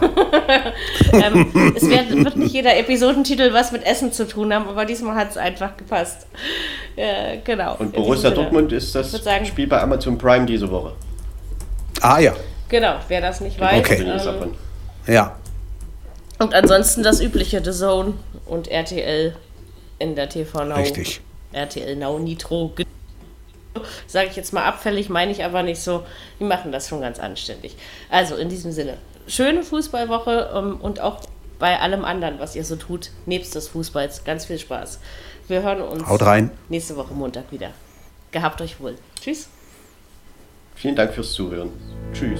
ähm, 1.13 1.73
es 1.75 1.87
wird, 1.87 2.25
wird, 2.25 2.35
nicht 2.37 2.53
jeder 2.53 2.75
Episodentitel 2.77 3.53
was 3.53 3.71
mit 3.71 3.85
Essen 3.85 4.11
zu 4.11 4.27
tun 4.27 4.53
haben, 4.53 4.67
aber 4.67 4.85
diesmal 4.85 5.15
hat 5.15 5.31
es 5.31 5.37
einfach 5.37 5.77
gepasst. 5.77 6.25
Äh, 6.95 7.37
genau. 7.43 7.75
Und 7.77 7.93
Borussia 7.93 8.31
Dortmund 8.31 8.71
ist 8.71 8.95
das 8.95 9.11
sagen, 9.11 9.45
Spiel 9.45 9.67
bei 9.67 9.81
Amazon 9.81 10.17
Prime 10.17 10.45
diese 10.45 10.69
Woche. 10.71 10.93
Ah 12.01 12.19
ja. 12.19 12.33
Genau, 12.69 12.95
wer 13.07 13.21
das 13.21 13.41
nicht 13.41 13.59
weiß. 13.59 13.79
Okay. 13.79 14.03
Ähm, 14.03 14.53
ja. 15.07 15.35
Und 16.39 16.53
ansonsten 16.53 17.03
das 17.03 17.19
übliche 17.21 17.63
The 17.63 17.71
Zone 17.71 18.13
und 18.45 18.69
RTL 18.69 19.35
in 19.99 20.15
der 20.15 20.29
TV 20.29 20.63
Now. 20.63 20.75
Richtig. 20.75 21.21
RTL 21.51 21.95
Now 21.95 22.17
Nitro. 22.17 22.73
Sage 24.07 24.29
ich 24.29 24.35
jetzt 24.35 24.53
mal 24.53 24.63
abfällig, 24.63 25.09
meine 25.09 25.31
ich 25.31 25.43
aber 25.43 25.63
nicht 25.63 25.81
so. 25.81 26.05
Die 26.39 26.45
machen 26.45 26.71
das 26.71 26.87
schon 26.87 27.01
ganz 27.01 27.19
anständig. 27.19 27.75
Also 28.09 28.35
in 28.35 28.49
diesem 28.49 28.71
Sinne, 28.71 28.97
schöne 29.27 29.63
Fußballwoche 29.63 30.51
um, 30.53 30.71
ähm, 30.71 30.81
und 30.81 30.99
auch 31.01 31.19
bei 31.59 31.79
allem 31.79 32.05
anderen, 32.05 32.39
was 32.39 32.55
ihr 32.55 32.63
so 32.63 32.77
tut, 32.77 33.11
nebst 33.25 33.53
des 33.55 33.67
Fußballs. 33.67 34.23
Ganz 34.23 34.45
viel 34.45 34.57
Spaß. 34.57 34.99
Wir 35.47 35.61
hören 35.61 35.81
uns 35.81 36.07
Haut 36.07 36.21
rein. 36.21 36.51
nächste 36.69 36.95
Woche 36.95 37.13
Montag 37.13 37.51
wieder. 37.51 37.71
Gehabt 38.31 38.61
euch 38.61 38.79
wohl. 38.79 38.95
Tschüss. 39.21 39.49
Vielen 40.75 40.95
Dank 40.95 41.13
fürs 41.13 41.33
Zuhören. 41.33 41.71
Tschüss. 42.13 42.39